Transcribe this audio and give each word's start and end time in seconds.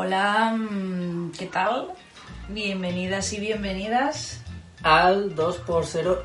Hola, 0.00 0.54
mm, 0.56 1.32
¿qué 1.32 1.46
tal? 1.46 1.88
Bienvenidas 2.50 3.32
y 3.32 3.40
bienvenidas. 3.40 4.40
Al 4.84 5.34
2x0. 5.34 6.18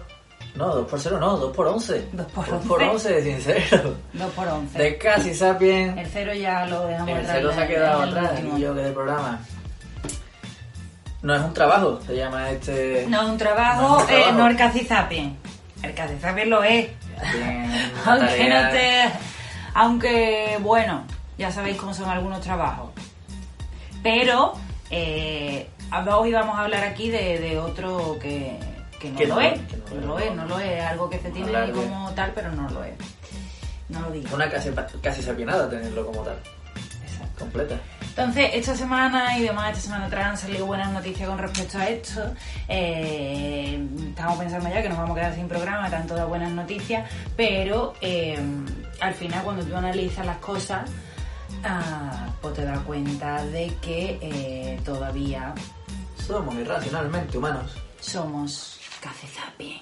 No, 0.53 0.87
2x0 0.87 1.19
no, 1.19 1.51
2x11. 1.51 2.03
2 2.11 2.25
por 2.27 2.47
2 2.47 2.65
por 2.67 2.83
11 2.83 3.09
de 3.13 3.23
sincero. 3.23 3.95
2 4.13 4.31
por 4.33 4.47
11. 4.47 4.77
De 4.77 4.97
casi 4.99 5.33
sapien. 5.33 5.97
El 5.97 6.05
cero 6.05 6.35
ya 6.35 6.67
lo 6.67 6.85
dejamos 6.85 7.09
El 7.09 7.17
atrás, 7.21 7.31
cero 7.35 7.51
se 7.51 7.61
ha 7.61 7.67
quedado 7.67 8.03
el 8.03 8.09
atrás 8.09 8.39
y 8.55 8.61
yo 8.61 8.75
que 8.75 8.81
de 8.81 8.91
programa. 8.91 9.39
No 11.23 11.33
es 11.33 11.41
un 11.41 11.53
trabajo, 11.55 11.99
se 12.05 12.15
llama 12.15 12.51
este. 12.51 13.07
No, 13.09 13.27
un 13.27 13.39
trabajo, 13.39 13.81
No 13.81 13.97
es 13.97 14.03
un 14.03 14.09
eh, 14.11 14.13
trabajo. 14.17 14.37
no 14.37 14.47
el 14.49 14.55
cacizapien. 14.55 15.37
El 15.81 15.95
cacizapien 15.95 16.47
lo 16.51 16.63
es. 16.63 16.91
Bien, 17.33 17.91
Aunque 18.05 18.49
no 18.49 18.69
te... 18.69 19.11
Aunque, 19.73 20.59
bueno, 20.61 21.05
ya 21.39 21.51
sabéis 21.51 21.77
cómo 21.77 21.91
son 21.91 22.07
algunos 22.07 22.39
trabajos. 22.41 22.92
Pero, 24.03 24.53
eh, 24.89 25.67
hoy 26.11 26.31
vamos 26.33 26.57
a 26.57 26.63
hablar 26.63 26.83
aquí 26.83 27.09
de, 27.09 27.39
de 27.39 27.57
otro 27.57 28.17
que, 28.21 28.59
que 28.99 29.09
no 29.11 29.17
Que 29.17 29.27
lo 29.27 29.35
no, 29.35 29.41
es. 29.41 29.59
que 29.61 29.77
no 29.77 29.83
No 29.95 30.01
lo 30.01 30.07
lo 30.07 30.19
es. 30.19 30.35
no 30.35 30.45
lo 30.45 30.59
es. 30.59 30.83
Algo 30.83 31.09
que 31.09 31.19
se 31.19 31.31
tiene 31.31 31.51
de- 31.51 31.71
como 31.71 32.11
tal, 32.11 32.31
pero 32.35 32.51
no 32.51 32.69
lo 32.69 32.83
es. 32.83 32.93
No 33.89 34.01
lo 34.01 34.11
digo. 34.11 34.35
Una 34.35 34.49
casi, 34.49 34.69
casi 35.01 35.21
sapienada 35.21 35.69
tenerlo 35.69 36.05
como 36.05 36.21
tal. 36.21 36.37
Exacto. 37.03 37.39
Completa. 37.39 37.75
Entonces, 38.09 38.51
esta 38.53 38.75
semana 38.75 39.37
y 39.39 39.41
demás, 39.43 39.69
esta 39.71 39.81
semana 39.81 40.05
atrás 40.05 40.25
han 40.27 40.37
salido 40.37 40.65
buenas 40.67 40.91
noticias 40.91 41.27
con 41.27 41.37
respecto 41.39 41.79
a 41.79 41.87
esto. 41.89 42.33
Eh, 42.67 43.87
estamos 44.09 44.37
pensando 44.37 44.69
ya 44.69 44.81
que 44.83 44.89
nos 44.89 44.97
vamos 44.99 45.17
a 45.17 45.19
quedar 45.21 45.35
sin 45.35 45.47
programa, 45.47 45.85
están 45.85 46.05
todas 46.05 46.27
buenas 46.27 46.51
noticias, 46.51 47.09
pero 47.35 47.95
eh, 48.01 48.37
al 48.99 49.13
final 49.15 49.43
cuando 49.43 49.65
tú 49.65 49.75
analizas 49.75 50.25
las 50.27 50.37
cosas, 50.37 50.87
ah, 51.63 52.27
pues 52.41 52.53
te 52.55 52.65
das 52.65 52.79
cuenta 52.79 53.43
de 53.45 53.73
que 53.81 54.19
eh, 54.21 54.79
todavía 54.85 55.53
Somos 56.27 56.55
irracionalmente 56.55 57.37
humanos. 57.37 57.71
somos 57.99 58.79
cacezapi. 59.01 59.81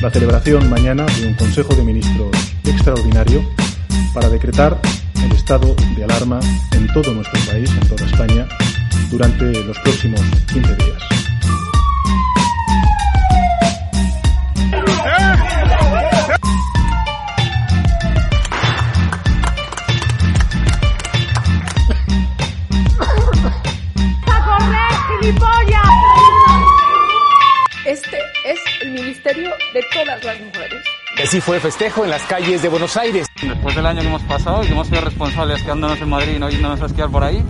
la 0.00 0.10
celebración 0.10 0.68
mañana 0.70 1.04
de 1.06 1.26
un 1.28 1.34
Consejo 1.34 1.74
de 1.74 1.82
Ministros 1.82 2.30
extraordinario 2.64 3.42
para 4.14 4.28
decretar 4.28 4.78
el 5.22 5.32
estado 5.32 5.74
de 5.96 6.04
alarma 6.04 6.40
en 6.72 6.86
todo 6.92 7.12
nuestro 7.12 7.38
país, 7.50 7.70
en 7.70 7.88
toda 7.88 8.04
España, 8.06 8.48
durante 9.10 9.44
los 9.64 9.78
próximos 9.80 10.20
15 10.52 10.74
días. 10.76 11.19
De 29.22 29.84
todas 29.92 30.24
las 30.24 30.40
mujeres. 30.40 30.84
Así 31.22 31.40
fue 31.40 31.60
festejo 31.60 32.04
en 32.04 32.10
las 32.10 32.22
calles 32.22 32.62
de 32.62 32.68
Buenos 32.68 32.96
Aires. 32.96 33.26
Después 33.42 33.74
del 33.76 33.86
año 33.86 34.00
que 34.00 34.08
hemos 34.08 34.22
pasado 34.22 34.62
y 34.62 34.66
que 34.66 34.72
hemos 34.72 34.86
sido 34.86 35.00
responsables 35.02 35.62
quedándonos 35.62 36.00
en 36.00 36.08
Madrid 36.08 36.36
y 36.36 36.38
no 36.38 36.48
yéndonos 36.48 36.80
a 36.82 36.86
esquiar 36.86 37.10
por 37.10 37.24
ahí, 37.24 37.44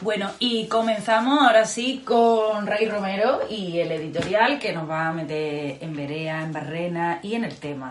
Bueno, 0.00 0.30
y 0.38 0.66
comenzamos 0.68 1.40
ahora 1.40 1.64
sí 1.64 2.02
con 2.04 2.66
Ray 2.66 2.88
Romero 2.88 3.40
y 3.48 3.78
el 3.78 3.90
editorial 3.92 4.58
que 4.58 4.72
nos 4.72 4.88
va 4.88 5.08
a 5.08 5.12
meter 5.12 5.78
en 5.80 5.96
Berea, 5.96 6.42
en 6.42 6.52
Barrena 6.52 7.18
y 7.22 7.34
en 7.34 7.44
el 7.44 7.56
tema. 7.56 7.90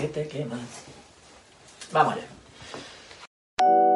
¿Qué 0.00 0.08
te 0.08 0.28
quemas? 0.28 0.60
Vamos 1.92 2.14
allá. 2.14 3.93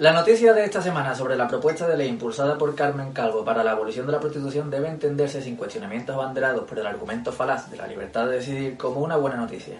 La 0.00 0.14
noticia 0.14 0.54
de 0.54 0.64
esta 0.64 0.80
semana 0.80 1.14
sobre 1.14 1.36
la 1.36 1.46
propuesta 1.46 1.86
de 1.86 1.94
ley 1.94 2.08
impulsada 2.08 2.56
por 2.56 2.74
Carmen 2.74 3.12
Calvo 3.12 3.44
para 3.44 3.62
la 3.62 3.72
abolición 3.72 4.06
de 4.06 4.12
la 4.12 4.18
prostitución 4.18 4.70
debe 4.70 4.88
entenderse 4.88 5.42
sin 5.42 5.56
cuestionamientos 5.56 6.16
abanderados 6.16 6.64
por 6.64 6.78
el 6.78 6.86
argumento 6.86 7.30
falaz 7.32 7.70
de 7.70 7.76
la 7.76 7.86
libertad 7.86 8.24
de 8.24 8.36
decidir 8.36 8.78
como 8.78 9.00
una 9.00 9.16
buena 9.16 9.36
noticia. 9.36 9.74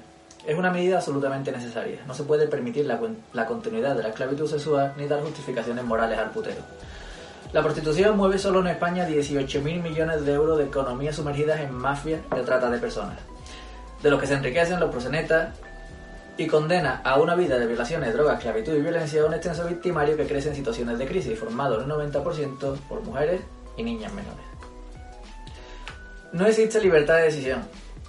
Es 0.46 0.58
una 0.58 0.70
medida 0.70 0.98
absolutamente 0.98 1.50
necesaria. 1.50 2.00
No 2.06 2.12
se 2.12 2.24
puede 2.24 2.48
permitir 2.48 2.84
la, 2.84 3.46
continuidad 3.46 3.96
de 3.96 4.02
la 4.02 4.10
esclavitud 4.10 4.46
sexual 4.46 4.92
ni 4.98 5.06
dar 5.06 5.22
justificaciones 5.22 5.84
morales 5.84 6.18
al 6.18 6.32
putero. 6.32 6.60
La 7.54 7.62
prostitución 7.62 8.14
mueve 8.18 8.38
solo 8.38 8.60
en 8.60 8.66
España 8.66 9.08
18.000 9.08 9.62
millones 9.82 10.26
de 10.26 10.34
euros 10.34 10.58
de 10.58 10.64
economía 10.64 11.14
sumergidas 11.14 11.60
en 11.60 11.72
mafias 11.72 12.20
de 12.28 12.42
trata 12.42 12.68
de 12.68 12.76
personas, 12.76 13.16
de 14.02 14.10
los 14.10 14.20
que 14.20 14.26
se 14.26 14.34
enriquecen 14.34 14.80
los 14.80 14.90
prosenetas 14.90 15.54
y 16.40 16.46
condena 16.46 17.02
a 17.04 17.20
una 17.20 17.34
vida 17.34 17.58
de 17.58 17.66
violaciones, 17.66 18.14
drogas, 18.14 18.38
esclavitud 18.38 18.74
y 18.74 18.80
violencia 18.80 19.20
a 19.20 19.26
un 19.26 19.34
extenso 19.34 19.66
victimario 19.66 20.16
que 20.16 20.26
crece 20.26 20.48
en 20.48 20.54
situaciones 20.54 20.98
de 20.98 21.06
crisis, 21.06 21.38
formado 21.38 21.78
en 21.78 21.92
un 21.92 21.98
90% 21.98 22.78
por 22.88 23.02
mujeres 23.02 23.42
y 23.76 23.82
niñas 23.82 24.10
menores. 24.14 24.42
No 26.32 26.46
existe 26.46 26.80
libertad 26.80 27.16
de 27.16 27.24
decisión. 27.24 27.60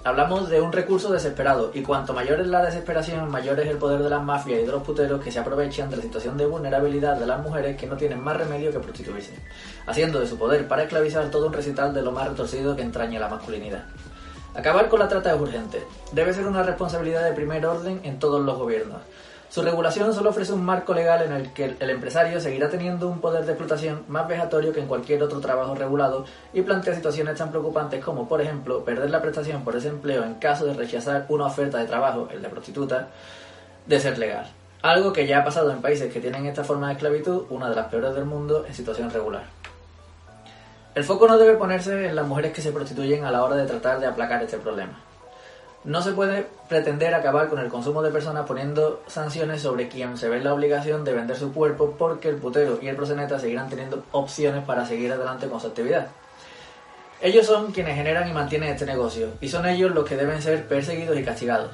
Hablamos 0.02 0.48
de 0.48 0.62
un 0.62 0.72
recurso 0.72 1.12
desesperado 1.12 1.72
y 1.74 1.82
cuanto 1.82 2.14
mayor 2.14 2.40
es 2.40 2.46
la 2.46 2.64
desesperación, 2.64 3.30
mayor 3.30 3.60
es 3.60 3.68
el 3.68 3.76
poder 3.76 4.02
de 4.02 4.08
las 4.08 4.24
mafias 4.24 4.60
y 4.60 4.64
de 4.64 4.72
los 4.72 4.82
puteros 4.82 5.22
que 5.22 5.30
se 5.30 5.38
aprovechan 5.38 5.90
de 5.90 5.98
la 5.98 6.02
situación 6.02 6.38
de 6.38 6.46
vulnerabilidad 6.46 7.18
de 7.18 7.26
las 7.26 7.38
mujeres 7.42 7.76
que 7.76 7.86
no 7.86 7.98
tienen 7.98 8.24
más 8.24 8.38
remedio 8.38 8.72
que 8.72 8.78
prostituirse, 8.78 9.34
haciendo 9.86 10.20
de 10.20 10.26
su 10.26 10.38
poder 10.38 10.66
para 10.66 10.84
esclavizar 10.84 11.30
todo 11.30 11.48
un 11.48 11.52
recital 11.52 11.92
de 11.92 12.00
lo 12.00 12.12
más 12.12 12.30
retorcido 12.30 12.74
que 12.74 12.80
entraña 12.80 13.20
la 13.20 13.28
masculinidad. 13.28 13.84
Acabar 14.54 14.88
con 14.88 14.98
la 14.98 15.08
trata 15.08 15.34
es 15.34 15.40
urgente. 15.40 15.82
Debe 16.12 16.34
ser 16.34 16.46
una 16.46 16.62
responsabilidad 16.62 17.24
de 17.24 17.32
primer 17.32 17.64
orden 17.64 18.00
en 18.04 18.18
todos 18.18 18.44
los 18.44 18.58
gobiernos. 18.58 19.00
Su 19.48 19.62
regulación 19.62 20.12
solo 20.14 20.30
ofrece 20.30 20.52
un 20.52 20.64
marco 20.64 20.94
legal 20.94 21.22
en 21.22 21.32
el 21.32 21.52
que 21.52 21.76
el 21.78 21.90
empresario 21.90 22.40
seguirá 22.40 22.68
teniendo 22.68 23.08
un 23.08 23.20
poder 23.20 23.44
de 23.44 23.52
explotación 23.52 24.04
más 24.08 24.28
vejatorio 24.28 24.72
que 24.72 24.80
en 24.80 24.86
cualquier 24.86 25.22
otro 25.22 25.40
trabajo 25.40 25.74
regulado 25.74 26.24
y 26.52 26.62
plantea 26.62 26.94
situaciones 26.94 27.36
tan 27.36 27.50
preocupantes 27.50 28.02
como, 28.04 28.28
por 28.28 28.40
ejemplo, 28.40 28.84
perder 28.84 29.10
la 29.10 29.22
prestación 29.22 29.62
por 29.62 29.74
desempleo 29.74 30.24
en 30.24 30.34
caso 30.34 30.66
de 30.66 30.74
rechazar 30.74 31.26
una 31.28 31.46
oferta 31.46 31.78
de 31.78 31.86
trabajo, 31.86 32.28
el 32.30 32.42
de 32.42 32.48
prostituta, 32.48 33.08
de 33.86 34.00
ser 34.00 34.18
legal. 34.18 34.50
Algo 34.82 35.12
que 35.12 35.26
ya 35.26 35.40
ha 35.40 35.44
pasado 35.44 35.70
en 35.70 35.80
países 35.80 36.12
que 36.12 36.20
tienen 36.20 36.46
esta 36.46 36.64
forma 36.64 36.88
de 36.88 36.94
esclavitud, 36.94 37.44
una 37.50 37.68
de 37.68 37.76
las 37.76 37.88
peores 37.88 38.14
del 38.14 38.24
mundo, 38.24 38.64
en 38.66 38.74
situación 38.74 39.10
regular. 39.10 39.44
El 40.94 41.04
foco 41.04 41.26
no 41.26 41.38
debe 41.38 41.54
ponerse 41.54 42.06
en 42.06 42.14
las 42.14 42.26
mujeres 42.26 42.52
que 42.52 42.60
se 42.60 42.70
prostituyen 42.70 43.24
a 43.24 43.30
la 43.30 43.42
hora 43.42 43.56
de 43.56 43.66
tratar 43.66 43.98
de 43.98 44.06
aplacar 44.06 44.42
este 44.42 44.58
problema. 44.58 45.00
No 45.84 46.02
se 46.02 46.12
puede 46.12 46.46
pretender 46.68 47.14
acabar 47.14 47.48
con 47.48 47.58
el 47.58 47.70
consumo 47.70 48.02
de 48.02 48.10
personas 48.10 48.46
poniendo 48.46 49.02
sanciones 49.06 49.62
sobre 49.62 49.88
quien 49.88 50.18
se 50.18 50.28
ve 50.28 50.36
en 50.36 50.44
la 50.44 50.52
obligación 50.52 51.02
de 51.02 51.14
vender 51.14 51.36
su 51.36 51.54
cuerpo 51.54 51.96
porque 51.98 52.28
el 52.28 52.36
putero 52.36 52.78
y 52.82 52.88
el 52.88 52.96
proseneta 52.96 53.38
seguirán 53.38 53.70
teniendo 53.70 54.04
opciones 54.12 54.64
para 54.64 54.84
seguir 54.84 55.10
adelante 55.10 55.48
con 55.48 55.60
su 55.60 55.68
actividad. 55.68 56.08
Ellos 57.22 57.46
son 57.46 57.72
quienes 57.72 57.96
generan 57.96 58.28
y 58.28 58.32
mantienen 58.32 58.68
este 58.68 58.84
negocio 58.84 59.28
y 59.40 59.48
son 59.48 59.64
ellos 59.64 59.92
los 59.92 60.04
que 60.04 60.16
deben 60.16 60.42
ser 60.42 60.68
perseguidos 60.68 61.18
y 61.18 61.24
castigados. 61.24 61.70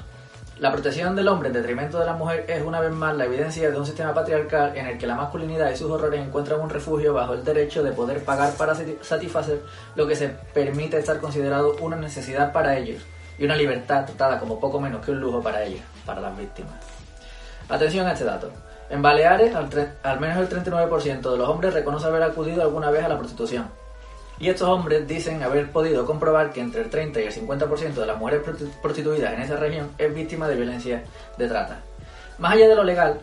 La 0.59 0.73
protección 0.73 1.15
del 1.15 1.29
hombre 1.29 1.47
en 1.47 1.53
detrimento 1.53 1.99
de 1.99 2.05
la 2.05 2.13
mujer 2.13 2.43
es 2.49 2.61
una 2.61 2.81
vez 2.81 2.91
más 2.91 3.15
la 3.15 3.23
evidencia 3.25 3.71
de 3.71 3.79
un 3.79 3.85
sistema 3.85 4.13
patriarcal 4.13 4.75
en 4.75 4.87
el 4.87 4.97
que 4.97 5.07
la 5.07 5.15
masculinidad 5.15 5.71
y 5.71 5.77
sus 5.77 5.89
horrores 5.89 6.19
encuentran 6.19 6.59
un 6.59 6.69
refugio 6.69 7.13
bajo 7.13 7.33
el 7.33 7.45
derecho 7.45 7.81
de 7.81 7.93
poder 7.93 8.25
pagar 8.25 8.51
para 8.53 8.73
sati- 8.75 8.97
satisfacer 9.01 9.61
lo 9.95 10.05
que 10.05 10.15
se 10.17 10.27
permite 10.53 10.97
estar 10.99 11.19
considerado 11.21 11.77
una 11.79 11.95
necesidad 11.95 12.51
para 12.51 12.77
ellos 12.77 13.01
y 13.37 13.45
una 13.45 13.55
libertad 13.55 14.05
tratada 14.05 14.37
como 14.37 14.59
poco 14.59 14.81
menos 14.81 15.03
que 15.05 15.11
un 15.11 15.21
lujo 15.21 15.41
para 15.41 15.63
ellos, 15.63 15.79
para 16.05 16.19
las 16.19 16.37
víctimas. 16.37 16.73
Atención 17.69 18.05
a 18.07 18.11
este 18.11 18.25
dato. 18.25 18.51
En 18.89 19.01
Baleares, 19.01 19.55
al, 19.55 19.69
al 20.03 20.19
menos 20.19 20.37
el 20.39 20.49
39% 20.49 21.31
de 21.31 21.37
los 21.37 21.47
hombres 21.47 21.73
reconoce 21.73 22.07
haber 22.07 22.23
acudido 22.23 22.63
alguna 22.63 22.89
vez 22.91 23.05
a 23.05 23.07
la 23.07 23.17
prostitución. 23.17 23.69
Y 24.39 24.49
estos 24.49 24.69
hombres 24.69 25.05
dicen 25.07 25.43
haber 25.43 25.69
podido 25.71 26.05
comprobar 26.05 26.51
que 26.53 26.61
entre 26.61 26.81
el 26.81 26.89
30 26.89 27.19
y 27.19 27.23
el 27.25 27.33
50% 27.33 27.93
de 27.93 28.05
las 28.05 28.17
mujeres 28.17 28.45
prosti- 28.45 28.71
prostituidas 28.81 29.33
en 29.33 29.41
esa 29.41 29.57
región 29.57 29.91
es 29.97 30.13
víctima 30.13 30.47
de 30.47 30.55
violencia 30.55 31.03
de 31.37 31.47
trata. 31.47 31.79
Más 32.37 32.53
allá 32.53 32.69
de 32.69 32.75
lo 32.75 32.83
legal, 32.85 33.19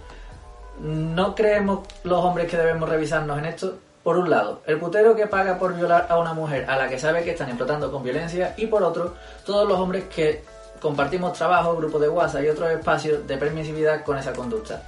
¿no 0.80 1.34
creemos 1.34 1.86
los 2.04 2.22
hombres 2.22 2.50
que 2.50 2.56
debemos 2.58 2.88
revisarnos 2.88 3.38
en 3.38 3.46
esto? 3.46 3.78
Por 4.02 4.18
un 4.18 4.28
lado, 4.30 4.60
el 4.66 4.78
putero 4.78 5.16
que 5.16 5.26
paga 5.26 5.58
por 5.58 5.74
violar 5.74 6.06
a 6.10 6.18
una 6.18 6.32
mujer 6.34 6.68
a 6.68 6.76
la 6.76 6.88
que 6.88 6.98
sabe 6.98 7.24
que 7.24 7.30
están 7.30 7.48
explotando 7.48 7.90
con 7.90 8.02
violencia 8.04 8.54
y 8.56 8.66
por 8.66 8.82
otro, 8.82 9.14
todos 9.44 9.66
los 9.66 9.78
hombres 9.80 10.04
que 10.14 10.44
compartimos 10.80 11.32
trabajo, 11.32 11.74
grupos 11.76 12.02
de 12.02 12.08
WhatsApp 12.10 12.44
y 12.44 12.48
otros 12.50 12.70
espacios 12.70 13.26
de 13.26 13.36
permisividad 13.38 14.04
con 14.04 14.18
esa 14.18 14.32
conducta. 14.32 14.82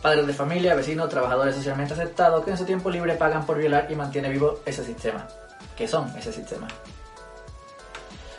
Padres 0.00 0.26
de 0.26 0.32
familia, 0.32 0.74
vecinos, 0.74 1.08
trabajadores 1.08 1.54
socialmente 1.54 1.92
aceptados 1.94 2.44
que 2.44 2.52
en 2.52 2.56
su 2.56 2.64
tiempo 2.64 2.88
libre 2.88 3.14
pagan 3.16 3.44
por 3.44 3.58
violar 3.58 3.88
y 3.90 3.94
mantiene 3.94 4.30
vivo 4.30 4.60
ese 4.64 4.84
sistema. 4.84 5.26
Que 5.76 5.88
son 5.88 6.12
ese 6.16 6.32
sistema. 6.32 6.68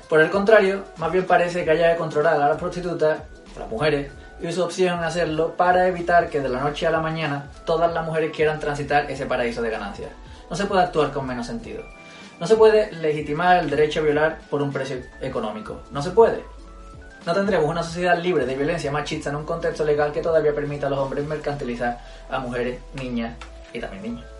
Por 0.09 0.21
el 0.21 0.29
contrario, 0.29 0.83
más 0.97 1.11
bien 1.11 1.25
parece 1.25 1.65
que 1.65 1.71
haya 1.71 1.93
que 1.93 1.97
controlar 1.97 2.35
a 2.35 2.49
las 2.49 2.57
prostitutas, 2.57 3.21
a 3.55 3.59
las 3.59 3.69
mujeres, 3.69 4.11
y 4.41 4.51
su 4.51 4.61
opción 4.61 5.03
hacerlo 5.03 5.55
para 5.55 5.87
evitar 5.87 6.29
que 6.29 6.41
de 6.41 6.49
la 6.49 6.59
noche 6.59 6.85
a 6.85 6.91
la 6.91 6.99
mañana 6.99 7.49
todas 7.65 7.91
las 7.93 8.05
mujeres 8.05 8.31
quieran 8.35 8.59
transitar 8.59 9.09
ese 9.09 9.25
paraíso 9.25 9.61
de 9.61 9.69
ganancias. 9.69 10.11
No 10.49 10.55
se 10.55 10.65
puede 10.65 10.83
actuar 10.83 11.11
con 11.11 11.25
menos 11.25 11.47
sentido. 11.47 11.83
No 12.39 12.45
se 12.45 12.55
puede 12.55 12.91
legitimar 12.91 13.57
el 13.57 13.69
derecho 13.69 14.01
a 14.01 14.03
violar 14.03 14.39
por 14.49 14.61
un 14.61 14.73
precio 14.73 14.97
económico. 15.21 15.81
No 15.91 16.01
se 16.01 16.11
puede. 16.11 16.43
no 17.25 17.33
tendremos 17.33 17.69
una 17.69 17.83
sociedad 17.83 18.21
libre 18.21 18.45
de 18.45 18.55
violencia 18.55 18.91
machista 18.91 19.29
en 19.29 19.37
un 19.37 19.45
contexto 19.45 19.85
legal 19.85 20.11
que 20.11 20.21
todavía 20.21 20.53
permita 20.53 20.87
a 20.87 20.89
los 20.89 20.99
hombres 20.99 21.25
mercantilizar 21.25 21.97
a 22.29 22.39
mujeres, 22.39 22.81
niñas 22.95 23.37
y 23.71 23.79
también 23.79 24.03
niños. 24.03 24.32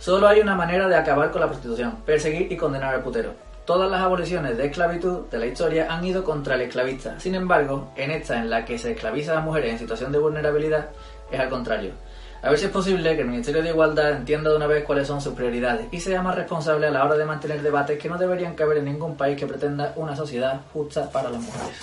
Solo 0.00 0.26
hay 0.26 0.40
una 0.40 0.54
manera 0.54 0.88
de 0.88 0.96
acabar 0.96 1.30
con 1.30 1.42
la 1.42 1.46
prostitución, 1.46 1.96
perseguir 2.06 2.50
y 2.50 2.56
condenar 2.56 2.94
al 2.94 3.02
putero. 3.02 3.34
Todas 3.66 3.90
las 3.90 4.00
aboliciones 4.00 4.56
de 4.56 4.64
esclavitud 4.64 5.26
de 5.30 5.38
la 5.38 5.44
historia 5.44 5.88
han 5.90 6.02
ido 6.02 6.24
contra 6.24 6.54
el 6.54 6.62
esclavista. 6.62 7.20
Sin 7.20 7.34
embargo, 7.34 7.92
en 7.96 8.10
esta 8.10 8.38
en 8.38 8.48
la 8.48 8.64
que 8.64 8.78
se 8.78 8.92
esclaviza 8.92 9.32
a 9.32 9.34
las 9.34 9.44
mujeres 9.44 9.72
en 9.72 9.78
situación 9.78 10.10
de 10.10 10.18
vulnerabilidad, 10.18 10.88
es 11.30 11.38
al 11.38 11.50
contrario. 11.50 11.92
A 12.40 12.48
ver 12.48 12.58
si 12.58 12.64
es 12.64 12.70
posible 12.70 13.14
que 13.14 13.20
el 13.20 13.28
Ministerio 13.28 13.62
de 13.62 13.68
Igualdad 13.68 14.12
entienda 14.12 14.48
de 14.48 14.56
una 14.56 14.66
vez 14.66 14.84
cuáles 14.84 15.06
son 15.06 15.20
sus 15.20 15.34
prioridades 15.34 15.86
y 15.92 16.00
sea 16.00 16.22
más 16.22 16.34
responsable 16.34 16.86
a 16.86 16.90
la 16.90 17.04
hora 17.04 17.16
de 17.16 17.26
mantener 17.26 17.60
debates 17.60 17.98
que 17.98 18.08
no 18.08 18.16
deberían 18.16 18.54
caber 18.54 18.78
en 18.78 18.86
ningún 18.86 19.18
país 19.18 19.38
que 19.38 19.46
pretenda 19.46 19.92
una 19.96 20.16
sociedad 20.16 20.62
justa 20.72 21.10
para 21.10 21.28
las 21.28 21.42
mujeres. 21.42 21.76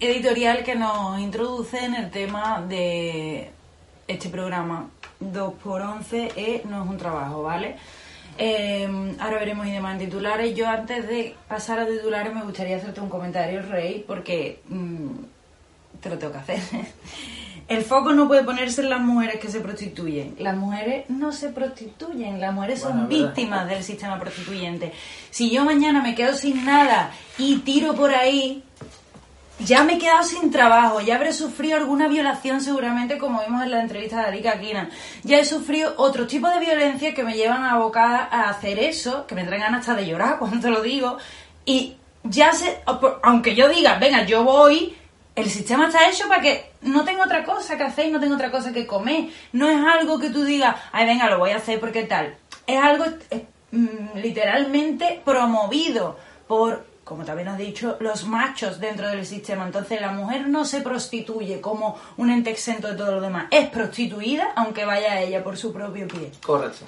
Editorial 0.00 0.64
que 0.64 0.74
nos 0.74 1.20
introduce 1.20 1.78
en 1.78 1.94
el 1.94 2.10
tema 2.10 2.60
de 2.68 3.52
este 4.08 4.28
programa 4.30 4.90
2x11 5.30 6.32
e 6.36 6.62
no 6.68 6.84
es 6.84 6.90
un 6.90 6.96
trabajo, 6.96 7.42
¿vale? 7.42 7.76
Eh, 8.38 8.88
ahora 9.18 9.38
veremos 9.38 9.66
y 9.66 9.72
demás 9.72 9.94
en 9.94 10.06
titulares. 10.06 10.54
Yo 10.54 10.68
antes 10.68 11.06
de 11.06 11.34
pasar 11.48 11.78
a 11.80 11.86
titulares 11.86 12.34
me 12.34 12.42
gustaría 12.42 12.76
hacerte 12.76 13.00
un 13.00 13.08
comentario, 13.08 13.62
Rey, 13.62 14.04
porque 14.06 14.62
mm, 14.68 15.08
te 16.00 16.10
lo 16.10 16.18
tengo 16.18 16.32
que 16.32 16.38
hacer. 16.38 16.60
El 17.68 17.84
foco 17.84 18.12
no 18.12 18.26
puede 18.26 18.42
ponerse 18.42 18.82
en 18.82 18.90
las 18.90 19.00
mujeres 19.00 19.38
que 19.40 19.48
se 19.48 19.60
prostituyen. 19.60 20.34
Las 20.38 20.56
mujeres 20.56 21.08
no 21.08 21.32
se 21.32 21.50
prostituyen, 21.50 22.40
las 22.40 22.52
mujeres 22.52 22.80
son 22.80 23.06
Bueno, 23.06 23.08
víctimas 23.08 23.68
del 23.68 23.84
sistema 23.84 24.18
prostituyente. 24.18 24.92
Si 25.30 25.50
yo 25.50 25.64
mañana 25.64 26.02
me 26.02 26.14
quedo 26.14 26.34
sin 26.34 26.64
nada 26.64 27.12
y 27.38 27.58
tiro 27.58 27.94
por 27.94 28.14
ahí, 28.14 28.64
ya 29.64 29.84
me 29.84 29.94
he 29.94 29.98
quedado 29.98 30.22
sin 30.22 30.50
trabajo, 30.50 31.00
ya 31.00 31.16
habré 31.16 31.32
sufrido 31.32 31.76
alguna 31.76 32.08
violación 32.08 32.60
seguramente, 32.60 33.18
como 33.18 33.42
vimos 33.42 33.62
en 33.62 33.70
la 33.70 33.80
entrevista 33.80 34.20
de 34.20 34.26
Arika 34.26 34.58
Kinan. 34.58 34.90
Ya 35.22 35.38
he 35.38 35.44
sufrido 35.44 35.94
otro 35.96 36.26
tipo 36.26 36.48
de 36.48 36.60
violencia 36.60 37.14
que 37.14 37.22
me 37.22 37.34
llevan 37.34 37.64
abocada 37.64 38.28
a 38.30 38.48
hacer 38.50 38.78
eso, 38.78 39.26
que 39.26 39.34
me 39.34 39.44
traen 39.44 39.62
ganas 39.62 39.80
hasta 39.80 39.94
de 39.94 40.06
llorar 40.06 40.38
cuando 40.38 40.60
te 40.60 40.70
lo 40.70 40.82
digo. 40.82 41.18
Y 41.64 41.96
ya 42.24 42.52
sé, 42.52 42.80
aunque 43.22 43.54
yo 43.54 43.68
diga, 43.68 43.98
venga, 43.98 44.24
yo 44.24 44.44
voy, 44.44 44.96
el 45.34 45.48
sistema 45.48 45.86
está 45.86 46.08
hecho 46.08 46.28
para 46.28 46.42
que 46.42 46.72
no 46.82 47.04
tengo 47.04 47.22
otra 47.22 47.44
cosa 47.44 47.76
que 47.76 47.84
hacer 47.84 48.06
y 48.06 48.10
no 48.10 48.20
tengo 48.20 48.34
otra 48.34 48.50
cosa 48.50 48.72
que 48.72 48.86
comer. 48.86 49.28
No 49.52 49.68
es 49.68 49.78
algo 49.78 50.18
que 50.18 50.30
tú 50.30 50.44
digas, 50.44 50.76
ay, 50.92 51.06
venga, 51.06 51.30
lo 51.30 51.38
voy 51.38 51.50
a 51.50 51.56
hacer 51.56 51.78
porque 51.80 52.04
tal. 52.04 52.36
Es 52.66 52.78
algo 52.78 53.04
mm, 53.70 54.16
literalmente 54.16 55.20
promovido 55.24 56.16
por, 56.46 56.91
como 57.12 57.24
también 57.26 57.48
has 57.48 57.58
dicho, 57.58 57.96
los 58.00 58.24
machos 58.26 58.80
dentro 58.80 59.06
del 59.08 59.26
sistema. 59.26 59.66
Entonces 59.66 60.00
la 60.00 60.12
mujer 60.12 60.48
no 60.48 60.64
se 60.64 60.80
prostituye 60.80 61.60
como 61.60 61.98
un 62.16 62.30
ente 62.30 62.50
exento 62.50 62.88
de 62.88 62.94
todo 62.96 63.12
lo 63.12 63.20
demás. 63.20 63.46
Es 63.50 63.68
prostituida 63.68 64.52
aunque 64.56 64.84
vaya 64.86 65.20
ella 65.20 65.44
por 65.44 65.56
su 65.58 65.72
propio 65.74 66.08
pie. 66.08 66.32
Correcto. 66.42 66.86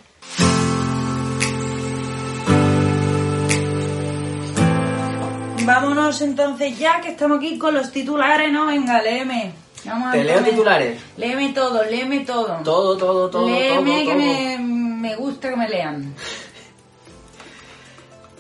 Vámonos 5.65 6.21
entonces 6.21 6.79
ya 6.79 7.01
que 7.01 7.11
estamos 7.11 7.39
aquí 7.39 7.59
con 7.59 7.73
los 7.75 7.91
titulares, 7.91 8.53
¿no? 8.53 8.67
Venga, 8.67 9.01
léeme. 9.01 9.53
Vamos 9.87 10.09
a 10.09 10.13
Te 10.13 10.25
leo 10.25 10.37
poner- 10.39 10.51
titulares. 10.51 11.01
Léeme 11.17 11.53
todo, 11.55 11.83
léeme 11.85 12.21
todo. 12.21 12.61
Todo, 12.63 12.97
todo, 12.97 13.31
todo, 13.31 13.49
léeme 13.49 13.77
todo, 13.77 13.85
que 14.05 14.05
todo. 14.05 14.17
Me, 14.17 14.59
me 14.59 15.17
gusta 15.17 15.51
que 15.51 15.57
me 15.57 15.69
lean. 15.69 16.15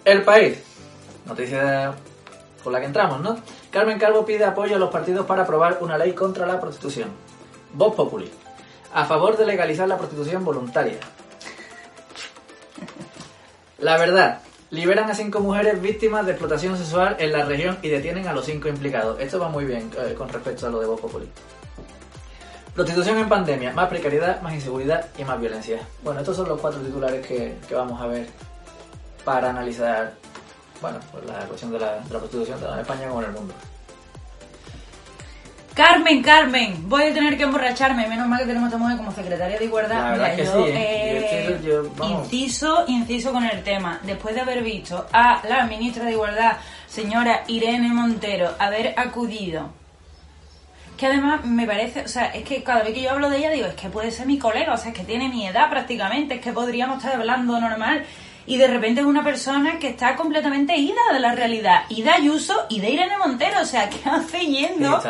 El 0.05 0.23
país. 0.23 0.59
Noticia 1.27 1.95
por 2.63 2.73
la 2.73 2.81
que 2.81 2.87
entramos, 2.87 3.21
¿no? 3.21 3.37
Carmen 3.71 3.99
Calvo 3.99 4.25
pide 4.25 4.45
apoyo 4.45 4.77
a 4.77 4.79
los 4.79 4.91
partidos 4.91 5.27
para 5.27 5.43
aprobar 5.43 5.79
una 5.81 5.99
ley 5.99 6.13
contra 6.13 6.47
la 6.47 6.61
prostitución. 6.61 7.11
Vox 7.75 7.97
Populi. 7.97 8.31
A 8.95 9.05
favor 9.05 9.37
de 9.37 9.45
legalizar 9.45 9.87
la 9.87 9.99
prostitución 9.99 10.45
voluntaria. 10.45 10.99
La 13.79 13.99
verdad. 13.99 14.41
Liberan 14.71 15.09
a 15.09 15.15
cinco 15.15 15.41
mujeres 15.41 15.81
víctimas 15.81 16.27
de 16.27 16.33
explotación 16.33 16.77
sexual 16.77 17.17
en 17.21 17.33
la 17.33 17.45
región 17.45 17.79
y 17.83 17.91
detienen 17.91 18.27
a 18.27 18.33
los 18.33 18.45
cinco 18.45 18.69
implicados. 18.69 19.21
Esto 19.21 19.39
va 19.39 19.49
muy 19.49 19.65
bien 19.65 19.91
eh, 19.99 20.15
con 20.15 20.29
respecto 20.29 20.67
a 20.67 20.71
lo 20.71 20.81
de 20.81 20.87
Vox 20.87 21.01
Populi. 21.03 21.29
Prostitución 22.75 23.19
en 23.19 23.29
pandemia, 23.29 23.73
más 23.73 23.89
precariedad, 23.89 24.41
más 24.41 24.53
inseguridad 24.55 25.07
y 25.17 25.23
más 25.23 25.39
violencia. 25.39 25.87
Bueno, 26.03 26.21
estos 26.21 26.37
son 26.37 26.49
los 26.49 26.61
cuatro 26.61 26.81
titulares 26.81 27.25
que, 27.25 27.57
que 27.69 27.75
vamos 27.75 28.01
a 28.01 28.07
ver 28.07 28.27
para 29.25 29.51
analizar 29.51 30.15
bueno, 30.85 30.99
pues 31.11 31.25
la 31.25 31.47
cuestión 31.47 31.73
de 31.73 31.79
la, 31.79 31.93
de 31.95 32.11
la 32.13 32.19
prostitución 32.19 32.61
tanto 32.61 32.75
en 32.75 32.81
España 32.81 33.09
como 33.09 33.23
en 33.23 33.27
el 33.29 33.33
mundo. 33.33 33.55
Carmen, 35.75 36.23
Carmen, 36.23 36.89
voy 36.91 37.05
a 37.05 37.15
tener 37.15 37.37
que 37.39 37.43
emborracharme. 37.45 38.07
Menos 38.07 38.29
mal 38.29 38.39
que 38.41 38.45
tenemos 38.47 38.71
a 38.73 38.77
mujer 38.77 38.97
como 38.99 39.11
secretaria 39.13 39.59
de 39.59 39.65
igualdad. 39.65 39.97
La 39.97 40.11
verdad 40.11 40.25
Mira, 40.33 40.37
que 40.37 40.45
yo, 40.45 40.53
sí, 40.67 40.71
¿eh? 40.73 40.77
eh, 40.77 41.61
yo- 41.65 41.91
vamos. 41.97 42.25
inciso, 42.33 42.85
inciso 42.87 43.33
con 43.33 43.45
el 43.45 43.63
tema. 43.65 43.99
Después 44.03 44.35
de 44.35 44.43
haber 44.43 44.63
visto 44.63 45.07
a 45.11 45.41
la 45.49 45.65
ministra 45.65 46.05
de 46.05 46.13
Igualdad, 46.13 46.59
señora 46.87 47.43
Irene 47.49 47.89
Montero, 47.89 48.51
haber 48.59 48.95
acudido. 49.01 49.71
Que 50.99 51.07
además 51.07 51.45
me 51.45 51.67
parece, 51.67 52.03
o 52.03 52.09
sea, 52.09 52.27
es 52.27 52.45
que 52.45 52.63
cada 52.63 52.83
vez 52.85 52.93
que 52.95 53.01
yo 53.03 53.11
hablo 53.11 53.29
de 53.31 53.39
ella 53.39 53.51
digo, 53.51 53.67
es 53.67 53.75
que 53.75 53.89
puede 53.89 54.13
ser 54.13 54.27
mi 54.27 54.39
colega, 54.39 54.75
o 54.75 54.77
sea, 54.77 54.93
es 54.93 54.97
que 54.97 55.03
tiene 55.03 55.29
mi 55.29 55.45
edad 55.49 55.71
prácticamente, 55.71 56.35
es 56.37 56.41
que 56.41 56.53
podríamos 56.53 56.99
estar 56.99 57.17
hablando 57.19 57.59
normal. 57.59 58.05
Y 58.47 58.57
de 58.59 58.67
repente 58.69 59.01
es 59.01 59.07
una 59.07 59.25
persona 59.25 59.79
que 59.79 59.89
está 59.89 60.17
completamente 60.17 60.77
ida 60.77 61.01
de 61.13 61.21
la 61.21 61.35
realidad. 61.35 61.85
Ida 61.89 62.15
Ayuso 62.15 62.67
y 62.69 62.81
de 62.81 62.91
Irene 62.91 63.17
Montero, 63.19 63.61
o 63.61 63.65
sea, 63.65 63.89
¿qué 63.89 64.01
hace 64.09 64.41
yendo? 64.41 65.01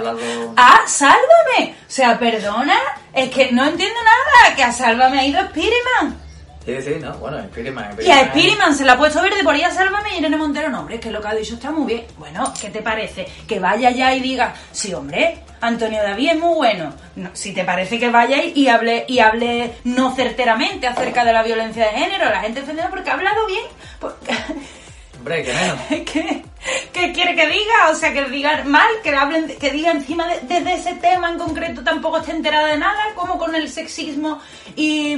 ¡Ah, 0.57 0.83
sálvame! 0.87 1.75
O 1.81 1.91
sea, 1.91 2.19
perdona, 2.19 2.77
es 3.13 3.31
que 3.31 3.53
no 3.53 3.65
entiendo 3.65 3.99
nada, 4.03 4.55
que 4.55 4.63
a 4.63 4.73
sálvame 4.73 5.19
ha 5.19 5.27
ido 5.27 5.41
Spiderman. 5.49 6.24
Sí, 6.64 6.81
sí, 6.81 6.94
no, 6.99 7.12
bueno, 7.19 7.43
Spiderman. 7.44 7.96
Y 8.00 8.11
a 8.11 8.28
Spiderman 8.28 8.75
se 8.75 8.87
la 8.87 8.94
ha 8.94 8.99
puesto 8.99 9.20
verde 9.20 9.44
por 9.44 9.55
ella, 9.55 9.70
sálvame, 9.70 10.14
y 10.14 10.19
Irene 10.19 10.37
Montero, 10.37 10.70
no, 10.70 10.81
hombre, 10.81 10.94
es 10.94 11.00
que 11.02 11.11
lo 11.11 11.20
que 11.20 11.28
ha 11.28 11.34
dicho 11.34 11.55
está 11.55 11.70
muy 11.70 11.87
bien. 11.87 12.06
Bueno, 12.16 12.52
¿qué 12.58 12.70
te 12.70 12.81
parece? 12.81 13.26
Que 13.46 13.61
vaya 13.61 13.90
ya 13.90 14.14
y 14.14 14.20
diga, 14.20 14.55
sí, 14.72 14.94
hombre, 14.94 15.40
Antonio 15.61 16.02
David 16.02 16.31
es 16.31 16.38
muy 16.38 16.55
bueno. 16.55 16.94
No, 17.16 17.31
si 17.34 17.52
te 17.52 17.64
parece 17.64 17.99
que 17.99 18.08
vaya 18.08 18.43
y 18.43 18.69
hable, 18.69 19.05
y 19.08 19.19
hable 19.19 19.75
no 19.84 20.14
certeramente 20.14 20.87
acerca 20.87 21.25
de 21.25 21.32
la 21.34 21.43
violencia 21.43 21.84
de 21.84 21.99
género, 21.99 22.31
la 22.31 22.40
gente 22.40 22.62
ofendida 22.62 22.88
porque 22.88 23.11
ha 23.11 23.14
hablado 23.14 23.46
bien. 23.46 23.64
Hombre, 25.19 25.43
que 25.43 25.52
menos. 25.55 25.78
¿Qué, 25.88 26.44
qué 26.93 27.12
quiere 27.12 27.35
que 27.35 27.47
diga? 27.47 27.90
O 27.90 27.94
sea, 27.94 28.12
que 28.12 28.25
diga 28.25 28.62
mal, 28.64 28.88
que 29.02 29.14
hablen, 29.14 29.54
que 29.59 29.71
diga 29.71 29.90
encima 29.90 30.26
de, 30.28 30.40
desde 30.42 30.75
ese 30.75 30.94
tema 30.94 31.30
en 31.30 31.38
concreto 31.38 31.83
tampoco 31.83 32.18
esté 32.18 32.33
enterada 32.33 32.68
de 32.68 32.78
nada, 32.78 33.02
como 33.14 33.38
con 33.38 33.54
el 33.54 33.71
sexismo 33.71 34.40
y, 34.76 35.16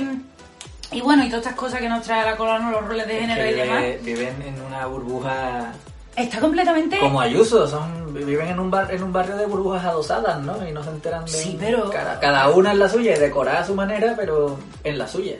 y 0.92 1.00
bueno, 1.00 1.24
y 1.24 1.28
todas 1.28 1.44
estas 1.46 1.58
cosas 1.58 1.80
que 1.80 1.88
nos 1.88 2.02
trae 2.02 2.24
la 2.24 2.36
colona, 2.36 2.70
los 2.70 2.86
roles 2.86 3.06
de 3.06 3.14
Es 3.16 3.20
género 3.22 3.42
que 3.42 3.50
y 3.50 3.54
demás. 3.54 3.80
vive- 3.82 3.98
viven 4.02 4.42
en 4.42 4.60
una 4.62 4.86
burbuja 4.86 5.72
Está 6.16 6.40
completamente... 6.40 6.98
como 6.98 7.20
Ayuso, 7.20 7.66
son 7.68 8.14
viven 8.14 8.48
en 8.48 8.58
un 8.58 8.70
bar, 8.70 8.92
en 8.94 9.02
un 9.02 9.12
barrio 9.12 9.36
de 9.36 9.44
burbujas 9.46 9.84
adosadas, 9.84 10.40
¿no? 10.40 10.66
Y 10.66 10.72
no 10.72 10.82
se 10.82 10.88
enteran 10.90 11.24
de 11.26 11.30
Sí, 11.30 11.56
pero- 11.60 11.90
cada, 11.90 12.18
cada 12.20 12.48
una 12.50 12.72
en 12.72 12.78
la 12.78 12.88
suya 12.88 13.18
decorada 13.18 13.60
a 13.60 13.64
su 13.66 13.74
manera, 13.74 14.14
pero 14.16 14.58
en 14.84 14.96
la 14.98 15.06
suya. 15.06 15.36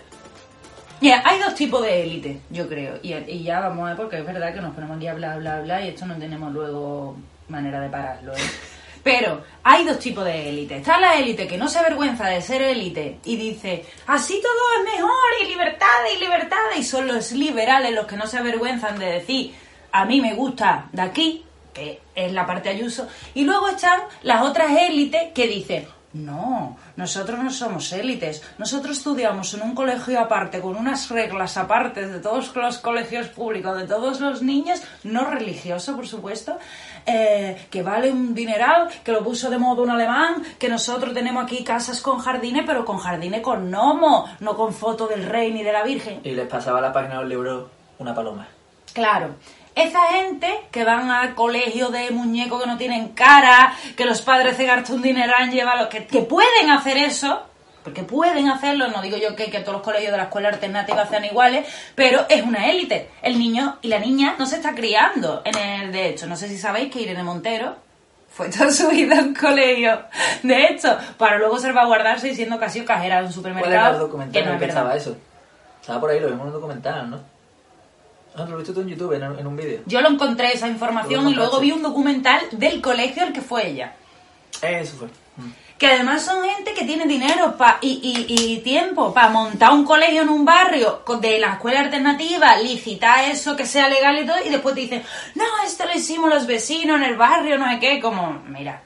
Mira, 1.01 1.23
hay 1.25 1.39
dos 1.41 1.55
tipos 1.55 1.83
de 1.83 2.03
élite, 2.03 2.41
yo 2.51 2.69
creo. 2.69 2.95
Y, 3.03 3.13
y 3.15 3.43
ya 3.43 3.61
vamos 3.61 3.85
a 3.85 3.89
ver, 3.89 3.97
porque 3.97 4.19
es 4.19 4.27
verdad 4.27 4.53
que 4.53 4.61
nos 4.61 4.75
ponemos 4.75 4.97
aquí 4.97 5.07
a 5.07 5.15
bla, 5.15 5.37
bla, 5.37 5.61
bla, 5.61 5.83
y 5.85 5.89
esto 5.89 6.05
no 6.07 6.15
tenemos 6.17 6.53
luego 6.53 7.17
manera 7.49 7.81
de 7.81 7.89
pararlo, 7.89 8.33
¿eh? 8.35 8.41
Pero 9.07 9.45
hay 9.63 9.85
dos 9.85 10.01
tipos 10.01 10.25
de 10.25 10.49
élite. 10.49 10.79
Está 10.79 10.99
la 10.99 11.17
élite 11.17 11.47
que 11.47 11.57
no 11.57 11.69
se 11.69 11.79
avergüenza 11.79 12.27
de 12.27 12.43
ser 12.43 12.61
élite 12.61 13.21
y 13.25 13.37
dice, 13.37 13.85
así 14.09 14.43
todo 14.43 14.53
es 14.81 14.97
mejor, 14.97 15.11
y 15.41 15.47
libertad, 15.47 15.87
y 16.13 16.19
libertad, 16.19 16.57
y 16.77 16.83
son 16.83 17.07
los 17.07 17.31
liberales 17.31 17.95
los 17.95 18.07
que 18.07 18.17
no 18.17 18.27
se 18.27 18.39
avergüenzan 18.39 18.99
de 18.99 19.07
decir, 19.07 19.55
a 19.93 20.05
mí 20.07 20.21
me 20.21 20.35
gusta 20.35 20.89
de 20.91 21.03
aquí, 21.03 21.45
que 21.73 22.01
es 22.17 22.33
la 22.33 22.47
parte 22.47 22.69
Ayuso, 22.69 23.07
y 23.33 23.45
luego 23.45 23.69
están 23.69 24.01
las 24.25 24.43
otras 24.43 24.73
élites 24.77 25.33
que 25.33 25.47
dicen, 25.47 25.87
no, 26.17 26.77
nosotros 26.97 27.39
no 27.39 27.51
somos 27.51 27.93
élites. 27.93 28.43
Nosotros 28.59 28.99
estudiamos 28.99 29.53
en 29.55 29.63
un 29.63 29.75
colegio 29.75 30.19
aparte, 30.19 30.61
con 30.61 30.77
unas 30.77 31.11
reglas 31.11 31.57
aparte 31.57 32.07
de 32.09 32.21
todos 32.21 32.57
los 32.57 32.79
colegios 32.79 33.29
públicos, 33.29 33.77
de 33.77 33.87
todos 33.87 34.21
los 34.21 34.43
niños, 34.43 34.83
no 35.05 35.25
religioso, 35.31 35.95
por 35.95 36.09
supuesto, 36.09 36.59
eh, 37.07 37.67
que 37.71 37.83
vale 37.83 38.11
un 38.11 38.35
dineral, 38.35 38.89
que 39.05 39.13
lo 39.13 39.23
puso 39.23 39.49
de 39.49 39.59
modo 39.59 39.83
un 39.83 39.91
alemán, 39.91 40.43
que 40.59 40.69
nosotros 40.69 41.15
tenemos 41.15 41.45
aquí 41.45 41.63
casas 41.63 42.01
con 42.01 42.19
jardines, 42.19 42.65
pero 42.67 42.85
con 42.85 42.99
jardines 42.99 43.41
con 43.41 43.71
gnomo, 43.71 44.29
no 44.41 44.57
con 44.57 44.73
foto 44.73 45.07
del 45.07 45.25
rey 45.25 45.53
ni 45.53 45.63
de 45.63 45.73
la 45.73 45.85
virgen. 45.85 46.21
Y 46.25 46.33
les 46.33 46.49
pasaba 46.49 46.81
la 46.81 46.93
página 46.93 47.21
del 47.21 47.29
libro 47.29 47.71
una 47.99 48.15
paloma. 48.15 48.47
Claro. 48.93 49.37
Esa 49.75 50.01
gente 50.13 50.69
que 50.71 50.85
van 50.85 51.11
al 51.11 51.35
colegio 51.35 51.91
de 51.91 52.11
muñecos 52.11 52.63
que 52.63 52.67
no 52.67 52.79
tienen 52.79 53.11
cara, 53.11 53.75
que 53.95 54.07
los 54.07 54.23
padres 54.23 54.59
gastan 54.59 54.97
un 54.97 55.03
dineral, 55.03 55.51
llevan 55.51 55.89
que, 55.91 56.07
que 56.07 56.23
pueden 56.23 56.71
hacer 56.71 56.97
eso, 56.97 57.43
porque 57.87 58.03
pueden 58.03 58.49
hacerlo, 58.49 58.89
no 58.89 59.01
digo 59.01 59.17
yo 59.17 59.37
que, 59.37 59.49
que 59.49 59.61
todos 59.61 59.75
los 59.75 59.83
colegios 59.83 60.11
de 60.11 60.17
la 60.19 60.25
escuela 60.25 60.49
alternativa 60.49 61.07
sean 61.07 61.25
iguales, 61.25 61.65
pero 61.95 62.27
es 62.29 62.43
una 62.43 62.69
élite. 62.69 63.09
El 63.23 63.39
niño 63.39 63.79
y 63.81 63.87
la 63.87 64.01
niña 64.01 64.35
no 64.41 64.45
se 64.47 64.57
está 64.57 64.75
criando 64.75 65.41
en 65.45 65.57
el 65.57 65.93
de 65.93 66.09
hecho. 66.09 66.27
No 66.27 66.37
sé 66.37 66.49
si 66.49 66.59
sabéis 66.59 66.93
que 66.93 67.01
Irene 67.01 67.23
Montero 67.23 67.77
Fue 68.29 68.49
toda 68.51 68.73
su 68.73 68.89
vida 68.89 69.21
un 69.21 69.35
colegio 69.35 70.01
de 70.43 70.65
hecho, 70.67 70.99
para 71.17 71.39
luego 71.39 71.59
salvaguardarse 71.61 72.27
diciendo 72.27 72.59
que 72.59 72.65
ha 72.65 72.69
sido 72.69 72.85
cajera 72.85 73.23
de 73.23 73.29
un 73.29 73.33
¿Cuál 73.33 73.47
era 73.47 73.57
el 73.59 73.63
supermercado. 73.63 73.99
documental 74.01 74.33
Que 74.33 74.39
en 74.41 74.45
no 74.47 74.53
es 74.55 74.59
que 74.59 74.67
verdad. 74.67 74.83
estaba 74.83 74.97
eso? 74.97 75.17
Estaba 75.81 76.01
por 76.01 76.11
ahí, 76.11 76.19
lo 76.19 76.27
vimos 76.27 76.41
en 76.43 76.47
un 76.49 76.53
documental, 76.55 77.09
¿no? 77.11 77.21
Ah, 78.37 78.45
lo 78.51 78.57
viste 78.59 78.73
tú 78.75 78.81
en 78.81 78.89
YouTube, 78.89 79.13
en, 79.13 79.23
en 79.23 79.47
un 79.47 79.57
vídeo. 79.57 79.81
Yo 79.87 80.01
lo 80.01 80.09
encontré 80.11 80.53
esa 80.53 80.67
información 80.67 81.29
y 81.29 81.35
luego 81.35 81.61
vi 81.61 81.71
un 81.71 81.83
documental 81.83 82.41
del 82.51 82.83
colegio 82.83 83.23
al 83.23 83.33
que 83.33 83.41
fue 83.43 83.69
ella. 83.69 83.93
Eso 84.61 84.97
fue. 84.97 85.09
Que 85.79 85.89
además 85.89 86.23
son 86.25 86.43
gente 86.43 86.73
que 86.73 86.85
tiene 86.87 87.05
dinero 87.07 87.57
pa- 87.59 87.77
y, 87.83 88.01
y- 88.29 88.55
y 88.55 88.59
tiempo 88.61 89.13
para 89.13 89.29
montar 89.29 89.73
un 89.73 89.85
colegio 89.85 90.23
en 90.23 90.31
un 90.31 90.45
barrio 90.45 91.03
de 91.21 91.39
la 91.39 91.53
escuela 91.55 91.81
alternativa, 91.81 92.57
licitar 92.57 93.25
eso, 93.31 93.55
que 93.57 93.67
sea 93.67 93.87
legal 93.89 94.19
y 94.19 94.27
todo, 94.27 94.37
y 94.45 94.49
después 94.49 94.75
te 94.75 94.81
dicen, 94.83 95.03
no, 95.35 95.45
esto 95.67 95.85
lo 95.85 95.93
hicimos 95.93 96.31
los 96.31 96.47
vecinos 96.47 96.97
en 96.97 97.03
el 97.03 97.17
barrio, 97.17 97.59
no 97.59 97.69
sé 97.71 97.79
qué, 97.79 98.01
como, 98.01 98.43
mira, 98.47 98.83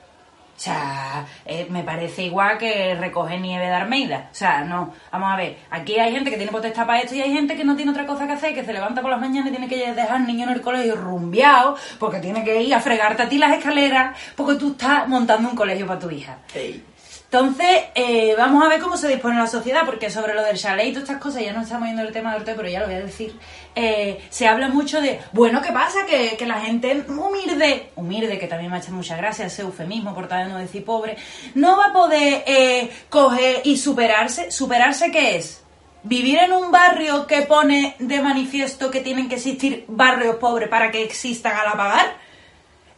o 0.60 0.62
sea, 0.62 1.26
eh, 1.46 1.66
me 1.70 1.82
parece 1.84 2.24
igual 2.24 2.58
que 2.58 2.94
recoger 2.94 3.40
nieve 3.40 3.64
de 3.64 3.72
Armeida. 3.72 4.28
O 4.30 4.34
sea, 4.34 4.62
no, 4.62 4.92
vamos 5.10 5.32
a 5.32 5.36
ver, 5.36 5.56
aquí 5.70 5.98
hay 5.98 6.12
gente 6.12 6.28
que 6.28 6.36
tiene 6.36 6.52
potestad 6.52 6.86
para 6.86 7.00
esto 7.00 7.14
y 7.14 7.22
hay 7.22 7.32
gente 7.32 7.56
que 7.56 7.64
no 7.64 7.76
tiene 7.76 7.92
otra 7.92 8.04
cosa 8.04 8.26
que 8.26 8.34
hacer, 8.34 8.54
que 8.54 8.62
se 8.62 8.74
levanta 8.74 9.00
por 9.00 9.10
las 9.10 9.18
mañanas 9.18 9.48
y 9.48 9.52
tiene 9.52 9.68
que 9.68 9.94
dejar 9.94 10.16
al 10.16 10.26
niño 10.26 10.44
en 10.44 10.50
el 10.50 10.60
colegio 10.60 10.96
rumbeado, 10.96 11.78
porque 11.98 12.18
tiene 12.18 12.44
que 12.44 12.60
ir 12.60 12.74
a 12.74 12.80
fregarte 12.82 13.22
a 13.22 13.28
ti 13.30 13.38
las 13.38 13.56
escaleras, 13.56 14.14
porque 14.36 14.56
tú 14.56 14.72
estás 14.72 15.08
montando 15.08 15.48
un 15.48 15.56
colegio 15.56 15.86
para 15.86 15.98
tu 15.98 16.10
hija. 16.10 16.36
Ey. 16.54 16.89
Entonces, 17.32 17.84
eh, 17.94 18.34
vamos 18.36 18.64
a 18.64 18.68
ver 18.68 18.80
cómo 18.80 18.96
se 18.96 19.06
dispone 19.06 19.38
la 19.38 19.46
sociedad, 19.46 19.82
porque 19.86 20.10
sobre 20.10 20.34
lo 20.34 20.42
del 20.42 20.58
chalet 20.58 20.88
y 20.88 20.90
todas 20.90 21.04
estas 21.04 21.22
cosas, 21.22 21.44
ya 21.44 21.52
no 21.52 21.62
estamos 21.62 21.86
yendo 21.86 22.02
el 22.02 22.12
tema 22.12 22.34
del 22.34 22.42
té, 22.42 22.54
pero 22.56 22.68
ya 22.68 22.80
lo 22.80 22.86
voy 22.86 22.96
a 22.96 23.02
decir, 23.02 23.38
eh, 23.76 24.20
se 24.30 24.48
habla 24.48 24.66
mucho 24.66 25.00
de, 25.00 25.20
bueno, 25.30 25.62
¿qué 25.62 25.70
pasa? 25.70 26.04
Que, 26.06 26.36
que 26.36 26.44
la 26.44 26.60
gente 26.60 27.04
humilde, 27.06 27.90
humilde, 27.94 28.36
que 28.36 28.48
también 28.48 28.68
me 28.68 28.78
ha 28.78 28.80
hecho 28.80 28.90
mucha 28.90 29.16
gracia 29.16 29.46
ese 29.46 29.62
eufemismo, 29.62 30.12
por 30.12 30.26
tal 30.26 30.48
de 30.48 30.52
no 30.52 30.58
decir 30.58 30.84
pobre, 30.84 31.16
no 31.54 31.76
va 31.76 31.86
a 31.86 31.92
poder 31.92 32.42
eh, 32.48 32.90
coger 33.08 33.60
y 33.62 33.76
superarse. 33.76 34.50
¿Superarse 34.50 35.12
qué 35.12 35.36
es? 35.36 35.62
¿Vivir 36.02 36.38
en 36.38 36.52
un 36.52 36.72
barrio 36.72 37.28
que 37.28 37.42
pone 37.42 37.94
de 38.00 38.20
manifiesto 38.22 38.90
que 38.90 39.02
tienen 39.02 39.28
que 39.28 39.36
existir 39.36 39.84
barrios 39.86 40.34
pobres 40.36 40.68
para 40.68 40.90
que 40.90 41.04
existan 41.04 41.56
al 41.56 41.68
apagar? 41.68 42.16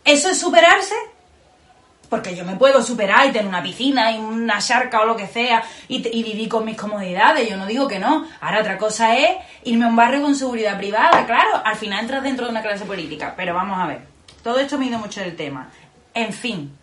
¿Eso 0.07 0.31
es 0.31 0.39
superarse? 0.39 0.95
Porque 2.12 2.37
yo 2.37 2.45
me 2.45 2.57
puedo 2.57 2.83
superar 2.83 3.26
y 3.26 3.33
tener 3.33 3.49
una 3.49 3.62
piscina 3.62 4.12
y 4.12 4.19
una 4.19 4.59
charca 4.59 5.00
o 5.00 5.07
lo 5.07 5.16
que 5.16 5.26
sea 5.26 5.62
y, 5.88 6.02
vivir 6.02 6.47
con 6.47 6.62
mis 6.62 6.76
comodidades, 6.76 7.49
yo 7.49 7.57
no 7.57 7.64
digo 7.64 7.88
que 7.88 7.99
no. 7.99 8.26
Ahora 8.42 8.61
otra 8.61 8.76
cosa 8.76 9.16
es 9.16 9.31
irme 9.64 9.87
a 9.87 9.88
un 9.88 9.97
barrio 9.97 10.21
con 10.21 10.35
seguridad 10.35 10.76
privada, 10.76 11.25
claro, 11.25 11.62
al 11.64 11.75
final 11.76 12.00
entras 12.00 12.23
dentro 12.23 12.45
de 12.45 12.50
una 12.50 12.61
clase 12.61 12.85
política. 12.85 13.33
Pero 13.35 13.54
vamos 13.54 13.78
a 13.78 13.87
ver, 13.87 14.02
todo 14.42 14.61
esto 14.61 14.76
me 14.76 14.85
ha 14.85 14.88
ido 14.88 14.99
mucho 14.99 15.23
del 15.23 15.37
tema. 15.37 15.71
En 16.12 16.35
fin, 16.35 16.76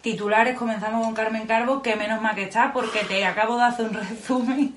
titulares, 0.00 0.56
comenzamos 0.56 1.04
con 1.04 1.12
Carmen 1.12 1.46
Carbo, 1.46 1.82
que 1.82 1.94
menos 1.94 2.22
mal 2.22 2.34
que 2.34 2.44
está 2.44 2.72
porque 2.72 3.00
te 3.00 3.26
acabo 3.26 3.58
de 3.58 3.64
hacer 3.64 3.84
un 3.84 3.92
resumen. 3.92 4.74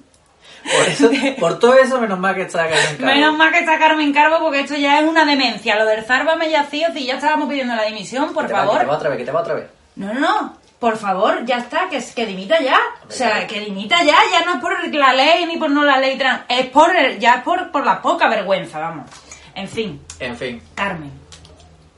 Por, 0.76 0.88
eso, 0.88 1.10
por 1.40 1.60
todo 1.60 1.76
eso, 1.76 2.00
menos 2.00 2.20
mal 2.20 2.36
que 2.36 2.42
está 2.44 2.68
Carmen 2.68 2.98
Calvo. 2.98 3.06
Menos 3.06 3.38
mal 3.38 3.52
que 3.52 3.60
está 3.60 3.80
Carmen 3.80 4.14
Carbo 4.14 4.40
porque 4.40 4.62
esto 4.62 4.76
ya 4.76 5.00
es 5.00 5.06
una 5.08 5.26
demencia. 5.26 5.76
Lo 5.76 5.86
del 5.86 6.04
Zárvame 6.04 6.50
ya 6.50 6.66
si 6.70 6.80
ya 7.06 7.16
estábamos 7.16 7.48
pidiendo 7.50 7.76
la 7.76 7.84
dimisión, 7.84 8.34
por 8.34 8.44
Que 8.44 8.48
te 8.50 8.54
va- 8.54 8.60
favor. 8.66 8.76
Que 8.78 8.84
te 8.84 8.90
va 8.90 8.96
otra 8.98 9.10
vez, 9.10 9.18
que 9.20 9.26
te 9.26 9.32
va 9.32 9.42
otra 9.42 9.54
vez. 9.54 9.68
No, 9.96 10.14
no, 10.14 10.20
no. 10.20 10.58
Por 10.80 10.96
favor, 10.98 11.44
ya 11.46 11.58
está, 11.58 11.90
que, 11.90 12.00
que 12.16 12.26
dimita 12.28 12.60
ya. 12.62 12.78
O 13.08 13.12
sea, 13.12 13.48
que 13.48 13.60
dimita 13.62 14.04
ya, 14.04 14.16
ya 14.32 14.46
no 14.46 14.56
es 14.56 14.62
por 14.62 14.94
la 14.94 15.14
ley 15.14 15.46
ni 15.48 15.58
por 15.58 15.72
no 15.72 15.84
la 15.84 15.98
ley 15.98 16.18
trans, 16.20 16.42
es 16.50 16.68
por 16.68 16.92
ya 17.18 17.36
es 17.36 17.42
por, 17.44 17.72
por 17.72 17.84
la 17.84 18.00
poca 18.02 18.28
vergüenza, 18.30 18.78
vamos. 18.80 19.10
En 19.56 19.68
fin, 19.68 20.00
En 20.20 20.38
fin. 20.38 20.62
Carmen. 20.76 21.12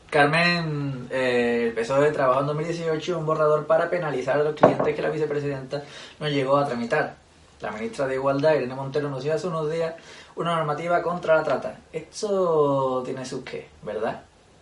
Carmen, 0.09 1.07
eh, 1.11 1.65
el 1.67 1.73
PSOE 1.73 2.11
trabajó 2.11 2.39
en 2.41 2.47
2018 2.47 3.19
un 3.19 3.25
borrador 3.25 3.67
para 3.67 3.89
penalizar 3.89 4.37
a 4.39 4.43
los 4.43 4.55
clientes 4.55 4.95
que 4.95 5.01
la 5.01 5.09
vicepresidenta 5.09 5.83
no 6.19 6.27
llegó 6.29 6.57
a 6.57 6.65
tramitar. 6.65 7.15
La 7.61 7.71
ministra 7.71 8.07
de 8.07 8.15
Igualdad, 8.15 8.55
Irene 8.55 8.73
Montero, 8.73 9.07
anunció 9.07 9.33
hace 9.33 9.47
unos 9.47 9.69
días 9.69 9.93
una 10.35 10.55
normativa 10.55 11.01
contra 11.01 11.35
la 11.35 11.43
trata. 11.43 11.77
Esto 11.91 13.01
tiene 13.03 13.25
sus 13.25 13.43
qué, 13.43 13.67
¿verdad? 13.83 14.21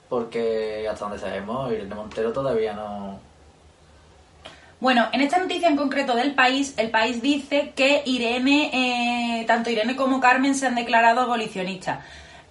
Porque 0.09 0.87
hasta 0.89 1.05
donde 1.05 1.19
sabemos, 1.19 1.71
Irene 1.71 1.93
Montero 1.93 2.33
todavía 2.33 2.73
no... 2.73 3.19
Bueno, 4.79 5.07
en 5.11 5.21
esta 5.21 5.39
noticia 5.39 5.69
en 5.69 5.75
concreto 5.75 6.15
del 6.15 6.35
país, 6.35 6.73
el 6.77 6.91
país 6.91 7.21
dice 7.21 7.73
que 7.75 8.03
Irene, 8.05 9.41
eh, 9.41 9.45
tanto 9.45 9.71
Irene 9.71 9.95
como 9.95 10.19
Carmen 10.19 10.53
se 10.53 10.67
han 10.67 10.75
declarado 10.75 11.21
abolicionistas. 11.21 11.99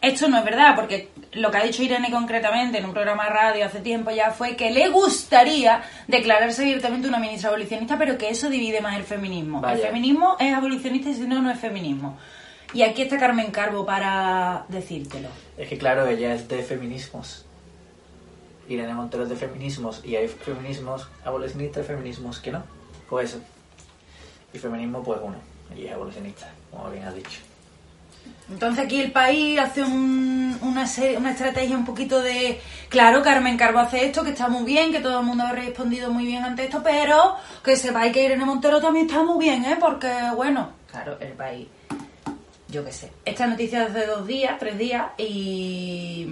Esto 0.00 0.28
no 0.28 0.38
es 0.38 0.44
verdad, 0.44 0.74
porque 0.76 1.08
lo 1.32 1.50
que 1.50 1.56
ha 1.56 1.64
dicho 1.64 1.82
Irene 1.82 2.10
concretamente 2.10 2.78
en 2.78 2.84
un 2.84 2.92
programa 2.92 3.24
de 3.24 3.30
radio 3.30 3.66
hace 3.66 3.80
tiempo 3.80 4.10
ya 4.10 4.30
fue 4.30 4.54
que 4.54 4.70
le 4.70 4.88
gustaría 4.88 5.82
declararse 6.06 6.62
abiertamente 6.62 7.08
una 7.08 7.18
ministra 7.18 7.48
abolicionista, 7.48 7.98
pero 7.98 8.16
que 8.18 8.28
eso 8.28 8.48
divide 8.48 8.80
más 8.80 8.96
el 8.96 9.04
feminismo. 9.04 9.66
El 9.66 9.78
feminismo 9.78 10.36
es 10.38 10.54
abolicionista 10.54 11.10
y 11.10 11.14
si 11.14 11.22
no, 11.22 11.40
no 11.40 11.50
es 11.50 11.58
feminismo. 11.58 12.18
Y 12.72 12.82
aquí 12.82 13.02
está 13.02 13.18
Carmen 13.18 13.50
Carbo 13.50 13.86
para 13.86 14.66
decírtelo. 14.68 15.28
Es 15.56 15.68
que 15.68 15.78
claro, 15.78 16.06
ella 16.06 16.34
es 16.34 16.46
de 16.48 16.62
feminismos. 16.62 17.44
Irene 18.68 18.94
Montero 18.94 19.22
es 19.22 19.28
de 19.28 19.36
feminismos. 19.36 20.02
Y 20.04 20.16
hay 20.16 20.28
feminismos 20.28 21.08
abolicionistas 21.24 21.84
y 21.84 21.86
feminismos 21.86 22.40
que 22.40 22.52
no. 22.52 22.64
Pues 23.08 23.30
eso. 23.30 23.40
Y 24.52 24.58
feminismo, 24.58 25.02
pues 25.02 25.20
uno. 25.22 25.36
Y 25.76 25.86
es 25.86 25.92
abolicionista, 25.92 26.50
como 26.70 26.90
bien 26.90 27.04
has 27.04 27.14
dicho. 27.14 27.40
Entonces 28.48 28.84
aquí 28.84 29.00
el 29.00 29.10
país 29.10 29.58
hace 29.58 29.82
un- 29.82 30.56
una, 30.62 30.86
serie- 30.86 31.16
una 31.18 31.32
estrategia 31.32 31.76
un 31.76 31.84
poquito 31.84 32.22
de, 32.22 32.60
claro, 32.88 33.20
Carmen 33.22 33.56
Carbo 33.56 33.80
hace 33.80 34.04
esto, 34.06 34.22
que 34.22 34.30
está 34.30 34.48
muy 34.48 34.64
bien, 34.64 34.92
que 34.92 35.00
todo 35.00 35.18
el 35.20 35.26
mundo 35.26 35.42
ha 35.44 35.52
respondido 35.52 36.10
muy 36.12 36.24
bien 36.26 36.44
ante 36.44 36.64
esto, 36.64 36.80
pero 36.82 37.34
que 37.64 37.76
sepáis 37.76 38.12
que 38.12 38.24
Irene 38.24 38.44
Montero 38.44 38.80
también 38.80 39.06
está 39.06 39.22
muy 39.24 39.44
bien, 39.44 39.64
¿eh? 39.64 39.76
Porque, 39.80 40.12
bueno, 40.36 40.70
claro, 40.90 41.16
el 41.20 41.32
país, 41.32 41.66
yo 42.68 42.84
qué 42.84 42.92
sé. 42.92 43.10
Esta 43.24 43.46
noticia 43.48 43.84
es 43.86 43.94
de 43.94 44.06
dos 44.06 44.26
días, 44.26 44.56
tres 44.60 44.78
días, 44.78 45.06
y... 45.18 46.26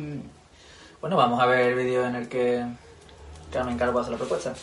Bueno, 1.00 1.16
vamos 1.16 1.40
a 1.40 1.47
ver 1.47 1.71
el 1.71 1.75
vídeo 1.75 2.06
en 2.06 2.14
el 2.14 2.28
que 2.28 2.64
Carmen 3.52 3.76
Calvo 3.76 3.99
hace 3.99 4.12
la 4.12 4.16
propuesta. 4.16 4.54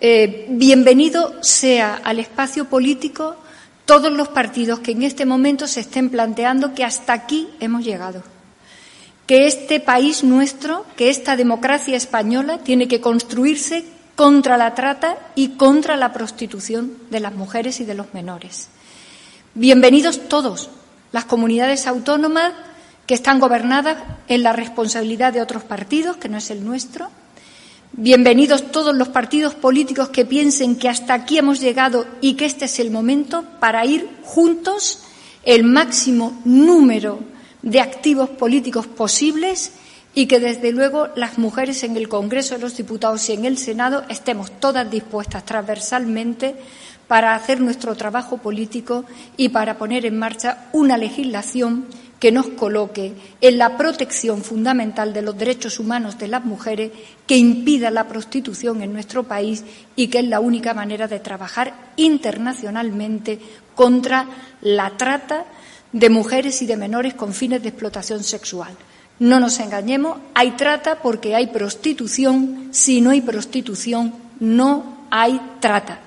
Eh, 0.00 0.46
bienvenido 0.48 1.34
sea 1.42 2.00
al 2.02 2.18
espacio 2.18 2.64
político 2.64 3.36
todos 3.90 4.12
los 4.12 4.28
partidos 4.28 4.78
que 4.78 4.92
en 4.92 5.02
este 5.02 5.26
momento 5.26 5.66
se 5.66 5.80
estén 5.80 6.10
planteando 6.10 6.74
que 6.74 6.84
hasta 6.84 7.12
aquí 7.12 7.48
hemos 7.58 7.84
llegado. 7.84 8.22
Que 9.26 9.48
este 9.48 9.80
país 9.80 10.22
nuestro, 10.22 10.86
que 10.96 11.10
esta 11.10 11.34
democracia 11.34 11.96
española 11.96 12.58
tiene 12.58 12.86
que 12.86 13.00
construirse 13.00 13.84
contra 14.14 14.56
la 14.56 14.76
trata 14.76 15.18
y 15.34 15.56
contra 15.56 15.96
la 15.96 16.12
prostitución 16.12 16.98
de 17.10 17.18
las 17.18 17.34
mujeres 17.34 17.80
y 17.80 17.84
de 17.84 17.96
los 17.96 18.14
menores. 18.14 18.68
Bienvenidos 19.54 20.28
todos, 20.28 20.70
las 21.10 21.24
comunidades 21.24 21.88
autónomas 21.88 22.52
que 23.08 23.14
están 23.14 23.40
gobernadas 23.40 23.98
en 24.28 24.44
la 24.44 24.52
responsabilidad 24.52 25.32
de 25.32 25.42
otros 25.42 25.64
partidos, 25.64 26.16
que 26.16 26.28
no 26.28 26.38
es 26.38 26.52
el 26.52 26.64
nuestro, 26.64 27.10
Bienvenidos 27.92 28.70
todos 28.70 28.94
los 28.94 29.08
partidos 29.08 29.56
políticos 29.56 30.10
que 30.10 30.24
piensen 30.24 30.76
que 30.76 30.88
hasta 30.88 31.12
aquí 31.12 31.38
hemos 31.38 31.60
llegado 31.60 32.06
y 32.20 32.34
que 32.34 32.46
este 32.46 32.66
es 32.66 32.78
el 32.78 32.92
momento 32.92 33.44
para 33.58 33.84
ir 33.84 34.08
juntos 34.22 35.02
el 35.42 35.64
máximo 35.64 36.40
número 36.44 37.18
de 37.62 37.80
activos 37.80 38.30
políticos 38.30 38.86
posibles 38.86 39.72
y 40.14 40.26
que 40.26 40.38
desde 40.38 40.70
luego 40.70 41.08
las 41.16 41.36
mujeres 41.36 41.82
en 41.82 41.96
el 41.96 42.08
Congreso 42.08 42.54
de 42.54 42.60
los 42.60 42.76
Diputados 42.76 43.28
y 43.28 43.32
en 43.32 43.44
el 43.44 43.58
Senado 43.58 44.04
estemos 44.08 44.52
todas 44.60 44.88
dispuestas 44.88 45.44
transversalmente 45.44 46.54
para 47.08 47.34
hacer 47.34 47.60
nuestro 47.60 47.96
trabajo 47.96 48.38
político 48.38 49.04
y 49.36 49.48
para 49.48 49.78
poner 49.78 50.06
en 50.06 50.16
marcha 50.16 50.68
una 50.72 50.96
legislación 50.96 51.86
que 52.20 52.30
nos 52.30 52.48
coloque 52.48 53.14
en 53.40 53.58
la 53.58 53.78
protección 53.78 54.44
fundamental 54.44 55.14
de 55.14 55.22
los 55.22 55.36
derechos 55.36 55.80
humanos 55.80 56.18
de 56.18 56.28
las 56.28 56.44
mujeres, 56.44 56.92
que 57.26 57.38
impida 57.38 57.90
la 57.90 58.06
prostitución 58.06 58.82
en 58.82 58.92
nuestro 58.92 59.24
país 59.24 59.64
y 59.96 60.08
que 60.08 60.18
es 60.18 60.26
la 60.26 60.38
única 60.38 60.74
manera 60.74 61.08
de 61.08 61.18
trabajar 61.18 61.72
internacionalmente 61.96 63.38
contra 63.74 64.26
la 64.60 64.90
trata 64.98 65.46
de 65.92 66.10
mujeres 66.10 66.60
y 66.60 66.66
de 66.66 66.76
menores 66.76 67.14
con 67.14 67.32
fines 67.32 67.62
de 67.62 67.70
explotación 67.70 68.22
sexual. 68.22 68.76
No 69.18 69.40
nos 69.40 69.58
engañemos, 69.58 70.18
hay 70.34 70.52
trata 70.52 71.00
porque 71.02 71.34
hay 71.34 71.46
prostitución, 71.46 72.68
si 72.70 73.00
no 73.00 73.10
hay 73.10 73.22
prostitución 73.22 74.14
no 74.40 75.06
hay 75.10 75.40
trata. 75.60 76.00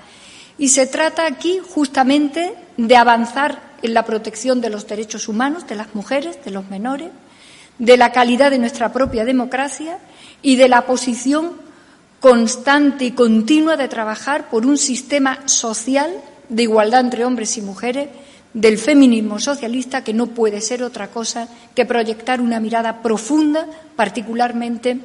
Y 0.57 0.69
se 0.69 0.85
trata 0.85 1.25
aquí 1.25 1.59
justamente 1.67 2.53
de 2.77 2.95
avanzar 2.95 3.72
en 3.83 3.93
la 3.93 4.05
protección 4.05 4.61
de 4.61 4.69
los 4.69 4.87
derechos 4.87 5.27
humanos 5.27 5.67
de 5.67 5.75
las 5.75 5.93
mujeres, 5.93 6.43
de 6.43 6.51
los 6.51 6.69
menores, 6.69 7.11
de 7.77 7.97
la 7.97 8.11
calidad 8.11 8.49
de 8.49 8.57
nuestra 8.57 8.91
propia 8.91 9.25
democracia 9.25 9.99
y 10.41 10.55
de 10.55 10.69
la 10.69 10.85
posición 10.85 11.51
constante 12.19 13.05
y 13.05 13.11
continua 13.11 13.75
de 13.75 13.89
trabajar 13.89 14.49
por 14.49 14.65
un 14.65 14.77
sistema 14.77 15.39
social 15.45 16.11
de 16.49 16.63
igualdad 16.63 17.01
entre 17.01 17.25
hombres 17.25 17.57
y 17.57 17.61
mujeres 17.61 18.07
del 18.53 18.77
feminismo 18.77 19.39
socialista 19.39 20.03
que 20.03 20.13
no 20.13 20.27
puede 20.27 20.61
ser 20.61 20.83
otra 20.83 21.09
cosa 21.09 21.49
que 21.75 21.85
proyectar 21.85 22.39
una 22.39 22.59
mirada 22.59 23.01
profunda, 23.01 23.67
particularmente 23.95 24.99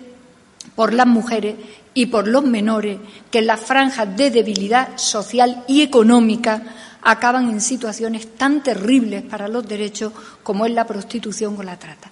por 0.74 0.92
las 0.92 1.06
mujeres 1.06 1.56
y 1.94 2.06
por 2.06 2.28
los 2.28 2.44
menores 2.44 2.98
que 3.30 3.38
en 3.38 3.46
las 3.46 3.60
franjas 3.60 4.16
de 4.16 4.30
debilidad 4.30 4.96
social 4.96 5.64
y 5.66 5.82
económica 5.82 6.62
acaban 7.10 7.48
en 7.48 7.62
situaciones 7.62 8.36
tan 8.36 8.62
terribles 8.62 9.22
para 9.22 9.48
los 9.48 9.66
derechos 9.66 10.12
como 10.42 10.66
es 10.66 10.72
la 10.72 10.86
prostitución 10.86 11.56
o 11.58 11.62
la 11.62 11.78
trata. 11.78 12.10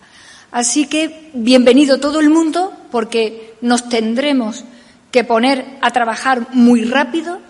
Así 0.53 0.87
que 0.87 1.31
bienvenido 1.35 2.01
todo 2.01 2.19
el 2.19 2.31
mundo 2.31 2.73
porque 2.91 3.57
nos 3.61 3.91
tendremos 3.91 4.65
que 5.11 5.23
poner 5.23 5.67
a 5.83 5.91
trabajar 5.91 6.47
muy 6.55 6.85
rápido 6.85 7.41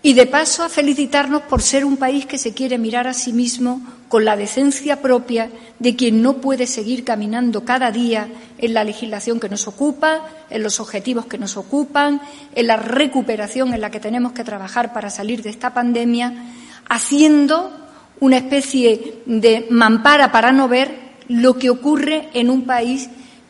y 0.00 0.14
de 0.14 0.26
paso 0.26 0.64
a 0.64 0.70
felicitarnos 0.70 1.42
por 1.42 1.60
ser 1.60 1.84
un 1.84 1.98
país 1.98 2.24
que 2.24 2.38
se 2.38 2.54
quiere 2.54 2.78
mirar 2.78 3.06
a 3.06 3.12
sí 3.12 3.34
mismo 3.34 3.82
con 4.08 4.24
la 4.24 4.36
decencia 4.36 5.02
propia 5.02 5.50
de 5.78 5.96
quien 5.96 6.22
no 6.22 6.38
puede 6.38 6.66
seguir 6.66 7.04
caminando 7.04 7.66
cada 7.66 7.90
día 7.90 8.28
en 8.56 8.72
la 8.72 8.84
legislación 8.84 9.40
que 9.40 9.50
nos 9.50 9.68
ocupa, 9.68 10.28
en 10.48 10.62
los 10.62 10.80
objetivos 10.80 11.26
que 11.26 11.36
nos 11.36 11.58
ocupan, 11.58 12.22
en 12.54 12.66
la 12.66 12.76
recuperación 12.76 13.74
en 13.74 13.82
la 13.82 13.90
que 13.90 14.00
tenemos 14.00 14.32
que 14.32 14.44
trabajar 14.44 14.94
para 14.94 15.10
salir 15.10 15.42
de 15.42 15.50
esta 15.50 15.74
pandemia, 15.74 16.32
haciendo 16.88 17.70
una 18.20 18.38
especie 18.38 19.22
de 19.26 19.66
mampara 19.70 20.32
para 20.32 20.52
no 20.52 20.68
ver 20.68 21.14
lo 21.28 21.58
que 21.58 21.70
ocurre 21.70 22.28
en 22.34 22.50
un 22.50 22.64
país 22.64 23.08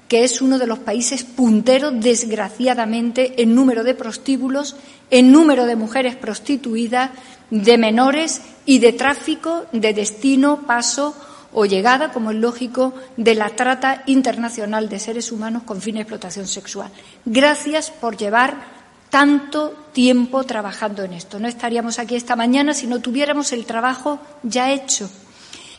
que 0.09 0.23
es 0.23 0.41
uno 0.43 0.59
de 0.59 0.67
los 0.67 0.79
países 0.79 1.25
punteros, 1.25 1.93
desgraciadamente, 1.97 3.43
en 3.43 3.55
número 3.55 3.85
de 3.85 3.95
prostíbulos, 3.95 4.77
en 5.11 5.33
número 5.33 5.65
de 5.65 5.77
mujeres 5.77 6.15
prostituidas, 6.15 7.11
de 7.51 7.79
menores 7.79 8.43
y 8.67 8.79
de 8.79 8.93
tráfico 8.93 9.65
de 9.73 9.95
destino, 9.95 10.67
paso 10.67 11.15
o 11.53 11.67
llegada, 11.67 12.13
como 12.13 12.33
es 12.33 12.37
lógico, 12.37 12.95
de 13.17 13.35
la 13.35 13.51
trata 13.51 14.03
internacional 14.07 14.89
de 14.89 14.99
seres 14.99 15.33
humanos 15.33 15.63
con 15.63 15.81
fin 15.81 15.95
de 15.95 16.03
explotación 16.03 16.47
sexual. 16.47 16.91
Gracias 17.25 17.91
por 17.91 18.17
llevar 18.17 18.74
tanto 19.15 19.73
tiempo 19.93 20.43
trabajando 20.43 21.05
en 21.05 21.13
esto. 21.13 21.39
No 21.39 21.47
estaríamos 21.47 22.01
aquí 22.01 22.17
esta 22.17 22.35
mañana 22.35 22.75
si 22.75 22.89
no 22.89 22.99
tuviéramos 22.99 23.53
el 23.53 23.65
trabajo 23.65 24.19
ya 24.43 24.73
hecho. 24.73 25.09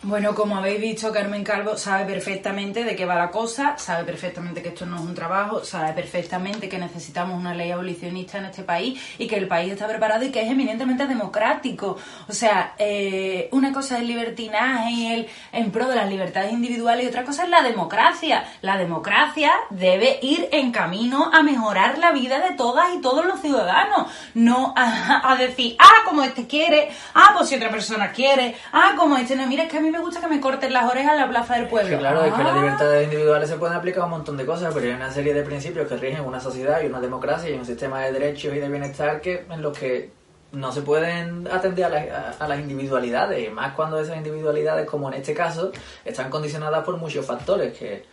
Bueno, 0.07 0.35
como 0.35 0.55
habéis 0.55 0.79
visto, 0.79 1.11
Carmen 1.11 1.43
Calvo 1.43 1.77
sabe 1.77 2.05
perfectamente 2.05 2.83
de 2.83 2.95
qué 2.95 3.05
va 3.05 3.15
la 3.15 3.31
cosa, 3.31 3.75
sabe 3.79 4.03
perfectamente 4.03 4.61
que 4.61 4.69
esto 4.69 4.85
no 4.85 4.97
es 4.97 5.01
un 5.01 5.15
trabajo, 5.15 5.65
sabe 5.65 5.93
perfectamente 5.93 6.69
que 6.69 6.77
necesitamos 6.77 7.39
una 7.39 7.55
ley 7.55 7.71
abolicionista 7.71 8.37
en 8.37 8.45
este 8.45 8.61
país 8.61 9.01
y 9.17 9.25
que 9.25 9.35
el 9.35 9.47
país 9.47 9.73
está 9.73 9.87
preparado 9.87 10.23
y 10.23 10.29
que 10.29 10.43
es 10.43 10.51
eminentemente 10.51 11.07
democrático. 11.07 11.97
O 12.29 12.33
sea, 12.33 12.75
eh, 12.77 13.49
una 13.51 13.73
cosa 13.73 13.95
es 13.95 14.01
el 14.01 14.07
libertinaje 14.09 14.91
y 14.91 15.07
el 15.07 15.27
en 15.51 15.71
pro 15.71 15.87
de 15.87 15.95
las 15.95 16.07
libertades 16.07 16.53
individuales 16.53 17.03
y 17.03 17.07
otra 17.07 17.23
cosa 17.23 17.45
es 17.45 17.49
la 17.49 17.63
democracia. 17.63 18.45
La 18.61 18.77
democracia 18.77 19.53
debe 19.71 20.19
ir 20.21 20.49
en 20.51 20.71
camino 20.71 21.31
a 21.33 21.41
mejorar 21.41 21.97
la 21.97 22.11
vida 22.11 22.47
de 22.47 22.55
todas 22.55 22.93
y 22.93 23.01
todos 23.01 23.25
los 23.25 23.41
ciudadanos, 23.41 24.11
no 24.35 24.71
a, 24.77 25.35
decir, 25.39 25.75
ah, 25.79 26.03
como 26.05 26.21
este 26.21 26.45
quiere, 26.45 26.91
ah, 27.15 27.31
pues 27.35 27.49
si 27.49 27.55
otra 27.55 27.71
persona 27.71 28.11
quiere, 28.11 28.55
ah, 28.71 28.93
como 28.95 29.17
este 29.17 29.35
no, 29.35 29.47
mira, 29.47 29.63
es 29.63 29.69
que 29.71 29.79
a 29.79 29.81
mí 29.81 29.94
me 29.95 30.01
gusta 30.01 30.19
que 30.21 30.27
me 30.27 30.39
corten 30.41 30.73
las 30.73 30.89
orejas 30.91 31.13
en 31.13 31.19
la 31.21 31.29
plaza 31.29 31.55
del 31.55 31.67
pueblo. 31.67 31.97
Claro, 31.99 32.23
es 32.25 32.33
que 32.33 32.43
las 32.43 32.53
Ah. 32.53 32.57
libertades 32.57 33.03
individuales 33.05 33.49
se 33.49 33.55
pueden 33.55 33.75
aplicar 33.75 34.01
a 34.03 34.05
un 34.05 34.11
montón 34.11 34.37
de 34.37 34.45
cosas, 34.45 34.73
pero 34.73 34.85
hay 34.87 34.93
una 34.93 35.11
serie 35.11 35.33
de 35.33 35.43
principios 35.43 35.87
que 35.87 35.95
rigen 35.97 36.21
una 36.21 36.39
sociedad 36.39 36.81
y 36.81 36.87
una 36.87 36.99
democracia 36.99 37.49
y 37.49 37.53
un 37.53 37.65
sistema 37.65 38.01
de 38.01 38.11
derechos 38.11 38.53
y 38.53 38.59
de 38.59 38.69
bienestar 38.69 39.21
que 39.21 39.45
en 39.49 39.61
los 39.61 39.77
que 39.77 40.09
no 40.51 40.71
se 40.71 40.81
pueden 40.81 41.47
atender 41.51 41.85
a, 41.85 41.89
las- 41.89 42.09
a- 42.39 42.45
a 42.45 42.47
las 42.47 42.59
individualidades, 42.59 43.45
y 43.47 43.49
más 43.51 43.73
cuando 43.73 43.99
esas 43.99 44.15
individualidades, 44.17 44.85
como 44.85 45.07
en 45.09 45.15
este 45.15 45.33
caso, 45.33 45.71
están 46.05 46.29
condicionadas 46.29 46.83
por 46.85 46.97
muchos 46.97 47.25
factores 47.25 47.77
que, 47.77 48.05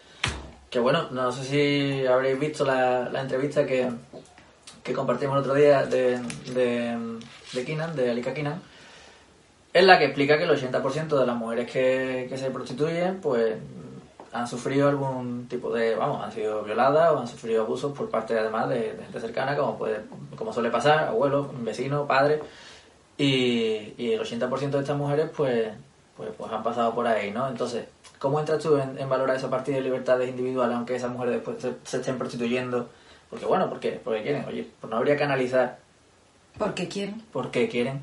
que 0.70 0.78
bueno, 0.80 1.08
no 1.10 1.30
sé 1.30 1.44
si 1.44 2.06
habréis 2.06 2.38
visto 2.40 2.64
la, 2.64 3.08
la 3.10 3.20
entrevista 3.20 3.64
que, 3.66 3.90
que 4.82 4.92
compartimos 4.92 5.34
el 5.36 5.40
otro 5.42 5.54
día 5.54 5.84
de, 5.86 6.18
de, 6.52 6.96
de 7.52 7.64
Keenan, 7.64 7.94
de 7.94 8.10
Alika 8.10 8.34
Keenan, 8.34 8.60
en 9.72 9.86
la 9.86 9.98
que 9.98 10.06
explica 10.06 10.36
que 10.38 10.44
el 10.44 10.50
80% 10.50 11.18
de 11.18 11.26
las 11.26 11.36
mujeres 11.36 11.70
que, 11.70 12.26
que 12.28 12.36
se 12.36 12.50
prostituyen, 12.50 13.20
pues 13.20 13.56
han 14.32 14.48
sufrido 14.48 14.88
algún 14.88 15.46
tipo 15.48 15.72
de, 15.72 15.94
vamos, 15.94 16.24
han 16.24 16.32
sido 16.32 16.62
violadas 16.62 17.12
o 17.12 17.18
han 17.20 17.28
sufrido 17.28 17.62
abusos 17.62 17.92
por 17.96 18.08
parte 18.08 18.38
además 18.38 18.68
de, 18.68 18.94
de 18.94 19.02
gente 19.04 19.20
cercana, 19.20 19.56
como 19.56 19.76
puede, 19.76 20.00
como 20.36 20.52
suele 20.52 20.70
pasar, 20.70 21.00
abuelos, 21.08 21.48
vecinos, 21.62 22.06
padres, 22.06 22.40
y, 23.18 23.92
y 23.98 24.12
el 24.12 24.20
80% 24.20 24.70
de 24.70 24.80
estas 24.80 24.96
mujeres, 24.96 25.30
pues, 25.36 25.68
pues, 26.16 26.30
pues 26.36 26.50
han 26.52 26.62
pasado 26.62 26.94
por 26.94 27.06
ahí, 27.06 27.30
¿no? 27.30 27.46
Entonces, 27.48 27.84
¿cómo 28.18 28.40
entras 28.40 28.62
tú 28.62 28.78
en, 28.78 28.98
en 28.98 29.08
valorar 29.08 29.36
esa 29.36 29.50
partida 29.50 29.76
de 29.76 29.82
libertades 29.82 30.30
individuales, 30.30 30.76
aunque 30.76 30.96
esas 30.96 31.10
mujeres 31.10 31.34
después 31.34 31.60
se, 31.60 31.74
se 31.84 31.98
estén 31.98 32.18
prostituyendo? 32.18 32.88
Porque 33.28 33.44
bueno, 33.46 33.68
¿por 33.68 33.80
qué? 33.80 34.00
Porque 34.02 34.22
quieren, 34.22 34.44
oye, 34.46 34.66
pues 34.80 34.90
no 34.90 34.96
habría 34.96 35.16
que 35.16 35.24
analizar 35.24 35.78
Porque 36.58 36.88
quieren. 36.88 37.20
por 37.32 37.50
qué 37.50 37.68
quieren. 37.68 38.00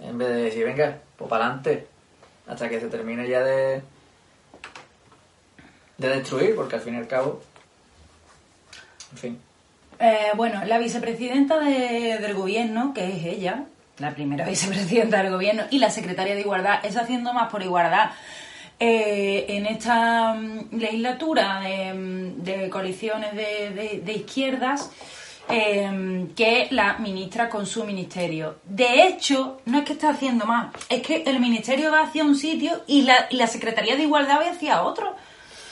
En 0.00 0.16
vez 0.18 0.28
de 0.28 0.34
decir, 0.44 0.64
venga, 0.64 0.98
pues 1.16 1.28
para 1.28 1.46
adelante, 1.46 1.86
hasta 2.46 2.68
que 2.68 2.80
se 2.80 2.86
termine 2.88 3.28
ya 3.28 3.40
de, 3.42 3.82
de 5.98 6.08
destruir, 6.08 6.54
porque 6.54 6.76
al 6.76 6.82
fin 6.82 6.94
y 6.94 6.98
al 6.98 7.08
cabo, 7.08 7.42
en 9.12 9.18
fin. 9.18 9.38
Eh, 9.98 10.28
bueno, 10.36 10.64
la 10.64 10.78
vicepresidenta 10.78 11.58
de- 11.58 12.18
del 12.20 12.34
gobierno, 12.34 12.94
que 12.94 13.08
es 13.08 13.24
ella, 13.24 13.64
la 13.98 14.12
primera 14.12 14.44
vicepresidenta 14.48 15.22
del 15.22 15.32
gobierno, 15.32 15.64
y 15.70 15.78
la 15.78 15.90
secretaria 15.90 16.34
de 16.34 16.42
Igualdad, 16.42 16.84
está 16.84 17.00
haciendo 17.00 17.32
más 17.32 17.50
por 17.50 17.62
igualdad 17.62 18.10
eh, 18.78 19.46
en 19.48 19.66
esta 19.66 20.34
mm, 20.34 20.76
legislatura 20.78 21.60
de, 21.60 21.92
mm, 21.94 22.42
de 22.44 22.70
coaliciones 22.70 23.34
de 23.34 24.12
izquierdas 24.14 24.92
eh, 25.48 26.28
que 26.36 26.68
la 26.70 26.98
ministra 26.98 27.48
con 27.48 27.66
su 27.66 27.84
ministerio. 27.84 28.58
De 28.64 29.06
hecho, 29.06 29.60
no 29.64 29.78
es 29.78 29.84
que 29.84 29.94
esté 29.94 30.06
haciendo 30.06 30.44
más, 30.46 30.74
es 30.88 31.02
que 31.02 31.22
el 31.26 31.40
ministerio 31.40 31.90
va 31.90 32.02
hacia 32.02 32.24
un 32.24 32.36
sitio 32.36 32.82
y 32.86 33.02
la, 33.02 33.26
y 33.30 33.36
la 33.36 33.46
Secretaría 33.46 33.96
de 33.96 34.02
Igualdad 34.02 34.40
va 34.40 34.50
hacia 34.50 34.82
otro. 34.82 35.14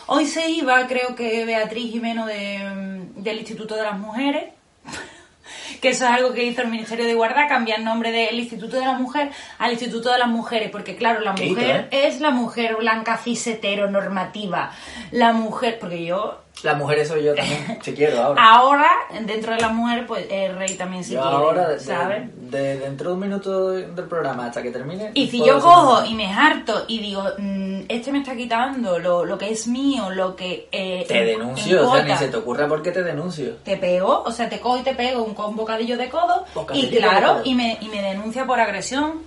Hoy 0.07 0.27
se 0.27 0.49
iba, 0.51 0.87
creo 0.87 1.15
que 1.15 1.45
Beatriz 1.45 1.93
Jimeno 1.93 2.27
de, 2.27 3.07
del 3.17 3.39
Instituto 3.39 3.75
de 3.75 3.83
las 3.83 3.99
Mujeres, 3.99 4.45
que 5.83 5.89
eso 5.89 6.05
es 6.05 6.11
algo 6.11 6.33
que 6.33 6.45
hizo 6.45 6.63
el 6.63 6.69
Ministerio 6.69 7.05
de 7.05 7.11
Igualdad, 7.11 7.49
cambiar 7.49 7.81
el 7.81 7.85
nombre 7.85 8.13
del 8.13 8.39
Instituto 8.39 8.77
de 8.77 8.87
la 8.87 8.95
Mujer 8.95 9.31
al 9.59 9.73
Instituto 9.73 10.11
de 10.11 10.19
las 10.19 10.29
Mujeres, 10.29 10.71
porque 10.71 10.97
claro, 10.97 11.21
la 11.21 11.33
mujer 11.33 11.89
¿eh? 11.91 12.07
es 12.07 12.21
la 12.21 12.31
mujer 12.31 12.77
blanca 12.77 13.19
cis 13.19 13.51
normativa. 13.91 14.73
La 15.11 15.33
mujer, 15.33 15.79
porque 15.79 16.05
yo 16.05 16.46
Las 16.63 16.77
mujeres 16.79 17.07
soy 17.09 17.23
yo 17.23 17.35
también, 17.35 17.79
si 17.83 17.93
quiero 17.93 18.23
ahora. 18.23 18.43
ahora, 18.43 18.91
dentro 19.27 19.53
de 19.55 19.61
las 19.61 19.73
mujeres, 19.73 20.05
pues 20.09 20.27
el 20.31 20.57
rey 20.57 20.75
también 20.75 21.05
se 21.05 21.13
yo 21.13 21.21
quiere, 21.21 21.37
ahora, 21.37 21.79
¿sabes? 21.79 22.31
de- 22.51 22.79
dentro 22.79 23.11
de 23.11 23.15
un 23.15 23.21
minuto 23.21 23.71
de- 23.73 23.87
del 23.89 24.07
programa 24.07 24.47
hasta 24.47 24.63
que 24.63 24.71
termine... 24.71 25.11
Y 25.13 25.29
si 25.29 25.45
yo 25.45 25.61
cojo 25.61 26.03
y 26.07 26.15
me 26.15 26.33
harto 26.33 26.87
y 26.89 27.01
digo, 27.01 27.25
mm, 27.37 27.81
este 27.89 28.11
me 28.11 28.19
está 28.21 28.35
quitando 28.35 28.99
lo, 28.99 29.27
lo 29.27 29.37
que 29.37 29.51
es 29.51 29.67
mío, 29.67 30.09
lo 30.11 30.35
que... 30.35 30.67
eh, 30.73 31.05
Te 31.07 31.19
en- 31.33 31.39
denuncio, 31.41 31.81
en 31.81 31.87
o 31.87 31.93
sea, 31.95 32.03
ni 32.05 32.17
se 32.17 32.29
te 32.29 32.37
ocurra 32.39 32.67
por 32.67 32.83
qué 32.83 32.91
te 32.91 33.03
denuncio. 33.03 33.57
te 33.63 33.77
pego, 33.77 34.23
o 34.25 34.31
sea, 34.33 34.49
te 34.49 34.59
cojo 34.59 34.79
y 34.79 34.83
te 34.83 34.95
pego 34.95 35.23
un, 35.25 35.37
un 35.39 35.57
bocadillo 35.57 35.99
de 35.99 36.09
codo 36.09 36.47
y 36.51 36.55
Bocadillo 36.55 36.99
claro, 36.99 37.27
codo. 37.35 37.43
y 37.45 37.55
me, 37.55 37.77
y 37.83 37.89
me 37.89 38.01
denuncia 38.01 38.47
por 38.47 38.59
agresión 38.59 39.21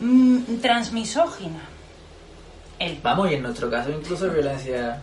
mm, 0.00 0.56
transmisógina. 0.62 1.60
El 2.78 2.98
Vamos, 3.02 3.30
y 3.30 3.34
en 3.34 3.42
nuestro 3.42 3.70
caso 3.70 3.90
incluso 3.90 4.30
violencia 4.30 5.02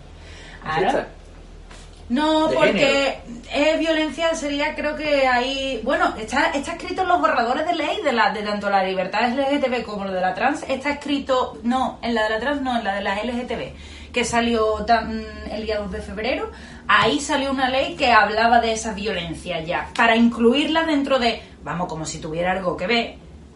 Claro. 0.63 1.05
No, 2.09 2.49
porque 2.53 3.19
es 3.53 3.79
violencia 3.79 4.33
sería, 4.33 4.75
creo 4.75 4.95
que 4.95 5.27
ahí, 5.27 5.81
bueno, 5.83 6.13
está, 6.17 6.51
está 6.51 6.73
escrito 6.73 7.01
en 7.01 7.09
los 7.09 7.19
borradores 7.19 7.65
de 7.65 7.75
ley 7.75 8.01
de 8.01 8.13
la 8.13 8.31
de 8.31 8.43
tanto 8.43 8.69
la 8.69 8.83
libertad 8.83 9.29
LGTB 9.29 9.83
como 9.83 10.05
lo 10.05 10.13
de 10.13 10.21
la 10.21 10.33
trans, 10.33 10.63
está 10.69 10.91
escrito, 10.91 11.59
no, 11.63 11.99
en 12.01 12.15
la 12.15 12.23
de 12.23 12.29
la 12.29 12.39
trans 12.39 12.61
no, 12.61 12.77
en 12.77 12.85
la 12.85 12.95
de 12.95 13.01
las 13.01 13.25
LGTB, 13.25 14.13
que 14.13 14.23
salió 14.23 14.85
tan, 14.85 15.25
el 15.51 15.65
día 15.65 15.79
2 15.79 15.91
de 15.91 16.01
febrero, 16.01 16.51
ahí 16.87 17.19
salió 17.19 17.51
una 17.51 17.69
ley 17.69 17.95
que 17.97 18.09
hablaba 18.09 18.61
de 18.61 18.71
esa 18.71 18.93
violencia 18.93 19.59
ya, 19.61 19.89
para 19.93 20.15
incluirla 20.15 20.83
dentro 20.85 21.19
de, 21.19 21.41
vamos, 21.61 21.87
como 21.87 22.05
si 22.05 22.19
tuviera 22.19 22.53
algo 22.53 22.77
que 22.77 22.87
ver, 22.87 23.15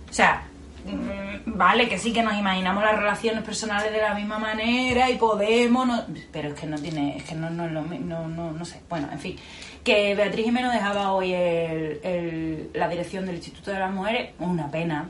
o 0.09 0.13
sea, 0.13 0.43
mm, 0.85 1.20
vale, 1.45 1.87
que 1.89 1.97
sí 1.97 2.11
que 2.13 2.23
nos 2.23 2.35
imaginamos 2.37 2.83
las 2.83 2.95
relaciones 2.97 3.43
personales 3.43 3.91
de 3.91 4.01
la 4.01 4.13
misma 4.13 4.39
manera 4.39 5.09
y 5.09 5.15
podemos, 5.17 5.85
no- 5.87 6.05
pero 6.31 6.49
es 6.49 6.53
que 6.55 6.67
no 6.67 6.77
tiene, 6.77 7.17
es 7.17 7.23
que 7.23 7.35
no, 7.35 7.49
no, 7.49 7.65
es 7.65 7.71
lo 7.71 7.81
mi- 7.83 7.99
no, 7.99 8.27
no, 8.27 8.51
no 8.51 8.65
sé. 8.65 8.81
Bueno, 8.89 9.07
en 9.11 9.19
fin, 9.19 9.35
que 9.83 10.13
Beatriz 10.15 10.45
Jiménez 10.45 10.71
dejaba 10.73 11.11
hoy 11.13 11.33
el- 11.33 11.99
el- 12.03 12.69
la 12.73 12.87
dirección 12.89 13.25
del 13.25 13.35
Instituto 13.35 13.71
de 13.71 13.79
las 13.79 13.91
Mujeres, 13.91 14.31
una 14.39 14.69
pena, 14.69 15.09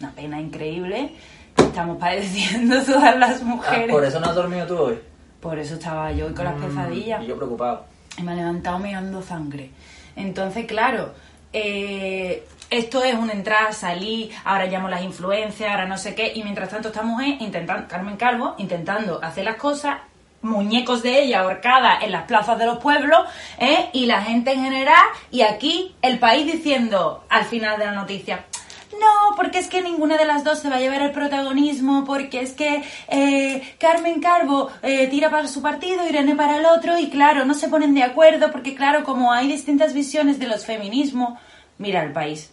una 0.00 0.10
pena 0.12 0.40
increíble. 0.40 1.12
Estamos 1.56 1.98
padeciendo 1.98 2.82
todas 2.84 3.16
las 3.16 3.40
Ah, 3.42 3.44
mujeres. 3.44 3.90
por 3.90 4.04
eso 4.04 4.20
no 4.20 4.26
has 4.28 4.34
dormido 4.34 4.66
tú 4.66 4.78
hoy. 4.78 4.98
Por 5.40 5.58
eso 5.58 5.74
estaba 5.74 6.12
yo 6.12 6.26
hoy 6.26 6.34
con 6.34 6.44
las 6.44 6.54
pesadillas 6.54 7.22
Y 7.22 7.26
yo 7.26 7.36
preocupado. 7.36 7.84
y 8.18 8.22
me 8.22 8.32
he 8.32 8.36
levantado 8.36 8.78
mirando 8.78 9.22
sangre. 9.22 9.70
Entonces, 10.16 10.66
claro, 10.66 11.12
eh, 11.52 12.44
esto 12.70 13.02
es 13.02 13.14
un 13.14 13.30
entrar, 13.30 13.74
salir, 13.74 14.30
ahora 14.44 14.66
llamo 14.66 14.88
las 14.88 15.02
influencias, 15.02 15.70
ahora 15.70 15.86
no 15.86 15.98
sé 15.98 16.14
qué, 16.14 16.32
y 16.34 16.42
mientras 16.42 16.70
tanto 16.70 16.88
esta 16.88 17.02
mujer 17.02 17.36
intentando, 17.40 17.88
Carmen 17.88 18.16
Calvo, 18.16 18.54
intentando 18.58 19.22
hacer 19.22 19.44
las 19.44 19.56
cosas 19.56 19.98
muñecos 20.42 21.02
de 21.02 21.22
ella 21.22 21.40
ahorcada 21.40 21.98
en 22.00 22.12
las 22.12 22.24
plazas 22.24 22.58
de 22.58 22.64
los 22.64 22.78
pueblos 22.78 23.28
¿eh? 23.58 23.90
y 23.92 24.06
la 24.06 24.22
gente 24.22 24.52
en 24.52 24.64
general 24.64 25.04
y 25.30 25.42
aquí 25.42 25.94
el 26.00 26.18
país 26.18 26.50
diciendo 26.50 27.24
al 27.28 27.44
final 27.44 27.78
de 27.78 27.84
la 27.84 27.92
noticia 27.92 28.46
no, 28.92 29.36
porque 29.36 29.58
es 29.58 29.68
que 29.68 29.82
ninguna 29.82 30.18
de 30.18 30.26
las 30.26 30.44
dos 30.44 30.58
se 30.58 30.68
va 30.68 30.76
a 30.76 30.80
llevar 30.80 31.00
el 31.00 31.12
protagonismo, 31.12 32.04
porque 32.04 32.40
es 32.40 32.52
que 32.52 32.82
eh, 33.08 33.74
Carmen 33.78 34.20
Carbo 34.20 34.70
eh, 34.82 35.06
tira 35.06 35.30
para 35.30 35.48
su 35.48 35.62
partido, 35.62 36.06
Irene 36.06 36.34
para 36.36 36.58
el 36.58 36.66
otro, 36.66 36.98
y 36.98 37.08
claro, 37.08 37.44
no 37.44 37.54
se 37.54 37.68
ponen 37.68 37.94
de 37.94 38.02
acuerdo, 38.02 38.50
porque 38.50 38.74
claro, 38.74 39.04
como 39.04 39.32
hay 39.32 39.48
distintas 39.48 39.94
visiones 39.94 40.38
de 40.38 40.48
los 40.48 40.66
feminismos, 40.66 41.38
mira 41.78 42.02
el 42.02 42.12
país. 42.12 42.52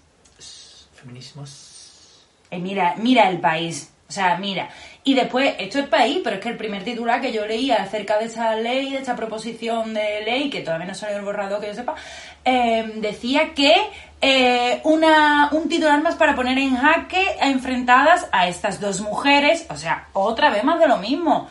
Feminismos. 1.08 2.26
Eh, 2.52 2.60
mira, 2.60 2.96
mira 2.98 3.30
el 3.30 3.40
país. 3.40 3.94
O 4.10 4.12
sea, 4.12 4.38
mira. 4.38 4.70
Y 5.04 5.14
después, 5.14 5.56
esto 5.58 5.80
es 5.80 5.88
país, 5.88 6.20
pero 6.24 6.38
es 6.38 6.42
que 6.42 6.50
el 6.50 6.58
primer 6.58 6.84
titular 6.84 7.22
que 7.22 7.32
yo 7.32 7.46
leía 7.46 7.76
acerca 7.76 8.18
de 8.18 8.26
esa 8.26 8.56
ley, 8.56 8.92
de 8.92 8.98
esta 8.98 9.16
proposición 9.16 9.94
de 9.94 10.22
ley, 10.26 10.50
que 10.50 10.62
todavía 10.62 10.88
no 10.88 10.96
salió 10.96 11.18
el 11.18 11.24
borrado 11.24 11.60
que 11.60 11.68
yo 11.68 11.74
sepa, 11.74 11.96
eh, 12.44 12.94
decía 12.98 13.54
que 13.54 13.74
eh, 14.22 14.82
una, 14.84 15.50
un 15.52 15.68
titular 15.70 16.02
más 16.02 16.16
para 16.16 16.36
poner 16.36 16.58
en 16.58 16.76
jaque 16.76 17.38
a 17.42 17.50
enfrentadas 17.50 18.28
a 18.32 18.48
estas 18.48 18.80
dos 18.80 19.02
mujeres. 19.02 19.66
O 19.70 19.76
sea, 19.76 20.08
otra 20.14 20.50
vez 20.50 20.64
más 20.64 20.80
de 20.80 20.88
lo 20.88 20.98
mismo. 20.98 21.50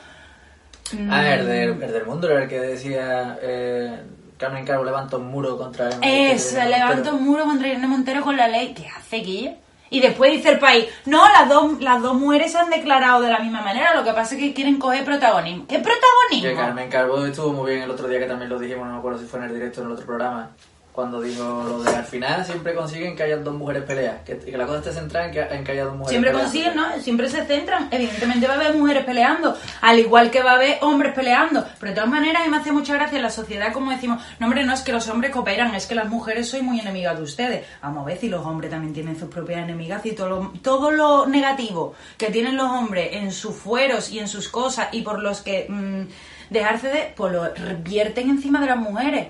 Ah, 1.10 1.34
el 1.34 1.46
del, 1.46 1.82
el 1.82 1.92
del 1.92 2.06
mundo 2.06 2.30
era 2.30 2.44
el 2.44 2.48
que 2.48 2.60
decía 2.60 3.38
eh, 3.42 4.00
Carmen 4.37 4.64
Carbo 4.64 4.85
levanta 4.85 5.16
un 5.16 5.29
muro 5.29 5.57
contra 5.57 5.88
Es, 6.03 6.53
levanta 6.53 7.12
un 7.12 7.25
muro 7.25 7.44
contra 7.44 7.68
Irene 7.68 7.87
Montero 7.87 8.22
con 8.22 8.37
la 8.37 8.49
ley. 8.49 8.75
¿Qué 8.75 8.87
hace, 8.87 9.18
Guille? 9.18 9.59
Y 9.88 10.01
después 10.01 10.33
dice 10.33 10.51
el 10.51 10.59
país, 10.59 10.87
no, 11.05 11.27
las 11.29 11.49
dos, 11.49 11.81
las 11.81 12.03
dos 12.03 12.14
mujeres 12.14 12.53
se 12.53 12.59
han 12.59 12.70
declarado 12.70 13.22
de 13.22 13.31
la 13.31 13.38
misma 13.38 13.62
manera, 13.62 13.94
lo 13.94 14.03
que 14.03 14.12
pasa 14.12 14.35
es 14.35 14.40
que 14.40 14.53
quieren 14.53 14.79
coger 14.79 15.05
protagonismo. 15.05 15.64
¿Qué 15.68 15.79
protagonismo? 15.79 16.51
Que 16.51 16.55
Carmen 16.55 16.90
Carbo 16.90 17.25
estuvo 17.25 17.53
muy 17.53 17.70
bien 17.70 17.85
el 17.85 17.90
otro 17.90 18.09
día 18.09 18.18
que 18.18 18.27
también 18.27 18.51
lo 18.51 18.59
dijimos, 18.59 18.87
no 18.87 18.94
me 18.94 18.99
acuerdo 18.99 19.20
si 19.20 19.27
fue 19.27 19.38
en 19.38 19.46
el 19.46 19.55
directo 19.55 19.81
o 19.81 19.85
en 19.85 19.90
el 19.90 19.92
otro 19.94 20.07
programa, 20.07 20.51
cuando 20.96 21.20
dijo 21.20 21.64
lo 21.68 21.82
de 21.85 21.94
al 21.94 22.04
final 22.04 22.44
siempre 22.44 22.74
consiguen 22.74 23.14
que 23.14 23.22
haya 23.22 23.37
dos 23.37 23.54
mujeres 23.54 23.85
peleas, 23.85 24.22
que, 24.24 24.38
que 24.38 24.56
la 24.56 24.66
cosa 24.66 24.78
esté 24.78 24.92
centrada 24.92 25.26
en 25.26 25.32
que, 25.32 25.40
en 25.42 25.62
que 25.62 25.72
haya 25.72 25.85
dos 25.85 25.92
mujeres 25.94 26.11
Siempre 26.11 26.30
peleas. 26.30 26.46
consiguen, 26.50 26.76
¿no? 26.76 27.00
Siempre 27.00 27.28
se 27.28 27.44
centran. 27.44 27.88
Evidentemente 27.90 28.46
va 28.48 28.54
a 28.54 28.56
haber 28.56 28.74
mujeres 28.74 29.04
peleando, 29.04 29.56
al 29.82 29.98
igual 29.98 30.30
que 30.30 30.42
va 30.42 30.52
a 30.52 30.54
haber 30.54 30.78
hombres 30.80 31.12
peleando. 31.12 31.64
Pero 31.78 31.90
de 31.90 31.94
todas 31.94 32.11
maneras, 32.11 32.42
a 32.42 32.44
mí 32.46 32.50
me 32.50 32.56
hace 32.56 32.72
mucha 32.72 32.94
gracia 32.94 33.16
en 33.16 33.22
la 33.22 33.30
sociedad 33.30 33.72
como 33.72 33.90
decimos, 33.90 34.22
no 34.40 34.46
hombre, 34.46 34.64
no 34.64 34.72
es 34.72 34.80
que 34.80 34.92
los 34.92 35.06
hombres 35.09 35.30
cooperan, 35.30 35.74
es 35.74 35.87
que 35.87 35.94
las 35.94 36.09
mujeres 36.09 36.48
soy 36.48 36.62
muy 36.62 36.80
enemigas 36.80 37.16
de 37.16 37.22
ustedes. 37.22 37.66
Vamos 37.82 38.02
a 38.02 38.06
ver 38.06 38.18
si 38.18 38.28
los 38.28 38.44
hombres 38.44 38.70
también 38.70 38.94
tienen 38.94 39.18
sus 39.18 39.28
propias 39.28 39.61
enemigas 39.62 40.04
y 40.06 40.12
todo 40.12 40.28
lo, 40.28 40.52
todo 40.62 40.90
lo 40.90 41.26
negativo 41.26 41.94
que 42.16 42.30
tienen 42.30 42.56
los 42.56 42.70
hombres 42.70 43.11
en 43.12 43.30
sus 43.32 43.54
fueros 43.54 44.11
y 44.11 44.18
en 44.18 44.28
sus 44.28 44.48
cosas 44.48 44.88
y 44.92 45.02
por 45.02 45.20
los 45.20 45.42
que 45.42 45.66
mm, 45.68 46.02
dejarse 46.48 46.88
de, 46.88 47.12
pues 47.14 47.32
lo 47.32 47.42
vierten 47.82 48.30
encima 48.30 48.61
de 48.61 48.66
las 48.66 48.78
mujeres. 48.78 49.26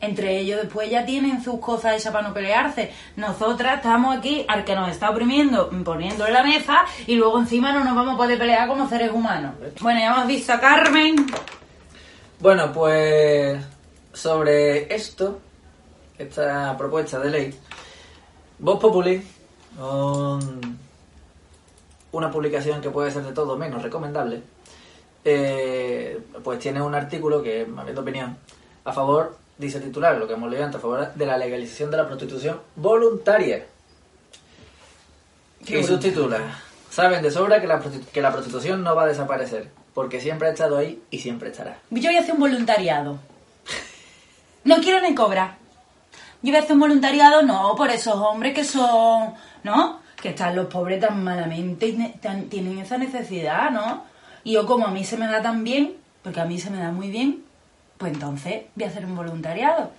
Entre 0.00 0.38
ellos 0.38 0.60
después 0.62 0.90
ya 0.90 1.06
tienen 1.06 1.42
sus 1.42 1.58
cosas 1.58 1.96
hechas 1.98 2.12
para 2.12 2.28
no 2.28 2.34
pelearse. 2.34 2.92
Nosotras 3.16 3.76
estamos 3.76 4.14
aquí 4.16 4.44
al 4.46 4.64
que 4.64 4.74
nos 4.74 4.90
está 4.90 5.08
oprimiendo, 5.10 5.70
poniendo 5.84 6.26
en 6.26 6.32
la 6.34 6.42
mesa 6.42 6.84
y 7.06 7.14
luego 7.14 7.38
encima 7.38 7.72
no 7.72 7.82
nos 7.82 7.94
vamos 7.96 8.14
a 8.14 8.16
poder 8.18 8.38
pelear 8.38 8.68
como 8.68 8.88
seres 8.88 9.10
humanos. 9.10 9.54
Bueno, 9.80 9.98
ya 10.00 10.14
hemos 10.14 10.26
visto 10.26 10.52
a 10.52 10.60
Carmen. 10.60 11.16
Bueno, 12.40 12.70
pues 12.72 13.58
sobre 14.12 14.94
esto, 14.94 15.40
esta 16.18 16.76
propuesta 16.76 17.18
de 17.18 17.30
ley, 17.30 17.58
Voz 18.58 18.78
Populi, 18.78 19.22
un- 19.78 20.78
una 22.12 22.30
publicación 22.30 22.80
que 22.82 22.90
puede 22.90 23.10
ser 23.10 23.22
de 23.24 23.32
todo 23.32 23.56
menos 23.56 23.82
recomendable, 23.82 24.42
eh, 25.24 26.20
pues 26.44 26.58
tiene 26.58 26.80
un 26.82 26.94
artículo 26.94 27.42
que, 27.42 27.62
a 27.62 27.82
mi 27.84 27.90
opinión, 27.92 28.36
a 28.84 28.92
favor, 28.92 29.36
dice 29.58 29.80
titular, 29.80 30.16
lo 30.18 30.26
que 30.26 30.34
hemos 30.34 30.50
leído 30.50 30.64
antes, 30.66 30.78
a 30.78 30.82
favor 30.82 31.12
de 31.14 31.26
la 31.26 31.36
legalización 31.38 31.90
de 31.90 31.96
la 31.96 32.06
prostitución 32.06 32.60
voluntaria. 32.76 33.64
Qué 35.64 35.80
y 35.80 35.84
subtitula, 35.84 36.38
saben 36.90 37.22
de 37.22 37.30
sobra 37.30 37.60
que 37.60 37.66
la, 37.66 37.80
que 38.12 38.20
la 38.22 38.32
prostitución 38.32 38.82
no 38.84 38.94
va 38.94 39.04
a 39.04 39.06
desaparecer, 39.06 39.68
porque 39.94 40.20
siempre 40.20 40.48
ha 40.48 40.52
estado 40.52 40.76
ahí 40.78 41.02
y 41.10 41.18
siempre 41.18 41.50
estará. 41.50 41.78
Yo 41.90 42.08
voy 42.08 42.16
a 42.16 42.20
hacer 42.20 42.34
un 42.34 42.40
voluntariado. 42.40 43.18
No 44.64 44.76
quiero 44.80 45.00
ni 45.00 45.14
cobrar. 45.14 45.56
Yo 46.42 46.50
voy 46.52 46.56
a 46.56 46.60
hacer 46.60 46.72
un 46.72 46.80
voluntariado, 46.80 47.42
no, 47.42 47.74
por 47.76 47.90
esos 47.90 48.14
hombres 48.14 48.54
que 48.54 48.64
son, 48.64 49.34
¿no? 49.64 50.00
Que 50.20 50.30
están 50.30 50.54
los 50.54 50.66
pobres 50.66 51.00
tan 51.00 51.24
malamente 51.24 51.86
y 51.88 52.08
tan- 52.20 52.44
tienen 52.48 52.78
esa 52.78 52.98
necesidad, 52.98 53.70
¿no? 53.70 54.04
Y 54.44 54.52
yo 54.52 54.66
como 54.66 54.86
a 54.86 54.90
mí 54.90 55.04
se 55.04 55.16
me 55.16 55.26
da 55.26 55.42
tan 55.42 55.64
bien, 55.64 55.94
porque 56.22 56.40
a 56.40 56.44
mí 56.44 56.58
se 56.60 56.70
me 56.70 56.78
da 56.78 56.92
muy 56.92 57.10
bien, 57.10 57.42
pues 57.98 58.12
entonces 58.12 58.64
voy 58.74 58.84
a 58.84 58.88
hacer 58.88 59.04
un 59.04 59.16
voluntariado. 59.16 59.90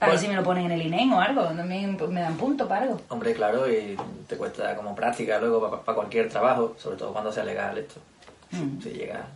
A 0.00 0.06
ver 0.06 0.14
Bueno. 0.14 0.20
si 0.20 0.28
me 0.28 0.34
lo 0.34 0.42
ponen 0.42 0.66
en 0.66 0.72
el 0.72 0.82
INEM 0.86 1.12
o 1.12 1.20
algo, 1.20 1.42
también 1.44 1.96
pues, 1.96 2.10
me 2.10 2.20
dan 2.22 2.36
punto 2.36 2.66
para 2.66 2.82
algo. 2.84 3.00
Hombre, 3.10 3.34
claro, 3.34 3.70
y 3.70 3.96
te 4.26 4.36
cuesta 4.36 4.74
como 4.74 4.94
práctica 4.94 5.38
luego 5.38 5.82
para 5.82 5.94
cualquier 5.94 6.30
trabajo, 6.30 6.74
sobre 6.78 6.96
todo 6.96 7.12
cuando 7.12 7.30
sea 7.30 7.44
legal 7.44 7.76
esto. 7.76 8.00
Mm. 8.52 8.80
Si 8.80 8.90
llega. 8.90 9.26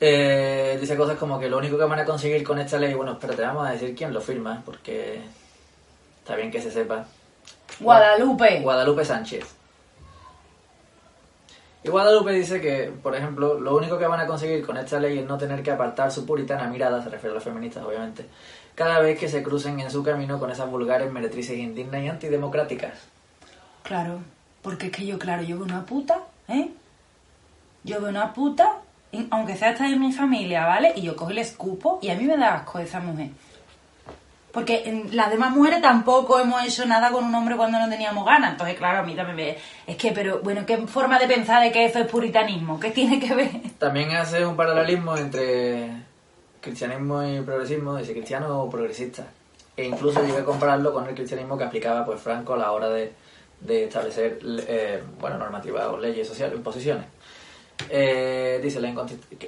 Eh, 0.00 0.76
dice 0.80 0.96
cosas 0.96 1.16
como 1.16 1.40
que 1.40 1.48
lo 1.48 1.58
único 1.58 1.76
que 1.76 1.84
van 1.84 1.98
a 1.98 2.04
conseguir 2.04 2.44
con 2.44 2.58
esta 2.58 2.78
ley, 2.78 2.94
bueno, 2.94 3.12
espérate, 3.12 3.42
vamos 3.42 3.66
a 3.66 3.72
decir 3.72 3.94
quién 3.96 4.12
lo 4.12 4.20
firma, 4.20 4.62
porque 4.64 5.20
está 6.20 6.36
bien 6.36 6.50
que 6.50 6.60
se 6.60 6.70
sepa. 6.70 7.04
Guadalupe. 7.80 8.60
Guadalupe 8.60 9.04
Sánchez. 9.04 9.44
Guadalupe 11.88 12.32
dice 12.32 12.60
que, 12.60 12.92
por 13.02 13.14
ejemplo, 13.14 13.58
lo 13.58 13.76
único 13.76 13.98
que 13.98 14.06
van 14.06 14.20
a 14.20 14.26
conseguir 14.26 14.64
con 14.64 14.76
esta 14.76 14.98
ley 14.98 15.18
es 15.18 15.26
no 15.26 15.38
tener 15.38 15.62
que 15.62 15.70
apartar 15.70 16.10
su 16.10 16.24
puritana 16.26 16.66
mirada, 16.68 17.02
se 17.02 17.10
refiere 17.10 17.32
a 17.32 17.34
los 17.34 17.44
feministas, 17.44 17.84
obviamente, 17.84 18.26
cada 18.74 19.00
vez 19.00 19.18
que 19.18 19.28
se 19.28 19.42
crucen 19.42 19.80
en 19.80 19.90
su 19.90 20.02
camino 20.02 20.38
con 20.38 20.50
esas 20.50 20.70
vulgares 20.70 21.12
meretrices 21.12 21.58
indignas 21.58 22.02
y 22.02 22.08
antidemocráticas. 22.08 23.06
Claro, 23.82 24.20
porque 24.62 24.86
es 24.86 24.92
que 24.92 25.06
yo, 25.06 25.18
claro, 25.18 25.42
yo 25.42 25.56
veo 25.56 25.64
una 25.64 25.84
puta, 25.84 26.20
¿eh? 26.48 26.70
Yo 27.84 28.00
veo 28.00 28.10
una 28.10 28.32
puta, 28.32 28.78
aunque 29.30 29.56
sea 29.56 29.70
esta 29.70 29.88
de 29.88 29.96
mi 29.96 30.12
familia, 30.12 30.66
¿vale? 30.66 30.92
Y 30.96 31.02
yo 31.02 31.16
cojo 31.16 31.30
le 31.30 31.40
escupo 31.40 31.98
y 32.02 32.10
a 32.10 32.16
mí 32.16 32.24
me 32.24 32.36
da 32.36 32.56
asco 32.56 32.78
esa 32.78 33.00
mujer. 33.00 33.30
Porque 34.52 34.82
en 34.86 35.14
las 35.14 35.30
demás 35.30 35.50
mujeres 35.50 35.82
tampoco 35.82 36.40
hemos 36.40 36.64
hecho 36.64 36.86
nada 36.86 37.10
con 37.10 37.24
un 37.24 37.34
hombre 37.34 37.56
cuando 37.56 37.78
no 37.78 37.88
teníamos 37.88 38.24
ganas. 38.24 38.52
Entonces, 38.52 38.76
claro, 38.76 39.00
a 39.00 39.02
mí 39.02 39.14
también 39.14 39.36
me... 39.36 39.56
Es 39.86 39.96
que, 39.96 40.12
pero, 40.12 40.40
bueno, 40.40 40.64
¿qué 40.66 40.78
forma 40.86 41.18
de 41.18 41.26
pensar 41.26 41.62
de 41.62 41.70
que 41.70 41.84
eso 41.84 41.98
es 41.98 42.06
puritanismo? 42.06 42.80
¿Qué 42.80 42.90
tiene 42.90 43.20
que 43.20 43.34
ver? 43.34 43.50
También 43.78 44.10
hace 44.12 44.44
un 44.46 44.56
paralelismo 44.56 45.16
entre 45.16 45.90
cristianismo 46.60 47.22
y 47.22 47.40
progresismo, 47.40 47.96
dice 47.96 48.12
cristiano 48.12 48.62
o 48.62 48.70
progresista. 48.70 49.26
E 49.76 49.84
incluso 49.84 50.24
llega 50.24 50.40
a 50.40 50.44
compararlo 50.44 50.92
con 50.92 51.06
el 51.06 51.14
cristianismo 51.14 51.56
que 51.56 51.64
aplicaba 51.64 52.04
pues 52.04 52.20
Franco 52.20 52.54
a 52.54 52.56
la 52.56 52.72
hora 52.72 52.88
de, 52.88 53.12
de 53.60 53.84
establecer 53.84 54.40
eh, 54.66 55.02
bueno, 55.20 55.38
normativas 55.38 55.86
o 55.86 55.98
leyes 55.98 56.26
sociales, 56.26 56.56
imposiciones. 56.56 57.04
Eh, 57.90 58.60
dice 58.62 58.80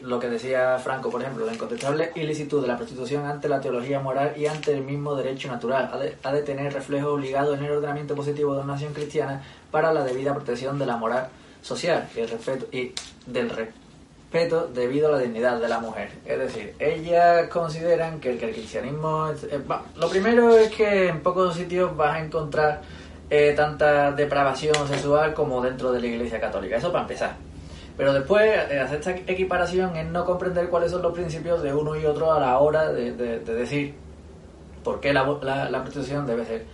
lo 0.02 0.20
que 0.20 0.28
decía 0.28 0.78
Franco, 0.78 1.10
por 1.10 1.20
ejemplo, 1.20 1.44
la 1.44 1.52
incontestable 1.52 2.12
ilicitud 2.14 2.62
de 2.62 2.68
la 2.68 2.76
prostitución 2.76 3.26
ante 3.26 3.48
la 3.48 3.60
teología 3.60 4.00
moral 4.00 4.34
y 4.36 4.46
ante 4.46 4.72
el 4.72 4.82
mismo 4.82 5.14
derecho 5.14 5.48
natural 5.48 5.90
ha 5.92 5.98
de, 5.98 6.16
ha 6.22 6.32
de 6.32 6.42
tener 6.42 6.72
reflejo 6.72 7.12
obligado 7.12 7.54
en 7.54 7.64
el 7.64 7.72
ordenamiento 7.72 8.14
positivo 8.14 8.54
de 8.54 8.60
una 8.62 8.74
nación 8.74 8.94
cristiana 8.94 9.42
para 9.70 9.92
la 9.92 10.04
debida 10.04 10.34
protección 10.34 10.78
de 10.78 10.86
la 10.86 10.96
moral 10.96 11.28
social 11.60 12.08
y, 12.72 12.92
del 13.26 13.50
respeto 13.50 14.68
debido 14.68 15.08
a 15.08 15.12
la 15.12 15.18
dignidad 15.18 15.60
de 15.60 15.68
la 15.68 15.80
mujer. 15.80 16.10
Es 16.24 16.38
decir, 16.38 16.74
ellas 16.78 17.48
consideran 17.48 18.20
que 18.20 18.30
el, 18.30 18.38
que 18.38 18.46
el 18.46 18.54
cristianismo... 18.54 19.30
eh, 19.50 19.60
lo 19.96 20.08
primero 20.08 20.56
es 20.56 20.70
que 20.70 21.08
en 21.08 21.20
pocos 21.20 21.56
sitios 21.56 21.94
vas 21.96 22.16
a 22.16 22.20
encontrar 22.20 22.80
eh, 23.28 23.52
tanta 23.56 24.12
depravación 24.12 24.88
sexual 24.88 25.34
como 25.34 25.60
dentro 25.60 25.92
de 25.92 26.00
la 26.00 26.06
Iglesia 26.06 26.40
Católica. 26.40 26.76
Eso 26.76 26.90
para 26.90 27.02
empezar. 27.02 27.49
Pero 28.00 28.12
después, 28.14 28.58
hacer 28.58 28.98
esta 28.98 29.10
equiparación 29.32 29.94
es 29.94 30.06
no 30.08 30.24
comprender 30.24 30.68
cuáles 30.70 30.90
son 30.90 31.02
los 31.02 31.12
principios 31.12 31.62
de 31.62 31.74
uno 31.74 31.94
y 31.96 32.06
otro 32.06 32.32
a 32.32 32.40
la 32.40 32.58
hora 32.58 32.90
de, 32.92 33.12
de- 33.12 33.40
de 33.40 33.54
decir 33.54 33.94
por 34.82 35.00
qué 35.00 35.12
la, 35.12 35.24
la- 35.42 35.68
la 35.68 35.82
prostitución 35.82 36.26
debe 36.26 36.46
ser 36.46 36.64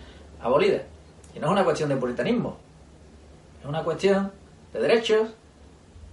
abolida. 0.40 0.82
Y 1.34 1.40
no 1.40 1.46
es 1.46 1.52
una 1.52 1.64
cuestión 1.64 1.88
de 1.88 1.96
puritanismo, 1.96 2.56
es 3.60 3.66
una 3.66 3.82
cuestión 3.82 4.30
de 4.72 4.80
derechos 4.80 5.34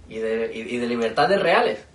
y 0.08 0.18
de, 0.18 0.50
y, 0.52 0.74
y 0.74 0.78
de 0.78 0.86
libertades 0.88 1.40
reales. 1.40 1.86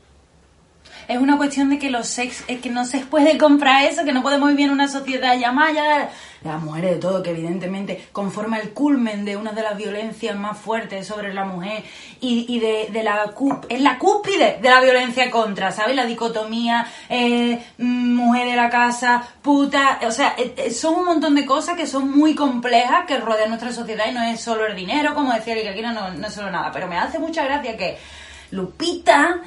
Es 1.07 1.17
una 1.17 1.37
cuestión 1.37 1.71
de 1.71 1.79
que 1.79 1.89
los 1.89 2.07
sex, 2.07 2.43
es 2.47 2.61
que 2.61 2.69
no 2.69 2.85
se 2.85 2.99
puede 2.99 3.37
comprar 3.39 3.85
eso, 3.85 4.05
que 4.05 4.13
no 4.13 4.21
podemos 4.21 4.49
vivir 4.49 4.67
en 4.67 4.73
una 4.73 4.87
sociedad 4.87 5.37
llamada 5.39 6.11
las 6.43 6.61
mujeres 6.61 6.91
de 6.91 6.97
todo, 6.97 7.21
que 7.21 7.31
evidentemente 7.31 8.07
conforma 8.11 8.59
el 8.59 8.69
culmen 8.69 9.25
de 9.25 9.35
una 9.35 9.51
de 9.51 9.61
las 9.61 9.75
violencias 9.75 10.37
más 10.37 10.57
fuertes 10.57 11.07
sobre 11.07 11.33
la 11.33 11.45
mujer 11.45 11.83
y, 12.21 12.45
y 12.47 12.59
de, 12.59 12.89
de 12.91 13.03
la 13.03 13.33
es 13.67 13.81
la 13.81 13.97
cúspide 13.97 14.59
de 14.61 14.69
la 14.69 14.79
violencia 14.81 15.29
contra, 15.29 15.71
¿sabes? 15.71 15.95
La 15.95 16.05
dicotomía, 16.05 16.87
eh, 17.09 17.59
mm, 17.77 18.15
mujer 18.15 18.47
de 18.47 18.55
la 18.55 18.69
casa, 18.69 19.27
puta, 19.41 19.99
o 20.03 20.11
sea, 20.11 20.35
eh, 20.37 20.53
eh, 20.57 20.71
son 20.71 20.95
un 20.95 21.05
montón 21.05 21.35
de 21.35 21.45
cosas 21.45 21.75
que 21.75 21.87
son 21.87 22.15
muy 22.15 22.35
complejas 22.35 23.05
que 23.05 23.17
rodean 23.17 23.49
nuestra 23.49 23.73
sociedad 23.73 24.05
y 24.09 24.13
no 24.13 24.23
es 24.23 24.39
solo 24.39 24.65
el 24.67 24.75
dinero, 24.75 25.13
como 25.15 25.33
decía 25.33 25.53
Erika 25.53 25.71
Aquino, 25.71 25.91
no, 25.91 26.11
no 26.11 26.27
es 26.27 26.33
solo 26.33 26.51
nada, 26.51 26.71
pero 26.71 26.87
me 26.87 26.97
hace 26.97 27.19
mucha 27.19 27.43
gracia 27.43 27.75
que 27.75 27.97
Lupita, 28.51 29.41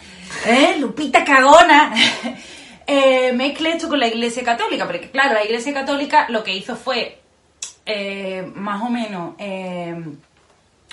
¿eh? 0.46 0.76
Lupita 0.78 1.24
cagona, 1.24 1.92
eh, 2.86 3.32
mezcle 3.32 3.72
esto 3.72 3.88
con 3.88 3.98
la 3.98 4.06
Iglesia 4.06 4.44
Católica, 4.44 4.86
porque 4.86 5.10
claro, 5.10 5.34
la 5.34 5.44
Iglesia 5.44 5.74
Católica 5.74 6.26
lo 6.28 6.44
que 6.44 6.54
hizo 6.54 6.76
fue, 6.76 7.20
eh, 7.84 8.50
más 8.54 8.82
o 8.82 8.90
menos, 8.90 9.34
eh, 9.38 9.94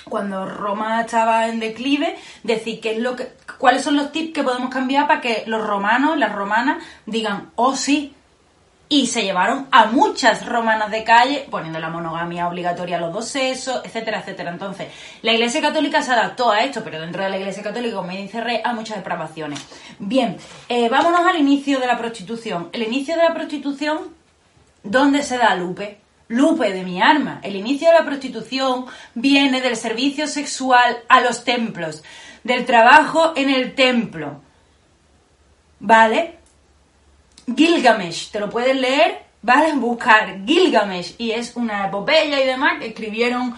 cuando 0.06 0.46
Roma 0.46 1.02
estaba 1.02 1.48
en 1.48 1.60
declive, 1.60 2.16
decir 2.44 2.80
qué 2.80 2.94
es 2.94 3.00
lo 3.00 3.16
que, 3.16 3.28
cuáles 3.58 3.84
son 3.84 3.96
los 3.96 4.12
tips 4.12 4.34
que 4.34 4.44
podemos 4.44 4.74
cambiar 4.74 5.08
para 5.08 5.22
que 5.22 5.44
los 5.46 5.66
romanos, 5.66 6.18
las 6.18 6.34
romanas, 6.34 6.84
digan, 7.06 7.52
oh 7.56 7.76
sí, 7.76 8.16
y 8.92 9.06
se 9.06 9.22
llevaron 9.22 9.68
a 9.70 9.86
muchas 9.86 10.48
romanas 10.48 10.90
de 10.90 11.04
calle 11.04 11.48
poniendo 11.52 11.78
la 11.78 11.90
monogamia 11.90 12.48
obligatoria 12.48 12.98
a 12.98 13.00
los 13.00 13.14
dos 13.14 13.28
sexos, 13.28 13.82
etcétera, 13.86 14.22
etcétera. 14.22 14.50
Entonces, 14.50 14.88
la 15.22 15.32
Iglesia 15.32 15.62
Católica 15.62 16.02
se 16.02 16.12
adaptó 16.12 16.50
a 16.50 16.64
esto, 16.64 16.84
pero 16.84 17.00
dentro 17.00 17.24
de 17.24 17.30
la 17.30 17.38
Iglesia 17.38 17.62
Católica, 17.62 17.96
como 17.98 18.08
me 18.08 18.18
dice 18.18 18.42
Rey, 18.42 18.60
hay 18.64 18.74
muchas 18.74 18.98
depravaciones. 18.98 19.64
Bien, 20.00 20.38
eh, 20.68 20.90
vámonos 20.90 21.20
al 21.20 21.38
inicio 21.38 21.80
de 21.80 21.86
la 21.86 22.00
prostitución. 22.00 22.70
El 22.74 22.82
inicio 22.82 23.16
de 23.16 23.24
la 23.24 23.34
prostitución, 23.36 24.00
¿dónde 24.82 25.22
se 25.22 25.38
da 25.38 25.54
Lupe? 25.54 26.00
Lupe 26.28 26.74
de 26.74 26.84
mi 26.84 27.00
arma. 27.00 27.42
El 27.44 27.56
inicio 27.56 27.90
de 27.90 27.94
la 27.94 28.06
prostitución 28.06 28.88
viene 29.14 29.62
del 29.62 29.76
servicio 29.76 30.26
sexual 30.26 30.98
a 31.08 31.22
los 31.22 31.44
templos, 31.44 32.04
del 32.44 32.66
trabajo 32.66 33.34
en 33.36 33.52
el 33.52 33.76
templo. 33.76 34.42
¿Vale? 35.80 36.39
Gilgamesh, 37.56 38.32
te 38.32 38.40
lo 38.40 38.50
puedes 38.50 38.76
leer, 38.76 39.24
¿vale? 39.42 39.74
Buscar 39.74 40.46
Gilgamesh 40.46 41.16
y 41.18 41.32
es 41.32 41.56
una 41.56 41.88
epopeya 41.88 42.42
y 42.42 42.46
demás 42.46 42.80
que 42.80 42.88
escribieron, 42.88 43.56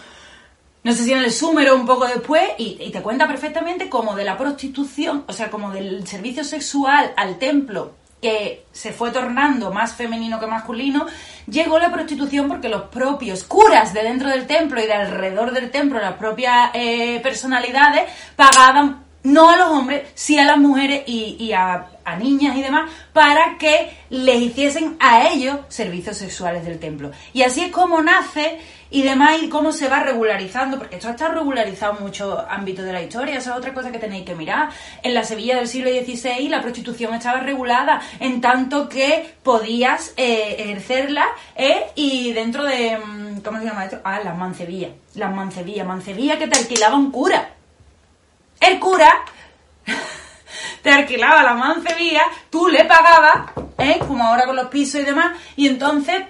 no 0.84 0.91
sé 0.93 1.04
si 1.04 1.13
en 1.13 1.19
el 1.19 1.32
Súmero 1.32 1.75
un 1.75 1.86
poco 1.86 2.08
después 2.08 2.43
y, 2.58 2.89
te 2.91 3.01
cuenta 3.01 3.27
perfectamente 3.27 3.89
como 3.89 4.15
de 4.15 4.25
la 4.25 4.38
prostitución, 4.38 5.25
o 5.27 5.34
sea, 5.34 5.49
como 5.49 5.71
del 5.71 6.08
servicio 6.08 6.43
sexual 6.43 7.13
al 7.17 7.38
templo 7.38 7.93
que 8.21 8.65
se 8.71 8.93
fue 8.93 9.10
tornando 9.10 9.71
más 9.71 9.95
femenino 9.95 10.39
que 10.39 10.45
masculino, 10.45 11.08
llegó 11.47 11.80
la 11.80 11.91
prostitución 11.91 12.47
porque 12.47 12.69
los 12.69 12.84
propios 12.84 13.43
curas 13.43 13.95
de 13.95 14.04
dentro 14.04 14.30
del 14.30 14.45
templo 14.45 14.80
y 14.80 14.86
de 14.86 14.93
alrededor 14.93 15.51
del 15.51 15.71
templo, 15.71 15.99
las 15.99 16.13
propias 16.13 16.69
eh, 16.75 17.19
personalidades, 17.23 18.12
pagaban 18.36 19.06
no 19.23 19.49
a 19.49 19.58
los 19.58 19.69
hombres, 19.69 20.08
sí 20.13 20.38
a 20.38 20.45
las 20.45 20.58
mujeres 20.58 21.04
y 21.08 21.51
a, 21.54 21.88
niñas 22.19 22.56
y 22.58 22.62
demás, 22.62 22.89
para 23.13 23.58
que 23.58 23.91
les 24.10 24.41
hiciesen 24.41 24.97
a 25.00 25.30
ellos 25.30 25.60
servicios 25.69 26.17
sexuales 26.17 26.65
del 26.65 26.80
templo. 26.80 27.12
Y 27.34 27.43
así 27.43 27.62
es 27.62 27.71
como 27.71 28.02
nace 28.02 28.60
y 28.91 29.04
demás 29.04 29.38
y 29.41 29.50
cómo 29.50 29.71
se 29.71 29.88
va 29.88 30.04
regularizando, 30.04 30.78
porque 30.78 30.97
esto 30.97 31.10
está 31.10 31.30
regularizado 31.30 31.97
en 31.97 32.04
muchos 32.04 32.43
ámbitos 32.50 32.86
de 32.86 32.93
la 32.93 33.02
historia, 33.02 33.38
esa 33.38 33.52
es 33.52 33.58
otra 33.58 33.74
cosa 33.74 33.91
que 33.91 34.00
tenéis 34.00 34.26
que 34.26 34.36
mirar. 34.36 34.69
En 35.02 35.13
la 35.13 35.24
Sevilla 35.24 35.56
del 35.56 35.67
siglo 35.67 35.89
XVI 35.89 36.50
la 36.50 36.62
prostitución 36.62 37.13
estaba 37.13 37.39
regulada, 37.39 38.02
en 38.19 38.41
tanto 38.41 38.89
que 38.89 39.34
podías 39.41 40.13
eh, 40.17 40.58
ejercerla 40.60 41.26
eh, 41.56 41.86
y 41.95 42.34
dentro 42.34 42.65
de, 42.65 42.97
mm, 42.97 43.39
¿cómo 43.39 43.60
se 43.60 43.65
llama 43.65 43.86
esto? 43.86 44.02
Ah, 44.04 44.19
las 44.24 44.38
mancebillas, 44.38 44.91
las 45.15 45.34
mancebillas, 45.34 45.88
mancebillas 45.88 46.38
que 46.38 46.47
te 46.47 46.60
alquilaba 46.60 46.97
un 46.97 47.12
cura. 47.12 47.50
El 48.60 48.80
cura 48.80 49.24
te 50.82 50.89
alquilaba 50.89 51.43
la 51.43 51.54
mancebía, 51.54 52.24
tú 52.50 52.67
le 52.67 52.86
pagabas, 52.86 53.52
¿eh? 53.78 54.00
como 54.08 54.24
ahora 54.24 54.45
con 54.45 54.56
los 54.56 54.67
pisos 54.67 55.02
y 55.02 55.06
demás, 55.06 55.38
y 55.56 55.67
entonces 55.67 56.24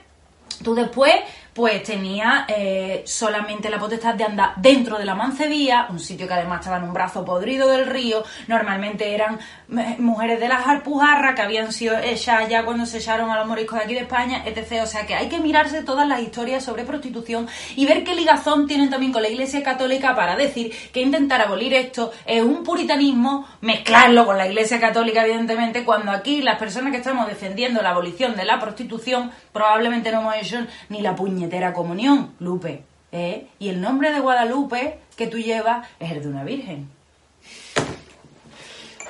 tú 0.63 0.76
después 0.76 1.15
pues 1.54 1.84
tenía 1.84 2.46
eh, 2.48 3.04
solamente 3.06 3.70
la 3.70 3.80
potestad 3.80 4.16
de 4.16 4.24
andar 4.24 4.54
dentro 4.58 4.98
de 4.98 5.06
la 5.06 5.16
mancebía, 5.16 5.88
un 5.90 6.00
sitio 6.00 6.28
que 6.28 6.34
además 6.34 6.60
estaba 6.60 6.78
en 6.78 6.84
un 6.84 6.94
brazo 6.94 7.26
podrido 7.26 7.68
del 7.68 7.88
río, 7.88 8.24
normalmente 8.48 9.14
eran 9.14 9.40
eh, 9.78 9.96
mujeres 10.00 10.40
de 10.40 10.48
las 10.48 10.66
Alpujarras 10.66 11.36
que 11.36 11.42
habían 11.42 11.74
sido 11.74 11.98
hechas 11.98 12.48
ya 12.48 12.64
cuando 12.64 12.86
se 12.86 13.00
echaron 13.00 13.30
a 13.30 13.38
los 13.38 13.48
moriscos 13.48 13.80
de 13.80 13.86
aquí 13.86 13.94
de 13.94 14.02
España, 14.02 14.44
etc. 14.46 14.84
O 14.84 14.86
sea 14.86 15.06
que 15.06 15.16
hay 15.16 15.28
que 15.28 15.40
mirarse 15.40 15.84
todas 15.84 16.08
las 16.08 16.22
historias 16.22 16.64
sobre 16.64 16.84
prostitución 16.84 17.48
y 17.76 17.86
ver 17.86 18.04
qué 18.04 18.16
ligazón 18.16 18.68
tienen 18.68 18.90
también 18.90 19.12
con 19.12 19.22
la 19.22 19.30
Iglesia 19.30 19.64
Católica 19.64 20.16
para 20.16 20.36
decir 20.36 20.74
que 20.94 21.02
intentar 21.02 21.42
abolir 21.42 21.74
esto 21.74 22.12
es 22.26 22.42
un 22.42 22.64
puritanismo, 22.64 23.48
mezclarlo 23.62 24.26
con 24.26 24.38
la 24.38 24.48
Iglesia 24.48 24.80
Católica 24.80 25.26
evidentemente, 25.26 25.84
cuando 25.84 26.12
aquí 26.12 26.42
las 26.42 26.58
personas 26.58 26.92
que 26.92 26.98
estamos 26.98 27.28
defendiendo 27.28 27.82
la 27.82 27.90
abolición 27.90 28.36
de 28.36 28.46
la 28.46 28.60
prostitución 28.60 29.32
probablemente 29.54 30.12
no 30.12 30.22
hemos 30.22 30.36
hecho 30.36 30.66
ni 30.90 31.02
la 31.02 31.16
puñetera 31.16 31.74
comunión, 31.74 32.34
Lupe. 32.40 32.84
¿eh? 33.12 33.48
Y 33.60 33.70
el 33.70 33.82
nombre 33.82 34.12
de 34.12 34.20
Guadalupe 34.20 35.00
que 35.18 35.28
tú 35.28 35.38
llevas 35.38 35.88
es 36.00 36.12
el 36.12 36.22
de 36.24 36.30
una 36.30 36.44
virgen. 36.44 36.90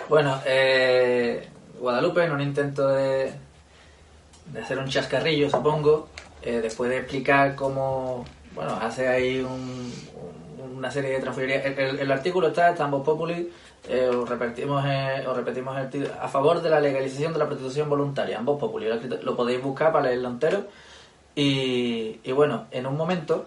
Bueno, 0.10 0.41
eh, 0.45 1.47
Guadalupe, 1.80 2.23
en 2.23 2.32
un 2.32 2.41
intento 2.41 2.88
de, 2.89 3.34
hacer 4.62 4.77
un 4.80 4.88
chascarrillo, 4.89 5.49
supongo, 5.49 6.10
eh, 6.41 6.60
después 6.62 6.89
de 6.89 6.97
explicar 6.97 7.56
cómo, 7.56 8.25
bueno, 8.54 8.77
hace 8.82 9.08
ahí 9.08 9.39
un- 9.39 9.93
una 10.81 10.89
serie 10.89 11.11
de 11.11 11.19
transferencias. 11.19 11.77
El, 11.77 12.11
artículo 12.11 12.47
está 12.47 12.69
en 12.69 12.75
Tambos 12.75 13.05
Populi, 13.05 13.51
eh, 13.87 14.07
os, 14.07 14.27
repetimos, 14.27 14.83
eh, 14.87 15.23
os 15.27 15.37
repetimos 15.37 15.77
el 15.77 16.11
a 16.19 16.27
favor 16.27 16.59
de 16.59 16.71
la 16.71 16.79
legalización 16.79 17.33
de 17.33 17.39
la 17.39 17.45
prostitución 17.45 17.87
voluntaria, 17.87 18.39
ambos 18.39 18.59
Populi, 18.59 18.87
lo, 18.87 18.95
lo 19.21 19.35
podéis 19.35 19.61
buscar 19.61 19.91
para 19.91 20.05
leerlo 20.05 20.29
entero. 20.29 20.65
Y, 21.35 22.19
y 22.23 22.31
bueno, 22.31 22.65
en 22.71 22.87
un 22.87 22.97
momento 22.97 23.45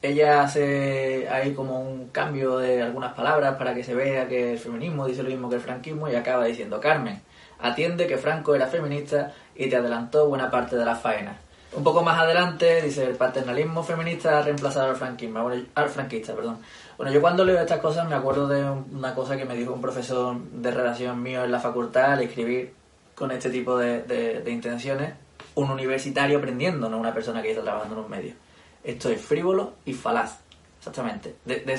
ella 0.00 0.42
hace 0.42 1.28
ahí 1.28 1.52
como 1.54 1.80
un 1.80 2.08
cambio 2.08 2.58
de 2.58 2.82
algunas 2.82 3.14
palabras 3.14 3.56
para 3.56 3.74
que 3.74 3.82
se 3.82 3.94
vea 3.94 4.28
que 4.28 4.52
el 4.52 4.58
feminismo 4.58 5.06
dice 5.06 5.24
lo 5.24 5.28
mismo 5.28 5.50
que 5.50 5.56
el 5.56 5.60
franquismo 5.60 6.08
y 6.08 6.14
acaba 6.14 6.44
diciendo 6.44 6.80
Carmen, 6.80 7.20
atiende 7.58 8.06
que 8.06 8.16
Franco 8.16 8.54
era 8.54 8.68
feminista 8.68 9.32
y 9.56 9.68
te 9.68 9.76
adelantó 9.76 10.28
buena 10.28 10.50
parte 10.50 10.76
de 10.76 10.84
la 10.84 10.94
faena. 10.94 11.36
Un 11.72 11.84
poco 11.84 12.02
más 12.02 12.18
adelante 12.18 12.82
dice 12.82 13.04
el 13.04 13.14
paternalismo 13.14 13.84
feminista 13.84 14.38
ha 14.38 14.42
reemplazado 14.42 14.90
al 14.90 14.96
franquismo, 14.96 15.42
bueno, 15.42 15.64
al 15.74 15.88
franquista, 15.88 16.34
perdón. 16.34 16.58
Bueno, 16.96 17.12
yo 17.12 17.20
cuando 17.20 17.44
leo 17.44 17.60
estas 17.60 17.78
cosas 17.78 18.08
me 18.08 18.16
acuerdo 18.16 18.48
de 18.48 18.64
una 18.64 19.14
cosa 19.14 19.36
que 19.36 19.44
me 19.44 19.54
dijo 19.54 19.72
un 19.72 19.80
profesor 19.80 20.36
de 20.36 20.70
redacción 20.72 21.22
mío 21.22 21.44
en 21.44 21.52
la 21.52 21.60
facultad 21.60 22.12
al 22.12 22.22
escribir 22.22 22.74
con 23.14 23.30
este 23.30 23.50
tipo 23.50 23.76
de, 23.76 24.42
intenciones, 24.48 25.14
un 25.54 25.70
universitario 25.70 26.38
aprendiendo, 26.38 26.88
no 26.88 26.98
una 26.98 27.14
persona 27.14 27.40
que 27.40 27.50
está 27.50 27.62
trabajando 27.62 27.98
en 27.98 28.04
un 28.04 28.10
medio. 28.10 28.34
Esto 28.82 29.08
es 29.10 29.20
frívolo 29.20 29.74
y 29.84 29.92
falaz, 29.92 30.38
exactamente. 30.78 31.36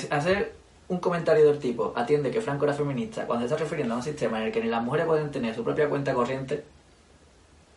Hacer 0.10 0.54
un 0.88 1.00
comentario 1.00 1.48
del 1.48 1.60
tipo, 1.60 1.94
atiende 1.96 2.32
que 2.32 2.42
Franco 2.42 2.66
era 2.66 2.74
feminista, 2.74 3.26
cuando 3.26 3.48
se 3.48 3.54
está 3.54 3.64
refiriendo 3.64 3.96
a 3.96 3.98
un 3.98 4.04
sistema 4.04 4.40
en 4.40 4.48
el 4.48 4.52
que 4.52 4.62
ni 4.62 4.70
las 4.70 4.84
mujeres 4.84 5.06
pueden 5.06 5.32
tener 5.32 5.56
su 5.56 5.64
propia 5.64 5.90
cuenta 5.90 6.14
corriente, 6.14 6.64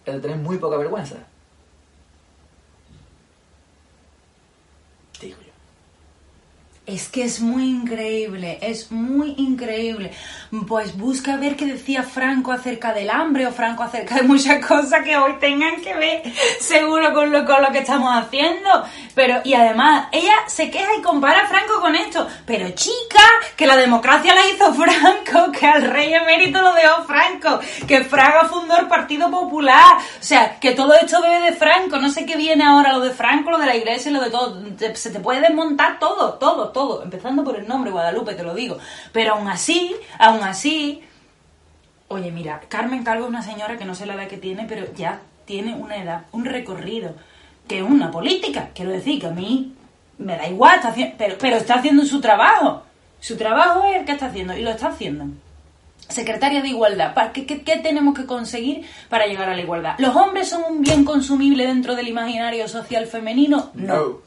es 0.04 0.14
de 0.14 0.20
tener 0.20 0.36
muy 0.36 0.58
poca 0.58 0.76
vergüenza. 0.76 1.16
Digo 5.20 5.38
yo. 5.38 5.52
Es 6.86 7.08
que 7.08 7.24
es 7.24 7.40
muy 7.40 7.64
increíble, 7.64 8.58
es 8.60 8.92
muy 8.92 9.34
increíble. 9.38 10.12
Pues 10.68 10.94
busca 10.98 11.38
ver 11.38 11.56
qué 11.56 11.64
decía 11.64 12.02
Franco 12.02 12.52
acerca 12.52 12.92
del 12.92 13.08
hambre 13.08 13.46
o 13.46 13.52
Franco 13.52 13.82
acerca 13.82 14.16
de 14.16 14.24
muchas 14.24 14.62
cosas 14.66 15.02
que 15.02 15.16
hoy 15.16 15.32
tengan 15.40 15.80
que 15.80 15.94
ver 15.94 16.22
seguro 16.60 17.14
con 17.14 17.32
lo, 17.32 17.46
con 17.46 17.62
lo 17.62 17.72
que 17.72 17.78
estamos 17.78 18.14
haciendo. 18.14 18.68
Pero, 19.14 19.40
y 19.44 19.54
además, 19.54 20.08
ella 20.12 20.34
se 20.46 20.70
queja 20.70 20.90
y 20.98 21.00
compara 21.00 21.44
a 21.44 21.46
Franco 21.46 21.80
con 21.80 21.94
esto. 21.94 22.28
Pero 22.44 22.68
chica, 22.72 23.22
que 23.56 23.66
la 23.66 23.78
democracia 23.78 24.34
la 24.34 24.46
hizo 24.50 24.74
Franco, 24.74 25.52
que 25.58 25.66
al 25.66 25.84
rey 25.84 26.12
emérito 26.12 26.60
lo 26.60 26.74
dejó 26.74 27.04
Franco, 27.04 27.60
que 27.88 28.04
Fraga 28.04 28.44
fundó 28.44 28.76
el 28.76 28.88
Partido 28.88 29.30
Popular. 29.30 29.96
O 30.20 30.22
sea, 30.22 30.60
que 30.60 30.72
todo 30.72 30.92
esto 30.92 31.22
bebe 31.22 31.50
de 31.50 31.56
Franco. 31.56 31.96
No 31.96 32.10
sé 32.10 32.26
qué 32.26 32.36
viene 32.36 32.62
ahora 32.62 32.92
lo 32.92 33.00
de 33.00 33.10
Franco, 33.10 33.50
lo 33.50 33.58
de 33.58 33.66
la 33.66 33.76
iglesia, 33.76 34.10
lo 34.10 34.20
de 34.20 34.30
todo. 34.30 34.60
Se 34.92 35.08
te 35.08 35.20
puede 35.20 35.40
desmontar 35.40 35.98
todo, 35.98 36.34
todo, 36.34 36.73
todo. 36.74 37.02
Empezando 37.02 37.42
por 37.42 37.56
el 37.56 37.66
nombre 37.66 37.90
Guadalupe, 37.90 38.34
te 38.34 38.42
lo 38.42 38.54
digo. 38.54 38.76
Pero 39.12 39.32
aún 39.36 39.48
así, 39.48 39.96
aún 40.18 40.42
así, 40.42 41.02
Oye, 42.08 42.30
mira, 42.30 42.60
Carmen 42.68 43.02
Calvo 43.02 43.24
es 43.24 43.30
una 43.30 43.42
señora 43.42 43.78
que 43.78 43.86
no 43.86 43.94
sé 43.94 44.04
la 44.04 44.14
edad 44.14 44.28
que 44.28 44.36
tiene, 44.36 44.66
pero 44.68 44.92
ya 44.94 45.20
tiene 45.46 45.74
una 45.74 45.96
edad, 45.96 46.26
un 46.32 46.44
recorrido, 46.44 47.14
que 47.66 47.78
es 47.78 47.82
una 47.82 48.10
política. 48.10 48.68
Quiero 48.74 48.90
decir 48.92 49.18
que 49.20 49.26
a 49.28 49.30
mí 49.30 49.72
me 50.18 50.36
da 50.36 50.46
igual, 50.46 50.76
está 50.76 50.94
pero, 51.16 51.36
pero 51.40 51.56
está 51.56 51.76
haciendo 51.76 52.04
su 52.04 52.20
trabajo. 52.20 52.82
Su 53.20 53.36
trabajo 53.38 53.84
es 53.86 53.96
el 54.00 54.04
que 54.04 54.12
está 54.12 54.26
haciendo 54.26 54.54
y 54.56 54.62
lo 54.62 54.70
está 54.70 54.88
haciendo. 54.88 55.24
Secretaria 56.08 56.60
de 56.60 56.68
Igualdad, 56.68 57.14
¿para 57.14 57.32
qué, 57.32 57.46
qué- 57.46 57.62
qué 57.62 57.78
tenemos 57.78 58.14
que 58.14 58.26
conseguir 58.26 58.84
para 59.08 59.26
llegar 59.26 59.48
a 59.48 59.54
la 59.56 59.62
igualdad? 59.62 59.94
¿Los 59.98 60.14
hombres 60.14 60.50
son 60.50 60.62
un 60.70 60.82
bien 60.82 61.04
consumible 61.06 61.66
dentro 61.66 61.96
del 61.96 62.06
imaginario 62.08 62.68
social 62.68 63.06
femenino? 63.06 63.70
No. 63.72 64.18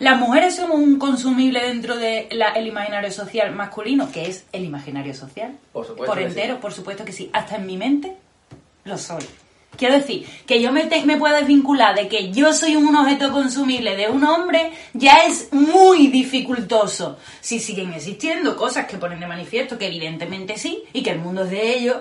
Las 0.00 0.18
mujeres 0.18 0.56
somos 0.56 0.78
un 0.78 0.98
consumible 0.98 1.60
dentro 1.62 1.96
del 1.96 2.26
imaginario 2.66 3.12
social 3.12 3.52
masculino, 3.54 4.10
que 4.10 4.26
es 4.28 4.44
el 4.52 4.64
imaginario 4.64 5.14
social. 5.14 5.56
Por 5.72 5.86
supuesto 5.86 6.12
Por 6.14 6.22
entero, 6.22 6.54
sí. 6.56 6.58
por 6.60 6.72
supuesto 6.72 7.04
que 7.04 7.12
sí. 7.12 7.30
Hasta 7.32 7.56
en 7.56 7.66
mi 7.66 7.76
mente 7.76 8.16
lo 8.84 8.98
soy. 8.98 9.22
Quiero 9.76 9.94
decir, 9.94 10.26
que 10.46 10.60
yo 10.60 10.72
me, 10.72 10.84
te- 10.86 11.04
me 11.04 11.16
pueda 11.16 11.36
desvincular 11.38 11.94
de 11.94 12.08
que 12.08 12.32
yo 12.32 12.52
soy 12.52 12.74
un 12.76 12.94
objeto 12.96 13.30
consumible 13.30 13.94
de 13.96 14.08
un 14.08 14.24
hombre 14.24 14.72
ya 14.94 15.18
es 15.26 15.52
muy 15.52 16.08
dificultoso. 16.08 17.18
Si 17.40 17.60
siguen 17.60 17.92
existiendo 17.94 18.56
cosas 18.56 18.86
que 18.86 18.96
ponen 18.98 19.20
de 19.20 19.26
manifiesto 19.28 19.78
que 19.78 19.86
evidentemente 19.86 20.58
sí 20.58 20.82
y 20.92 21.02
que 21.02 21.10
el 21.10 21.20
mundo 21.20 21.44
es 21.44 21.50
de 21.50 21.76
ellos, 21.78 21.98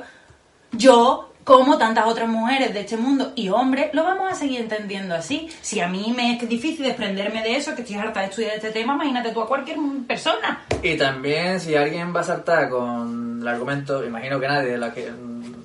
yo, 0.72 1.29
como 1.50 1.80
tantas 1.80 2.06
otras 2.06 2.30
mujeres 2.30 2.76
de 2.76 2.82
este 2.82 2.96
mundo 2.96 3.32
y 3.34 3.50
hombres, 3.50 3.90
lo 3.94 4.04
vamos 4.04 4.32
a 4.32 4.36
seguir 4.36 4.62
entendiendo 4.62 5.16
así. 5.16 5.50
Si 5.62 5.80
a 5.80 5.88
mí 5.88 6.14
me 6.16 6.36
es 6.36 6.48
difícil 6.48 6.86
desprenderme 6.86 7.42
de 7.42 7.56
eso, 7.56 7.74
que 7.74 7.82
estoy 7.82 7.98
harta 7.98 8.20
de 8.20 8.28
estudiar 8.28 8.54
este 8.54 8.70
tema, 8.70 8.94
imagínate 8.94 9.32
tú 9.32 9.42
a 9.42 9.48
cualquier 9.48 9.80
persona. 10.08 10.64
Y 10.84 10.96
también, 10.96 11.60
si 11.60 11.76
alguien 11.76 12.16
va 12.16 12.20
a 12.20 12.24
saltar 12.24 12.70
con 12.70 13.40
el 13.42 13.48
argumento, 13.48 14.06
imagino 14.06 14.40
que 14.40 14.48
nadie 14.48 14.78
de 14.78 14.92
que 14.92 15.12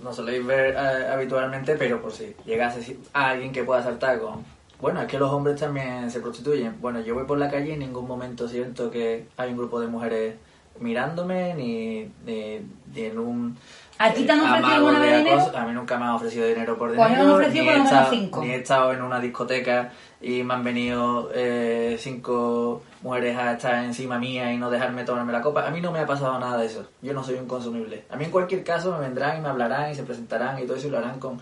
no 0.02 0.10
soléis 0.10 0.46
ver 0.46 0.74
eh, 0.74 1.08
habitualmente, 1.12 1.76
pero 1.76 2.00
por 2.00 2.12
si 2.12 2.34
llegase 2.46 2.96
a 3.12 3.28
alguien 3.28 3.52
que 3.52 3.62
pueda 3.62 3.82
saltar 3.82 4.18
con. 4.20 4.42
Bueno, 4.80 5.02
es 5.02 5.06
que 5.06 5.18
los 5.18 5.30
hombres 5.30 5.60
también 5.60 6.10
se 6.10 6.20
prostituyen. 6.20 6.80
Bueno, 6.80 7.00
yo 7.00 7.12
voy 7.12 7.24
por 7.24 7.36
la 7.36 7.50
calle 7.50 7.68
y 7.68 7.72
en 7.72 7.80
ningún 7.80 8.08
momento 8.08 8.48
siento 8.48 8.90
que 8.90 9.26
hay 9.36 9.50
un 9.50 9.58
grupo 9.58 9.78
de 9.82 9.88
mujeres 9.88 10.36
mirándome, 10.80 11.54
ni, 11.54 12.10
ni, 12.26 12.60
ni 12.94 13.02
en 13.02 13.18
un. 13.18 13.56
¿A 13.98 14.12
ti 14.12 14.24
te 14.24 14.32
han 14.32 14.40
eh, 14.40 14.42
ofrecido 14.42 14.74
alguna 14.74 14.98
vez 14.98 15.18
dinero? 15.24 15.52
A 15.56 15.64
mí 15.66 15.72
nunca 15.72 15.96
me 15.98 16.04
han 16.04 16.10
ofrecido 16.10 16.46
dinero 16.48 16.76
por 16.76 16.94
Pues 16.94 17.08
dinero. 17.08 17.24
me 17.24 17.30
han 17.30 17.36
ofrecido 17.40 17.62
ni 17.64 17.68
por 17.68 17.74
he 17.74 17.78
lo 17.78 17.84
menos 17.84 17.92
estado- 18.00 18.10
cinco. 18.10 18.40
Ni 18.42 18.50
he 18.50 18.56
estado 18.56 18.92
en 18.92 19.02
una 19.02 19.20
discoteca 19.20 19.92
y 20.20 20.42
me 20.42 20.54
han 20.54 20.64
venido 20.64 21.30
eh, 21.34 21.96
cinco 22.00 22.82
mujeres 23.02 23.36
a 23.36 23.52
estar 23.52 23.84
encima 23.84 24.18
mía 24.18 24.52
y 24.52 24.56
no 24.58 24.68
dejarme 24.70 25.04
tomarme 25.04 25.32
la 25.32 25.42
copa. 25.42 25.66
A 25.66 25.70
mí 25.70 25.80
no 25.80 25.92
me 25.92 26.00
ha 26.00 26.06
pasado 26.06 26.38
nada 26.40 26.58
de 26.58 26.66
eso. 26.66 26.88
Yo 27.02 27.12
no 27.14 27.22
soy 27.22 27.36
un 27.36 27.46
consumible. 27.46 28.04
A 28.10 28.16
mí 28.16 28.24
en 28.24 28.30
cualquier 28.30 28.64
caso 28.64 28.90
me 28.92 28.98
vendrán 29.00 29.38
y 29.38 29.40
me 29.42 29.48
hablarán 29.48 29.90
y 29.90 29.94
se 29.94 30.02
presentarán 30.02 30.58
y 30.58 30.62
todo 30.66 30.76
eso 30.76 30.88
y 30.88 30.90
lo 30.90 30.98
harán 30.98 31.20
con, 31.20 31.40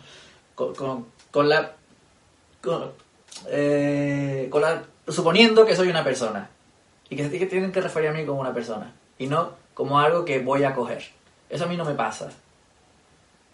con, 0.55 0.75
con, 0.75 1.07
con 1.31 1.49
la... 1.49 1.73
Con, 2.61 2.91
eh, 3.49 4.49
con 4.51 4.61
la... 4.63 4.83
Suponiendo 5.09 5.65
que 5.65 5.75
soy 5.75 5.89
una 5.89 6.05
persona. 6.05 6.49
Y 7.09 7.17
que, 7.17 7.31
que 7.31 7.47
tienen 7.47 7.73
que 7.73 7.81
referir 7.81 8.11
a 8.11 8.13
mí 8.13 8.25
como 8.27 8.41
una 8.41 8.53
persona. 8.53 8.93
Y 9.19 9.27
no 9.27 9.53
como 9.75 9.99
algo 9.99 10.25
que 10.25 10.41
voy 10.41 10.65
a 10.65 10.75
coger. 10.75 11.05
Eso 11.49 11.65
a 11.65 11.69
mí 11.69 11.77
no 11.77 11.85
me 11.85 11.95
pasa. 11.95 12.31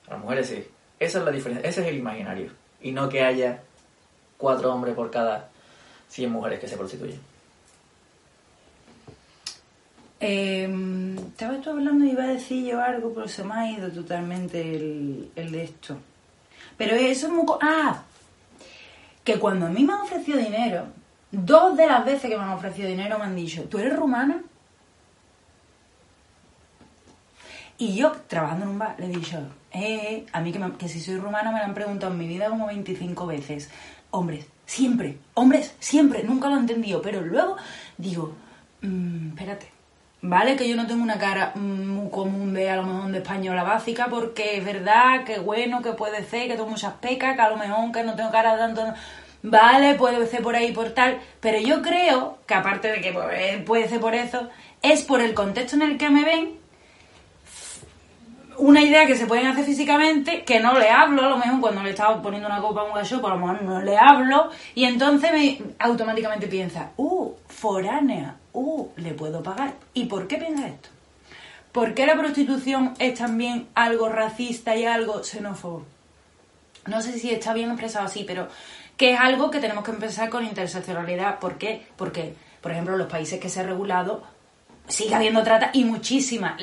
A 0.06 0.10
las 0.12 0.20
mujeres 0.20 0.48
sí. 0.48 0.66
Esa 0.98 1.18
es 1.18 1.24
la 1.24 1.30
diferencia. 1.30 1.68
Ese 1.68 1.82
es 1.82 1.88
el 1.88 1.98
imaginario. 1.98 2.50
Y 2.80 2.92
no 2.92 3.08
que 3.08 3.22
haya 3.22 3.60
cuatro 4.36 4.72
hombres 4.72 4.94
por 4.94 5.10
cada 5.10 5.48
100 6.08 6.30
mujeres 6.30 6.60
que 6.60 6.68
se 6.68 6.76
prostituyen. 6.76 7.20
Eh, 10.20 11.16
estaba 11.28 11.60
tú 11.60 11.70
hablando 11.70 12.04
y 12.04 12.10
iba 12.10 12.24
a 12.24 12.28
decir 12.28 12.64
yo 12.64 12.80
algo, 12.82 13.12
pero 13.14 13.28
se 13.28 13.44
me 13.44 13.54
ha 13.54 13.70
ido 13.70 13.90
totalmente 13.90 14.60
el, 14.60 15.30
el 15.36 15.52
de 15.52 15.64
esto. 15.64 15.96
Pero 16.76 16.96
eso 16.96 17.26
es 17.26 17.32
muy... 17.32 17.44
Ah, 17.60 18.02
que 19.24 19.38
cuando 19.38 19.66
a 19.66 19.68
mí 19.68 19.84
me 19.84 19.92
han 19.92 20.00
ofrecido 20.00 20.38
dinero, 20.38 20.86
dos 21.30 21.76
de 21.76 21.86
las 21.86 22.04
veces 22.04 22.30
que 22.30 22.36
me 22.36 22.42
han 22.42 22.50
ofrecido 22.50 22.88
dinero 22.88 23.18
me 23.18 23.26
han 23.26 23.36
dicho, 23.36 23.64
¿tú 23.64 23.78
eres 23.78 23.94
rumana? 23.94 24.42
Y 27.78 27.94
yo, 27.94 28.12
trabajando 28.26 28.64
en 28.64 28.70
un 28.72 28.78
bar, 28.78 28.96
le 28.98 29.06
he 29.06 29.08
dicho, 29.08 29.38
eh, 29.72 30.26
a 30.32 30.40
mí 30.40 30.52
que, 30.52 30.58
me- 30.58 30.72
que 30.76 30.88
si 30.88 31.00
soy 31.00 31.16
rumana 31.16 31.52
me 31.52 31.58
lo 31.60 31.64
han 31.64 31.74
preguntado 31.74 32.12
en 32.12 32.18
mi 32.18 32.26
vida 32.26 32.48
como 32.48 32.66
25 32.66 33.26
veces. 33.26 33.70
Hombres, 34.10 34.46
siempre, 34.66 35.18
hombres, 35.34 35.74
siempre, 35.78 36.24
nunca 36.24 36.48
lo 36.48 36.56
he 36.56 36.60
entendido. 36.60 37.00
Pero 37.02 37.20
luego 37.20 37.56
digo, 37.96 38.34
mm, 38.82 39.28
espérate, 39.28 39.70
vale 40.22 40.56
que 40.56 40.68
yo 40.68 40.74
no 40.74 40.86
tengo 40.88 41.02
una 41.04 41.18
cara 41.18 41.52
mm, 41.54 41.86
muy 41.88 42.10
común 42.10 42.52
de 42.52 42.68
a 42.68 42.76
lo 42.76 42.82
mejor 42.84 43.12
de 43.12 43.18
española 43.18 43.62
básica, 43.62 44.08
porque 44.10 44.56
es 44.58 44.64
verdad 44.64 45.22
que 45.24 45.38
bueno, 45.38 45.80
que 45.82 45.92
puede 45.92 46.24
ser, 46.24 46.48
que 46.48 46.54
tengo 46.56 46.66
muchas 46.68 46.94
pecas, 46.94 47.36
que 47.36 47.42
a 47.42 47.50
lo 47.50 47.56
mejor 47.58 47.92
que 47.92 48.02
no 48.02 48.14
tengo 48.16 48.30
cara 48.32 48.52
de 48.54 48.58
tanto... 48.58 48.82
Vale, 49.40 49.94
puede 49.94 50.26
ser 50.26 50.42
por 50.42 50.56
ahí, 50.56 50.72
por 50.72 50.90
tal, 50.90 51.20
pero 51.38 51.60
yo 51.60 51.80
creo 51.80 52.38
que 52.44 52.54
aparte 52.54 52.88
de 52.88 53.00
que 53.00 53.12
pues, 53.12 53.62
puede 53.62 53.88
ser 53.88 54.00
por 54.00 54.12
eso, 54.16 54.48
es 54.82 55.02
por 55.04 55.20
el 55.20 55.32
contexto 55.32 55.76
en 55.76 55.82
el 55.82 55.96
que 55.96 56.10
me 56.10 56.24
ven 56.24 56.57
una 58.58 58.82
idea 58.82 59.06
que 59.06 59.16
se 59.16 59.26
pueden 59.26 59.46
hacer 59.46 59.64
físicamente, 59.64 60.44
que 60.44 60.60
no 60.60 60.78
le 60.78 60.90
hablo, 60.90 61.22
a 61.24 61.28
lo 61.28 61.38
mejor 61.38 61.60
cuando 61.60 61.82
le 61.82 61.90
estaba 61.90 62.20
poniendo 62.20 62.48
una 62.48 62.60
copa 62.60 62.80
a 62.80 62.84
un 62.84 62.92
gallo, 62.92 63.20
por 63.20 63.30
lo 63.30 63.38
mejor 63.38 63.62
no 63.62 63.80
le 63.80 63.96
hablo, 63.96 64.50
y 64.74 64.84
entonces 64.84 65.32
me 65.32 65.60
automáticamente 65.78 66.48
piensa, 66.48 66.90
uh, 66.96 67.32
foránea, 67.46 68.36
uh, 68.52 68.88
le 68.96 69.14
puedo 69.14 69.42
pagar. 69.42 69.74
¿Y 69.94 70.06
por 70.06 70.26
qué 70.26 70.38
piensa 70.38 70.66
esto? 70.66 70.88
¿Por 71.72 71.94
qué 71.94 72.06
la 72.06 72.16
prostitución 72.16 72.94
es 72.98 73.18
también 73.18 73.68
algo 73.74 74.08
racista 74.08 74.74
y 74.74 74.84
algo 74.84 75.22
xenófobo? 75.22 75.84
No 76.86 77.00
sé 77.00 77.18
si 77.18 77.30
está 77.30 77.52
bien 77.52 77.70
expresado 77.70 78.06
así, 78.06 78.24
pero 78.24 78.48
que 78.96 79.12
es 79.12 79.20
algo 79.20 79.50
que 79.50 79.60
tenemos 79.60 79.84
que 79.84 79.92
empezar 79.92 80.30
con 80.30 80.44
interseccionalidad. 80.44 81.38
¿Por 81.38 81.58
qué? 81.58 81.86
Porque, 81.96 82.34
por 82.60 82.72
ejemplo, 82.72 82.96
los 82.96 83.08
países 83.08 83.38
que 83.38 83.48
se 83.48 83.60
ha 83.60 83.62
regulado 83.62 84.24
sigue 84.88 85.14
habiendo 85.14 85.42
trata 85.42 85.70
y 85.72 85.84
muchísima. 85.84 86.56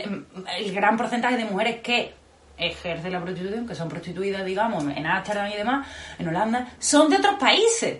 El 0.58 0.74
gran 0.74 0.98
porcentaje 0.98 1.38
de 1.38 1.46
mujeres 1.46 1.82
que 1.82 2.14
ejercen 2.58 3.12
la 3.12 3.22
prostitución, 3.22 3.68
que 3.68 3.76
son 3.76 3.90
prostituidas, 3.90 4.46
digamos, 4.46 4.84
en 4.84 5.06
Ámsterdam 5.06 5.52
y 5.52 5.56
demás, 5.56 5.88
en 6.18 6.28
Holanda, 6.28 6.68
son 6.80 7.10
de 7.10 7.18
otros 7.18 7.36
países. 7.36 8.00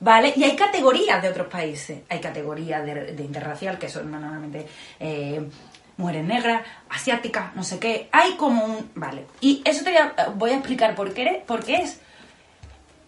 ¿Vale? 0.00 0.34
Y 0.36 0.44
hay 0.44 0.54
categorías 0.54 1.22
de 1.22 1.28
otros 1.28 1.46
países. 1.46 2.00
Hay 2.08 2.20
categorías 2.20 2.84
de, 2.84 3.12
de 3.12 3.24
interracial, 3.24 3.78
que 3.78 3.88
son 3.88 4.10
normalmente 4.10 4.66
eh, 5.00 5.48
mujeres 5.96 6.24
negras, 6.24 6.62
asiáticas, 6.90 7.54
no 7.54 7.62
sé 7.62 7.78
qué. 7.78 8.08
Hay 8.12 8.32
como 8.32 8.64
un... 8.64 8.90
Vale. 8.94 9.26
Y 9.40 9.62
eso 9.64 9.82
te 9.82 9.90
voy 9.90 9.98
a, 9.98 10.28
voy 10.34 10.50
a 10.50 10.56
explicar 10.56 10.94
por 10.94 11.14
qué, 11.14 11.42
porque 11.46 11.76
es 11.76 12.00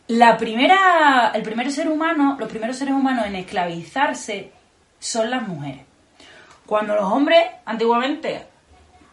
la 0.09 0.39
primera, 0.39 1.33
el 1.35 1.43
primer 1.43 1.71
ser 1.71 1.89
humano, 1.89 2.37
los 2.39 2.49
primeros 2.49 2.77
seres 2.77 2.95
humanos 2.95 3.27
en 3.27 3.35
esclavizarse 3.35 4.53
son 4.99 5.31
las 5.31 5.47
mujeres. 5.47 5.83
Cuando 6.67 6.95
los 6.95 7.05
hombres, 7.05 7.45
antiguamente, 7.65 8.45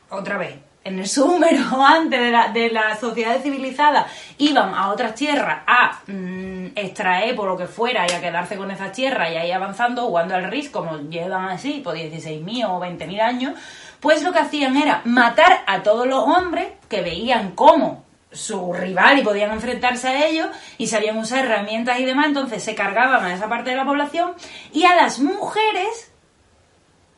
otra 0.10 0.38
vez, 0.38 0.56
en 0.84 1.00
el 1.00 1.08
súmero, 1.08 1.64
antes 1.86 2.20
de 2.20 2.32
la, 2.32 2.48
de 2.50 2.70
la 2.70 2.96
sociedad 2.96 3.42
civilizada, 3.42 4.08
iban 4.38 4.74
a 4.74 4.90
otras 4.90 5.16
tierras 5.16 5.62
a 5.66 6.02
mm, 6.08 6.68
extraer 6.76 7.36
por 7.36 7.48
lo 7.48 7.58
que 7.58 7.68
fuera 7.68 8.06
y 8.10 8.14
a 8.14 8.22
quedarse 8.22 8.58
con 8.58 8.72
esas 8.72 8.92
tierras 8.92 9.32
y 9.32 9.38
ahí 9.38 9.52
avanzando, 9.52 10.04
jugando 10.04 10.36
al 10.36 10.50
RIS, 10.50 10.70
como 10.70 10.98
llevan 11.10 11.50
así, 11.50 11.82
por 11.84 11.96
16.000 11.96 12.66
o 12.70 12.80
20.000 12.80 13.22
años, 13.22 13.54
pues 14.00 14.24
lo 14.24 14.34
que 14.34 14.40
hacían 14.40 14.76
era 14.76 15.02
matar 15.06 15.64
a 15.66 15.84
todos 15.84 16.08
los 16.08 16.24
hombres 16.24 16.68
que 16.90 17.02
veían 17.02 17.52
cómo 17.52 18.04
su 18.32 18.74
rival 18.74 19.20
y 19.20 19.24
podían 19.24 19.52
enfrentarse 19.52 20.08
a 20.08 20.26
ellos 20.26 20.48
y 20.80 20.88
sabían 20.88 21.18
usar 21.18 21.46
herramientas 21.46 22.00
y 22.00 22.06
demás, 22.06 22.26
entonces 22.28 22.64
se 22.64 22.74
cargaban 22.74 23.24
a 23.24 23.34
esa 23.34 23.48
parte 23.48 23.70
de 23.70 23.76
la 23.76 23.86
población 23.86 24.34
y 24.74 24.86
a 24.86 24.96
las 24.96 25.20
mujeres 25.20 26.13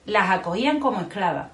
las 0.05 0.29
acogían 0.29 0.79
como 0.79 1.01
esclavas. 1.01 1.47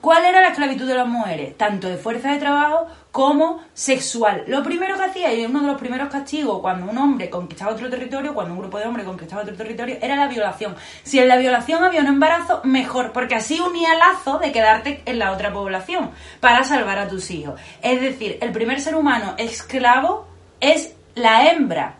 ¿Cuál 0.00 0.24
era 0.24 0.40
la 0.40 0.48
esclavitud 0.48 0.86
de 0.86 0.94
las 0.94 1.06
mujeres? 1.06 1.58
Tanto 1.58 1.86
de 1.86 1.98
fuerza 1.98 2.32
de 2.32 2.38
trabajo 2.38 2.86
como 3.10 3.60
sexual. 3.74 4.44
Lo 4.46 4.62
primero 4.62 4.96
que 4.96 5.04
hacía, 5.04 5.34
y 5.34 5.44
uno 5.44 5.60
de 5.60 5.66
los 5.66 5.78
primeros 5.78 6.08
castigos 6.08 6.60
cuando 6.60 6.90
un 6.90 6.96
hombre 6.96 7.28
conquistaba 7.28 7.72
otro 7.72 7.90
territorio, 7.90 8.32
cuando 8.32 8.54
un 8.54 8.60
grupo 8.60 8.78
de 8.78 8.86
hombres 8.86 9.04
conquistaba 9.04 9.42
otro 9.42 9.54
territorio, 9.54 9.98
era 10.00 10.16
la 10.16 10.26
violación. 10.26 10.74
Si 11.02 11.18
en 11.18 11.28
la 11.28 11.36
violación 11.36 11.84
había 11.84 12.00
un 12.00 12.06
embarazo, 12.06 12.62
mejor, 12.64 13.12
porque 13.12 13.34
así 13.34 13.60
unía 13.60 13.94
lazo 13.94 14.38
de 14.38 14.52
quedarte 14.52 15.02
en 15.04 15.18
la 15.18 15.32
otra 15.32 15.52
población 15.52 16.12
para 16.40 16.64
salvar 16.64 16.98
a 16.98 17.08
tus 17.08 17.30
hijos. 17.30 17.60
Es 17.82 18.00
decir, 18.00 18.38
el 18.40 18.52
primer 18.52 18.80
ser 18.80 18.94
humano 18.94 19.34
esclavo 19.36 20.26
es 20.60 20.94
la 21.14 21.50
hembra. 21.50 21.96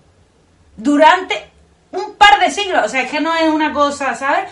Durante 0.74 1.50
un 1.92 2.14
par 2.14 2.40
de 2.40 2.50
siglos. 2.50 2.84
O 2.84 2.88
sea, 2.88 3.02
es 3.02 3.10
que 3.10 3.20
no 3.20 3.34
es 3.34 3.48
una 3.48 3.72
cosa, 3.72 4.14
¿sabes? 4.14 4.44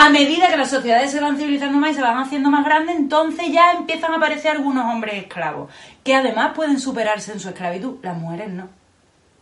A 0.00 0.10
medida 0.10 0.48
que 0.48 0.56
las 0.56 0.70
sociedades 0.70 1.10
se 1.10 1.18
van 1.18 1.36
civilizando 1.36 1.76
más 1.76 1.90
y 1.90 1.94
se 1.94 2.02
van 2.02 2.18
haciendo 2.18 2.50
más 2.50 2.64
grandes, 2.64 2.94
entonces 2.94 3.50
ya 3.50 3.72
empiezan 3.72 4.12
a 4.12 4.18
aparecer 4.18 4.52
algunos 4.52 4.84
hombres 4.84 5.24
esclavos, 5.24 5.72
que 6.04 6.14
además 6.14 6.52
pueden 6.54 6.78
superarse 6.78 7.32
en 7.32 7.40
su 7.40 7.48
esclavitud. 7.48 7.96
Las 8.00 8.16
mujeres 8.16 8.48
no. 8.48 8.68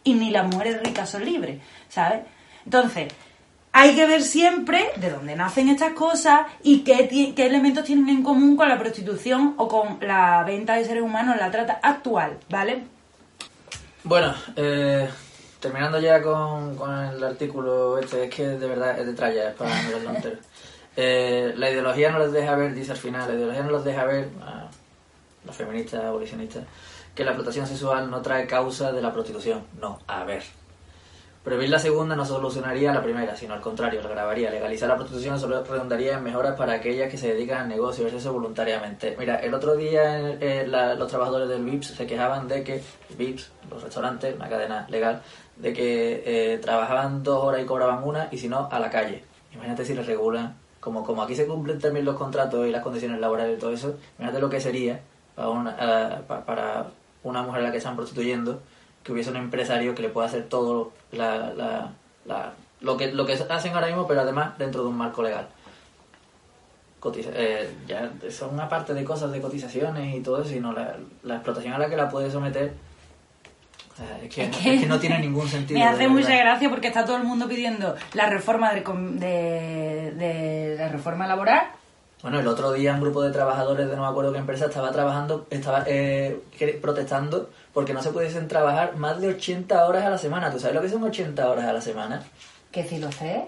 Y 0.02 0.14
ni 0.14 0.30
las 0.30 0.46
mujeres 0.46 0.82
ricas 0.82 1.10
son 1.10 1.26
libres, 1.26 1.60
¿sabes? 1.90 2.20
Entonces, 2.64 3.12
hay 3.70 3.94
que 3.94 4.06
ver 4.06 4.22
siempre 4.22 4.92
de 4.96 5.10
dónde 5.10 5.36
nacen 5.36 5.68
estas 5.68 5.92
cosas 5.92 6.46
y 6.62 6.78
qué, 6.78 7.34
elementos 7.36 7.84
tienen 7.84 8.08
en 8.08 8.22
común 8.22 8.56
con 8.56 8.70
la 8.70 8.78
prostitución 8.78 9.56
o 9.58 9.68
con 9.68 9.98
la 10.00 10.42
venta 10.44 10.76
de 10.76 10.86
seres 10.86 11.02
humanos, 11.02 11.36
la 11.38 11.50
trata 11.50 11.80
actual, 11.82 12.38
¿vale? 12.48 12.82
Bueno, 14.04 14.34
eh, 14.56 15.06
terminando 15.60 15.98
ya 15.98 16.22
con, 16.22 16.76
con, 16.76 16.92
el 16.94 17.22
artículo 17.22 17.98
este, 17.98 18.24
es 18.24 18.34
que 18.34 18.48
de 18.48 18.66
verdad 18.66 18.98
es 18.98 19.06
de 19.06 19.14
tralla, 19.14 19.50
es 19.50 19.54
para 19.54 19.82
mirarlo 19.82 20.10
entero. 20.10 20.38
Eh, 20.98 21.52
la 21.56 21.70
ideología 21.70 22.10
no 22.10 22.18
les 22.18 22.32
deja 22.32 22.56
ver, 22.56 22.72
dice 22.72 22.92
al 22.92 22.96
final, 22.96 23.28
la 23.28 23.34
ideología 23.34 23.62
no 23.62 23.72
les 23.72 23.84
deja 23.84 24.04
ver, 24.06 24.30
a 24.40 24.66
los 25.44 25.54
feministas, 25.54 26.02
abolicionistas, 26.02 26.64
que 27.14 27.22
la 27.22 27.32
explotación 27.32 27.66
sexual 27.66 28.10
no 28.10 28.22
trae 28.22 28.46
causa 28.46 28.92
de 28.92 29.02
la 29.02 29.12
prostitución. 29.12 29.66
No, 29.78 29.98
a 30.06 30.24
ver. 30.24 30.42
Prohibir 31.46 31.70
la 31.70 31.78
segunda 31.78 32.16
no 32.16 32.24
solucionaría 32.26 32.92
la 32.92 33.00
primera, 33.04 33.36
sino 33.36 33.54
al 33.54 33.60
contrario, 33.60 34.02
lo 34.02 34.08
agravaría. 34.08 34.50
Legalizar 34.50 34.88
la 34.88 34.96
prostitución 34.96 35.38
solo 35.38 35.62
redundaría 35.62 36.14
en 36.16 36.24
mejoras 36.24 36.56
para 36.56 36.72
aquellas 36.72 37.08
que 37.08 37.16
se 37.16 37.28
dedican 37.32 37.60
al 37.62 37.68
negocio 37.68 38.08
y 38.08 38.16
eso 38.16 38.32
voluntariamente. 38.32 39.14
Mira, 39.16 39.36
el 39.36 39.54
otro 39.54 39.76
día 39.76 40.18
eh, 40.40 40.66
la- 40.66 40.96
los 40.96 41.06
trabajadores 41.08 41.48
del 41.48 41.62
VIPS 41.64 41.86
se 41.94 42.04
quejaban 42.04 42.48
de 42.48 42.64
que, 42.64 42.82
VIPS, 43.16 43.52
los 43.70 43.80
restaurantes, 43.80 44.34
una 44.34 44.48
cadena 44.48 44.86
legal, 44.90 45.22
de 45.54 45.72
que 45.72 46.22
eh, 46.26 46.58
trabajaban 46.58 47.22
dos 47.22 47.44
horas 47.44 47.62
y 47.62 47.64
cobraban 47.64 48.02
una 48.02 48.26
y 48.32 48.38
si 48.38 48.48
no, 48.48 48.68
a 48.68 48.80
la 48.80 48.90
calle. 48.90 49.22
Imagínate 49.54 49.84
si 49.84 49.94
les 49.94 50.04
regulan, 50.04 50.56
como, 50.80 51.04
como 51.04 51.22
aquí 51.22 51.36
se 51.36 51.46
cumplen 51.46 51.78
también 51.78 52.04
los 52.04 52.16
contratos 52.16 52.66
y 52.66 52.72
las 52.72 52.82
condiciones 52.82 53.20
laborales 53.20 53.56
y 53.56 53.60
todo 53.60 53.70
eso, 53.72 53.94
imagínate 54.18 54.40
lo 54.40 54.50
que 54.50 54.60
sería 54.60 54.98
para 55.36 55.50
una, 55.50 55.76
eh, 55.78 56.22
pa- 56.26 56.44
para 56.44 56.86
una 57.22 57.42
mujer 57.42 57.60
a 57.60 57.64
la 57.66 57.70
que 57.70 57.78
están 57.78 57.94
prostituyendo 57.94 58.62
que 59.06 59.12
hubiese 59.12 59.30
un 59.30 59.36
empresario 59.36 59.94
que 59.94 60.02
le 60.02 60.08
pueda 60.08 60.26
hacer 60.26 60.48
todo 60.48 60.92
la, 61.12 61.50
la- 61.54 61.92
la- 62.26 62.52
lo 62.80 62.96
que 62.96 63.12
lo 63.12 63.24
que 63.24 63.34
hacen 63.34 63.72
ahora 63.72 63.86
mismo, 63.86 64.06
pero 64.08 64.20
además 64.22 64.58
dentro 64.58 64.82
de 64.82 64.88
un 64.88 64.96
marco 64.98 65.22
legal. 65.22 65.46
Cotiza- 67.00 67.30
eh, 67.34 67.70
ya 67.86 68.10
son 68.30 68.54
una 68.54 68.68
parte 68.68 68.92
de 68.94 69.04
cosas 69.04 69.30
de 69.30 69.40
cotizaciones 69.40 70.14
y 70.16 70.20
todo 70.20 70.40
eso, 70.42 70.50
sino 70.50 70.72
la, 70.72 70.96
la 71.22 71.34
explotación 71.36 71.72
a 71.74 71.78
la 71.78 71.88
que 71.88 71.96
la 71.96 72.08
puede 72.08 72.30
someter. 72.30 72.72
es, 74.24 74.34
que, 74.34 74.44
Es 74.44 74.56
que- 74.56 74.86
no 74.86 74.98
tiene 74.98 75.20
ningún 75.20 75.48
sentido. 75.56 75.78
Me 75.78 75.86
hace 75.86 76.08
mucha 76.08 76.34
gracia 76.36 76.68
porque 76.68 76.88
está 76.88 77.04
todo 77.04 77.16
el 77.16 77.22
mundo 77.24 77.46
pidiendo 77.48 77.94
la 78.14 78.28
reforma 78.28 78.72
de, 78.72 78.80
de, 78.82 80.10
de 80.16 80.76
la 80.78 80.88
reforma 80.88 81.26
laboral. 81.28 81.62
Bueno, 82.22 82.40
el 82.40 82.48
otro 82.48 82.72
día 82.72 82.92
un 82.94 83.00
grupo 83.00 83.22
de 83.22 83.30
trabajadores 83.30 83.88
de 83.88 83.94
no 83.94 84.02
me 84.02 84.08
acuerdo 84.08 84.32
qué 84.32 84.38
empresa 84.38 84.66
estaba 84.66 84.90
trabajando, 84.90 85.46
estaba 85.50 85.84
eh, 85.86 86.40
protestando 86.80 87.50
porque 87.72 87.92
no 87.92 88.02
se 88.02 88.10
pudiesen 88.10 88.48
trabajar 88.48 88.96
más 88.96 89.20
de 89.20 89.28
80 89.28 89.86
horas 89.86 90.04
a 90.04 90.10
la 90.10 90.18
semana. 90.18 90.50
¿Tú 90.50 90.58
sabes 90.58 90.74
lo 90.74 90.82
que 90.82 90.88
son 90.88 91.02
80 91.04 91.48
horas 91.48 91.66
a 91.66 91.72
la 91.72 91.80
semana? 91.80 92.22
Que 92.72 92.84
si 92.84 92.98
lo 92.98 93.12
sé. 93.12 93.44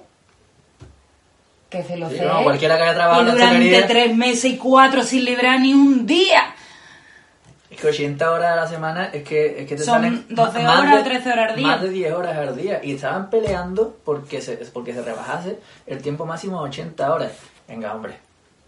Que 1.71 1.83
si 1.83 1.97
lo 1.97 2.09
Sí, 2.11 2.19
sé. 2.19 2.27
no, 2.27 2.43
cualquiera 2.45 2.77
que 2.77 2.83
haya 2.83 2.95
trabajado 2.95 3.29
y 3.29 3.31
durante 3.33 3.83
tres 3.83 4.17
meses 4.17 4.45
y 4.53 4.57
cuatro 4.59 5.03
sin 5.03 5.25
librar 5.25 5.61
ni 5.61 5.73
un 5.73 6.07
día. 6.07 6.55
Es 7.71 7.81
que 7.81 7.89
80 7.89 8.31
horas 8.31 8.53
a 8.53 8.57
la 8.57 8.67
semana 8.67 9.07
es 9.13 9.23
que, 9.25 9.63
es 9.63 9.67
que 9.69 9.77
te 9.77 9.83
Son 9.83 9.95
salen 9.97 10.27
12 10.29 10.63
más 10.63 10.79
horas 10.81 10.93
de- 10.95 11.01
o 11.01 11.05
13 11.05 11.33
horas 11.33 11.51
al 11.51 11.57
día. 11.57 11.67
Más 11.67 11.83
de 11.83 11.89
10 11.91 12.13
horas 12.13 12.37
al 12.37 12.57
día. 12.57 12.81
Y 12.83 12.95
estaban 12.95 13.29
peleando 13.31 13.97
porque 14.05 14.41
se, 14.41 14.57
porque 14.73 14.95
se 14.95 15.03
rebajase 15.03 15.59
el 15.87 16.01
tiempo 16.01 16.25
máximo 16.27 16.59
a 16.59 16.63
80 16.63 17.13
horas. 17.13 17.33
Venga, 17.67 17.95
hombre. 17.95 18.17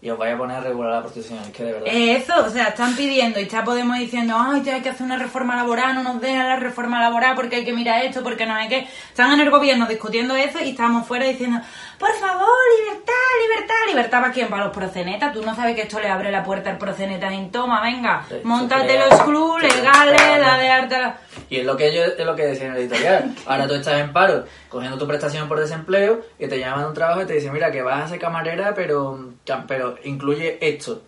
Y 0.03 0.09
os 0.09 0.17
vais 0.17 0.33
a 0.33 0.37
poner 0.37 0.57
a 0.57 0.61
regular 0.61 0.93
la 0.93 1.01
prostitución. 1.01 1.39
Es 1.43 1.51
que 1.51 1.63
de 1.63 1.73
verdad. 1.73 1.87
Eso, 1.87 2.33
o 2.45 2.49
sea, 2.49 2.69
están 2.69 2.95
pidiendo 2.95 3.39
y 3.39 3.43
está 3.43 3.63
Podemos 3.63 3.99
diciendo, 3.99 4.35
ay, 4.35 4.67
hay 4.67 4.81
que 4.81 4.89
hacer 4.89 5.05
una 5.05 5.17
reforma 5.17 5.55
laboral, 5.55 5.93
no 5.93 6.01
nos 6.01 6.19
deja 6.19 6.43
la 6.43 6.55
reforma 6.55 6.99
laboral 6.99 7.35
porque 7.35 7.57
hay 7.57 7.65
que 7.65 7.73
mirar 7.73 8.03
esto, 8.03 8.23
porque 8.23 8.47
no 8.47 8.55
hay 8.55 8.67
que... 8.67 8.87
Están 9.09 9.31
en 9.33 9.41
el 9.41 9.51
gobierno 9.51 9.85
discutiendo 9.85 10.35
eso 10.35 10.59
y 10.63 10.69
estamos 10.69 11.07
fuera 11.07 11.25
diciendo, 11.25 11.61
por 12.01 12.11
favor, 12.15 12.49
libertad, 12.79 13.13
libertad, 13.47 13.75
libertad 13.87 14.21
para 14.21 14.33
quién, 14.33 14.49
para 14.49 14.65
los 14.65 14.73
procenetas. 14.75 15.31
Tú 15.33 15.43
no 15.45 15.55
sabes 15.55 15.75
que 15.75 15.83
esto 15.83 15.99
le 15.99 16.07
abre 16.09 16.31
la 16.31 16.43
puerta 16.43 16.71
al 16.71 16.79
proceneta 16.79 17.31
en 17.31 17.51
toma, 17.51 17.79
venga, 17.81 18.25
Sí, 18.27 18.37
montate 18.43 18.97
los 18.97 19.21
clubs 19.21 19.61
legales, 19.61 20.19
da 20.39 20.57
de 20.57 20.69
arte 20.69 20.97
la... 20.99 21.17
Y 21.49 21.57
es 21.59 21.65
lo 21.65 21.77
que 21.77 21.93
yo 21.93 22.03
es 22.03 22.25
lo 22.25 22.35
que 22.35 22.47
decía 22.47 22.67
en 22.67 22.73
el 22.73 22.79
editorial. 22.79 23.35
Ahora 23.45 23.67
tú 23.67 23.75
estás 23.75 23.99
en 24.01 24.11
paro, 24.11 24.45
cogiendo 24.67 24.97
tu 24.97 25.07
prestación 25.07 25.47
por 25.47 25.59
desempleo, 25.59 26.21
y 26.39 26.47
te 26.47 26.57
llaman 26.59 26.85
a 26.85 26.87
un 26.87 26.93
trabajo 26.95 27.21
y 27.21 27.25
te 27.25 27.33
dicen, 27.33 27.53
mira, 27.53 27.71
que 27.71 27.83
vas 27.83 28.03
a 28.03 28.07
ser 28.07 28.19
camarera, 28.19 28.73
pero, 28.73 29.33
pero 29.67 29.95
incluye 30.03 30.57
esto. 30.59 31.03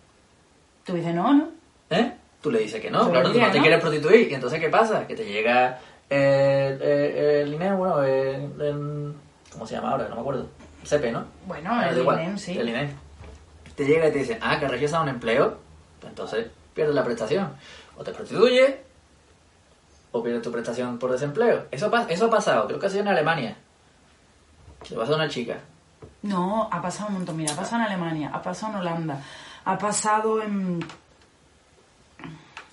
Tú 0.84 0.94
dices, 0.94 1.12
no, 1.12 1.34
no. 1.34 1.48
¿Eh? 1.90 2.12
Tú 2.40 2.52
le 2.52 2.60
dices 2.60 2.80
que 2.80 2.90
no, 2.90 3.10
claro, 3.10 3.32
tú 3.32 3.40
no 3.40 3.50
te 3.50 3.56
no. 3.56 3.62
quieres 3.62 3.80
prostituir. 3.80 4.30
Y 4.30 4.34
entonces, 4.34 4.60
¿qué 4.60 4.68
pasa? 4.68 5.06
Que 5.08 5.16
te 5.16 5.24
llega 5.24 5.80
el, 6.08 6.80
el, 6.82 7.74
bueno, 7.76 8.02
el- 8.04 9.14
¿Cómo 9.54 9.66
se 9.66 9.76
llama 9.76 9.92
ahora? 9.92 10.08
No 10.08 10.16
me 10.16 10.20
acuerdo. 10.20 10.48
CP, 10.84 11.12
¿no? 11.12 11.24
Bueno, 11.46 11.82
el 11.82 11.98
igual, 11.98 12.20
INEM, 12.20 12.38
sí. 12.38 12.58
El 12.58 12.68
INEM. 12.68 12.90
Te 13.74 13.84
llega 13.84 14.08
y 14.08 14.12
te 14.12 14.18
dice, 14.18 14.38
ah, 14.40 14.58
que 14.58 14.68
rechazado 14.68 15.02
un 15.02 15.08
empleo, 15.08 15.58
pues 16.00 16.10
entonces 16.10 16.46
pierdes 16.74 16.94
la 16.94 17.04
prestación. 17.04 17.52
O 17.96 18.04
te 18.04 18.12
prostituyes, 18.12 18.74
o 20.12 20.22
pierdes 20.22 20.42
tu 20.42 20.52
prestación 20.52 20.98
por 20.98 21.10
desempleo. 21.10 21.66
Eso, 21.70 21.90
eso 22.08 22.26
ha 22.26 22.30
pasado, 22.30 22.66
creo 22.66 22.78
que 22.78 22.86
ha 22.86 22.90
sido 22.90 23.02
en 23.02 23.08
Alemania. 23.08 23.56
Le 24.88 24.96
pasó 24.96 25.12
a 25.14 25.16
una 25.16 25.28
chica. 25.28 25.58
No, 26.22 26.68
ha 26.70 26.80
pasado 26.80 27.08
un 27.08 27.14
montón. 27.14 27.36
Mira, 27.36 27.52
ha 27.52 27.56
pasado 27.56 27.82
en 27.82 27.88
Alemania, 27.88 28.30
ha 28.32 28.42
pasado 28.42 28.74
en 28.74 28.78
Holanda, 28.80 29.20
ha 29.64 29.78
pasado 29.78 30.42
en. 30.42 30.84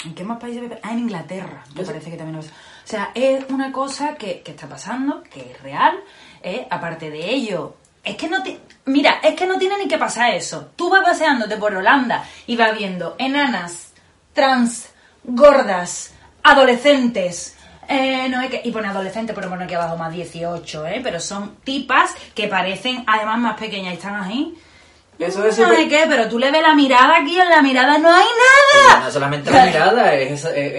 ¿En 0.06 0.16
qué 0.16 0.24
más 0.24 0.40
países? 0.40 0.72
Ah, 0.82 0.94
en 0.94 1.00
Inglaterra, 1.00 1.64
me 1.70 1.82
¿Qué 1.82 1.86
parece 1.86 2.12
que 2.12 2.18
también 2.18 2.38
ha 2.38 2.40
pasado. 2.40 2.58
O 2.84 2.88
sea, 2.88 3.12
es 3.14 3.46
una 3.50 3.72
cosa 3.72 4.16
que, 4.16 4.42
que 4.42 4.52
está 4.52 4.68
pasando, 4.68 5.22
que 5.24 5.52
es 5.52 5.62
real. 5.62 5.96
¿eh? 6.42 6.68
Aparte 6.70 7.10
de 7.10 7.30
ello, 7.30 7.76
es 8.04 8.16
que 8.16 8.28
no 8.28 8.42
te. 8.44 8.60
Mira, 8.86 9.20
es 9.24 9.36
que 9.36 9.46
no 9.46 9.58
tiene 9.60 9.78
ni 9.78 9.88
que 9.88 9.98
pasar 9.98 10.34
eso. 10.34 10.70
Tú 10.76 10.90
vas 10.90 11.04
paseándote 11.04 11.58
por 11.58 11.74
Holanda 11.76 12.24
y 12.48 12.56
vas 12.58 12.76
viendo 12.78 13.16
enanas, 13.20 13.94
trans, 14.34 14.90
gordas, 15.24 16.14
adolescentes. 16.44 17.58
Eh, 17.88 18.28
no 18.30 18.40
hay 18.40 18.48
que, 18.50 18.62
y 18.64 18.72
pone 18.72 18.88
adolescente, 18.88 19.34
pero 19.34 19.50
pone 19.50 19.66
aquí 19.66 19.74
abajo 19.74 19.98
más 19.98 20.14
18, 20.14 20.88
¿eh? 20.88 21.02
Pero 21.04 21.20
son 21.20 21.58
tipas 21.64 22.14
que 22.34 22.48
parecen 22.48 23.04
además 23.06 23.38
más 23.40 23.58
pequeñas 23.60 23.94
y 23.94 23.98
están 23.98 24.16
ahí. 24.24 24.56
Eso 25.20 25.46
es 25.46 25.60
no 25.60 25.66
súper- 25.66 25.78
hay 25.80 25.88
que, 25.88 26.06
pero 26.08 26.28
tú 26.28 26.40
le 26.40 26.50
ves 26.50 26.62
la 26.64 26.74
mirada 26.74 27.18
aquí, 27.20 27.40
en 27.40 27.50
la 27.50 27.62
mirada 27.62 27.98
no 28.00 28.10
hay 28.10 28.26
nada. 28.88 29.02
no 29.04 29.12
solamente 29.12 29.52
la 29.52 29.66
mirada, 29.68 30.14
es 30.16 30.32
ese, 30.32 30.50
eh, 30.50 30.72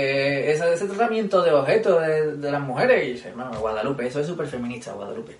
eh, 0.48 0.52
ese, 0.52 0.72
ese 0.72 0.86
tratamiento 0.86 1.42
de 1.42 1.52
objeto 1.52 2.00
de, 2.00 2.36
de 2.38 2.50
las 2.50 2.60
mujeres. 2.60 3.06
Y 3.06 3.12
dice, 3.12 3.32
Guadalupe, 3.32 4.06
eso 4.06 4.20
es 4.20 4.26
súper 4.26 4.46
feminista, 4.48 4.92
Guadalupe. 4.92 5.38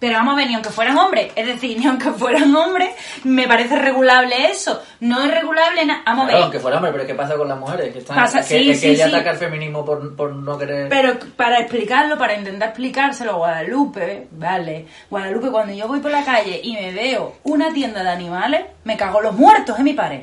Pero 0.00 0.14
vamos 0.16 0.34
a 0.34 0.36
ver, 0.36 0.48
ni 0.48 0.54
aunque 0.54 0.68
fueran 0.70 0.98
hombres, 0.98 1.32
es 1.34 1.46
decir, 1.46 1.78
ni 1.78 1.86
aunque 1.86 2.10
fueran 2.10 2.54
hombres, 2.54 2.90
me 3.22 3.46
parece 3.48 3.78
regulable 3.78 4.50
eso. 4.50 4.82
No 5.00 5.22
es 5.22 5.30
regulable 5.30 5.86
nada. 5.86 6.02
Vamos 6.04 6.24
a 6.24 6.28
Claro, 6.28 6.36
ver. 6.36 6.42
aunque 6.42 6.60
fuera 6.60 6.76
hombre, 6.76 6.92
pero 6.92 7.06
¿qué 7.06 7.14
pasa 7.14 7.36
con 7.36 7.48
las 7.48 7.58
mujeres? 7.58 7.92
Que 7.92 8.00
están, 8.00 8.16
Pasa- 8.16 8.40
que, 8.40 8.44
sí, 8.58 8.66
que 8.66 8.74
sí, 8.74 8.88
ella 8.88 9.08
sí. 9.08 9.14
ataca 9.14 9.30
al 9.30 9.36
feminismo 9.38 9.84
por, 9.84 10.14
por 10.14 10.32
no 10.34 10.58
querer... 10.58 10.88
Pero 10.90 11.18
para 11.36 11.60
explicarlo, 11.60 12.18
para 12.18 12.34
intentar 12.34 12.68
explicárselo 12.70 13.36
Guadalupe, 13.38 14.28
vale. 14.32 14.86
Guadalupe, 15.08 15.50
cuando 15.50 15.72
yo 15.72 15.88
voy 15.88 16.00
por 16.00 16.10
la 16.10 16.24
calle 16.24 16.60
y 16.62 16.74
me 16.74 16.92
veo 16.92 17.36
una 17.44 17.72
tienda 17.72 18.02
de 18.02 18.10
animales, 18.10 18.64
me 18.84 18.96
cago 18.98 19.20
los 19.22 19.34
muertos 19.34 19.78
en 19.78 19.84
mi 19.84 19.94
pared. 19.94 20.22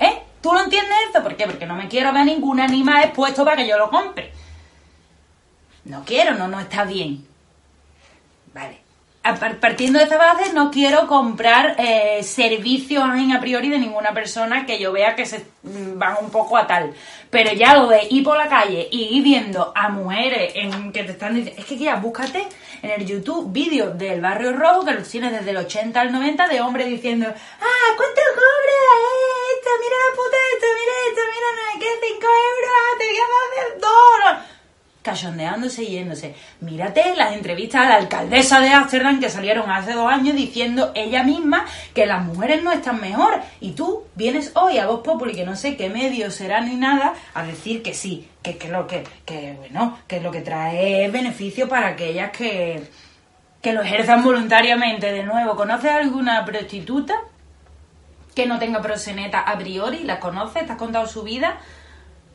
¿Eh? 0.00 0.22
¿Tú 0.42 0.52
lo 0.52 0.62
entiendes 0.62 0.92
esto? 1.06 1.22
¿Por 1.22 1.34
qué? 1.36 1.46
Porque 1.46 1.66
no 1.66 1.74
me 1.76 1.88
quiero 1.88 2.12
ver 2.12 2.26
ningún 2.26 2.60
animal 2.60 3.04
expuesto 3.04 3.44
para 3.44 3.56
que 3.56 3.66
yo 3.68 3.78
lo 3.78 3.88
compre. 3.90 4.32
No 5.84 6.02
quiero, 6.04 6.34
no, 6.34 6.48
no 6.48 6.60
está 6.60 6.84
bien. 6.84 7.26
Vale. 8.54 8.88
Partiendo 9.60 9.98
de 9.98 10.04
esta 10.04 10.16
base, 10.16 10.54
no 10.54 10.70
quiero 10.70 11.06
comprar 11.06 11.76
eh, 11.78 12.22
servicios 12.22 13.04
en 13.14 13.32
a 13.32 13.40
priori 13.40 13.68
de 13.68 13.78
ninguna 13.78 14.14
persona 14.14 14.64
que 14.64 14.78
yo 14.78 14.90
vea 14.90 15.14
que 15.14 15.26
se 15.26 15.44
mm, 15.64 15.98
van 15.98 16.16
un 16.22 16.30
poco 16.30 16.56
a 16.56 16.66
tal. 16.66 16.94
Pero 17.28 17.52
ya 17.52 17.74
lo 17.74 17.88
de 17.88 18.06
ir 18.08 18.24
por 18.24 18.38
la 18.38 18.48
calle 18.48 18.88
y 18.90 19.18
ir 19.18 19.22
viendo 19.22 19.70
a 19.74 19.90
mujeres 19.90 20.52
en 20.54 20.92
que 20.92 21.04
te 21.04 21.12
están 21.12 21.34
diciendo. 21.34 21.60
Es 21.60 21.66
que 21.66 21.76
ya, 21.76 21.96
búscate 21.96 22.46
en 22.80 22.90
el 22.90 23.04
YouTube 23.04 23.52
vídeos 23.52 23.98
del 23.98 24.22
barrio 24.22 24.54
rojo 24.54 24.86
que 24.86 24.94
los 24.94 25.06
tienes 25.06 25.32
desde 25.32 25.50
el 25.50 25.58
80 25.58 26.00
al 26.00 26.10
90 26.10 26.48
de 26.48 26.60
hombres 26.62 26.86
diciendo: 26.86 27.26
¡Ah, 27.28 27.90
cuánto 27.96 28.20
cobra 28.34 28.78
esto! 29.52 29.70
Mira 29.82 29.96
la 30.08 30.16
puta 30.16 30.36
esto, 30.54 30.66
mira 30.80 30.92
esto, 31.08 31.20
mira 31.34 31.48
no 31.54 31.62
hay 31.70 31.78
que 31.80 32.06
5 32.06 32.26
euros, 32.26 32.98
te 32.98 33.04
voy 33.04 33.18
a 33.18 33.62
hacer 33.62 33.80
dos 33.80 34.57
cachondeándose 35.02 35.84
y 35.84 35.90
yéndose. 35.90 36.34
Mírate 36.60 37.14
las 37.16 37.32
entrevistas 37.32 37.86
a 37.86 37.88
la 37.88 37.94
alcaldesa 37.96 38.60
de 38.60 38.70
Ámsterdam 38.70 39.20
que 39.20 39.30
salieron 39.30 39.70
hace 39.70 39.92
dos 39.92 40.10
años 40.10 40.36
diciendo 40.36 40.92
ella 40.94 41.22
misma 41.22 41.64
que 41.94 42.06
las 42.06 42.24
mujeres 42.24 42.62
no 42.62 42.72
están 42.72 43.00
mejor. 43.00 43.40
Y 43.60 43.72
tú 43.72 44.04
vienes 44.14 44.52
hoy 44.54 44.78
a 44.78 44.86
Voz 44.86 45.00
Populi, 45.00 45.34
que 45.34 45.46
no 45.46 45.56
sé 45.56 45.76
qué 45.76 45.88
medio 45.88 46.30
será 46.30 46.60
ni 46.60 46.76
nada, 46.76 47.14
a 47.34 47.42
decir 47.44 47.82
que 47.82 47.94
sí, 47.94 48.28
que, 48.42 48.58
que 48.58 48.68
lo 48.68 48.86
que, 48.86 49.04
que 49.24 49.54
bueno, 49.58 49.98
que 50.06 50.20
lo 50.20 50.30
que 50.30 50.42
trae 50.42 51.04
es 51.04 51.12
beneficio 51.12 51.68
para 51.68 51.88
aquellas 51.88 52.30
que, 52.30 52.82
que 53.62 53.72
lo 53.72 53.82
ejerzan 53.82 54.22
voluntariamente. 54.22 55.12
De 55.12 55.22
nuevo, 55.22 55.56
¿conoces 55.56 55.92
alguna 55.92 56.44
prostituta 56.44 57.14
que 58.34 58.46
no 58.46 58.58
tenga 58.58 58.82
proseneta 58.82 59.40
a 59.40 59.56
priori? 59.56 60.04
¿La 60.04 60.20
conoces? 60.20 60.66
¿Te 60.66 60.72
has 60.72 60.78
contado 60.78 61.06
su 61.06 61.22
vida? 61.22 61.58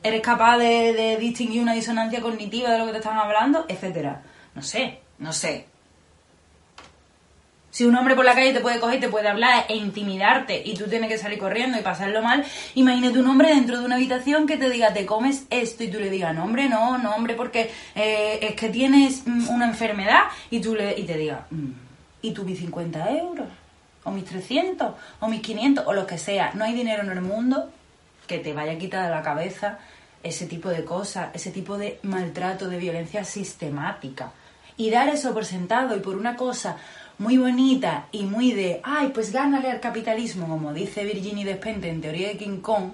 Eres 0.04 0.22
capaz 0.22 0.58
de, 0.58 1.18
distinguir 1.20 1.62
una 1.62 1.74
disonancia 1.74 2.22
cognitiva 2.22 2.70
de 2.70 2.80
lo 2.80 2.86
que 2.86 2.92
te 2.92 2.98
están 3.00 3.18
hablando, 3.18 3.66
etcétera. 3.68 4.22
No 4.54 4.62
sé, 4.62 5.00
no 5.20 5.34
sé. 5.34 5.68
Si 7.72 7.86
un 7.86 7.96
hombre 7.96 8.14
por 8.14 8.24
la 8.24 8.36
calle 8.36 8.54
te 8.54 8.60
puede 8.60 8.80
coger, 8.80 9.00
te 9.00 9.10
puede 9.10 9.28
hablar 9.28 9.66
e 9.68 9.76
intimidarte 9.76 10.62
y 10.64 10.76
tú 10.76 10.86
tienes 10.86 11.10
que 11.10 11.18
salir 11.18 11.40
corriendo 11.40 11.80
y 11.80 11.82
pasarlo 11.82 12.22
mal, 12.22 12.46
imagínate 12.76 13.18
un 13.18 13.28
hombre 13.28 13.50
dentro 13.50 13.80
de 13.80 13.86
una 13.86 13.96
habitación 13.96 14.46
que 14.46 14.58
te 14.58 14.70
diga, 14.70 14.94
te 14.94 15.08
comes 15.08 15.48
esto 15.50 15.84
y 15.84 15.88
tú 15.88 16.00
le 16.00 16.12
digas, 16.12 16.36
no 16.36 16.44
hombre, 16.44 16.70
no, 16.70 17.00
no 17.00 17.16
hombre, 17.16 17.34
porque 17.34 17.72
eh, 17.96 18.38
es 18.44 18.54
que 18.54 18.70
tienes 18.70 19.24
mm, 19.26 19.50
una 19.50 19.66
enfermedad 19.66 20.26
y 20.52 20.60
tú 20.62 20.76
le 20.76 21.00
y 21.00 21.04
te 21.04 21.18
diga, 21.18 21.48
"Mm, 21.50 21.72
y 22.22 22.32
tú 22.32 22.44
mis 22.44 22.60
50 22.60 23.10
euros, 23.10 23.48
o 24.04 24.12
mis 24.12 24.26
300, 24.26 24.94
o 25.20 25.28
mis 25.28 25.42
500, 25.42 25.88
o 25.88 25.94
lo 25.94 26.06
que 26.06 26.20
sea, 26.20 26.52
no 26.54 26.66
hay 26.66 26.74
dinero 26.74 27.02
en 27.02 27.10
el 27.10 27.22
mundo 27.22 27.72
que 28.28 28.40
te 28.40 28.54
vaya 28.54 28.74
a 28.74 28.78
quitar 28.78 29.06
de 29.06 29.10
la 29.10 29.22
cabeza 29.22 29.80
ese 30.24 30.48
tipo 30.48 30.70
de 30.70 30.84
cosas, 30.86 31.30
ese 31.34 31.52
tipo 31.52 31.78
de 31.78 32.00
maltrato, 32.04 32.68
de 32.68 32.78
violencia 32.78 33.24
sistemática. 33.24 34.32
Y 34.78 34.90
dar 34.90 35.10
eso 35.10 35.34
por 35.34 35.46
sentado 35.46 35.96
y 35.96 36.00
por 36.00 36.16
una 36.16 36.36
cosa 36.36 36.78
muy 37.20 37.38
bonita 37.38 38.08
y 38.12 38.24
muy 38.24 38.54
de, 38.54 38.82
ay, 38.84 39.10
pues 39.14 39.32
gánale 39.32 39.70
al 39.70 39.80
capitalismo, 39.80 40.48
como 40.48 40.74
dice 40.74 41.04
Virginie 41.04 41.46
Despentes 41.46 41.92
en 41.92 42.02
Teoría 42.02 42.30
de 42.30 42.38
King 42.38 42.60
Kong, 42.62 42.92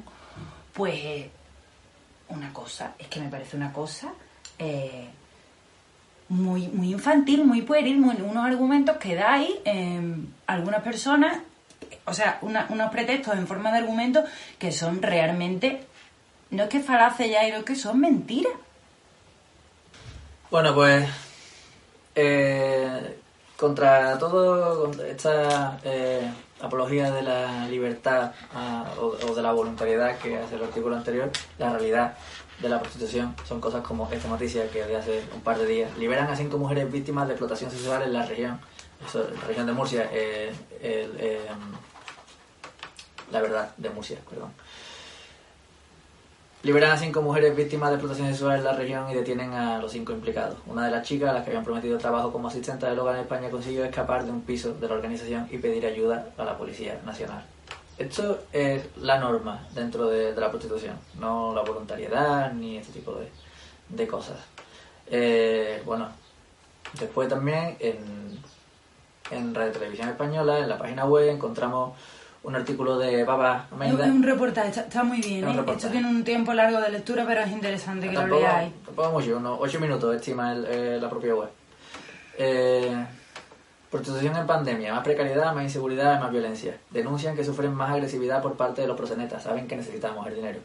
pues 0.73 1.27
una 2.30 2.51
cosa, 2.51 2.93
es 2.99 3.07
que 3.07 3.21
me 3.21 3.30
parece 3.30 3.55
una 3.55 3.71
cosa 3.71 4.13
eh, 4.57 5.07
muy, 6.30 6.67
muy 6.67 6.91
infantil, 6.91 7.45
muy 7.45 7.63
pueril, 7.63 7.97
unos 7.99 8.45
argumentos 8.45 8.97
que 8.97 9.15
dais 9.15 9.49
eh, 9.65 10.15
algunas 10.47 10.82
personas, 10.84 11.39
o 12.05 12.13
sea, 12.13 12.39
unos 12.41 12.91
pretextos 12.91 13.36
en 13.36 13.47
forma 13.47 13.71
de 13.71 13.80
argumentos 13.80 14.25
que 14.59 14.71
son 14.71 15.01
realmente, 15.01 15.88
no 16.52 16.64
es 16.64 16.70
que 16.70 16.80
falaces 16.80 17.30
ya, 17.30 17.47
es 17.47 17.64
que 17.64 17.76
son 17.76 18.00
mentiras. 18.00 18.54
Bueno, 20.50 20.74
pues 20.74 21.08
eh, 22.16 23.20
contra 23.56 24.18
todo 24.18 24.91
esta 25.04 25.80
eh, 25.84 26.32
apología 26.62 27.12
de 27.12 27.22
la 27.22 27.68
libertad 27.68 28.32
ah, 28.54 28.86
o, 29.00 29.34
de 29.34 29.41
la 29.41 29.52
voluntariedad 29.52 30.18
que 30.18 30.38
hace 30.38 30.56
el 30.56 30.64
artículo 30.64 30.95
anterior, 30.95 31.30
la 31.58 31.72
realidad 31.72 32.18
de 32.62 32.70
la 32.70 32.80
prostitución 32.80 33.36
son 33.47 33.62
cosas 33.62 33.84
como 33.84 34.10
esta 34.12 34.28
noticia 34.28 34.70
que 34.70 34.84
de 34.84 34.97
hace 34.97 35.24
un 35.34 35.41
par 35.41 35.58
de 35.58 35.66
días. 35.66 35.97
Liberan 35.97 36.28
a 36.28 36.36
cinco 36.36 36.58
mujeres 36.58 36.91
víctimas 36.91 37.28
de 37.28 37.34
explotación 37.34 37.72
sexual 37.72 38.02
en 38.04 38.14
la 38.14 38.26
región, 38.26 38.60
la 39.14 39.45
región 39.47 39.66
de 39.66 39.74
Murcia, 39.74 40.10
eh, 40.12 40.54
el, 40.82 41.16
eh, 41.20 41.47
la 43.32 43.41
verdad 43.41 43.74
de 43.78 43.89
Murcia, 43.89 44.18
perdón. 44.30 44.52
Liberan 46.62 46.91
a 46.91 46.97
cinco 46.97 47.22
mujeres 47.22 47.55
víctimas 47.55 47.89
de 47.89 47.95
explotación 47.95 48.28
sexual 48.28 48.57
en 48.57 48.66
la 48.66 48.74
región 48.74 49.10
y 49.10 49.14
detienen 49.14 49.53
a 49.53 49.78
los 49.78 49.93
cinco 49.93 50.12
implicados. 50.12 50.57
Una 50.68 50.86
de 50.86 50.91
las 50.91 51.07
chicas, 51.07 51.30
a 51.30 51.34
las 51.34 51.43
que 51.43 51.51
habían 51.51 51.64
prometido 51.64 51.97
trabajo 51.97 52.34
como 52.34 52.49
asistente 52.49 52.86
del 52.86 52.99
hogar 52.99 53.16
en 53.16 53.22
España, 53.22 53.49
consiguió 53.49 53.86
escapar 53.86 54.26
de 54.26 54.32
un 54.32 54.41
piso 54.41 54.74
de 54.74 54.88
la 54.89 54.95
organización 54.95 55.47
y 55.49 55.57
pedir 55.57 55.86
ayuda 55.86 56.34
a 56.38 56.43
la 56.43 56.57
Policía 56.57 56.99
Nacional. 57.05 57.45
Esto 57.97 58.39
es 58.51 58.84
la 58.97 59.20
norma 59.20 59.68
dentro 59.74 60.07
de, 60.07 60.34
la 60.34 60.49
prostitución, 60.49 60.97
no 61.18 61.53
la 61.55 61.62
voluntariedad 61.62 62.51
ni 62.51 62.78
este 62.78 62.91
tipo 62.91 63.14
de, 63.14 63.30
de 63.89 64.07
cosas. 64.07 64.38
Eh, 65.07 65.82
bueno, 65.86 66.10
después 66.99 67.30
también 67.30 67.78
en, 67.80 68.38
en 69.32 69.55
Radio 69.55 69.72
Televisión 69.72 70.10
Española, 70.10 70.60
en 70.60 70.68
la 70.68 70.78
página 70.78 71.05
web, 71.05 71.30
encontramos 71.30 71.93
un 72.44 72.56
artículo 72.56 72.98
de 72.98 73.24
Baba 73.24 73.66
Es 73.68 73.74
Almeida. 73.74 74.06
un 74.06 74.24
reportaje, 74.24 74.70
está, 74.70 75.04
muy 75.04 75.20
bien. 75.22 75.48
Es 75.48 75.56
¿eh? 75.58 75.64
Esto 75.76 75.90
tiene 75.90 76.08
un 76.08 76.24
tiempo 76.24 76.54
largo 76.54 76.80
de 76.80 76.90
lectura, 76.90 77.26
pero 77.28 77.42
es 77.42 77.52
interesante 77.52 78.08
que 78.08 78.14
lo 78.14 78.22
Tampoco, 78.22 78.42
leáis. 78.42 78.74
tampoco 78.86 79.12
mucho, 79.12 79.38
unos 79.38 79.58
8 79.62 79.80
minutos 79.80 80.16
estima 80.16 80.54
el- 80.54 80.66
eh, 80.66 80.98
la 81.02 81.10
propia 81.10 81.36
web. 81.36 81.50
Eh, 82.38 83.06
prostitución 83.92 84.36
en 84.38 84.48
pandemia, 84.48 84.94
más 84.94 85.04
precariedad, 85.04 85.54
más 85.54 85.64
inseguridad, 85.64 86.20
más 86.20 86.32
violencia. 86.32 86.78
Denuncian 86.92 87.36
que 87.36 87.44
sufren 87.44 87.74
más 87.74 87.92
agresividad 87.92 88.42
por 88.42 88.54
parte 88.56 88.82
de 88.82 88.88
los 88.88 88.96
proxenetas, 88.96 89.44
saben 89.44 89.68
que 89.68 89.76
necesitamos 89.76 90.26
el 90.28 90.36
dinero. 90.36 90.60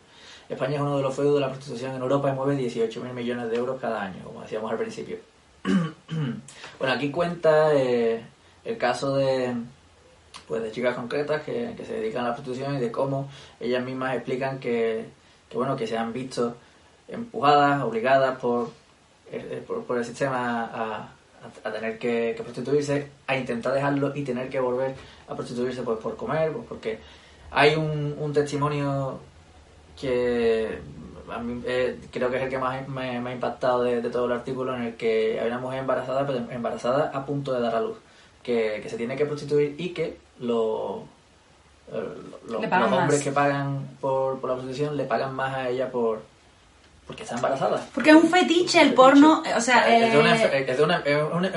España 0.48 0.74
es 0.76 0.80
uno 0.82 0.96
de 0.98 1.02
los 1.02 1.14
feudos 1.14 1.34
de 1.36 1.40
la 1.40 1.48
prostitución 1.50 1.94
en 1.96 2.02
Europa 2.02 2.28
y 2.28 2.32
mueve 2.34 2.54
18 2.56 3.02
mil 3.02 3.14
millones 3.14 3.50
de 3.50 3.56
euros 3.56 3.80
cada 3.80 4.02
año, 4.02 4.22
como 4.24 4.42
decíamos 4.42 4.70
al 4.70 4.76
principio. 4.76 5.16
bueno, 6.78 6.94
aquí 6.94 7.10
cuenta 7.10 7.74
eh, 7.74 8.22
el 8.64 8.76
caso 8.76 9.16
de, 9.16 9.54
pues, 10.48 10.62
de 10.62 10.72
chicas 10.72 10.94
concretas 10.96 11.42
que, 11.42 11.74
que 11.76 11.84
se 11.84 11.94
dedican 11.94 12.24
a 12.24 12.28
la 12.28 12.34
prostitución 12.34 12.76
y 12.76 12.80
de 12.80 12.90
cómo 12.92 13.28
ellas 13.60 13.84
mismas 13.84 14.14
explican 14.16 14.58
que, 14.58 15.06
que, 15.48 15.56
bueno, 15.56 15.76
que 15.76 15.86
se 15.86 15.96
han 15.96 16.12
visto 16.12 16.56
empujadas, 17.08 17.82
obligadas 17.82 18.38
por, 18.38 18.70
eh, 19.30 19.62
por, 19.66 19.84
por 19.84 19.98
el 19.98 20.04
sistema 20.04 20.64
a, 20.64 21.08
a- 21.64 21.72
tener 21.72 21.98
que, 21.98 22.34
prostituirse, 22.42 23.08
a 23.26 23.36
intentar 23.36 23.74
dejarlo 23.74 24.12
y 24.14 24.22
tener 24.24 24.48
que 24.48 24.60
volver 24.60 24.94
a 25.28 25.34
prostituirse 25.34 25.82
pues, 25.82 25.98
por 25.98 26.16
comer, 26.16 26.52
pues, 26.52 26.64
porque 26.68 26.98
hay 27.50 27.74
un, 27.76 28.16
un 28.18 28.32
testimonio 28.32 29.18
que 30.00 30.78
a 31.30 31.38
mí, 31.38 31.62
eh, 31.66 31.98
creo 32.10 32.30
que 32.30 32.36
es 32.36 32.42
el 32.44 32.48
que 32.50 32.58
más 32.58 32.86
me, 32.88 33.20
me 33.20 33.30
ha 33.30 33.32
impactado 33.34 33.82
de, 33.82 34.02
de 34.02 34.10
todo 34.10 34.26
el 34.26 34.32
artículo, 34.32 34.74
en 34.74 34.82
el 34.82 34.94
que 34.96 35.38
hay 35.40 35.46
una 35.46 35.58
mujer 35.58 35.80
embarazada, 35.80 36.26
pero 36.26 36.38
embarazada 36.50 37.10
a 37.14 37.24
punto 37.24 37.52
de 37.52 37.60
dar 37.60 37.74
a 37.76 37.80
luz, 37.80 37.96
que, 38.42 38.80
que 38.82 38.88
se 38.88 38.96
tiene 38.96 39.16
que 39.16 39.26
prostituir 39.26 39.74
y 39.78 39.90
que 39.90 40.18
lo- 40.40 41.04
eh, 41.92 42.02
lo- 42.48 42.60
Le 42.60 42.68
pagan 42.68 42.90
los 42.90 43.00
hombres 43.00 43.22
que 43.22 43.32
pagan 43.32 43.88
por, 44.00 44.40
por 44.40 44.50
la 44.50 44.56
prostitución 44.56 44.96
le 44.96 45.04
pagan 45.04 45.34
más 45.34 45.54
a 45.54 45.68
ella 45.68 45.90
por 45.90 46.22
porque 47.06 47.22
está 47.24 47.34
embarazada. 47.34 47.84
Porque 47.94 48.08
es 48.10 48.16
un 48.16 48.30
fetiche 48.30 48.80
el 48.80 48.94
porno, 48.94 49.42
o 49.54 49.60
sea, 49.60 49.94
es, 49.94 50.10
de 50.10 50.18
una, 50.18 50.36
eh, 50.36 50.64
es 50.66 50.78
de 50.78 50.82
una- 50.82 51.00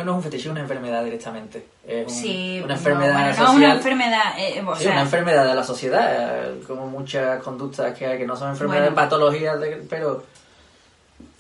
no 0.04 0.12
es 0.12 0.18
un 0.18 0.22
fetiche, 0.24 0.44
es 0.50 0.52
una 0.52 0.60
enfermedad 0.60 1.06
directamente. 1.06 1.66
Es 1.88 2.06
un- 2.06 2.14
sí, 2.14 2.58
una 2.60 2.68
no, 2.68 2.74
enfermedad 2.74 3.38
no 3.38 3.54
una 3.54 3.74
enfermedad, 3.76 4.38
eh, 4.38 4.62
o 4.68 4.76
Sí, 4.76 4.84
sea, 4.84 4.92
una 4.92 5.02
enfermedad 5.04 5.46
de 5.48 5.56
la 5.56 5.64
sociedad, 5.64 6.50
eh, 6.50 6.64
como 6.68 6.88
muchas 6.88 7.42
conductas 7.42 7.98
que 7.98 8.18
que 8.18 8.26
no 8.28 8.36
son 8.36 8.50
enfermedades, 8.50 8.90
Bueno. 8.94 9.02
patologías, 9.10 9.58
de- 9.62 9.86
pero 9.90 10.24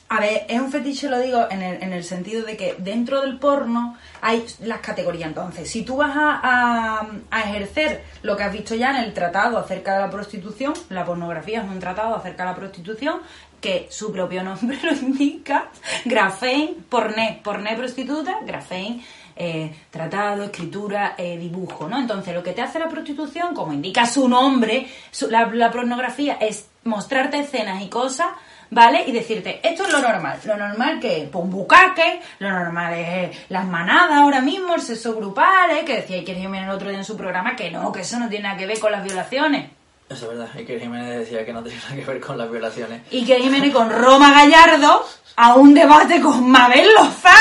A 0.09 0.21
ver, 0.21 0.45
es 0.47 0.59
un 0.61 0.71
fetiche, 0.71 1.09
lo 1.09 1.19
digo, 1.19 1.47
en 1.51 1.61
el, 1.61 1.83
en 1.83 1.91
el 1.91 2.01
sentido 2.03 2.45
de 2.45 2.55
que 2.55 2.75
dentro 2.77 3.21
del 3.21 3.37
porno 3.39 3.97
hay 4.21 4.45
las 4.61 4.79
categorías. 4.79 5.27
Entonces, 5.27 5.69
si 5.69 5.83
tú 5.83 5.97
vas 5.97 6.15
a, 6.15 7.01
a- 7.29 7.41
ejercer 7.41 8.03
lo 8.21 8.37
que 8.37 8.43
has 8.43 8.53
visto 8.53 8.73
ya 8.73 8.91
en 8.91 9.03
el 9.03 9.13
tratado 9.13 9.57
acerca 9.57 9.95
de 9.95 9.99
la 10.01 10.09
prostitución, 10.09 10.73
la 10.89 11.03
pornografía 11.03 11.61
es 11.61 11.69
un 11.69 11.79
tratado 11.79 12.15
acerca 12.15 12.43
de 12.43 12.49
la 12.51 12.55
prostitución, 12.55 13.17
que 13.59 13.87
su 13.89 14.11
propio 14.13 14.43
nombre 14.43 14.77
lo 14.83 14.91
indica, 14.93 15.65
grafein, 16.05 16.85
porné, 16.89 17.41
porné 17.43 17.75
prostituta, 17.75 18.37
grafein, 18.45 19.03
eh, 19.35 19.75
tratado, 19.91 20.43
escritura, 20.45 21.15
eh, 21.17 21.37
dibujo, 21.37 21.87
¿no? 21.89 21.99
Entonces, 21.99 22.33
lo 22.33 22.43
que 22.43 22.53
te 22.53 22.61
hace 22.61 22.79
la 22.79 22.87
prostitución, 22.87 23.53
como 23.53 23.73
indica 23.73 24.05
su 24.05 24.29
nombre, 24.29 24.87
su- 25.11 25.29
la, 25.29 25.47
la 25.47 25.69
pornografía 25.69 26.37
es 26.39 26.69
mostrarte 26.85 27.39
escenas 27.39 27.81
y 27.83 27.89
cosas 27.89 28.27
¿vale? 28.69 29.03
Y 29.07 29.11
decirte, 29.11 29.59
esto 29.67 29.83
es 29.83 29.91
lo 29.91 29.99
normal. 29.99 30.39
Lo 30.45 30.57
normal 30.57 30.99
que 30.99 31.23
es 31.23 31.29
pues, 31.29 31.45
bucaque, 31.47 32.21
lo 32.39 32.49
normal 32.49 32.93
es 32.93 33.07
eh, 33.07 33.31
las 33.49 33.65
manadas 33.65 34.17
ahora 34.17 34.41
mismo, 34.41 34.75
el 34.75 34.81
sexo 34.81 35.15
grupal, 35.15 35.71
¿eh? 35.71 35.85
que 35.85 35.97
decía 35.97 36.17
Iker 36.17 36.35
Jiménez 36.35 36.69
el 36.69 36.75
otro 36.75 36.89
día 36.89 36.99
en 36.99 37.05
su 37.05 37.17
programa 37.17 37.55
que 37.55 37.71
no, 37.71 37.91
que 37.91 38.01
eso 38.01 38.19
no 38.19 38.29
tiene 38.29 38.43
nada 38.43 38.57
que 38.57 38.65
ver 38.65 38.79
con 38.79 38.91
las 38.91 39.03
violaciones. 39.03 39.76
Eso 40.09 40.25
es 40.31 40.37
verdad. 40.37 40.49
Iker 40.55 40.79
Jiménez 40.79 41.19
decía 41.19 41.45
que 41.45 41.53
no 41.53 41.63
tenía 41.63 41.79
nada 41.83 41.95
que 41.95 42.05
ver 42.05 42.19
con 42.21 42.37
las 42.37 42.49
violaciones. 42.49 43.01
Iker 43.11 43.39
Jiménez 43.41 43.73
con 43.73 43.89
Roma 43.89 44.31
Gallardo 44.31 45.05
a 45.39 45.53
un 45.55 45.73
debate 45.73 46.19
con 46.21 46.49
Mabel 46.49 46.87
Lozano. 46.97 47.37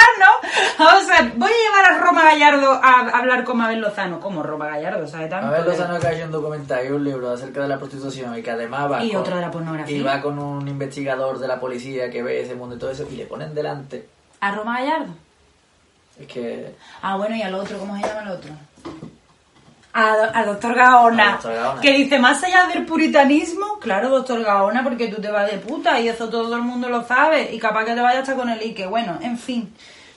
O 0.79 1.01
sea, 1.07 1.33
voy 1.37 1.51
a 1.51 1.55
llevar 1.55 1.93
a 1.93 1.99
Roma 1.99 2.25
Gallardo 2.25 2.73
a 2.73 3.01
hablar 3.19 3.45
con 3.45 3.57
Mabel 3.57 3.81
Lozano. 3.81 4.21
como 4.21 4.43
Roma 4.43 4.67
Gallardo? 4.67 5.07
¿Sabes? 5.07 5.33
A 5.33 5.51
ver, 5.51 5.65
Lozano 5.65 5.99
que 5.99 6.07
ha 6.09 6.13
hecho 6.13 6.25
un 6.27 6.33
documental 6.33 6.85
y 6.87 6.91
un 6.91 7.05
libro 7.05 7.31
acerca 7.31 7.63
de 7.63 7.69
la 7.69 7.79
prostitución 7.79 8.37
y 8.37 8.43
que 8.43 8.51
además 8.51 8.91
va 8.93 9.03
Y 9.05 9.13
con, 9.13 9.21
otro 9.23 9.37
de 9.37 9.41
la 9.43 9.51
pornografía. 9.51 9.97
y 9.97 10.03
va 10.03 10.21
con 10.21 10.39
un 10.39 10.69
investigador 10.69 11.39
de 11.39 11.49
la 11.49 11.59
policía 11.59 12.11
que 12.11 12.23
ve 12.23 12.43
ese 12.43 12.55
mundo 12.55 12.77
y 12.77 12.79
todo 12.79 12.91
eso 12.91 13.07
y 13.11 13.17
le 13.17 13.27
ponen 13.27 13.55
delante. 13.55 14.07
¿A 14.41 14.51
Roma 14.51 14.81
Gallardo? 14.81 15.13
Es 16.21 16.27
que 16.27 16.75
Ah, 17.03 17.17
bueno, 17.17 17.35
y 17.37 17.43
al 17.43 17.55
otro, 17.55 17.79
¿cómo 17.79 17.97
se 17.97 18.03
llama 18.07 18.23
el 18.23 18.29
otro? 18.31 18.51
A, 19.99 20.13
a 20.39 20.45
doctor 20.45 20.75
Gaona, 20.75 21.29
A 21.29 21.33
doctor 21.33 21.55
Gaona. 21.55 21.81
que 21.81 21.93
dice, 21.93 22.19
más 22.19 22.43
allá 22.45 22.67
del 22.67 22.85
puritanismo, 22.85 23.79
claro, 23.81 24.11
doctor 24.11 24.43
Gaona, 24.43 24.83
porque 24.83 25.09
tú 25.09 25.23
te 25.23 25.31
vas 25.31 25.51
de 25.51 25.57
puta 25.59 25.99
y 26.01 26.09
eso 26.09 26.29
todo 26.29 26.55
el 26.57 26.63
mundo 26.63 26.89
lo 26.91 27.03
sabe 27.05 27.55
y 27.55 27.59
capaz 27.59 27.85
que 27.87 27.95
te 27.95 28.01
vayas 28.03 28.21
hasta 28.23 28.35
con 28.37 28.51
el 28.51 28.61
Ike. 28.61 28.87
Bueno, 28.87 29.19
en 29.23 29.39
fin, 29.39 29.73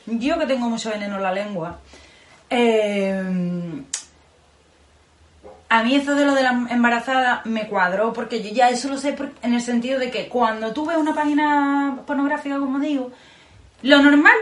yo 0.06 0.38
que 0.38 0.46
tengo 0.48 0.68
mucho 0.70 0.90
veneno 0.90 1.16
en 1.16 1.24
la 1.24 1.32
lengua, 1.32 1.78
eh, 2.50 3.24
a 5.70 5.84
mí 5.84 5.96
eso 5.96 6.16
de 6.16 6.26
lo 6.26 6.34
de 6.34 6.44
la 6.44 6.50
embarazada 6.72 7.42
me 7.46 7.68
cuadró 7.68 8.12
porque 8.12 8.42
yo 8.42 8.50
ya 8.54 8.70
eso 8.70 8.90
lo 8.90 8.98
sé 8.98 9.14
por- 9.14 9.32
en 9.44 9.54
el 9.54 9.62
sentido 9.62 10.00
de 10.00 10.10
que 10.10 10.28
cuando 10.28 10.74
tú 10.74 10.86
ves 10.88 10.98
una 10.98 11.14
página 11.14 12.00
pornográfica, 12.08 12.58
como 12.58 12.80
digo, 12.80 13.12
lo 13.84 14.02
normal 14.02 14.34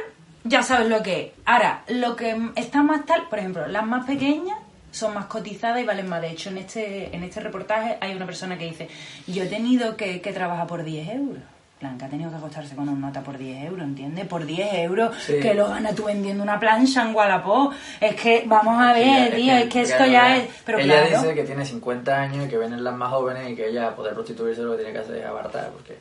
ya 0.46 0.64
sabes 0.64 0.88
lo 0.88 1.04
que 1.04 1.22
es. 1.22 1.32
Ahora, 1.46 1.84
lo 1.90 2.16
que 2.16 2.50
está 2.56 2.82
más 2.82 3.06
tal, 3.06 3.28
por 3.30 3.40
ejemplo, 3.40 3.68
las 3.68 3.86
más 3.86 4.06
pequeñas 4.06 4.58
son 4.92 5.14
más 5.14 5.26
cotizadas 5.26 5.82
y 5.82 5.86
valen 5.86 6.08
más. 6.10 6.22
De 6.22 6.30
hecho, 6.32 6.50
en 6.50 6.58
este, 6.60 7.16
en 7.16 7.24
este 7.24 7.40
reportaje 7.40 7.98
hay 8.02 8.14
una 8.16 8.26
persona 8.26 8.58
que 8.58 8.66
dice, 8.66 8.88
yo 9.28 9.44
he 9.44 9.48
tenido 9.48 9.96
que, 9.98 10.22
que 10.22 10.34
trabajar 10.34 10.68
por 10.68 10.84
10 10.84 11.10
euros. 11.10 11.44
Blanca 11.80 12.08
ha 12.08 12.10
tenido 12.10 12.32
que 12.32 12.38
acostarse 12.38 12.76
con 12.76 12.90
una 12.90 13.08
nota 13.08 13.22
por 13.22 13.38
10 13.38 13.66
euros, 13.66 13.84
¿entiendes? 13.86 14.26
Por 14.26 14.48
10 14.48 14.74
euros, 14.76 15.16
Sí. 15.20 15.40
que 15.40 15.54
lo 15.54 15.68
ganas 15.68 15.94
tú 15.94 16.06
vendiendo 16.06 16.42
una 16.42 16.60
plancha 16.60 17.04
en 17.08 17.14
Wallapop. 17.14 17.72
Es 18.02 18.16
que, 18.16 18.46
vamos 18.48 18.82
a 18.82 18.94
ver, 18.94 19.36
tío, 19.36 19.54
es 19.54 19.70
que 19.70 19.82
esto 19.82 20.04
ya 20.08 20.38
es... 20.38 20.50
Pero 20.66 20.80
ella 20.80 21.06
claro, 21.08 21.22
dice 21.22 21.36
que 21.36 21.44
tiene 21.44 21.64
50 21.64 22.20
años 22.20 22.48
y 22.48 22.50
que 22.50 22.58
vienen 22.58 22.84
las 22.84 22.96
más 22.96 23.12
jóvenes 23.12 23.52
y 23.52 23.56
que 23.56 23.68
ella, 23.70 23.96
poder 23.96 24.16
prostituirse, 24.16 24.64
lo 24.64 24.72
que 24.72 24.78
tiene 24.78 24.94
que 24.94 25.00
hacer 25.00 25.18
es 25.18 25.26
abartar. 25.28 25.70
Porque 25.70 25.98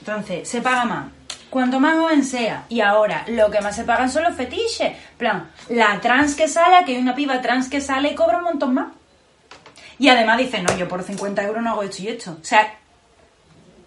Entonces, 0.00 0.48
se 0.48 0.60
paga 0.60 0.84
más. 0.84 1.06
Cuanto 1.50 1.80
más 1.80 1.96
joven 1.96 2.24
sea. 2.24 2.64
Y 2.68 2.80
ahora, 2.80 3.24
lo 3.28 3.50
que 3.50 3.60
más 3.60 3.74
se 3.74 3.84
pagan 3.84 4.10
son 4.10 4.24
los 4.24 4.34
fetiches. 4.34 4.96
plan, 5.16 5.50
la 5.68 6.00
trans 6.00 6.34
que 6.34 6.48
sale, 6.48 6.84
que 6.84 6.92
hay 6.92 6.98
una 6.98 7.14
piba 7.14 7.40
trans 7.40 7.68
que 7.68 7.80
sale 7.80 8.10
y 8.10 8.14
cobra 8.14 8.38
un 8.38 8.44
montón 8.44 8.74
más. 8.74 8.88
Y 9.98 10.08
además 10.08 10.38
dice, 10.38 10.62
no, 10.62 10.76
yo 10.76 10.86
por 10.86 11.02
50 11.02 11.42
euros 11.42 11.62
no 11.62 11.70
hago 11.70 11.82
esto 11.82 12.02
y 12.02 12.08
esto. 12.08 12.36
O 12.40 12.44
sea, 12.44 12.78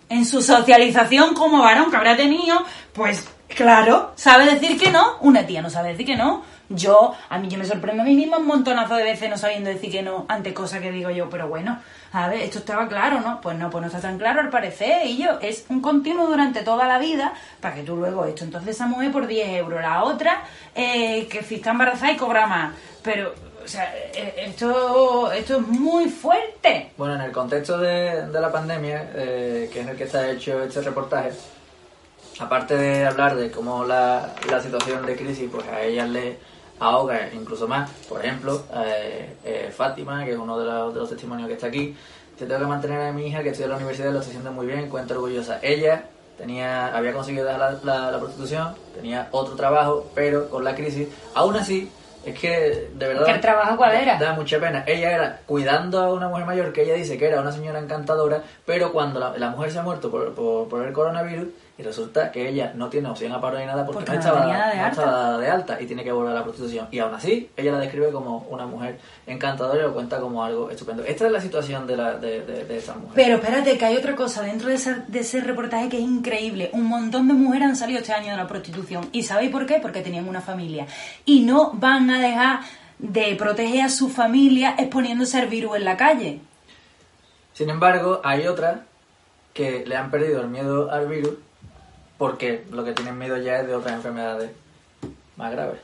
en 0.09 0.25
su 0.25 0.41
socialización 0.41 1.33
como 1.33 1.61
varón 1.61 1.89
que 1.89 1.95
habrá 1.97 2.17
tenido, 2.17 2.65
pues 2.93 3.25
claro, 3.47 4.11
sabe 4.15 4.45
decir 4.45 4.77
que 4.77 4.91
no, 4.91 5.17
una 5.21 5.45
tía 5.45 5.61
no 5.61 5.69
sabe 5.69 5.89
decir 5.89 6.05
que 6.05 6.17
no. 6.17 6.43
Yo, 6.75 7.13
a 7.29 7.37
mí 7.37 7.47
yo 7.47 7.57
me 7.57 7.65
sorprendo 7.65 8.03
a 8.03 8.05
mí 8.05 8.15
misma 8.15 8.37
un 8.37 8.47
montonazo 8.47 8.95
de 8.95 9.03
veces 9.03 9.29
no 9.29 9.37
sabiendo 9.37 9.69
decir 9.69 9.91
que 9.91 10.01
no 10.01 10.25
ante 10.27 10.53
cosas 10.53 10.79
que 10.81 10.91
digo 10.91 11.09
yo, 11.09 11.29
pero 11.29 11.47
bueno, 11.47 11.79
a 12.13 12.27
ver, 12.27 12.41
esto 12.41 12.59
estaba 12.59 12.87
claro, 12.87 13.21
¿no? 13.21 13.39
Pues 13.41 13.57
no, 13.57 13.69
pues 13.69 13.81
no 13.81 13.87
está 13.87 13.99
tan 13.99 14.17
claro 14.17 14.41
al 14.41 14.49
parecer, 14.49 15.05
y 15.05 15.17
yo, 15.17 15.39
es 15.41 15.65
un 15.69 15.81
continuo 15.81 16.27
durante 16.27 16.61
toda 16.61 16.87
la 16.87 16.99
vida 16.99 17.33
para 17.59 17.75
que 17.75 17.83
tú 17.83 17.95
luego 17.95 18.25
esto. 18.25 18.43
Entonces 18.43 18.75
esa 18.75 18.87
mujer 18.87 19.11
por 19.11 19.27
10 19.27 19.49
euros, 19.59 19.81
la 19.81 20.03
otra 20.03 20.43
eh, 20.75 21.27
que 21.27 21.43
si 21.43 21.55
está 21.55 21.71
embarazada 21.71 22.11
y 22.11 22.17
cobra 22.17 22.47
más, 22.47 22.73
pero, 23.01 23.33
o 23.63 23.67
sea, 23.67 23.93
eh, 24.13 24.45
esto, 24.47 25.31
esto 25.31 25.57
es 25.57 25.67
muy 25.67 26.09
fuerte. 26.09 26.91
Bueno, 26.97 27.15
en 27.15 27.21
el 27.21 27.31
contexto 27.31 27.77
de, 27.77 28.27
de 28.27 28.41
la 28.41 28.51
pandemia, 28.51 29.11
eh, 29.15 29.69
que 29.71 29.81
es 29.81 29.87
el 29.87 29.97
que 29.97 30.03
está 30.03 30.29
hecho 30.29 30.61
este 30.63 30.81
reportaje, 30.81 31.31
aparte 32.39 32.75
de 32.75 33.05
hablar 33.05 33.35
de 33.35 33.51
cómo 33.51 33.85
la, 33.85 34.33
la 34.49 34.61
situación 34.61 35.05
de 35.05 35.15
crisis, 35.15 35.49
pues 35.51 35.67
a 35.67 35.81
ellas 35.81 36.09
le 36.09 36.50
ahoga 36.81 37.29
incluso 37.33 37.67
más. 37.67 37.89
Por 38.09 38.25
ejemplo, 38.25 38.61
eh, 38.85 39.35
eh, 39.45 39.73
Fátima, 39.75 40.25
que 40.25 40.31
es 40.31 40.37
uno 40.37 40.59
de 40.59 40.65
los, 40.65 40.93
de 40.93 40.99
los 40.99 41.09
testimonios 41.09 41.47
que 41.47 41.53
está 41.53 41.67
aquí, 41.67 41.95
te 42.37 42.45
tengo 42.45 42.59
que 42.61 42.65
mantener 42.67 43.01
a 43.01 43.11
mi 43.13 43.27
hija 43.27 43.43
que 43.43 43.49
estudia 43.49 43.65
en 43.65 43.71
la 43.71 43.77
universidad, 43.77 44.11
lo 44.11 44.19
está 44.19 44.29
haciendo 44.29 44.51
muy 44.51 44.65
bien, 44.65 44.89
cuenta 44.89 45.13
orgullosa. 45.13 45.59
Ella 45.61 46.05
tenía, 46.37 46.87
había 46.95 47.13
conseguido 47.13 47.45
dejar 47.45 47.79
la, 47.83 47.93
la- 47.95 48.11
la 48.11 48.19
prostitución, 48.19 48.73
tenía 48.95 49.27
otro 49.31 49.55
trabajo, 49.55 50.07
pero 50.15 50.49
con 50.49 50.63
la 50.63 50.73
crisis, 50.75 51.07
aún 51.35 51.55
así, 51.55 51.91
es 52.25 52.37
que 52.39 52.89
de 52.95 53.07
verdad... 53.07 53.25
¿Que 53.25 53.31
el 53.31 53.41
trabajo 53.41 53.77
cuál 53.77 53.93
era? 53.95 54.17
Da 54.17 54.33
mucha 54.33 54.59
pena. 54.59 54.83
Ella 54.87 55.11
era 55.11 55.39
cuidando 55.45 55.99
a 55.99 56.11
una 56.13 56.27
mujer 56.29 56.45
mayor 56.45 56.71
que 56.73 56.83
ella 56.83 56.93
dice 56.95 57.17
que 57.17 57.27
era 57.27 57.41
una 57.41 57.51
señora 57.51 57.79
encantadora, 57.79 58.43
pero 58.65 58.91
cuando 58.91 59.19
la, 59.19 59.37
la 59.37 59.49
mujer 59.49 59.71
se 59.71 59.79
ha 59.79 59.83
muerto 59.83 60.09
por, 60.11 60.33
por, 60.33 60.67
por 60.67 60.85
el 60.85 60.93
coronavirus, 60.93 61.47
y 61.81 61.83
resulta 61.83 62.31
que 62.31 62.47
ella 62.47 62.73
no 62.75 62.89
tiene 62.89 63.09
opción 63.09 63.31
a 63.31 63.41
paro 63.41 63.57
ni 63.57 63.65
nada 63.65 63.85
porque, 63.85 64.05
Porque 64.05 64.13
no, 64.13 64.19
estaba, 64.19 64.45
de 64.45 64.53
no 64.53 64.59
alta. 64.59 64.89
estaba 64.89 65.37
de 65.39 65.49
alta 65.49 65.81
y 65.81 65.87
tiene 65.87 66.03
que 66.03 66.11
volver 66.11 66.31
a 66.31 66.35
la 66.35 66.43
prostitución. 66.43 66.87
Y 66.91 66.99
aún 66.99 67.15
así, 67.15 67.49
ella 67.57 67.71
la 67.71 67.79
describe 67.79 68.11
como 68.11 68.45
una 68.49 68.67
mujer 68.67 68.99
encantadora 69.25 69.79
y 69.79 69.83
lo 69.83 69.93
cuenta 69.93 70.19
como 70.19 70.43
algo 70.43 70.69
estupendo. 70.69 71.03
Esta 71.03 71.25
es 71.25 71.31
la 71.31 71.41
situación 71.41 71.87
de, 71.87 71.97
la, 71.97 72.13
de, 72.17 72.45
de, 72.45 72.65
de 72.65 72.77
esta 72.77 72.93
mujer. 72.93 73.11
Pero 73.15 73.35
espérate, 73.37 73.77
que 73.77 73.85
hay 73.85 73.97
otra 73.97 74.15
cosa 74.15 74.43
dentro 74.43 74.69
de 74.69 74.75
ese, 74.75 74.95
de 75.07 75.19
ese 75.19 75.41
reportaje 75.41 75.89
que 75.89 75.97
es 75.97 76.03
increíble. 76.03 76.69
Un 76.73 76.85
montón 76.85 77.27
de 77.27 77.33
mujeres 77.33 77.69
han 77.69 77.75
salido 77.75 77.99
este 77.99 78.13
año 78.13 78.31
de 78.31 78.37
la 78.37 78.47
prostitución. 78.47 79.09
¿Y 79.11 79.23
sabéis 79.23 79.49
por 79.51 79.65
qué? 79.65 79.79
Porque 79.81 80.01
tenían 80.01 80.29
una 80.29 80.41
familia. 80.41 80.85
Y 81.25 81.41
no 81.41 81.71
van 81.73 82.09
a 82.11 82.21
dejar 82.21 82.59
de 82.99 83.35
proteger 83.35 83.81
a 83.85 83.89
su 83.89 84.09
familia 84.09 84.75
exponiéndose 84.77 85.39
al 85.39 85.47
virus 85.47 85.77
en 85.77 85.85
la 85.85 85.97
calle. 85.97 86.39
Sin 87.53 87.69
embargo, 87.69 88.21
hay 88.23 88.45
otras 88.47 88.81
que 89.53 89.83
le 89.85 89.97
han 89.97 90.09
perdido 90.11 90.41
el 90.41 90.47
miedo 90.47 90.89
al 90.91 91.07
virus 91.07 91.33
porque 92.21 92.63
lo 92.69 92.83
que 92.85 92.91
tienen 92.93 93.17
miedo 93.17 93.35
ya 93.37 93.61
es 93.61 93.65
de 93.67 93.73
otras 93.73 93.95
enfermedades 93.95 94.51
más 95.37 95.51
graves. 95.51 95.79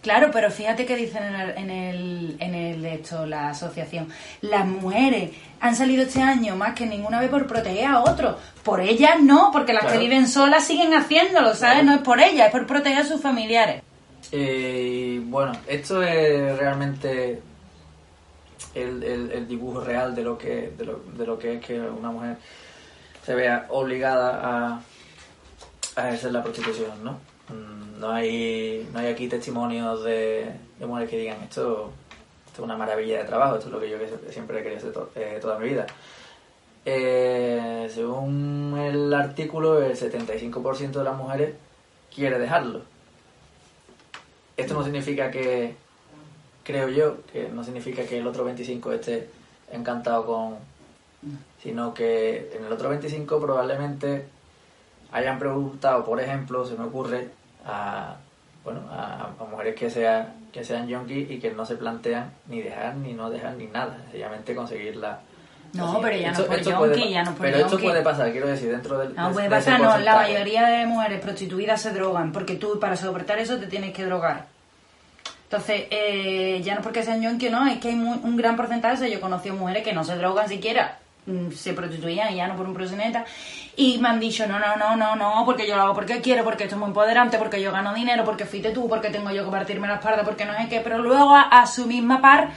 Claro, 0.00 0.30
pero 0.32 0.48
fíjate 0.48 0.86
que 0.86 0.94
dicen 0.94 1.24
en 1.24 1.34
el, 1.34 1.50
en 1.58 1.70
el, 1.70 2.36
en 2.38 2.54
el 2.54 2.84
esto, 2.86 3.26
la 3.26 3.48
asociación. 3.48 4.06
Las 4.42 4.64
mujeres 4.64 5.32
han 5.58 5.74
salido 5.74 6.04
este 6.04 6.22
año 6.22 6.54
más 6.54 6.74
que 6.74 6.86
ninguna 6.86 7.18
vez 7.18 7.30
por 7.30 7.48
proteger 7.48 7.86
a 7.86 7.98
otros. 8.00 8.36
Por 8.62 8.80
ellas 8.80 9.20
no, 9.20 9.50
porque 9.52 9.72
las 9.72 9.82
Claro. 9.82 9.98
que 9.98 10.04
viven 10.06 10.28
solas 10.28 10.64
siguen 10.64 10.94
haciéndolo, 10.94 11.52
¿sabes? 11.56 11.78
Claro. 11.80 11.84
No 11.86 11.94
es 11.96 12.00
por 12.02 12.20
ellas, 12.20 12.46
es 12.46 12.52
por 12.52 12.64
proteger 12.68 12.98
a 13.00 13.04
sus 13.04 13.20
familiares. 13.20 13.82
Eh, 14.30 15.16
y 15.16 15.18
bueno, 15.18 15.50
esto 15.66 16.00
es 16.04 16.56
realmente 16.58 17.42
el, 18.76 19.02
el- 19.02 19.32
el 19.32 19.48
dibujo 19.48 19.80
real 19.80 20.14
de 20.14 20.22
lo 20.22 20.38
que 20.38 20.70
de 20.78 20.84
lo, 20.84 21.00
de 21.18 21.26
lo 21.26 21.36
que 21.40 21.54
es 21.54 21.64
que 21.64 21.80
una 21.80 22.12
mujer 22.12 22.36
se 23.26 23.34
vea 23.34 23.66
obligada 23.70 24.40
a, 24.44 24.80
a 25.96 26.08
ejercer 26.08 26.32
la 26.32 26.42
prostitución, 26.42 27.02
¿no? 27.02 27.12
Mm, 27.48 28.00
No 28.00 28.10
hay, 28.10 28.88
no 28.92 28.98
hay 28.98 29.06
aquí 29.06 29.28
testimonios 29.28 30.04
de, 30.04 30.52
mujeres 30.80 31.10
que 31.10 31.18
digan 31.18 31.42
esto, 31.42 31.92
es 32.52 32.58
una 32.58 32.76
maravilla 32.76 33.18
de 33.18 33.24
trabajo, 33.24 33.54
esto 33.54 33.68
es 33.68 33.72
lo 33.72 33.80
que 33.80 33.90
yo 33.90 33.96
siempre 34.30 34.60
he 34.60 34.62
querido 34.62 34.78
hacer 34.78 34.92
eh, 35.14 35.38
toda 35.40 35.58
mi 35.58 35.68
vida. 35.68 35.86
Eh, 36.84 37.88
según 37.94 38.76
el 38.76 39.14
artículo, 39.14 39.80
el 39.80 39.96
75% 39.96 40.90
de 40.90 41.04
las 41.04 41.16
mujeres 41.16 41.54
quiere 42.12 42.38
dejarlo. 42.38 42.82
Esto 44.56 44.74
no 44.74 44.82
significa 44.82 45.30
que, 45.30 45.76
creo 46.64 46.88
yo, 46.88 47.24
que 47.32 47.48
no 47.48 47.62
significa 47.64 48.04
que 48.04 48.18
el 48.18 48.26
otro 48.26 48.44
25 48.44 48.92
esté 48.92 49.28
encantado 49.70 50.26
con, 50.26 50.56
sino 51.62 51.94
que 51.94 52.50
en 52.54 52.64
el 52.64 52.72
otro 52.72 52.88
25 52.88 53.40
probablemente 53.40 54.26
hayan 55.12 55.38
preguntado, 55.38 56.04
por 56.04 56.20
ejemplo, 56.20 56.64
se 56.64 56.74
me 56.74 56.84
ocurre, 56.84 57.28
a, 57.66 58.16
bueno, 58.64 58.80
a, 58.90 59.28
a 59.38 59.44
mujeres 59.44 59.74
que, 59.74 59.90
sea, 59.90 60.34
que 60.52 60.64
sean 60.64 60.88
yonkis 60.88 61.30
y 61.30 61.38
que 61.38 61.50
no 61.52 61.64
se 61.66 61.76
plantean 61.76 62.30
ni 62.48 62.62
dejar, 62.62 62.96
ni 62.96 63.12
no 63.12 63.28
dejar, 63.30 63.54
ni 63.54 63.66
nada, 63.66 63.96
sencillamente 64.04 64.54
conseguir 64.54 64.96
la... 64.96 65.20
No, 65.74 66.00
pero 66.02 66.16
ya 66.16 66.26
no 66.32 66.32
Esto- 66.32 66.46
por 66.46 66.58
esto 66.58 66.76
puede 66.78 66.94
yonki, 66.96 67.04
pa- 67.08 67.10
ya 67.14 67.22
no 67.24 67.30
por 67.32 67.40
Pero 67.46 67.56
esto 67.58 67.78
puede 67.78 68.02
pasar, 68.02 68.30
quiero 68.30 68.46
decir, 68.46 68.70
dentro 68.70 68.98
del... 68.98 69.14
No, 69.14 69.28
de- 69.28 69.34
puede 69.34 69.48
pasar, 69.50 69.80
no. 69.80 69.96
La 69.98 70.16
mayoría 70.16 70.66
de 70.66 70.84
mujeres 70.86 71.20
prostituidas 71.20 71.80
se 71.80 71.92
drogan, 71.92 72.30
porque 72.32 72.56
tú 72.56 72.78
para 72.78 72.94
soportar 72.96 73.38
eso 73.38 73.56
te 73.58 73.66
tienes 73.66 73.92
que 73.94 74.04
drogar. 74.04 74.46
Entonces, 75.44 75.84
eh, 75.90 76.60
ya 76.64 76.74
no 76.74 76.80
porque 76.82 77.02
sean 77.02 77.24
o 77.24 77.50
no, 77.50 77.66
es 77.68 77.78
que 77.78 77.88
hay 77.88 77.94
mu- 77.94 78.20
un 78.22 78.36
gran 78.36 78.56
porcentaje, 78.56 79.10
yo 79.10 79.18
he 79.18 79.20
conocido 79.20 79.54
mujeres 79.54 79.82
que 79.82 79.92
no 79.92 80.02
se 80.04 80.16
drogan 80.16 80.48
siquiera, 80.48 80.98
mm, 81.26 81.50
se 81.52 81.72
prostituían 81.74 82.32
y 82.32 82.36
ya 82.36 82.48
no 82.48 82.56
por 82.56 82.66
un 82.66 82.74
proxeneta, 82.74 83.24
y 83.76 83.98
me 83.98 84.08
han 84.08 84.20
dicho, 84.20 84.46
no, 84.46 84.58
no, 84.58 84.76
no, 84.76 84.96
no, 84.96 85.16
no, 85.16 85.42
porque 85.46 85.66
yo 85.66 85.76
lo 85.76 85.82
hago 85.82 85.94
porque 85.94 86.20
quiero, 86.20 86.44
porque 86.44 86.64
esto 86.64 86.76
es 86.76 86.78
muy 86.78 86.88
empoderante, 86.88 87.38
porque 87.38 87.60
yo 87.60 87.72
gano 87.72 87.94
dinero, 87.94 88.24
porque 88.24 88.44
fuiste 88.44 88.70
tú, 88.70 88.88
porque 88.88 89.08
tengo 89.10 89.30
yo 89.30 89.44
que 89.44 89.50
partirme 89.50 89.88
la 89.88 89.94
espalda, 89.94 90.22
porque 90.24 90.44
no 90.44 90.56
sé 90.56 90.68
qué, 90.68 90.80
pero 90.80 90.98
luego 90.98 91.34
a, 91.34 91.42
a 91.42 91.66
su 91.66 91.86
misma 91.86 92.20
par 92.20 92.50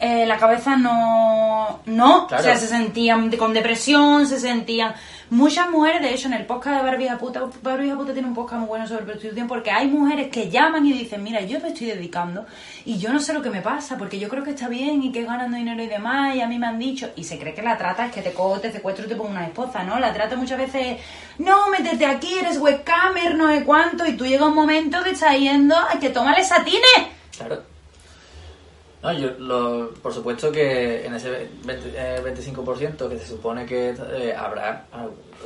eh, 0.00 0.24
la 0.24 0.38
cabeza 0.38 0.76
no... 0.76 1.80
No, 1.84 2.26
Claro. 2.26 2.42
o 2.42 2.46
sea, 2.46 2.56
se 2.56 2.68
sentían 2.68 3.30
con 3.36 3.52
depresión, 3.52 4.26
se 4.26 4.40
sentían... 4.40 4.94
Muchas 5.30 5.70
mujeres, 5.70 6.02
de 6.02 6.12
hecho, 6.12 6.26
en 6.26 6.34
el 6.34 6.44
podcast 6.44 6.78
de 6.78 6.82
Barbie 6.82 7.08
Puta, 7.16 7.44
Barbie 7.62 7.94
Puta 7.94 8.12
tiene 8.12 8.26
un 8.26 8.34
podcast 8.34 8.58
muy 8.58 8.68
bueno 8.68 8.88
sobre 8.88 9.04
prostitución 9.04 9.46
porque 9.46 9.70
hay 9.70 9.86
mujeres 9.86 10.28
que 10.28 10.50
llaman 10.50 10.84
y 10.84 10.92
dicen, 10.92 11.22
mira, 11.22 11.40
yo 11.42 11.60
me 11.60 11.68
estoy 11.68 11.86
dedicando 11.86 12.46
y 12.84 12.98
yo 12.98 13.12
no 13.12 13.20
sé 13.20 13.32
lo 13.32 13.40
que 13.40 13.48
me 13.48 13.62
pasa 13.62 13.96
porque 13.96 14.18
yo 14.18 14.28
creo 14.28 14.42
que 14.42 14.50
está 14.50 14.68
bien 14.68 15.04
y 15.04 15.12
que 15.12 15.22
ganando 15.22 15.56
dinero 15.56 15.80
y 15.84 15.86
demás 15.86 16.34
y 16.34 16.40
a 16.40 16.48
mí 16.48 16.58
me 16.58 16.66
han 16.66 16.80
dicho, 16.80 17.10
y 17.14 17.22
se 17.22 17.38
cree 17.38 17.54
que 17.54 17.62
la 17.62 17.78
trata 17.78 18.06
es 18.06 18.12
que 18.12 18.22
te 18.22 18.32
cojo, 18.32 18.58
te 18.58 18.72
secuestro 18.72 19.06
y 19.06 19.08
te 19.08 19.14
pongo 19.14 19.30
una 19.30 19.46
esposa, 19.46 19.84
¿no? 19.84 20.00
La 20.00 20.12
trata 20.12 20.34
muchas 20.34 20.58
veces, 20.58 20.98
no, 21.38 21.68
métete 21.68 22.06
aquí, 22.06 22.36
eres 22.36 22.58
webcamer, 22.58 23.36
no 23.36 23.50
sé 23.50 23.62
cuánto, 23.62 24.04
y 24.06 24.16
tú 24.16 24.26
llega 24.26 24.48
un 24.48 24.54
momento 24.56 25.00
que 25.04 25.10
estás 25.10 25.38
yendo 25.38 25.76
a 25.76 26.00
que 26.00 26.10
tómale 26.10 26.42
satines. 26.42 27.06
Claro. 27.36 27.69
No, 29.02 29.12
yo, 29.14 29.30
lo, 29.38 29.90
por 30.02 30.12
supuesto 30.12 30.52
que 30.52 31.06
en 31.06 31.14
ese 31.14 31.48
20, 31.64 31.92
eh, 31.94 32.20
25% 32.22 33.08
que 33.08 33.18
se 33.18 33.26
supone 33.26 33.64
que 33.64 33.94
eh, 34.12 34.34
habrá 34.36 34.84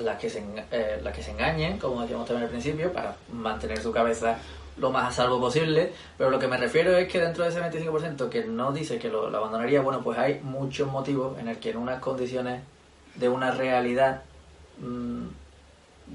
las 0.02 0.18
que, 0.18 0.28
se, 0.28 0.42
eh, 0.72 1.00
las 1.02 1.14
que 1.14 1.22
se 1.22 1.30
engañen, 1.30 1.78
como 1.78 2.00
decíamos 2.02 2.26
también 2.26 2.44
al 2.46 2.50
principio, 2.50 2.92
para 2.92 3.14
mantener 3.32 3.78
su 3.80 3.92
cabeza 3.92 4.38
lo 4.76 4.90
más 4.90 5.08
a 5.08 5.12
salvo 5.12 5.38
posible, 5.38 5.92
pero 6.18 6.30
lo 6.30 6.38
que 6.40 6.48
me 6.48 6.56
refiero 6.56 6.96
es 6.96 7.06
que 7.08 7.20
dentro 7.20 7.44
de 7.44 7.50
ese 7.50 7.60
25% 7.60 8.28
que 8.28 8.44
no 8.44 8.72
dice 8.72 8.98
que 8.98 9.08
lo, 9.08 9.28
abandonaría, 9.28 9.80
bueno, 9.82 10.00
pues 10.02 10.18
hay 10.18 10.40
muchos 10.42 10.90
motivos 10.90 11.38
en 11.38 11.46
el 11.46 11.58
que 11.58 11.70
en 11.70 11.76
unas 11.76 12.00
condiciones 12.00 12.60
de 13.14 13.28
una 13.28 13.52
realidad 13.52 14.22
mm, 14.80 15.26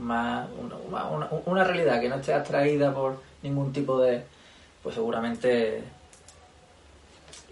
más 0.02 0.48
una, 0.60 1.06
una- 1.06 1.30
una 1.46 1.64
realidad 1.64 2.02
que 2.02 2.10
no 2.10 2.16
esté 2.16 2.34
atraída 2.34 2.94
por 2.94 3.22
ningún 3.42 3.72
tipo 3.72 3.98
de 4.02 4.24
pues 4.84 4.96
seguramente 4.96 5.84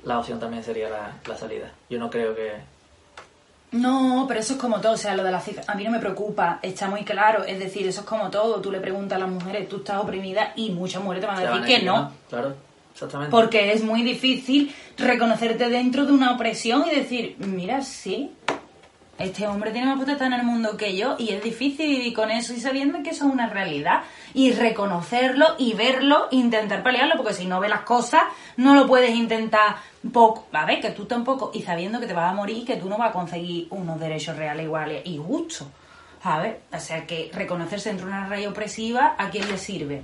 la 0.03 0.19
opción 0.19 0.39
también 0.39 0.63
sería 0.63 0.89
la, 0.89 1.11
la 1.25 1.37
salida. 1.37 1.71
Yo 1.89 1.99
no 1.99 2.09
creo 2.09 2.35
que 2.35 2.53
No, 3.71 4.25
pero 4.27 4.39
eso 4.39 4.53
es 4.53 4.59
como 4.59 4.79
todo, 4.79 4.93
o 4.93 4.97
sea, 4.97 5.15
lo 5.15 5.23
de 5.23 5.31
la 5.31 5.41
cifra, 5.41 5.63
a 5.67 5.75
mí 5.75 5.83
no 5.83 5.91
me 5.91 5.99
preocupa, 5.99 6.59
está 6.61 6.87
muy 6.87 7.03
claro, 7.03 7.43
es 7.43 7.59
decir, 7.59 7.87
eso 7.87 8.01
es 8.01 8.07
como 8.07 8.29
todo, 8.29 8.61
tú 8.61 8.71
le 8.71 8.79
preguntas 8.79 9.17
a 9.17 9.19
las 9.19 9.29
mujeres, 9.29 9.67
tú 9.67 9.77
estás 9.77 10.01
oprimida 10.01 10.53
y 10.55 10.71
muchas 10.71 11.03
mujeres 11.03 11.21
te 11.21 11.27
van 11.27 11.37
a 11.37 11.39
decir 11.41 11.55
van 11.55 11.63
a 11.63 11.67
que 11.67 11.81
no, 11.83 12.11
claro 12.29 12.67
exactamente. 12.97 13.31
Porque 13.31 13.71
es 13.71 13.83
muy 13.83 14.01
difícil 14.01 14.73
reconocerte 14.97 15.69
dentro 15.69 16.05
de 16.05 16.11
una 16.11 16.31
opresión 16.31 16.85
y 16.91 16.95
decir, 16.95 17.35
mira, 17.39 17.81
sí, 17.81 18.31
este 19.17 19.47
hombre 19.47 19.71
tiene 19.71 19.87
más 19.87 19.99
potestad 19.99 20.27
en 20.27 20.33
el 20.33 20.43
mundo 20.43 20.77
que 20.77 20.95
yo 20.95 21.15
y 21.17 21.33
es 21.33 21.43
difícil 21.43 21.89
vivir 21.89 22.13
con 22.13 22.29
eso 22.29 22.53
y 22.53 22.59
sabiendo 22.59 23.01
que 23.03 23.11
eso 23.11 23.25
es 23.27 23.33
una 23.33 23.47
realidad. 23.47 24.03
Y 24.33 24.51
reconocerlo 24.51 25.55
y 25.57 25.73
verlo 25.73 26.27
intentar 26.31 26.83
pelearlo 26.83 27.15
porque 27.17 27.33
si 27.33 27.45
no 27.45 27.59
ves 27.59 27.69
las 27.69 27.81
cosas 27.81 28.23
no 28.57 28.75
lo 28.75 28.85
puedes 28.87 29.11
intentar 29.11 29.77
poco. 30.13 30.47
A 30.51 30.65
ver 30.65 30.79
que 30.79 30.91
tú 30.91 31.05
tampoco. 31.05 31.51
Y 31.53 31.63
sabiendo 31.63 31.99
que 31.99 32.07
te 32.07 32.13
vas 32.13 32.31
a 32.31 32.35
morir 32.35 32.65
que 32.65 32.75
tú 32.77 32.89
no 32.89 32.97
vas 32.97 33.09
a 33.09 33.13
conseguir 33.13 33.67
unos 33.71 33.99
derechos 33.99 34.37
reales 34.37 34.65
iguales 34.65 35.01
y 35.05 35.17
justos 35.17 35.67
ver 36.35 36.61
o 36.73 36.79
sea 36.79 37.05
que 37.05 37.31
reconocerse 37.33 37.89
dentro 37.89 38.07
de 38.07 38.13
una 38.13 38.27
raíz 38.27 38.47
opresiva 38.47 39.15
a 39.17 39.29
quién 39.29 39.47
le 39.49 39.57
sirve 39.57 40.03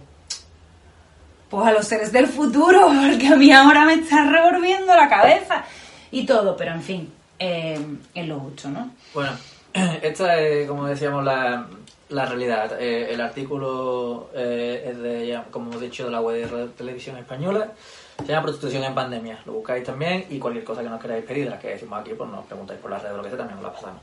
pues 1.50 1.68
a 1.68 1.72
los 1.72 1.86
seres 1.86 2.12
del 2.12 2.26
futuro, 2.26 2.88
porque 2.88 3.28
a 3.28 3.36
mí 3.36 3.52
ahora 3.52 3.86
me 3.86 3.94
está 3.94 4.26
revolviendo 4.26 4.96
la 4.96 5.08
cabeza 5.08 5.64
y 6.10 6.26
todo, 6.26 6.58
pero 6.58 6.72
en 6.72 6.82
fin, 6.82 7.14
eh, 7.44 7.80
es 8.14 8.28
lo 8.28 8.40
justo, 8.40 8.70
¿no? 8.70 8.92
bueno 9.14 9.32
esta 10.02 10.40
es, 10.40 10.68
como 10.68 10.86
decíamos, 10.86 11.24
la, 11.24 11.68
la 12.10 12.26
realidad. 12.26 12.80
Eh, 12.80 13.12
el 13.12 13.22
artículo 13.22 14.30
eh, 14.36 14.90
es 14.92 14.98
de, 15.00 15.42
como 15.50 15.70
hemos 15.70 15.82
dicho, 15.82 16.06
de 16.06 16.12
la 16.12 16.22
web 16.22 16.50
de 16.50 16.68
Televisión 16.70 17.18
Española. 17.18 17.72
Se 18.20 18.28
llama 18.28 18.44
Prostitución 18.44 18.84
en 18.84 18.94
Pandemia. 18.94 19.40
Lo 19.46 19.54
buscáis 19.54 19.84
también 19.84 20.26
y 20.30 20.38
cualquier 20.38 20.64
cosa 20.64 20.84
que 20.84 20.90
nos 20.90 21.02
queráis 21.02 21.26
pedir, 21.26 21.50
las 21.50 21.60
que 21.60 21.70
decimos 21.70 22.00
aquí, 22.00 22.12
pues 22.16 22.30
nos 22.30 22.46
preguntáis 22.46 22.80
por 22.80 22.92
las 22.92 23.02
redes 23.02 23.16
o 23.16 23.18
lo 23.18 23.24
que 23.24 23.30
sea, 23.30 23.38
también 23.40 23.58
os 23.58 23.64
la 23.64 23.74
pasamos. 23.74 24.02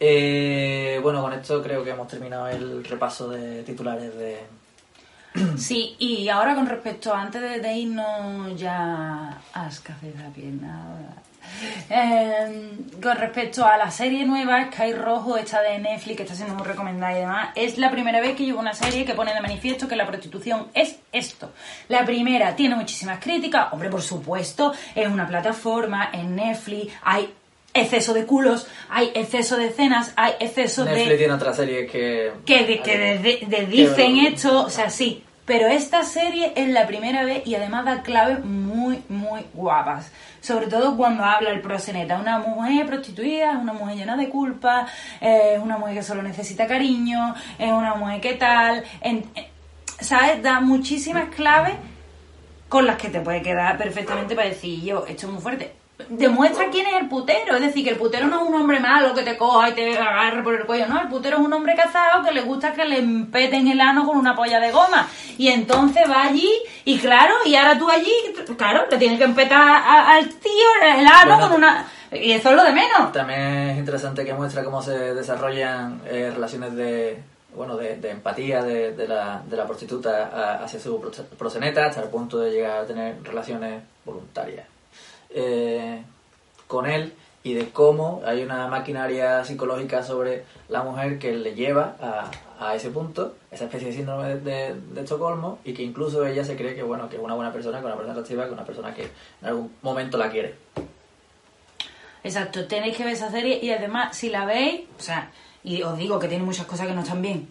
Eh, 0.00 0.98
bueno, 1.02 1.22
con 1.22 1.32
esto 1.32 1.62
creo 1.62 1.84
que 1.84 1.90
hemos 1.90 2.08
terminado 2.08 2.48
el 2.48 2.84
repaso 2.84 3.28
de 3.28 3.62
titulares 3.62 4.14
de... 4.16 4.40
Sí, 5.56 5.94
y 5.98 6.28
ahora 6.28 6.54
con 6.54 6.66
respecto, 6.66 7.14
antes 7.14 7.40
de, 7.40 7.60
de 7.60 7.74
irnos 7.74 8.58
ya 8.58 9.40
a 9.52 9.70
café 9.82 10.12
la 10.16 10.30
pierna, 10.30 11.14
eh, 11.90 12.72
con 13.02 13.16
respecto 13.16 13.64
a 13.64 13.76
la 13.76 13.90
serie 13.90 14.24
nueva 14.24 14.70
Sky 14.72 14.92
Rojo, 14.92 15.36
esta 15.36 15.60
de 15.60 15.78
Netflix, 15.78 16.16
que 16.16 16.22
está 16.24 16.34
siendo 16.34 16.54
muy 16.54 16.66
recomendada 16.66 17.12
y 17.16 17.20
demás, 17.20 17.48
es 17.54 17.78
la 17.78 17.90
primera 17.90 18.20
vez 18.20 18.36
que 18.36 18.44
llevo 18.44 18.60
una 18.60 18.74
serie 18.74 19.04
que 19.04 19.14
pone 19.14 19.34
de 19.34 19.40
manifiesto 19.40 19.86
que 19.88 19.96
la 19.96 20.06
prostitución 20.06 20.68
es 20.74 20.96
esto. 21.12 21.50
La 21.88 22.04
primera 22.04 22.56
tiene 22.56 22.74
muchísimas 22.76 23.18
críticas, 23.20 23.72
hombre, 23.72 23.90
por 23.90 24.02
supuesto, 24.02 24.72
es 24.94 25.06
una 25.08 25.26
plataforma, 25.26 26.10
en 26.12 26.36
Netflix 26.36 26.92
hay 27.02 27.32
exceso 27.72 28.14
de 28.14 28.24
culos, 28.24 28.68
hay 28.88 29.10
exceso 29.14 29.56
de 29.56 29.66
escenas, 29.66 30.12
hay 30.16 30.32
exceso 30.40 30.84
Netflix 30.84 31.08
de 31.08 31.16
tiene 31.18 31.32
otra 31.32 31.52
serie 31.52 31.86
que... 31.86 32.32
que, 32.46 32.64
de- 32.64 32.80
que 32.80 32.98
de- 32.98 33.18
de- 33.18 33.46
de- 33.48 33.66
dicen 33.66 34.14
que- 34.14 34.28
esto, 34.28 34.64
o 34.66 34.70
sea, 34.70 34.90
sí. 34.90 35.24
Pero 35.46 35.66
esta 35.66 36.04
serie 36.04 36.54
es 36.56 36.68
la 36.68 36.86
primera 36.86 37.22
vez 37.24 37.46
y 37.46 37.54
además 37.54 37.84
da 37.84 38.02
claves 38.02 38.42
muy, 38.42 39.02
muy 39.10 39.42
guapas. 39.52 40.10
Sobre 40.44 40.66
todo 40.66 40.94
cuando 40.94 41.24
habla 41.24 41.48
el 41.50 41.62
proseneta. 41.62 42.18
Una 42.18 42.38
mujer 42.38 42.86
prostituida, 42.86 43.52
es 43.52 43.56
una 43.56 43.72
mujer 43.72 43.96
llena 43.96 44.14
de 44.14 44.28
culpa, 44.28 44.86
es 45.18 45.58
una 45.58 45.78
mujer 45.78 45.94
que 45.94 46.02
solo 46.02 46.22
necesita 46.22 46.66
cariño, 46.66 47.34
es 47.58 47.72
una 47.72 47.94
mujer 47.94 48.20
que 48.20 48.34
tal. 48.34 48.84
en- 49.00 49.24
en- 49.34 49.46
¿Sabes? 50.00 50.42
Da 50.42 50.60
muchísimas 50.60 51.34
claves 51.34 51.76
con 52.68 52.84
las 52.86 52.96
que 52.96 53.08
te 53.08 53.20
puede 53.20 53.40
quedar 53.40 53.78
perfectamente 53.78 54.34
para 54.34 54.48
decir 54.48 54.82
yo, 54.82 55.06
esto 55.06 55.26
es 55.28 55.32
muy 55.32 55.40
fuerte. 55.40 55.72
Demuestra 56.08 56.68
quién 56.70 56.86
es 56.86 56.94
el 57.00 57.08
putero, 57.08 57.54
es 57.56 57.60
decir, 57.62 57.84
que 57.84 57.90
el 57.90 57.96
putero 57.96 58.26
no 58.26 58.42
es 58.42 58.48
un 58.48 58.54
hombre 58.54 58.80
malo 58.80 59.14
que 59.14 59.22
te 59.22 59.36
coja 59.36 59.70
y 59.70 59.72
te 59.72 59.98
agarre 59.98 60.42
por 60.42 60.54
el 60.54 60.64
cuello, 60.66 60.86
no, 60.88 61.00
el 61.00 61.08
putero 61.08 61.38
es 61.38 61.42
un 61.44 61.52
hombre 61.52 61.74
casado 61.74 62.22
que 62.24 62.32
le 62.32 62.42
gusta 62.42 62.72
que 62.72 62.84
le 62.84 62.98
empeten 62.98 63.68
el 63.68 63.80
ano 63.80 64.04
con 64.06 64.16
una 64.18 64.34
polla 64.36 64.60
de 64.60 64.70
goma. 64.72 65.08
Y 65.38 65.48
entonces 65.48 66.02
va 66.10 66.22
allí 66.24 66.50
y 66.84 66.98
claro, 66.98 67.34
y 67.44 67.54
ahora 67.56 67.78
tú 67.78 67.88
allí, 67.90 68.12
claro, 68.56 68.84
le 68.90 68.96
tienes 68.98 69.18
que 69.18 69.24
empetar 69.24 69.60
a- 69.60 70.14
al 70.14 70.28
tío 70.28 70.68
el 70.96 71.06
ano 71.06 71.34
Bueno. 71.36 71.48
con 71.48 71.56
una... 71.58 71.86
Y 72.12 72.30
eso 72.32 72.50
es 72.50 72.56
lo 72.56 72.62
de 72.62 72.72
menos. 72.72 73.10
También 73.12 73.40
es 73.40 73.78
interesante 73.78 74.24
que 74.24 74.32
muestra 74.34 74.62
cómo 74.62 74.80
se 74.82 75.14
desarrollan 75.14 76.00
eh, 76.06 76.30
relaciones 76.32 76.74
de 76.76 77.20
bueno 77.56 77.76
de, 77.76 77.96
de 77.96 78.10
empatía 78.10 78.62
de, 78.62 78.92
de 78.92 79.06
la, 79.08 79.40
de 79.48 79.56
la 79.56 79.64
prostituta 79.66 80.28
a- 80.32 80.64
hacia 80.64 80.78
su 80.80 81.00
pro- 81.00 81.10
proseneta 81.38 81.86
hasta 81.86 82.02
el 82.02 82.08
punto 82.08 82.38
de 82.38 82.50
llegar 82.50 82.78
a 82.80 82.84
tener 82.86 83.22
relaciones 83.22 83.82
voluntarias 84.04 84.66
eh, 85.34 86.02
con 86.66 86.86
él 86.86 87.12
y 87.42 87.52
de 87.52 87.68
cómo 87.68 88.22
hay 88.24 88.42
una 88.42 88.66
maquinaria 88.68 89.44
psicológica 89.44 90.02
sobre 90.02 90.44
la 90.70 90.82
mujer 90.82 91.18
que 91.18 91.32
le 91.32 91.54
lleva 91.54 91.94
a, 92.00 92.30
a 92.58 92.74
ese 92.74 92.88
punto, 92.88 93.34
esa 93.50 93.64
especie 93.64 93.88
de 93.88 93.94
síndrome 93.94 94.36
de, 94.36 94.74
de- 94.74 95.00
Estocolmo 95.02 95.58
y 95.64 95.74
que 95.74 95.82
incluso 95.82 96.24
ella 96.24 96.42
se 96.42 96.56
cree 96.56 96.74
que 96.74 96.82
bueno 96.82 97.08
que 97.10 97.16
es 97.16 97.22
una 97.22 97.34
buena 97.34 97.52
persona, 97.52 97.80
que 97.80 97.84
una 97.86 97.96
persona 97.96 98.12
atractiva, 98.14 98.46
que 98.46 98.52
una 98.52 98.64
persona 98.64 98.94
que 98.94 99.02
en 99.02 99.46
algún 99.48 99.72
momento 99.82 100.16
la 100.16 100.30
quiere. 100.30 100.54
Exacto, 102.22 102.66
tenéis 102.66 102.96
que 102.96 103.04
ver 103.04 103.12
esa 103.12 103.30
serie 103.30 103.58
y 103.62 103.70
además, 103.70 104.16
si 104.16 104.30
la 104.30 104.46
veis, 104.46 104.82
o 104.98 105.02
sea, 105.02 105.30
y 105.62 105.82
os 105.82 105.98
digo 105.98 106.18
que 106.18 106.28
tiene 106.28 106.44
muchas 106.44 106.64
cosas 106.66 106.86
que 106.86 106.94
no 106.94 107.02
están 107.02 107.20
bien, 107.20 107.48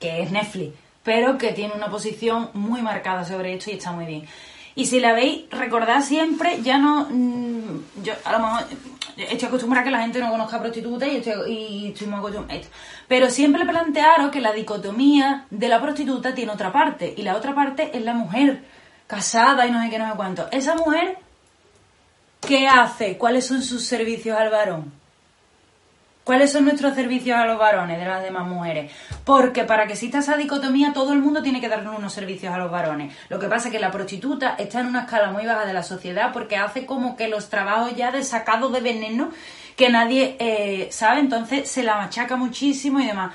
que 0.00 0.22
es 0.22 0.30
Netflix, 0.30 0.74
pero 1.02 1.36
que 1.36 1.52
tiene 1.52 1.74
una 1.74 1.90
posición 1.90 2.48
muy 2.54 2.80
marcada 2.80 3.24
sobre 3.24 3.52
esto 3.54 3.70
y 3.70 3.74
está 3.74 3.92
muy 3.92 4.06
bien. 4.06 4.26
Y 4.78 4.86
si 4.86 5.00
la 5.00 5.12
veis, 5.12 5.50
recordad 5.50 6.02
siempre, 6.02 6.62
ya 6.62 6.78
no. 6.78 7.08
mm, 7.10 8.02
yo 8.04 8.12
a 8.24 8.32
lo 8.32 8.38
mejor 8.38 8.64
estoy 9.16 9.48
acostumbrada 9.48 9.82
a 9.82 9.84
que 9.84 9.90
la 9.90 10.02
gente 10.02 10.20
no 10.20 10.30
conozca 10.30 10.60
prostitutas 10.60 11.08
y 11.08 11.16
estoy, 11.16 11.52
y 11.52 11.88
estoy 11.88 12.06
muy 12.06 12.20
acostumbrada 12.20 12.54
a 12.54 12.62
esto. 12.62 12.74
Pero 13.08 13.28
siempre 13.28 13.66
plantearos 13.66 14.30
que 14.30 14.40
la 14.40 14.52
dicotomía 14.52 15.46
de 15.50 15.68
la 15.68 15.82
prostituta 15.82 16.32
tiene 16.32 16.52
otra 16.52 16.72
parte, 16.72 17.12
y 17.16 17.22
la 17.22 17.34
otra 17.34 17.56
parte 17.56 17.90
es 17.92 18.02
la 18.02 18.14
mujer 18.14 18.62
casada 19.08 19.66
y 19.66 19.72
no 19.72 19.82
sé 19.82 19.90
qué, 19.90 19.98
no 19.98 20.10
sé 20.10 20.16
cuánto. 20.16 20.48
Esa 20.52 20.76
mujer 20.76 21.18
¿Qué 22.40 22.68
hace? 22.68 23.18
¿Cuáles 23.18 23.46
son 23.46 23.62
sus 23.62 23.84
servicios 23.84 24.38
al 24.38 24.50
varón? 24.50 24.92
¿Cuáles 26.28 26.52
son 26.52 26.66
nuestros 26.66 26.94
servicios 26.94 27.38
a 27.38 27.46
los 27.46 27.56
varones 27.56 27.98
de 27.98 28.04
las 28.04 28.22
demás 28.22 28.46
mujeres? 28.46 28.92
Porque 29.24 29.64
para 29.64 29.86
que 29.86 29.94
exista 29.94 30.18
esa 30.18 30.36
dicotomía, 30.36 30.92
todo 30.92 31.14
el 31.14 31.20
mundo 31.20 31.42
tiene 31.42 31.58
que 31.58 31.70
darle 31.70 31.88
unos 31.88 32.12
servicios 32.12 32.52
a 32.52 32.58
los 32.58 32.70
varones. 32.70 33.16
Lo 33.30 33.38
que 33.38 33.48
pasa 33.48 33.68
es 33.68 33.72
que 33.72 33.80
la 33.80 33.90
prostituta 33.90 34.54
está 34.58 34.80
en 34.80 34.88
una 34.88 35.04
escala 35.04 35.30
muy 35.30 35.46
baja 35.46 35.64
de 35.64 35.72
la 35.72 35.82
sociedad 35.82 36.30
porque 36.34 36.58
hace 36.58 36.84
como 36.84 37.16
que 37.16 37.28
los 37.28 37.48
trabajos 37.48 37.96
ya 37.96 38.12
de 38.12 38.22
sacado 38.22 38.68
de 38.68 38.82
veneno 38.82 39.30
que 39.74 39.88
nadie 39.88 40.36
eh, 40.38 40.88
sabe, 40.90 41.20
entonces 41.20 41.66
se 41.66 41.82
la 41.82 41.96
machaca 41.96 42.36
muchísimo 42.36 43.00
y 43.00 43.06
demás. 43.06 43.32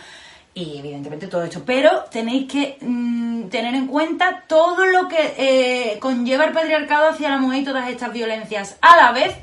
Y 0.54 0.78
evidentemente 0.78 1.26
todo 1.26 1.46
esto. 1.46 1.64
Pero 1.66 2.04
tenéis 2.12 2.48
que 2.48 2.78
mm, 2.80 3.46
tener 3.46 3.74
en 3.74 3.88
cuenta 3.88 4.44
todo 4.46 4.86
lo 4.86 5.08
que 5.08 5.34
eh, 5.36 6.00
conlleva 6.00 6.46
el 6.46 6.54
patriarcado 6.54 7.10
hacia 7.10 7.32
la 7.32 7.40
mujer 7.40 7.64
y 7.64 7.66
todas 7.66 7.90
estas 7.90 8.14
violencias 8.14 8.78
a 8.82 8.98
la 8.98 9.12
vez, 9.14 9.36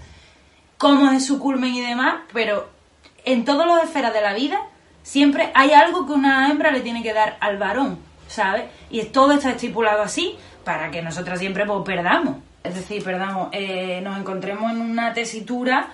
cómo 0.78 1.10
es 1.10 1.26
su 1.26 1.40
culmen 1.40 1.74
y 1.74 1.80
demás, 1.80 2.20
pero 2.32 2.78
en 3.24 3.44
todas 3.44 3.66
las 3.66 3.84
esferas 3.84 4.12
de 4.12 4.20
la 4.20 4.34
vida 4.34 4.60
siempre 5.02 5.50
hay 5.54 5.72
algo 5.72 6.06
que 6.06 6.12
una 6.12 6.50
hembra 6.50 6.70
le 6.70 6.80
tiene 6.80 7.02
que 7.02 7.12
dar 7.12 7.36
al 7.40 7.58
varón, 7.58 7.98
¿sabes? 8.28 8.64
Y 8.90 9.02
todo 9.04 9.32
está 9.32 9.50
estipulado 9.50 10.02
así 10.02 10.36
para 10.64 10.90
que 10.90 11.02
nosotras 11.02 11.38
siempre 11.38 11.64
pues, 11.66 11.80
perdamos. 11.84 12.36
Es 12.62 12.74
decir, 12.74 13.02
perdamos, 13.02 13.48
eh, 13.52 14.00
nos 14.02 14.18
encontremos 14.18 14.70
en 14.72 14.80
una 14.80 15.14
tesitura 15.14 15.88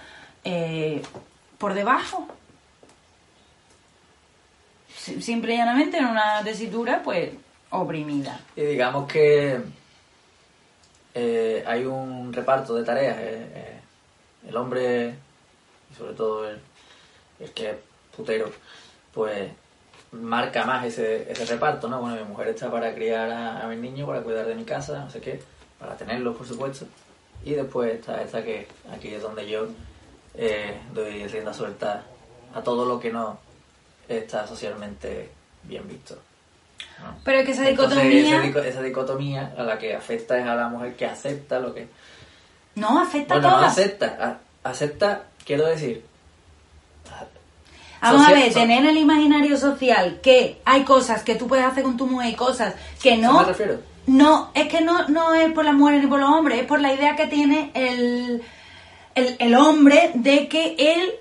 eh, 0.45 1.01
por 1.59 1.75
debajo. 1.75 2.27
Si- 4.97 5.23
Simple 5.23 5.55
y 5.55 5.57
llanamente 5.59 5.99
en 5.99 6.07
una 6.07 6.43
tesitura, 6.43 7.03
pues, 7.03 7.31
oprimida. 7.71 8.41
Y 8.57 8.63
digamos 8.63 9.07
que 9.11 9.61
eh, 11.15 11.65
hay 11.67 11.85
un 11.85 12.33
reparto 12.33 12.75
de 12.75 12.85
tareas. 12.85 13.17
eh, 13.19 13.53
eh, 13.55 13.73
el 14.49 14.57
hombre, 14.57 15.15
y 15.91 15.95
sobre 15.97 16.13
todo 16.15 16.49
el, 16.49 16.61
el 17.41 17.51
que 17.53 17.71
es 17.71 17.77
putero, 18.17 18.51
pues 19.13 19.51
marca 20.13 20.65
más 20.65 20.85
ese, 20.87 21.31
ese 21.31 21.45
reparto, 21.47 21.89
¿no? 21.89 22.01
Bueno, 22.01 22.17
mi 22.17 22.25
mujer 22.25 22.49
está 22.49 22.71
para 22.71 22.95
criar 22.95 23.31
a, 23.31 23.63
a 23.63 23.67
mi 23.69 23.77
niño, 23.77 24.07
para 24.07 24.23
cuidar 24.23 24.47
de 24.47 24.55
mi 24.55 24.65
casa, 24.65 24.99
no 25.01 25.11
sé 25.11 25.21
qué, 25.21 25.41
para 25.79 25.97
tenerlos, 25.97 26.37
por 26.37 26.47
supuesto. 26.47 26.87
Y 27.45 27.53
después 27.55 27.93
está 27.95 28.23
esta 28.23 28.43
que 28.43 28.67
aquí 28.93 29.09
es 29.15 29.23
donde 29.23 29.47
yo 29.49 29.67
eh, 30.35 30.81
doy 30.95 31.27
rienda 31.27 31.53
suelta 31.53 32.05
a 32.55 32.63
todo 32.63 32.85
lo 32.87 32.99
que 32.99 33.13
no 33.13 33.39
está 34.09 34.47
socialmente 34.47 35.31
bien 35.65 35.87
visto. 35.87 36.17
¿no? 37.03 37.19
Pero 37.25 37.41
es 37.41 37.45
que 37.47 37.53
esa 37.53 37.69
Entonces, 37.69 37.99
dicotomía... 38.03 38.37
esa, 38.37 38.47
dico- 38.47 38.59
esa 38.61 38.83
dicotomía 38.83 39.55
a 39.59 39.63
la 39.65 39.79
que 39.79 39.95
afecta 39.95 40.39
es 40.39 40.47
a 40.47 40.55
la 40.55 40.69
mujer 40.69 40.97
que 40.97 41.05
acepta 41.07 41.59
lo 41.61 41.75
que... 41.75 41.89
No, 42.77 43.01
afecta 43.01 43.35
Bueno, 43.35 43.49
a 43.49 43.51
no 43.53 43.57
todas. 43.59 43.73
acepta, 43.73 44.41
a- 44.65 44.69
acepta, 44.71 45.25
quiero 45.45 45.67
decir... 45.67 46.06
Vamos 48.01 48.27
a 48.27 48.33
ver, 48.33 48.53
tener 48.53 48.81
en 48.81 48.91
el 48.91 48.97
imaginario 48.99 49.57
social 49.57 50.21
que 50.23 50.61
hay 50.65 50.83
cosas 50.85 51.23
que 51.23 51.35
tú 51.35 51.47
puedes 51.47 51.65
hacer 51.65 51.83
con 51.83 51.97
tu 51.97 52.07
mujer 52.07 52.31
y 52.31 52.35
cosas 52.35 52.75
que 53.03 53.15
¿A 53.15 53.17
no... 53.17 53.41
me 53.41 53.45
refiero? 53.47 53.81
No, 54.07 54.51
es 54.55 54.69
que 54.69 54.81
no, 54.83 55.09
no 55.09 55.35
es 55.35 55.53
por 55.53 55.65
las 55.65 55.75
mujeres 55.75 56.03
ni 56.03 56.09
por 56.09 56.21
los 56.21 56.31
hombres, 56.31 56.61
es 56.61 56.67
por 56.67 56.81
la 56.81 56.93
idea 56.93 57.17
que 57.17 57.27
tiene 57.27 57.73
el, 57.75 58.41
el, 59.17 59.37
el 59.41 59.55
hombre 59.57 60.13
de 60.15 60.47
que 60.47 60.77
él 60.79 61.15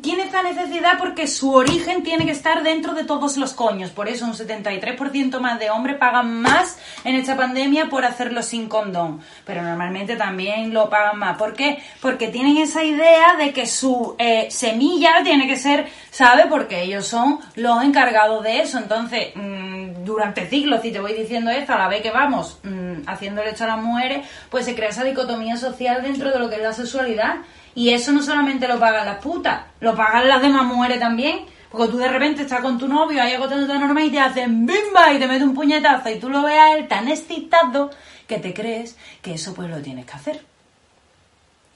tiene 0.00 0.22
esta 0.22 0.42
necesidad 0.42 0.96
porque 0.98 1.26
su 1.26 1.52
origen 1.52 2.02
tiene 2.02 2.24
que 2.24 2.32
estar 2.32 2.62
dentro 2.62 2.94
de 2.94 3.04
todos 3.04 3.36
los 3.36 3.52
coños. 3.52 3.90
Por 3.90 4.08
eso 4.08 4.24
un 4.24 4.32
73% 4.32 5.40
más 5.40 5.58
de 5.58 5.68
hombres 5.68 5.98
pagan 5.98 6.40
más 6.40 6.78
en 7.04 7.16
esta 7.16 7.36
pandemia 7.36 7.90
por 7.90 8.06
hacerlo 8.06 8.42
sin 8.42 8.68
condón. 8.68 9.20
Pero 9.44 9.62
normalmente 9.62 10.16
también 10.16 10.72
lo 10.72 10.88
pagan 10.88 11.18
más. 11.18 11.36
¿Por 11.36 11.52
qué? 11.52 11.82
Porque 12.00 12.28
tienen 12.28 12.56
esa 12.56 12.82
idea 12.82 13.36
de 13.36 13.52
que 13.52 13.66
su 13.66 14.16
eh, 14.18 14.46
semilla 14.50 15.22
tiene 15.22 15.46
que 15.46 15.56
ser, 15.56 15.86
¿sabe? 16.10 16.46
Porque 16.48 16.82
ellos 16.82 17.06
son 17.06 17.40
los 17.54 17.82
encargados 17.84 18.42
de 18.42 18.60
eso. 18.60 18.78
Entonces, 18.78 19.32
mm, 19.34 20.04
durante 20.04 20.48
siglos, 20.48 20.80
si 20.80 20.92
te 20.92 21.00
voy 21.00 21.12
diciendo 21.12 21.50
esto, 21.50 21.74
a 21.74 21.78
la 21.78 21.88
vez 21.88 22.00
que 22.00 22.10
vamos 22.10 22.58
mm, 22.62 23.06
haciéndole 23.06 23.50
esto 23.50 23.64
a 23.64 23.68
las 23.68 23.82
mujeres, 23.82 24.26
pues 24.48 24.64
se 24.64 24.74
crea 24.74 24.88
esa 24.88 25.04
dicotomía 25.04 25.58
social 25.58 26.02
dentro 26.02 26.30
de 26.30 26.38
lo 26.38 26.48
que 26.48 26.56
es 26.56 26.62
la 26.62 26.72
sexualidad. 26.72 27.36
Y 27.74 27.90
eso 27.90 28.12
no 28.12 28.22
solamente 28.22 28.68
lo 28.68 28.78
pagan 28.78 29.06
las 29.06 29.18
putas, 29.18 29.62
lo 29.80 29.94
pagan 29.94 30.28
las 30.28 30.40
demás 30.40 30.64
mujeres 30.64 31.00
también. 31.00 31.46
Porque 31.70 31.90
tú 31.90 31.98
de 31.98 32.08
repente 32.08 32.42
estás 32.42 32.60
con 32.60 32.78
tu 32.78 32.86
novio 32.86 33.20
ahí 33.20 33.32
agotando 33.32 33.66
la 33.66 33.80
norma 33.80 34.00
y 34.04 34.10
te 34.10 34.20
hacen 34.20 34.64
bimba 34.64 35.12
y 35.12 35.18
te 35.18 35.26
mete 35.26 35.42
un 35.42 35.54
puñetazo 35.54 36.08
y 36.08 36.20
tú 36.20 36.30
lo 36.30 36.42
ves 36.42 36.56
a 36.56 36.76
él 36.76 36.86
tan 36.86 37.08
excitado 37.08 37.90
que 38.28 38.38
te 38.38 38.54
crees 38.54 38.96
que 39.20 39.34
eso 39.34 39.54
pues 39.54 39.68
lo 39.68 39.82
tienes 39.82 40.06
que 40.06 40.12
hacer. 40.12 40.44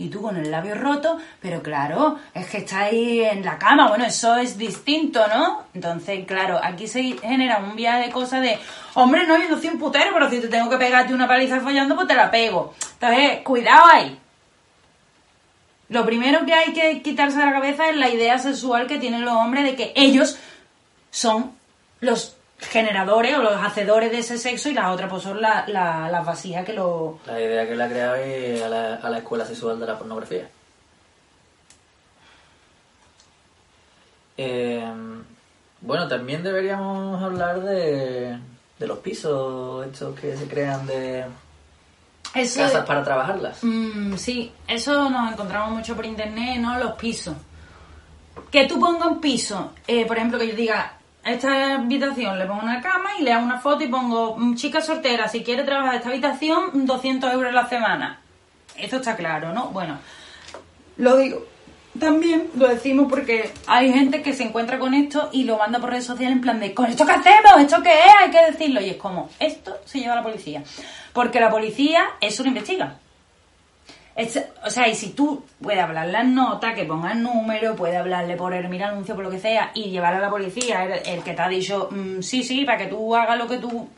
y 0.01 0.09
tú 0.09 0.22
con 0.22 0.36
el 0.36 0.51
labio 0.53 0.76
roto, 0.76 1.18
pero 1.40 1.61
claro, 1.61 2.16
es 2.32 2.46
que 2.46 2.59
está 2.59 2.82
ahí 2.82 3.20
en 3.20 3.44
la 3.44 3.59
cama, 3.59 3.88
bueno, 3.88 4.05
eso 4.05 4.36
es 4.36 4.57
distinto, 4.57 5.26
¿no? 5.26 5.64
Entonces, 5.74 6.24
claro, 6.24 6.61
aquí 6.62 6.86
se 6.86 7.03
genera 7.20 7.59
un 7.59 7.74
viaje 7.74 8.07
de 8.07 8.12
cosas 8.12 8.40
de, 8.40 8.57
hombre, 8.94 9.26
no, 9.26 9.36
yo 9.36 9.59
soy 9.59 9.70
un 9.70 9.78
putero, 9.80 10.12
pero 10.12 10.30
si 10.30 10.40
te 10.40 10.46
tengo 10.46 10.70
que 10.70 10.76
pegarte 10.76 11.12
una 11.12 11.26
paliza 11.26 11.61
follando, 11.61 11.96
pues 11.96 12.07
te 12.07 12.14
la 12.14 12.30
pego. 12.30 12.74
Entonces, 13.01 13.40
cuidado 13.42 13.86
ahí. 13.92 14.16
Lo 15.89 16.05
primero 16.05 16.45
que 16.45 16.53
hay 16.55 16.72
que 16.74 17.03
quitarse 17.03 17.39
de 17.39 17.47
la 17.47 17.53
cabeza 17.53 17.89
es 17.89 17.97
la 17.97 18.11
idea 18.11 18.39
sexual 18.39 18.86
que 18.86 18.99
tienen 18.99 19.24
los 19.24 19.34
hombres 19.34 19.64
de 19.64 19.74
que 19.74 19.93
ellos 19.97 20.39
son 21.11 21.53
los 22.01 22.36
generadores 22.61 23.36
o 23.39 23.43
los 23.43 23.55
hacedores 23.64 24.11
de 24.11 24.18
ese 24.18 24.36
sexo 24.36 24.68
y 24.68 24.74
las 24.74 24.93
otras 24.93 25.09
pues 25.09 25.22
son 25.22 25.41
la- 25.41 25.64
la- 25.68 26.09
las 26.11 26.26
vasijas 26.26 26.64
que 26.66 26.72
lo... 26.74 27.18
La 27.26 27.41
idea 27.41 27.66
que 27.66 27.74
le 27.76 27.84
ha 27.84 27.89
creado 27.89 28.14
a 28.14 28.68
la, 28.68 28.95
a 28.97 29.09
la 29.11 29.18
escuela 29.18 29.47
sexual 29.47 29.78
de 29.80 29.86
la 29.86 29.97
pornografía. 29.97 30.49
Eh, 34.36 34.84
bueno, 35.80 36.09
también 36.09 36.43
deberíamos 36.43 37.22
hablar 37.22 37.61
de, 37.62 38.39
de 38.78 38.86
los 38.86 38.99
pisos 38.99 39.86
estos 39.86 40.18
que 40.18 40.36
se 40.36 40.47
crean 40.49 40.86
de 40.86 41.24
Eso 42.35 42.61
casas 42.61 42.85
para 42.85 43.03
trabajarlas. 43.03 43.59
Mm, 43.62 44.16
sí, 44.16 44.53
eso 44.66 45.09
nos 45.09 45.33
encontramos 45.33 45.70
mucho 45.72 45.97
por 45.97 46.05
internet, 46.05 46.59
¿no? 46.61 46.79
Los 46.79 46.93
pisos. 46.93 47.37
Que 48.51 48.66
tú 48.66 48.79
pongas 48.79 49.09
un 49.09 49.20
piso, 49.20 49.72
eh, 49.87 50.07
por 50.07 50.16
ejemplo, 50.16 50.39
que 50.39 50.49
yo 50.49 50.55
diga, 50.55 50.95
a 51.24 51.33
esta 51.33 51.74
habitación 51.74 52.39
le 52.39 52.47
pongo 52.47 52.62
una 52.62 52.81
cama 52.81 53.11
y 53.18 53.22
le 53.22 53.33
hago 53.33 53.45
una 53.45 53.61
foto 53.61 53.85
y 53.85 53.89
pongo, 53.89 54.37
mm, 54.37 54.55
chica 54.55 54.81
soltera, 54.81 55.29
si 55.29 55.43
quiere 55.43 55.64
trabajar 55.64 55.97
esta 55.97 56.09
habitación, 56.09 56.87
200 56.87 57.33
euros 57.33 57.53
la 57.53 57.68
semana. 57.68 58.20
Esto 58.76 58.97
está 58.97 59.16
claro, 59.16 59.53
¿no? 59.53 59.68
Bueno, 59.68 59.99
lo 60.97 61.16
digo. 61.16 61.45
También 61.99 62.49
lo 62.57 62.68
decimos 62.68 63.07
porque 63.09 63.51
hay 63.66 63.92
gente 63.92 64.22
que 64.22 64.32
se 64.34 64.42
encuentra 64.44 64.78
con 64.78 64.94
esto 64.94 65.30
y 65.32 65.44
lo 65.44 65.59
manda 65.59 65.78
por 65.78 65.90
redes 65.90 66.05
sociales 66.07 66.36
en 66.36 66.40
plan 66.42 66.61
de, 66.61 66.74
¿con 66.74 66.86
esto 66.86 67.05
qué 67.07 67.12
hacemos? 67.12 67.61
¿Esto 67.61 67.82
qué 67.82 67.92
es? 67.92 68.12
Hay 68.20 68.30
que 68.30 68.44
decirlo. 68.53 68.80
Y 68.80 68.90
es 68.90 68.96
como, 68.96 69.28
esto 69.38 69.76
se 69.84 70.01
lleva 70.01 70.12
a 70.12 70.16
la 70.16 70.22
policía. 70.22 70.62
Porque 71.12 71.40
la 71.40 71.51
policía 71.51 72.05
eso 72.20 72.42
lo 72.42 72.49
investiga. 72.51 72.96
Es- 74.16 74.42
o 74.64 74.70
sea, 74.70 74.88
y 74.88 74.94
si 74.94 75.11
tú 75.11 75.44
puedes 75.62 75.80
hablar 75.80 76.09
las 76.09 76.24
notas, 76.26 76.74
que 76.74 76.84
ponga 76.84 77.12
el 77.12 77.22
número, 77.22 77.76
puedes 77.76 77.96
hablarle 77.96 78.36
por 78.36 78.53
el 78.53 78.68
mira 78.68 78.88
anuncio, 78.88 79.14
por 79.14 79.24
lo 79.24 79.30
que 79.30 79.38
sea, 79.38 79.70
y 79.74 79.90
llevar 79.90 80.14
a 80.14 80.18
la 80.18 80.28
policía, 80.30 80.84
el, 80.84 81.22
que 81.22 81.34
te 81.34 81.42
ha 81.42 81.49
dicho, 81.49 81.88
mm, 81.90 82.20
sí, 82.22 82.42
sí, 82.42 82.64
para 82.64 82.78
que 82.78 82.86
tú 82.86 83.14
hagas 83.14 83.38
lo 83.38 83.46
que 83.49 83.59
tú 83.59 83.88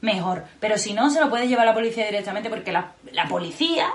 mejor. 0.00 0.44
Pero 0.60 0.78
si 0.78 0.92
no, 0.94 1.10
se 1.10 1.20
lo 1.20 1.30
puedes 1.30 1.48
llevar 1.48 1.66
a 1.66 1.70
la 1.70 1.74
policía 1.74 2.06
directamente 2.06 2.50
porque 2.50 2.72
la, 2.72 2.92
la 3.12 3.26
policía 3.28 3.88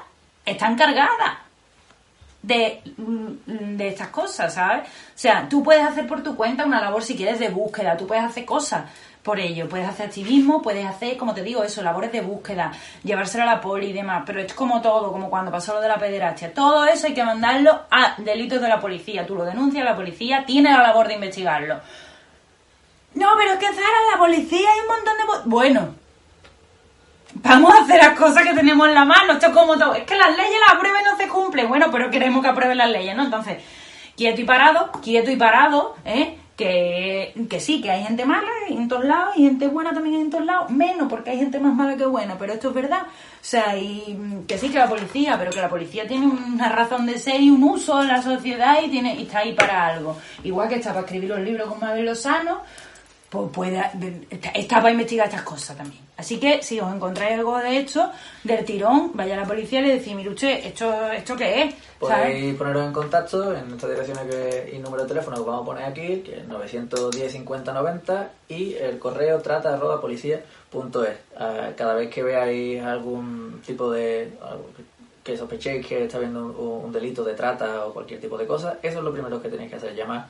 está 0.46 0.68
encargada 0.68 1.42
de, 2.44 2.82
mm, 2.98 3.78
de 3.78 3.88
estas 3.88 4.10
cosas, 4.10 4.54
¿sabes? 4.54 4.88
O 4.88 5.16
sea, 5.16 5.48
tú 5.50 5.64
puedes 5.64 5.84
hacer 5.84 6.06
por 6.06 6.22
tu 6.22 6.36
cuenta 6.36 6.66
una 6.66 6.82
labor 6.82 7.02
si 7.02 7.16
quieres 7.16 7.40
de 7.40 7.50
búsqueda, 7.50 7.98
tú 7.98 8.06
puedes 8.06 8.24
hacer 8.24 8.46
cosas 8.46 8.84
por 9.24 9.40
ello, 9.40 9.70
puedes 9.70 9.88
hacer 9.88 10.08
activismo, 10.08 10.62
puedes 10.62 10.86
hacer, 10.86 11.16
como 11.16 11.34
te 11.34 11.42
digo, 11.42 11.64
eso, 11.64 11.82
labores 11.82 12.12
de 12.12 12.20
búsqueda, 12.20 12.74
llevárselo 13.04 13.44
a 13.44 13.48
la 13.48 13.62
poli 13.62 13.88
y 13.88 13.94
demás, 13.94 14.24
pero 14.26 14.42
es 14.42 14.54
como 14.54 14.82
todo, 14.82 15.14
como 15.14 15.30
cuando 15.30 15.50
pasó 15.50 15.74
lo 15.74 15.82
de 15.82 15.88
la 15.88 15.98
pederastia, 15.98 16.54
todo 16.54 16.86
eso 16.86 17.08
hay 17.08 17.14
que 17.14 17.24
mandarlo 17.24 17.84
a 17.90 18.16
delitos 18.18 18.62
de 18.62 18.68
la 18.68 18.82
policía, 18.82 19.26
tú 19.26 19.36
lo 19.36 19.46
denuncias, 19.46 19.86
la 19.86 19.96
policía 19.96 20.44
tiene 20.46 20.72
la 20.72 20.84
labor 20.84 21.08
de 21.08 21.16
investigarlo. 21.16 21.80
No, 23.16 23.30
pero 23.38 23.54
es 23.54 23.60
que 23.60 23.68
Zara, 23.68 24.12
la 24.12 24.18
policía 24.18 24.70
hay 24.70 24.80
un 24.82 24.88
montón 24.88 25.14
de... 25.18 25.50
Bueno, 25.50 25.96
Vamos 27.36 27.74
a 27.74 27.84
hacer 27.84 27.98
las 27.98 28.18
cosas 28.18 28.44
que 28.44 28.54
tenemos 28.54 28.88
en 28.88 28.94
la 28.94 29.06
mano. 29.06 29.34
Esto 29.34 29.48
es 29.48 29.54
como 29.54 29.78
todo. 29.78 29.96
Es 29.96 30.04
que 30.04 30.16
las 30.18 30.30
leyes 30.30 30.60
las 30.68 30.76
aprueben 30.76 31.04
no 31.04 31.18
se 31.18 31.28
cumplen. 31.28 31.68
Bueno, 31.68 31.88
pero 31.92 32.10
queremos 32.10 32.44
que 32.44 32.50
aprueben 32.50 32.78
las 32.78 32.90
leyes, 32.90 33.16
¿no? 33.16 33.24
Entonces, 33.24 33.58
quieto 34.16 34.42
y 34.42 34.44
parado, 34.44 34.92
quieto 35.02 35.32
y 35.32 35.36
parado, 35.36 35.96
¿eh? 36.06 36.38
Que, 36.56 37.34
que 37.50 37.60
sí, 37.60 37.82
que 37.82 37.90
hay 37.90 38.04
gente 38.04 38.26
mala 38.26 38.48
en 38.70 38.88
todos 38.88 39.04
lados 39.04 39.36
y 39.36 39.44
gente 39.44 39.68
buena 39.68 39.92
también 39.92 40.22
en 40.22 40.30
todos 40.30 40.46
lados. 40.46 40.70
Menos, 40.70 41.08
porque 41.10 41.32
hay 41.32 41.40
gente 41.40 41.60
más 41.60 41.74
mala 41.74 41.98
que 41.98 42.06
buena, 42.06 42.38
pero 42.38 42.54
esto 42.54 42.70
es 42.70 42.76
verdad. 42.76 43.02
O 43.02 43.46
sea, 43.46 43.76
y 43.76 44.16
mm, 44.18 44.46
que 44.46 44.58
sí, 44.60 44.70
que 44.70 44.78
la 44.78 44.88
policía, 44.88 45.36
pero 45.40 45.50
que 45.50 45.62
la 45.62 45.70
policía 45.70 46.08
tiene 46.08 46.28
una 46.28 46.70
razón 46.70 47.08
de 47.08 47.18
ser 47.18 47.42
y 47.42 47.50
un 47.50 47.64
uso 47.64 48.02
en 48.02 48.10
la 48.10 48.22
sociedad 48.22 48.78
y, 48.84 48.90
tiene, 48.90 49.16
y 49.16 49.24
está 49.24 49.40
ahí 49.40 49.54
para 49.54 49.88
algo. 49.88 50.16
Igual 50.44 50.70
que 50.70 50.76
está 50.76 50.90
para 50.90 51.02
escribir 51.02 51.30
los 51.30 51.40
libros 51.40 51.68
con 51.68 51.80
Mabel 51.80 52.06
Lozano, 52.06 52.62
está 54.54 54.78
para 54.78 54.92
investigar 54.92 55.28
estas 55.28 55.42
cosas 55.44 55.76
también. 55.78 56.02
Así 56.16 56.40
que 56.40 56.62
si 56.62 56.80
os 56.80 56.94
encontráis 56.94 57.38
algo 57.38 57.58
de 57.58 57.78
esto, 57.80 58.12
del 58.44 58.64
tirón, 58.64 59.12
vaya 59.16 59.34
a 59.36 59.42
la 59.42 59.46
policía 59.46 59.80
y 59.80 59.84
le 59.88 59.94
decís, 59.98 60.14
mire 60.16 60.30
usted, 60.30 60.66
¿esto, 60.66 61.12
¿esto 61.12 61.36
qué 61.36 61.64
es? 61.64 61.76
Podéis 62.00 62.56
poneros 62.56 62.86
en 62.86 62.94
contacto 62.94 63.56
en 63.56 63.68
nuestras 63.70 63.92
direcciones 63.92 64.26
que, 64.34 64.74
y 64.76 64.80
número 64.80 65.04
de 65.04 65.10
teléfono 65.10 65.38
que 65.38 65.44
vamos 65.50 65.64
a 65.64 65.66
poner 65.66 65.84
aquí, 65.86 66.18
que 66.20 66.40
es 66.40 66.48
910 66.48 67.32
50 67.32 67.74
90 67.74 68.30
y 68.50 68.74
el 68.76 69.00
correo 69.00 69.40
trata 69.42 69.74
arroba 69.74 70.00
policía 70.00 70.42
punto 70.70 71.04
es. 71.04 71.16
Ah, 71.38 71.70
Cada 71.76 71.96
vez 71.96 72.10
que 72.10 72.22
veáis 72.24 72.82
algún 72.84 73.62
tipo 73.66 73.90
de... 73.92 74.32
que- 75.24 75.38
sospechéis 75.38 75.86
que 75.88 76.04
está 76.04 76.18
habiendo 76.18 76.46
un, 76.46 76.86
un 76.86 76.92
delito 76.92 77.24
de 77.24 77.34
trata 77.34 77.86
o 77.86 77.94
cualquier 77.94 78.20
tipo 78.20 78.38
de 78.38 78.46
cosa, 78.46 78.78
eso 78.84 78.98
es 79.00 79.04
lo 79.04 79.12
primero 79.14 79.42
que 79.42 79.50
tenéis 79.50 79.70
que 79.72 79.78
hacer, 79.78 79.96
llamar 79.96 80.28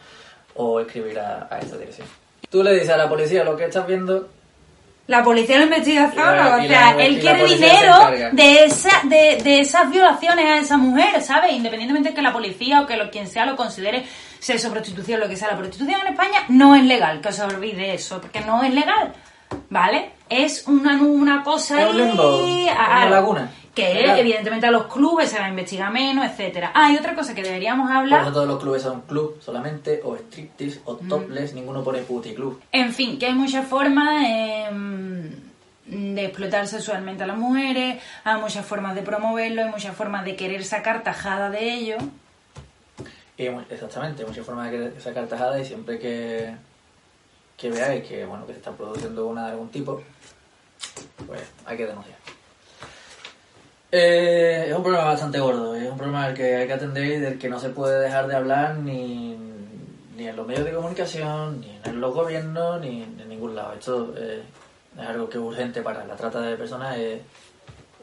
o 0.56 0.80
escribir 0.80 1.20
a, 1.20 1.48
a 1.50 1.60
esta 1.60 1.78
dirección. 1.78 2.08
Tú 2.50 2.64
le 2.64 2.74
dices 2.74 2.90
a 2.90 2.98
la 2.98 3.10
policía 3.10 3.44
lo 3.44 3.58
que 3.58 3.66
estás 3.66 3.86
viendo 3.88 4.30
La 5.08 5.24
policía 5.24 5.58
lo 5.58 5.64
investiga 5.64 6.06
o 6.06 6.14
sea, 6.14 6.58
la- 6.70 6.92
él 7.06 7.20
quiere 7.20 7.48
se 7.48 7.56
dinero 7.56 7.94
de, 8.32 8.64
esa, 8.66 9.02
de, 9.04 9.42
de 9.44 9.60
esas 9.60 9.90
violaciones 9.92 10.46
a 10.46 10.58
esa 10.60 10.78
mujer, 10.78 11.22
¿sabes? 11.22 11.52
Independientemente 11.54 12.10
de 12.10 12.16
que 12.16 12.22
la 12.22 12.32
policía 12.32 12.82
o 12.82 12.86
que 12.88 12.96
lo, 12.96 13.10
quien 13.12 13.28
sea 13.28 13.46
lo 13.46 13.56
considere 13.56 14.06
sexo, 14.40 14.72
prostitución, 14.72 15.20
lo 15.20 15.28
que 15.28 15.36
sea. 15.36 15.50
La 15.52 15.58
prostitución 15.58 16.00
en 16.02 16.14
España 16.14 16.40
no 16.50 16.76
es 16.76 16.84
legal, 16.86 17.20
que 17.22 17.30
os 17.30 17.40
olvide 17.40 17.94
eso, 17.94 18.22
porque 18.22 18.42
no 18.42 18.64
es 18.64 18.74
legal, 18.74 19.14
¿vale? 19.70 20.12
Es 20.30 20.68
una, 20.68 21.02
una 21.02 21.44
cosa 21.44 21.82
Es 21.82 21.90
un 21.90 21.98
limbo, 21.98 22.38
una 22.68 23.10
laguna. 23.10 23.52
Que 23.74 24.20
evidentemente 24.20 24.68
a 24.68 24.72
los 24.72 24.86
clubes 24.86 25.30
se 25.30 25.40
va 25.40 25.46
a 25.46 25.50
investigar 25.50 25.92
menos, 25.92 26.26
etcétera. 26.26 26.72
Ah, 26.76 26.92
y 26.92 26.98
otra 26.98 27.16
cosa 27.16 27.34
que 27.34 27.42
deberíamos 27.42 27.88
Por 27.88 27.98
hablar... 27.98 28.22
eso 28.22 28.32
todos 28.32 28.48
los 28.48 28.62
clubes 28.62 28.84
son 28.84 29.02
club 29.02 29.42
solamente, 29.42 30.00
o 30.04 30.16
striptease, 30.16 30.82
o 30.86 30.96
topless, 30.96 31.54
ninguno 31.56 31.84
pone 31.84 32.02
puticlub. 32.02 32.62
En 32.72 32.94
fin, 32.94 33.18
que 33.18 33.26
hay 33.26 33.34
muchas 33.34 33.68
formas 33.68 34.26
em, 34.28 35.32
de 35.88 36.26
explotar 36.26 36.68
sexualmente 36.68 37.24
a 37.24 37.28
las 37.28 37.38
mujeres, 37.38 38.02
hay 38.24 38.40
muchas 38.40 38.64
formas 38.64 38.94
de 38.94 39.02
promoverlo, 39.02 39.64
hay 39.64 39.70
muchas 39.70 39.96
formas 39.96 40.24
de 40.24 40.36
querer 40.36 40.64
sacar 40.64 41.02
tajada 41.02 41.50
de 41.50 41.74
ello. 41.74 41.98
Y 43.38 43.46
exactamente, 43.46 44.24
muchas 44.24 44.46
formas 44.46 44.70
de 44.70 44.78
querer 44.78 45.02
sacar 45.02 45.28
tajada 45.28 45.60
y 45.60 45.66
siempre 45.66 45.98
que, 45.98 46.54
que 47.58 47.72
veáis 47.72 48.04
que 48.08 48.24
bueno 48.26 48.46
que 48.46 48.54
se 48.54 48.60
está 48.60 48.72
produciendo 48.72 49.26
una 49.26 49.46
de 49.46 49.52
algún 49.54 49.70
tipo, 49.70 50.02
pues 51.26 51.42
hay 51.66 51.78
que 51.78 51.88
denunciar. 51.88 52.33
Eh, 53.96 54.66
es 54.70 54.76
un 54.76 54.82
problema 54.82 55.06
bastante 55.06 55.40
gordo, 55.40 55.76
es 55.76 55.88
un 55.88 55.96
problema 55.98 56.26
al 56.26 56.34
que 56.34 56.56
hay 56.56 56.66
que 56.66 56.74
atender 56.74 57.06
y 57.06 57.18
del 57.20 57.38
que 57.38 57.48
no 57.48 57.60
se 57.60 57.70
puede 57.70 58.00
dejar 58.02 58.26
de 58.26 58.36
hablar 58.36 58.78
ni, 58.78 59.38
ni 60.18 60.28
en 60.28 60.36
los 60.36 60.48
medios 60.48 60.66
de 60.66 60.74
comunicación, 60.74 61.62
ni 61.62 61.80
en 61.86 62.02
los 62.02 62.12
gobiernos, 62.12 62.82
ni 62.82 63.04
en 63.04 63.30
ningún 63.30 63.56
lado. 63.56 63.74
Esto 63.74 64.12
eh, 64.18 64.42
es 65.00 65.08
algo 65.08 65.30
que 65.30 65.38
es 65.38 65.44
urgente 65.44 65.84
para 65.84 66.06
la 66.06 66.16
trata 66.16 66.42
de 66.42 66.58
personas, 66.58 66.98
es, 66.98 67.22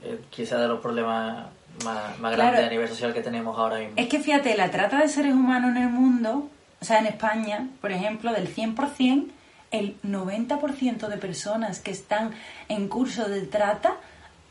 es 0.04 0.18
quizá 0.30 0.60
de 0.60 0.68
los 0.68 0.78
problemas 0.80 1.46
más, 1.84 2.16
más 2.20 2.34
Claro. 2.36 2.52
grandes 2.52 2.66
a 2.66 2.70
nivel 2.70 2.88
social 2.88 3.12
que 3.12 3.22
tenemos 3.22 3.58
ahora 3.58 3.78
mismo. 3.78 3.94
Es 3.96 4.06
que 4.08 4.20
fíjate, 4.20 4.56
la 4.56 4.70
trata 4.70 4.98
de 5.00 5.08
seres 5.08 5.32
humanos 5.32 5.72
en 5.76 5.82
el 5.82 5.88
mundo, 5.88 6.48
o 6.80 6.84
sea, 6.84 7.00
en 7.00 7.06
España, 7.06 7.66
por 7.80 7.90
ejemplo, 7.90 8.32
del 8.32 8.46
100%, 8.54 9.26
el 9.72 10.00
90% 10.02 11.08
de 11.08 11.16
personas 11.16 11.80
que 11.80 11.90
están 11.90 12.30
en 12.68 12.86
curso 12.86 13.28
de 13.28 13.42
trata, 13.42 13.94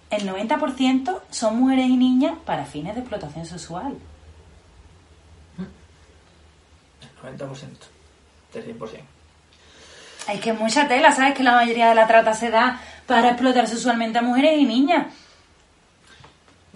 el 0.10 0.28
90% 0.28 1.22
son 1.30 1.60
mujeres 1.60 1.88
y 1.88 1.98
niñas 1.98 2.34
para 2.46 2.66
fines 2.66 2.96
de 2.96 3.02
explotación 3.02 3.46
sexual. 3.46 3.96
90% 7.24 7.68
del 8.54 8.80
100%. 8.80 9.02
Es 10.32 10.42
que 10.42 10.54
mucha 10.54 10.88
tela, 10.88 11.12
¿sabes? 11.12 11.34
Que 11.34 11.44
la 11.44 11.54
mayoría 11.54 11.90
de 11.90 11.96
la 11.96 12.08
trata 12.08 12.34
se 12.34 12.50
da 12.50 12.80
para 13.08 13.30
explotar 13.30 13.68
sexualmente 13.68 14.20
a 14.20 14.22
mujeres 14.22 14.60
y 14.60 14.66
niñas, 14.66 15.08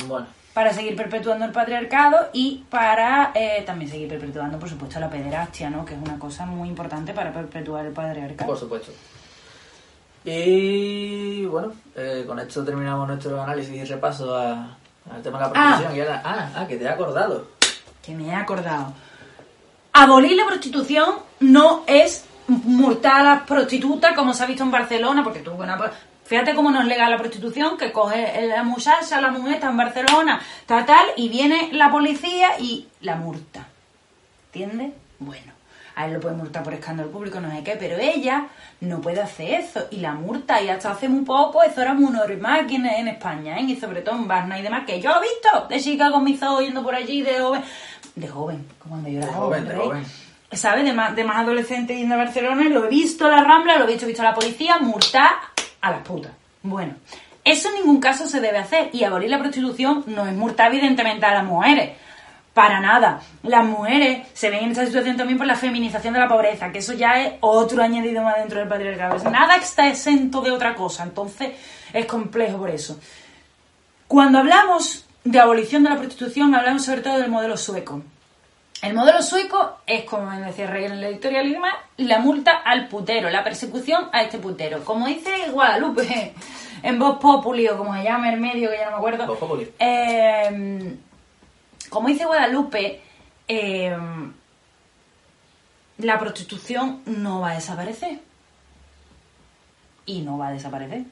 Bueno, 0.08 0.26
para 0.54 0.74
seguir 0.74 0.96
perpetuando 0.96 1.46
el 1.46 1.52
patriarcado 1.52 2.30
y 2.34 2.64
para 2.70 3.32
eh, 3.36 3.64
también 3.66 3.92
seguir 3.92 4.08
perpetuando, 4.08 4.58
por 4.58 4.70
supuesto, 4.70 5.00
la 5.00 5.10
pederastia, 5.10 5.70
¿no? 5.70 5.86
Que 5.86 5.94
es 5.94 6.02
una 6.02 6.18
cosa 6.18 6.46
muy 6.46 6.70
importante 6.70 7.14
para 7.14 7.32
perpetuar 7.32 7.86
el 7.86 7.94
patriarcado. 7.94 8.50
por 8.50 8.60
supuesto. 8.60 8.92
Y 10.26 11.46
bueno, 11.46 11.74
eh, 11.96 12.24
con 12.26 12.40
esto 12.40 12.64
terminamos 12.64 13.08
nuestro 13.08 13.42
análisis 13.42 13.74
y 13.74 13.84
repaso 13.86 14.36
a- 14.36 14.78
al 15.14 15.22
tema 15.22 15.38
de 15.40 15.46
la 15.46 15.52
prostitución. 15.54 15.96
Y 15.96 16.00
ahora, 16.02 16.22
ah, 16.24 16.50
ah, 16.56 16.68
que 16.68 16.78
te 16.78 16.84
he 16.86 16.90
acordado. 16.90 17.48
Que 18.02 18.16
me 18.16 18.28
he 18.28 18.34
acordado. 18.36 18.94
Abolir 19.94 20.36
la 20.36 20.46
prostitución 20.46 21.16
no 21.42 21.84
es 21.88 22.26
multar 22.48 23.22
a 23.22 23.24
las 23.24 23.44
prostitutas 23.44 24.14
como 24.14 24.34
se 24.34 24.44
ha 24.44 24.48
visto 24.48 24.64
en 24.64 24.72
Barcelona, 24.72 25.24
porque 25.24 25.40
tú, 25.40 25.52
bueno, 25.52 25.76
pues, 25.78 25.92
Fíjate 26.26 26.56
cómo 26.56 26.72
no 26.72 26.80
es 26.80 26.88
legal 26.88 27.12
la 27.12 27.18
prostitución, 27.18 27.78
que 27.78 27.92
coge 27.92 28.48
la 28.48 28.64
muchacha, 28.64 29.20
la 29.20 29.30
mujer 29.30 29.56
está 29.56 29.70
en 29.70 29.76
Barcelona, 29.76 30.42
tal, 30.66 30.86
tal, 30.86 31.06
y 31.18 31.28
viene 31.28 31.70
la 31.74 31.92
policía 31.92 32.58
y 32.60 32.88
la 33.02 33.18
multa. 33.18 33.68
¿Entiendes? 34.54 34.94
Bueno, 35.20 35.52
a 35.96 36.06
él 36.06 36.14
lo 36.14 36.20
puede 36.20 36.36
multar 36.36 36.64
por 36.64 36.74
escándalo 36.74 37.12
público, 37.12 37.40
no 37.40 37.52
sé 37.52 37.64
qué, 37.64 37.76
pero 37.80 37.98
ella 37.98 38.48
no 38.82 39.02
puede 39.02 39.22
hacer 39.22 39.62
eso. 39.62 39.88
Y 39.92 39.98
la 39.98 40.14
multa, 40.14 40.62
y 40.62 40.70
hasta 40.70 40.92
hace 40.92 41.08
muy 41.08 41.24
poco, 41.24 41.64
eso 41.64 41.82
era 41.82 41.94
muy 41.94 42.12
normal 42.12 42.62
aquí 42.66 42.76
en, 42.76 42.86
en 42.86 43.08
España, 43.08 43.58
¿eh? 43.58 43.64
y 43.64 43.76
sobre 43.76 44.02
todo 44.02 44.16
en 44.16 44.28
Barna 44.28 44.60
y 44.60 44.64
demás, 44.64 44.84
que 44.86 45.00
yo 45.00 45.10
lo 45.12 45.18
he 45.18 45.22
visto, 45.22 45.68
de 45.70 45.80
chica 45.80 46.12
con 46.12 46.24
mis 46.24 46.42
ojos 46.42 46.64
yendo 46.64 46.84
por 46.84 46.96
allí, 46.96 47.22
de 47.22 47.40
joven, 47.40 47.64
de 48.16 48.28
joven, 48.28 48.68
como 48.80 48.96
cuando 48.96 49.10
yo 49.10 49.20
era 49.20 49.28
De 49.28 49.34
joven, 49.34 49.68
de 49.68 49.76
joven. 49.76 50.06
¿sabes? 50.52 50.86
De 50.86 50.94
más, 50.94 51.16
de 51.16 51.24
más 51.24 51.38
adolescente 51.38 51.96
yendo 51.96 52.16
a 52.16 52.20
Barcelona, 52.20 52.64
lo 52.70 52.86
he 52.86 52.90
visto 52.90 53.26
a 53.26 53.30
la 53.30 53.44
Rambla, 53.44 53.78
lo 53.78 53.86
he 53.86 53.88
visto, 53.88 54.06
he 54.06 54.08
visto 54.08 54.22
a 54.22 54.26
la 54.26 54.34
policía, 54.34 54.78
multar 54.80 55.32
a 55.82 55.92
las 55.92 56.02
putas. 56.02 56.32
Bueno, 56.62 56.94
eso 57.44 57.70
en 57.70 57.76
ningún 57.76 58.00
caso 58.00 58.28
se 58.28 58.40
debe 58.40 58.58
hacer 58.58 58.90
y 58.94 59.04
abolir 59.04 59.30
la 59.30 59.40
prostitución 59.40 60.04
no 60.08 60.28
es 60.28 60.34
multar 60.34 60.72
evidentemente 60.72 61.26
a 61.26 61.34
las 61.34 61.44
mujeres. 61.44 61.98
Para 62.54 62.80
nada. 62.80 63.22
Las 63.42 63.66
mujeres 63.66 64.28
se 64.34 64.50
ven 64.52 64.66
en 64.66 64.72
esta 64.72 64.86
situación 64.86 65.18
también 65.18 65.38
por 65.40 65.48
la 65.48 65.56
feminización 65.56 66.14
de 66.14 66.20
la 66.20 66.28
pobreza, 66.28 66.72
que 66.72 66.80
eso 66.80 66.94
ya 66.94 67.20
es 67.22 67.34
otro 67.40 67.82
añadido 67.82 68.22
más 68.22 68.38
dentro 68.38 68.60
del 68.60 68.68
patriarcado. 68.68 69.30
Nada 69.32 69.56
está 69.56 69.88
exento 69.88 70.42
de 70.42 70.52
otra 70.52 70.76
cosa, 70.76 71.04
entonces 71.04 71.54
es 71.92 72.06
complejo 72.06 72.60
por 72.60 72.70
eso. 72.70 73.00
Cuando 74.08 74.38
hablamos 74.38 75.06
de 75.24 75.40
abolición 75.40 75.84
de 75.84 75.90
la 75.90 75.98
prostitución, 75.98 76.54
hablamos 76.54 76.86
sobre 76.86 77.02
todo 77.02 77.18
del 77.18 77.32
modelo 77.32 77.58
sueco. 77.58 78.04
El 78.84 78.94
modelo 78.94 79.24
sueco 79.24 79.78
es, 79.88 80.04
como 80.04 80.30
decía 80.30 80.68
Rey 80.68 80.86
en 80.86 80.92
el 80.92 81.04
editorial 81.06 81.48
y 81.48 81.54
demás, 81.54 81.74
la 81.98 82.20
multa 82.20 82.52
al 82.52 82.90
putero, 82.90 83.30
la 83.30 83.44
persecución 83.44 84.10
a 84.12 84.22
este 84.22 84.38
putero. 84.38 84.84
Como 84.84 85.08
dice 85.08 85.32
Guadalupe 85.52 86.34
en 86.84 87.00
Voz 87.00 87.18
Populi, 87.18 87.68
o 87.70 87.78
como 87.78 87.96
se 87.96 88.04
llama 88.04 88.32
el 88.32 88.40
medio, 88.40 88.70
que 88.70 88.78
ya 88.78 88.86
no 88.86 88.92
me 88.92 88.98
acuerdo. 88.98 89.26
Voz 89.26 89.40
Populi. 89.40 89.72
eh, 89.80 90.98
como 91.94 92.08
dice 92.10 92.26
Guadalupe, 92.26 93.02
eh, 93.48 93.96
la 96.00 96.20
prostitución 96.20 97.02
no 97.06 97.40
va 97.42 97.52
a 97.52 97.56
desaparecer. 97.56 98.20
Y 100.06 100.22
no 100.22 100.38
va 100.38 100.50
a 100.50 100.52
desaparecer. 100.52 101.04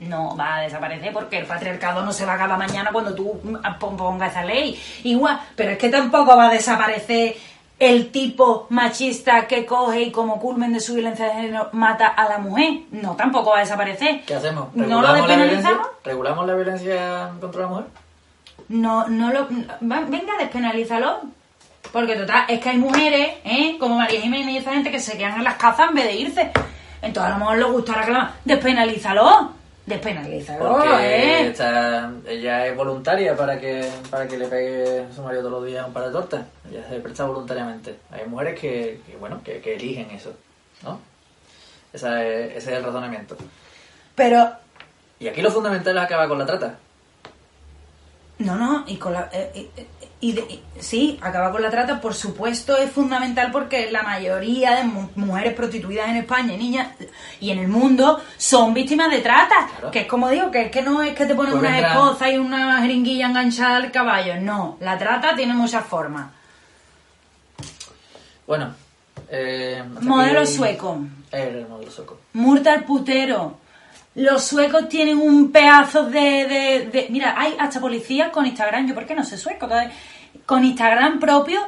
No 0.00 0.36
va 0.36 0.56
a 0.56 0.60
desaparecer 0.62 1.12
porque 1.12 1.38
el 1.38 1.46
patriarcado 1.46 2.04
no 2.04 2.12
se 2.12 2.26
va 2.26 2.32
a 2.32 2.34
acabar 2.36 2.58
mañana 2.58 2.90
cuando 2.92 3.14
tú 3.14 3.40
pon- 3.80 3.96
pongas 3.96 4.32
esa 4.32 4.44
ley. 4.44 4.80
Igual, 5.04 5.40
pero 5.56 5.72
es 5.72 5.78
que 5.78 5.88
tampoco 5.88 6.36
va 6.36 6.48
a 6.48 6.52
desaparecer 6.52 7.36
el 7.78 8.10
tipo 8.12 8.66
machista 8.70 9.46
que 9.48 9.66
coge 9.66 10.02
y 10.02 10.12
como 10.12 10.38
culmen 10.40 10.72
de 10.72 10.80
su 10.80 10.94
violencia 10.94 11.26
de 11.26 11.32
género 11.32 11.68
mata 11.72 12.06
a 12.08 12.28
la 12.28 12.38
mujer. 12.38 12.80
No, 12.92 13.16
tampoco 13.16 13.50
va 13.50 13.58
a 13.58 13.60
desaparecer. 13.60 14.22
¿Qué 14.24 14.34
hacemos? 14.34 14.74
¿No 14.74 14.84
lo 14.84 15.00
¿Regulamos 15.00 15.04
la 15.28 15.36
violencia? 15.36 15.46
despenalizamos? 15.56 15.88
¿Regulamos 16.04 16.46
la 16.46 16.54
violencia 16.54 17.30
contra 17.40 17.60
la 17.62 17.66
mujer? 17.68 17.84
No, 18.68 19.06
no 19.08 19.32
lo. 19.32 19.46
Venga, 19.80 20.32
despenalízalo. 20.38 21.20
Porque 21.92 22.16
total, 22.16 22.44
es 22.48 22.60
que 22.60 22.70
hay 22.70 22.78
mujeres, 22.78 23.34
¿eh? 23.44 23.76
Como 23.78 23.96
María 23.96 24.20
Jiménez 24.20 24.48
y 24.54 24.56
esa 24.56 24.72
gente 24.72 24.90
que 24.90 24.98
se 25.00 25.16
quedan 25.16 25.36
en 25.38 25.44
las 25.44 25.54
casas 25.56 25.90
en 25.90 25.94
vez 25.94 26.04
de 26.06 26.14
irse. 26.14 26.50
Entonces 27.02 27.30
a 27.32 27.34
lo 27.34 27.38
mejor 27.38 27.58
les 27.58 27.66
gustará 27.68 28.04
que 28.04 28.12
la. 28.12 28.34
Despenalízalo. 28.44 29.52
Despenalízalo, 29.86 30.78
Porque 30.78 31.42
¿eh? 31.42 31.54
ella 32.26 32.66
es 32.66 32.74
voluntaria 32.74 33.36
para 33.36 33.60
que 33.60 33.86
para 34.10 34.26
que 34.26 34.38
le 34.38 34.46
pegue 34.48 35.04
su 35.14 35.22
marido 35.22 35.42
todos 35.42 35.60
los 35.60 35.66
días 35.66 35.86
un 35.86 35.92
par 35.92 36.06
de 36.06 36.10
tortas. 36.10 36.40
Ella 36.70 36.82
se 36.88 37.00
presta 37.00 37.24
voluntariamente. 37.26 37.94
Hay 38.10 38.26
mujeres 38.26 38.58
que, 38.58 39.02
que, 39.06 39.14
bueno, 39.16 39.42
que, 39.44 39.60
que 39.60 39.74
eligen 39.74 40.10
eso, 40.10 40.32
¿no? 40.82 40.98
Esa 41.92 42.24
es- 42.24 42.56
ese 42.56 42.72
es 42.72 42.78
el 42.78 42.82
razonamiento. 42.84 43.36
Pero. 44.14 44.50
Y 45.20 45.28
aquí 45.28 45.42
lo 45.42 45.50
fundamental 45.50 45.96
es 45.98 46.02
acabar 46.02 46.28
con 46.28 46.38
la 46.38 46.46
trata. 46.46 46.76
No, 48.38 48.56
no, 48.56 48.84
y 48.86 48.96
con 48.96 49.12
la. 49.12 49.28
eh, 49.32 49.50
eh, 49.54 49.70
eh, 49.76 49.86
y 50.20 50.32
de- 50.32 50.40
y- 50.42 50.62
sí, 50.80 51.18
acabar 51.22 51.52
con 51.52 51.62
la 51.62 51.70
trata, 51.70 52.00
por 52.00 52.14
supuesto, 52.14 52.76
es 52.76 52.90
fundamental 52.90 53.52
porque 53.52 53.90
la 53.92 54.02
mayoría 54.02 54.74
de 54.76 54.84
mu- 54.84 55.08
mujeres 55.16 55.52
prostituidas 55.54 56.08
en 56.08 56.16
España 56.16 56.54
y 56.54 56.56
niñas 56.56 56.88
y 57.40 57.50
en 57.50 57.58
el 57.58 57.68
mundo 57.68 58.20
son 58.36 58.72
víctimas 58.74 59.10
de 59.10 59.20
trata. 59.20 59.68
Claro. 59.76 59.90
Que 59.92 60.00
es 60.00 60.06
como 60.06 60.28
digo, 60.30 60.50
que 60.50 60.62
es 60.62 60.70
que 60.70 60.82
no 60.82 61.02
es 61.02 61.14
que 61.14 61.26
te 61.26 61.34
ponen 61.34 61.52
Pues 61.52 61.62
una 61.62 61.70
vendrá- 61.72 61.92
esposa 61.92 62.30
y 62.30 62.38
una 62.38 62.80
jeringuilla 62.80 63.26
enganchada 63.26 63.76
al 63.76 63.92
caballo. 63.92 64.40
No, 64.40 64.78
la 64.80 64.98
trata 64.98 65.36
tiene 65.36 65.52
muchas 65.54 65.84
formas. 65.86 66.28
Bueno, 68.46 68.74
eh, 69.28 69.82
Modelo 70.00 70.44
sueco. 70.46 70.98
El 71.30 71.66
modelo 71.68 71.90
sueco. 71.90 72.18
Murta 72.34 72.72
al 72.72 72.84
putero. 72.84 73.58
Los 74.14 74.44
suecos 74.44 74.88
tienen 74.88 75.18
un 75.18 75.50
pedazo 75.50 76.04
de, 76.04 76.88
de, 76.92 77.06
Mira, 77.10 77.34
hay 77.36 77.56
hasta 77.58 77.80
policías 77.80 78.30
con 78.30 78.46
Instagram. 78.46 78.86
Yo, 78.86 78.94
¿por 78.94 79.06
qué 79.06 79.14
no 79.14 79.24
sé 79.24 79.36
sueco? 79.36 79.68
Con 80.46 80.64
Instagram 80.64 81.18
propio. 81.18 81.60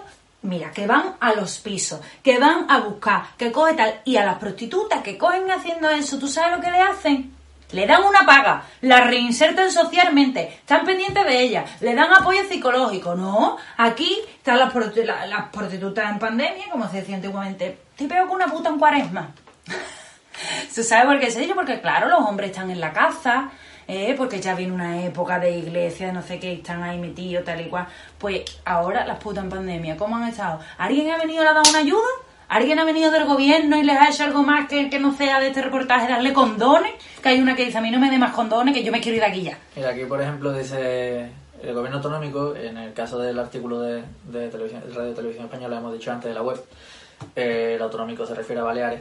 Mira, 0.42 0.70
que 0.70 0.86
van 0.86 1.16
a 1.18 1.34
los 1.34 1.58
pisos, 1.58 2.00
que 2.22 2.38
van 2.38 2.70
a 2.70 2.78
buscar, 2.78 3.24
que 3.36 3.50
coge 3.50 3.74
tal. 3.74 4.00
Y 4.04 4.16
a 4.16 4.24
las 4.24 4.38
prostitutas 4.38 5.02
que 5.02 5.18
cogen 5.18 5.50
haciendo 5.50 5.90
eso, 5.90 6.18
¿tú 6.18 6.28
sabes 6.28 6.56
lo 6.56 6.62
que 6.62 6.70
le 6.70 6.80
hacen? 6.80 7.32
Le 7.72 7.84
dan 7.84 8.04
una 8.04 8.24
paga, 8.24 8.62
la 8.82 9.00
reinsertan 9.00 9.72
socialmente, 9.72 10.46
están 10.60 10.84
pendientes 10.84 11.24
de 11.24 11.40
ella, 11.40 11.64
le 11.80 11.96
dan 11.96 12.14
apoyo 12.14 12.44
psicológico. 12.48 13.16
No, 13.16 13.56
aquí 13.76 14.20
están 14.36 14.60
las, 14.60 14.72
las 14.72 15.48
prostitutas 15.50 16.12
en 16.12 16.20
pandemia, 16.20 16.70
como 16.70 16.88
se 16.88 16.98
decía 16.98 17.16
antiguamente. 17.16 17.78
Te 17.96 18.06
pego 18.06 18.28
con 18.28 18.36
una 18.36 18.46
puta 18.46 18.68
en 18.68 18.78
cuaresma. 18.78 19.34
¿Se 20.70 20.82
sabe 20.82 21.06
por 21.06 21.20
qué 21.20 21.30
se 21.30 21.40
dice? 21.40 21.54
Porque 21.54 21.80
claro, 21.80 22.08
los 22.08 22.20
hombres 22.20 22.50
están 22.50 22.70
en 22.70 22.80
la 22.80 22.92
caza, 22.92 23.50
¿eh? 23.88 24.14
porque 24.16 24.40
ya 24.40 24.54
viene 24.54 24.72
una 24.72 25.02
época 25.04 25.38
de 25.38 25.58
iglesia, 25.58 26.12
no 26.12 26.22
sé 26.22 26.38
qué, 26.38 26.54
están 26.54 26.82
ahí 26.82 26.98
metidos, 26.98 27.44
tal 27.44 27.60
y 27.60 27.68
cual. 27.68 27.86
Pues 28.18 28.42
ahora 28.64 29.06
las 29.06 29.18
putas 29.18 29.44
en 29.44 29.50
pandemia, 29.50 29.96
¿cómo 29.96 30.16
han 30.16 30.28
estado? 30.28 30.60
¿Alguien 30.78 31.10
ha 31.10 31.18
venido 31.18 31.42
ha 31.42 31.52
dado 31.52 31.62
una 31.70 31.78
ayuda? 31.78 32.08
¿Alguien 32.48 32.78
ha 32.78 32.84
venido 32.84 33.10
del 33.10 33.24
gobierno 33.24 33.76
y 33.76 33.82
les 33.82 33.96
ha 33.96 34.08
hecho 34.08 34.22
algo 34.22 34.42
más 34.42 34.68
que, 34.68 34.88
que 34.88 35.00
no 35.00 35.12
sea 35.12 35.40
de 35.40 35.48
este 35.48 35.62
reportaje 35.62 36.08
darle 36.08 36.32
condones? 36.32 36.92
Que 37.20 37.30
hay 37.30 37.40
una 37.40 37.56
que 37.56 37.64
dice, 37.64 37.78
a 37.78 37.80
mí 37.80 37.90
no 37.90 37.98
me 37.98 38.08
dé 38.08 38.18
más 38.18 38.32
condones, 38.32 38.72
que 38.72 38.84
yo 38.84 38.92
me 38.92 39.00
quiero 39.00 39.16
ir 39.16 39.22
de 39.22 39.28
aquí 39.28 39.42
ya. 39.42 39.58
Mira, 39.74 39.90
aquí 39.90 40.04
por 40.04 40.22
ejemplo 40.22 40.52
dice 40.52 41.28
el 41.60 41.74
gobierno 41.74 41.96
autonómico, 41.96 42.54
en 42.54 42.76
el 42.76 42.92
caso 42.92 43.18
del 43.18 43.38
artículo 43.38 43.80
de, 43.80 44.04
de 44.24 44.48
televisión, 44.48 44.82
Radio 44.94 45.14
Televisión 45.14 45.46
Española, 45.46 45.78
hemos 45.78 45.92
dicho 45.92 46.12
antes 46.12 46.28
de 46.28 46.34
la 46.34 46.42
web, 46.42 46.62
eh, 47.34 47.72
el 47.74 47.82
autonómico 47.82 48.24
se 48.26 48.34
refiere 48.34 48.60
a 48.60 48.64
Baleares. 48.64 49.00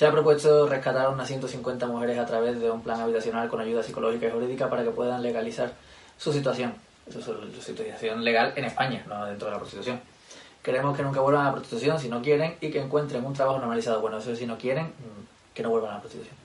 Se 0.00 0.06
ha 0.06 0.10
propuesto 0.10 0.66
rescatar 0.66 1.04
a 1.04 1.10
unas 1.10 1.28
150 1.28 1.86
mujeres 1.86 2.18
a 2.18 2.24
través 2.24 2.58
de 2.58 2.70
un 2.70 2.82
plan 2.82 2.98
habitacional 3.02 3.50
con 3.50 3.60
ayuda 3.60 3.82
psicológica 3.82 4.28
y 4.28 4.30
jurídica 4.30 4.70
para 4.70 4.82
que 4.82 4.88
puedan 4.88 5.22
legalizar 5.22 5.74
su 6.16 6.32
situación, 6.32 6.72
su, 7.12 7.20
situación 7.60 8.24
legal 8.24 8.54
en 8.56 8.64
España, 8.64 9.04
no 9.06 9.26
dentro 9.26 9.48
de 9.48 9.52
la 9.52 9.58
prostitución. 9.58 10.00
Queremos 10.62 10.96
que 10.96 11.02
nunca 11.02 11.20
vuelvan 11.20 11.42
a 11.42 11.48
la 11.50 11.52
prostitución 11.52 12.00
si 12.00 12.08
no 12.08 12.22
quieren 12.22 12.56
y 12.62 12.70
que 12.70 12.80
encuentren 12.80 13.22
un 13.26 13.34
trabajo 13.34 13.58
normalizado. 13.58 14.00
Bueno, 14.00 14.16
eso 14.16 14.32
es 14.32 14.38
si 14.38 14.46
no 14.46 14.56
quieren, 14.56 14.86
mm, 14.86 15.52
que 15.52 15.62
no 15.62 15.68
vuelvan 15.68 15.90
a 15.90 15.94
la 15.96 16.00
prostitución 16.00 16.36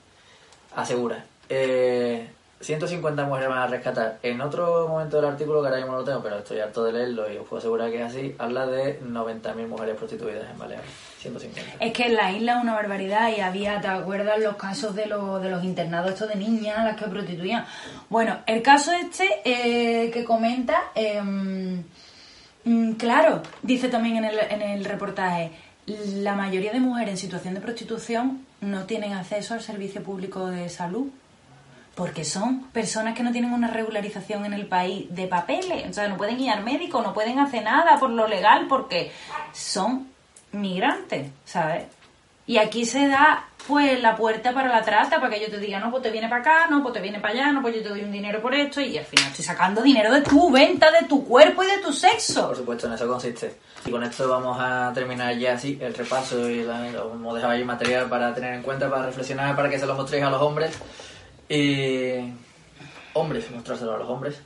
asegura. 0.74 1.24
Eh, 1.48 2.28
150 2.60 3.24
mujeres 3.24 3.48
van 3.48 3.58
a 3.60 3.66
rescatar. 3.68 4.18
En 4.22 4.38
otro 4.42 4.86
momento 4.86 5.16
del 5.16 5.30
artículo, 5.30 5.62
que 5.62 5.68
ahora 5.68 5.78
mismo 5.78 5.92
no 5.92 6.00
lo 6.00 6.04
tengo, 6.04 6.22
pero 6.22 6.40
estoy 6.40 6.60
harto 6.60 6.84
de 6.84 6.92
leerlo 6.92 7.32
y 7.32 7.38
os 7.38 7.48
puedo 7.48 7.60
asegurar 7.60 7.90
que 7.90 8.02
es 8.02 8.06
así, 8.06 8.36
habla 8.38 8.66
de 8.66 9.00
90.000 9.00 9.66
mujeres 9.66 9.96
prostituidas 9.96 10.50
en 10.50 10.58
Baleares. 10.58 11.05
150. 11.30 11.84
Es 11.84 11.92
que 11.92 12.04
en 12.04 12.14
la 12.14 12.32
isla 12.32 12.56
es 12.56 12.62
una 12.62 12.74
barbaridad 12.74 13.30
y 13.36 13.40
había, 13.40 13.80
¿te 13.80 13.88
acuerdas 13.88 14.38
los 14.40 14.56
casos 14.56 14.94
de, 14.94 15.06
los 15.06 15.42
de 15.42 15.50
los 15.50 15.64
internados 15.64 16.12
estos 16.12 16.28
de 16.28 16.36
niñas, 16.36 16.84
las 16.84 16.96
que 16.96 17.06
prostituían? 17.06 17.64
Bueno, 18.08 18.38
el 18.46 18.62
caso 18.62 18.92
este 18.92 19.28
eh, 19.44 20.10
que 20.10 20.24
comenta, 20.24 20.90
eh, 20.94 21.22
mm, 21.22 22.92
claro, 22.92 23.42
dice 23.62 23.88
también 23.88 24.16
en 24.16 24.24
el, 24.24 24.38
en 24.50 24.62
el 24.62 24.84
reportaje, 24.84 25.52
la 25.86 26.34
mayoría 26.34 26.72
de 26.72 26.80
mujeres 26.80 27.10
en 27.10 27.16
situación 27.16 27.54
de 27.54 27.60
prostitución 27.60 28.44
no 28.60 28.84
tienen 28.84 29.12
acceso 29.12 29.54
al 29.54 29.62
servicio 29.62 30.02
público 30.02 30.46
de 30.48 30.68
salud. 30.68 31.08
Porque 31.94 32.24
son 32.24 32.64
personas 32.72 33.14
que 33.14 33.22
no 33.22 33.32
tienen 33.32 33.54
una 33.54 33.68
regularización 33.68 34.44
en 34.44 34.52
el 34.52 34.66
país 34.66 35.06
de 35.08 35.26
papeles. 35.28 35.88
O 35.88 35.92
sea, 35.94 36.08
no 36.08 36.18
pueden 36.18 36.38
ir 36.38 36.50
al 36.50 36.62
médico, 36.62 37.00
no 37.00 37.14
pueden 37.14 37.38
hacer 37.38 37.62
nada 37.62 37.98
por 37.98 38.10
lo 38.10 38.28
legal 38.28 38.66
porque 38.68 39.10
son 39.54 40.08
migrantes, 40.52 41.30
¿sabes? 41.44 41.84
Y 42.46 42.58
aquí 42.58 42.84
se 42.84 43.08
da, 43.08 43.48
pues, 43.66 44.00
la 44.00 44.14
puerta 44.14 44.52
para 44.52 44.68
la 44.68 44.82
trata, 44.82 45.20
para 45.20 45.34
que 45.34 45.40
yo 45.40 45.50
te 45.50 45.58
diga, 45.58 45.80
no, 45.80 45.90
pues 45.90 46.04
te 46.04 46.10
viene 46.10 46.28
para 46.28 46.40
acá, 46.42 46.66
no, 46.70 46.80
pues 46.80 46.94
te 46.94 47.00
viene 47.00 47.18
para 47.18 47.34
allá, 47.34 47.52
no, 47.52 47.60
pues 47.60 47.74
yo 47.74 47.82
te 47.82 47.88
doy 47.88 48.02
un 48.02 48.12
dinero 48.12 48.40
por 48.40 48.54
esto, 48.54 48.80
y 48.80 48.96
al 48.96 49.04
final 49.04 49.26
estoy 49.26 49.44
sacando 49.44 49.82
dinero 49.82 50.12
de 50.12 50.22
tu 50.22 50.50
venta, 50.52 50.92
de 50.92 51.08
tu 51.08 51.26
cuerpo 51.26 51.64
y 51.64 51.66
de 51.66 51.78
tu 51.78 51.92
sexo. 51.92 52.46
Por 52.46 52.56
supuesto, 52.56 52.86
en 52.86 52.92
eso 52.92 53.08
consiste. 53.08 53.56
Y 53.84 53.90
con 53.90 54.02
esto 54.04 54.28
vamos 54.28 54.56
a 54.60 54.92
terminar 54.94 55.36
ya 55.36 55.54
así 55.54 55.78
el 55.80 55.94
repaso 55.94 56.48
y 56.48 56.60
hemos 56.60 57.34
dejado 57.34 57.52
ahí 57.52 57.64
material 57.64 58.08
para 58.08 58.32
tener 58.32 58.54
en 58.54 58.62
cuenta, 58.62 58.88
para 58.88 59.06
reflexionar, 59.06 59.56
para 59.56 59.68
que 59.68 59.78
se 59.78 59.86
lo 59.86 59.94
mostréis 59.94 60.24
a 60.24 60.30
los 60.30 60.42
hombres. 60.42 60.78
Y. 61.48 62.32
Hombres, 63.14 63.50
mostrárselo 63.50 63.94
a 63.94 63.98
los 63.98 64.08
hombres. 64.08 64.40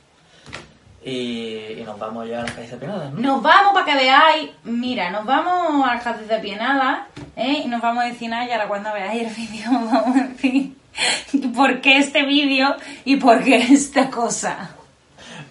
Y, 1.03 1.79
y 1.79 1.83
nos 1.83 1.97
vamos 1.97 2.27
ya 2.27 2.39
a 2.39 2.43
las 2.43 2.51
calles 2.51 2.71
de 2.71 2.77
Penadas, 2.77 3.11
¿no? 3.11 3.19
Nos 3.19 3.41
vamos 3.41 3.73
para 3.73 3.85
que 3.85 3.95
veáis, 3.95 4.51
mira, 4.63 5.09
nos 5.09 5.25
vamos 5.25 5.83
a 5.83 5.95
las 5.95 6.03
casas 6.03 6.27
de 6.27 6.37
Pienada, 6.37 7.07
¿eh? 7.35 7.61
Y 7.65 7.67
nos 7.67 7.81
vamos 7.81 8.03
a 8.03 8.07
decir 8.07 8.29
nada 8.29 8.45
y 8.45 8.51
ahora 8.51 8.67
cuando 8.67 8.93
veáis 8.93 9.23
el 9.27 9.33
vídeo 9.33 9.63
vamos 9.71 10.15
a 10.15 10.27
decir 10.27 10.75
por 11.55 11.81
qué 11.81 11.97
este 11.97 12.23
vídeo 12.23 12.75
y 13.03 13.15
por 13.15 13.43
qué 13.43 13.57
esta 13.57 14.09
cosa. 14.11 14.75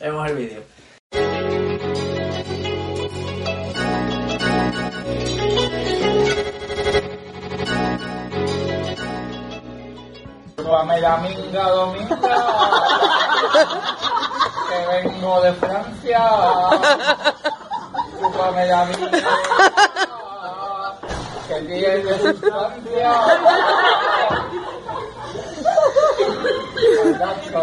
Vemos 0.01 0.31
el 0.31 0.37
vídeo. 0.37 0.63
Chúpame 10.57 11.01
la 11.01 11.17
minga, 11.17 11.69
dominga, 11.71 12.19
que 14.71 14.87
vengo 14.87 15.41
de 15.41 15.53
Francia. 15.55 16.23
Chúpame 18.21 18.67
la 18.67 18.85
minga, 18.85 19.21
que 21.49 21.61
tiene 21.63 22.19
sustancia. 22.19 23.13
Muchacho. 27.05 27.63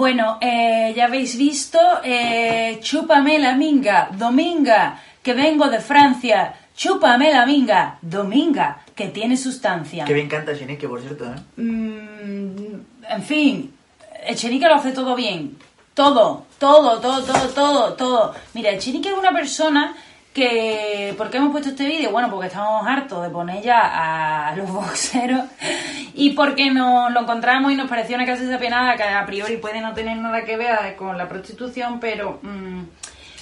Bueno, 0.00 0.38
eh, 0.40 0.94
ya 0.96 1.04
habéis 1.04 1.36
visto, 1.36 1.78
eh, 2.02 2.78
chúpame 2.80 3.38
la 3.38 3.54
minga, 3.54 4.08
dominga, 4.16 4.98
que 5.22 5.34
vengo 5.34 5.68
de 5.68 5.78
Francia, 5.78 6.54
chúpame 6.74 7.30
la 7.30 7.44
minga, 7.44 7.98
dominga, 8.00 8.80
que 8.94 9.08
tiene 9.08 9.36
sustancia. 9.36 10.06
Que 10.06 10.14
bien 10.14 10.26
canta 10.26 10.56
Chinique, 10.56 10.88
por 10.88 11.02
cierto, 11.02 11.26
¿eh? 11.26 11.36
Mm, 11.60 12.80
en 13.10 13.22
fin, 13.22 13.74
Echenique 14.26 14.66
lo 14.66 14.76
hace 14.76 14.92
todo 14.92 15.14
bien. 15.14 15.58
Todo, 15.92 16.46
todo, 16.58 16.98
todo, 16.98 17.22
todo, 17.22 17.48
todo, 17.48 17.92
todo. 17.92 18.34
Mira, 18.54 18.70
Echenique 18.70 19.10
es 19.10 19.18
una 19.18 19.32
persona 19.32 19.94
que... 20.32 21.14
¿Por 21.16 21.30
qué 21.30 21.38
hemos 21.38 21.52
puesto 21.52 21.70
este 21.70 21.86
vídeo? 21.86 22.10
Bueno, 22.10 22.30
porque 22.30 22.48
estamos 22.48 22.86
hartos 22.86 23.22
de 23.22 23.30
poner 23.30 23.62
ya 23.62 24.48
a 24.50 24.56
los 24.56 24.70
boxeros 24.72 25.44
y 26.14 26.30
porque 26.30 26.70
nos 26.70 27.12
lo 27.12 27.20
encontramos 27.20 27.72
y 27.72 27.76
nos 27.76 27.88
pareció 27.88 28.16
una 28.16 28.26
casa 28.26 28.42
desapienada 28.42 28.96
que 28.96 29.02
a 29.02 29.26
priori 29.26 29.56
puede 29.56 29.80
no 29.80 29.94
tener 29.94 30.16
nada 30.16 30.44
que 30.44 30.56
ver 30.56 30.96
con 30.96 31.16
la 31.16 31.28
prostitución, 31.28 32.00
pero... 32.00 32.38
mm, 32.42 32.82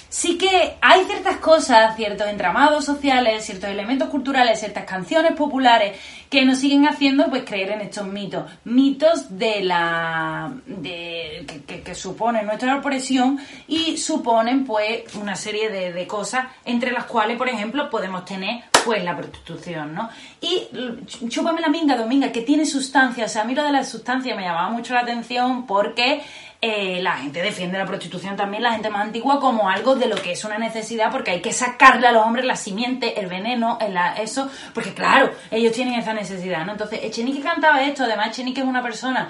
sí 0.09 0.37
que 0.37 0.77
hay 0.81 1.03
ciertas 1.05 1.37
cosas, 1.37 1.95
ciertos 1.95 2.27
entramados 2.27 2.83
sociales, 2.85 3.45
ciertos 3.45 3.69
elementos 3.69 4.09
culturales, 4.09 4.59
ciertas 4.59 4.85
canciones 4.85 5.33
populares 5.33 5.97
que 6.29 6.45
nos 6.45 6.59
siguen 6.59 6.87
haciendo 6.87 7.27
pues 7.29 7.43
creer 7.43 7.71
en 7.71 7.81
estos 7.81 8.05
mitos. 8.07 8.51
Mitos 8.63 9.37
de 9.37 9.61
la 9.61 10.51
de 10.65 11.45
que, 11.83 11.95
suponen 11.95 12.45
nuestra 12.45 12.77
opresión 12.77 13.39
y 13.67 13.97
suponen 13.97 14.65
pues 14.65 15.13
una 15.15 15.35
serie 15.35 15.69
de, 15.69 15.91
de 15.93 16.07
cosas 16.07 16.45
entre 16.65 16.91
las 16.91 17.05
cuales, 17.05 17.37
por 17.37 17.49
ejemplo, 17.49 17.89
podemos 17.89 18.25
tener 18.25 18.63
pues 18.85 19.03
la 19.03 19.15
prostitución, 19.17 19.93
¿no? 19.93 20.09
Y 20.39 20.67
ch- 20.71 21.29
chúpame 21.29 21.61
la 21.61 21.67
minga, 21.69 21.97
Dominga, 21.97 22.31
que 22.31 22.41
tiene 22.41 22.65
sustancia. 22.65 23.25
O 23.25 23.27
sea, 23.27 23.41
a 23.41 23.45
mí 23.45 23.53
lo 23.55 23.63
de 23.63 23.71
la 23.71 23.83
sustancia 23.83 24.35
me 24.35 24.43
llamaba 24.43 24.69
mucho 24.69 24.93
la 24.93 25.01
atención 25.01 25.65
porque 25.67 26.21
eh, 26.61 26.99
la 27.01 27.13
gente 27.17 27.41
defiende 27.41 27.77
la 27.77 27.85
prostitución 27.85 28.35
también, 28.35 28.63
la 28.63 28.73
gente 28.73 28.89
más 28.89 29.03
antigua, 29.03 29.39
como 29.39 29.69
algo 29.69 29.95
de 29.95 30.07
lo 30.07 30.17
que 30.17 30.33
es 30.33 30.43
una 30.43 30.57
necesidad, 30.57 31.09
porque 31.11 31.31
hay 31.31 31.41
que 31.41 31.53
sacarle 31.53 32.07
a 32.07 32.11
los 32.11 32.25
hombres 32.25 32.43
la 32.45 32.55
simiente, 32.57 33.19
el 33.19 33.27
veneno, 33.27 33.77
el- 33.79 33.97
eso, 34.21 34.49
porque 34.73 34.93
claro, 34.93 35.31
ellos 35.51 35.71
tienen 35.71 35.93
esa 35.93 36.13
necesidad, 36.13 36.65
¿no? 36.65 36.73
Entonces, 36.73 36.99
Echenique 37.03 37.39
cantaba 37.41 37.81
esto, 37.83 38.03
además 38.03 38.27
Echenique 38.29 38.59
es 38.61 38.67
una 38.67 38.81
persona 38.83 39.29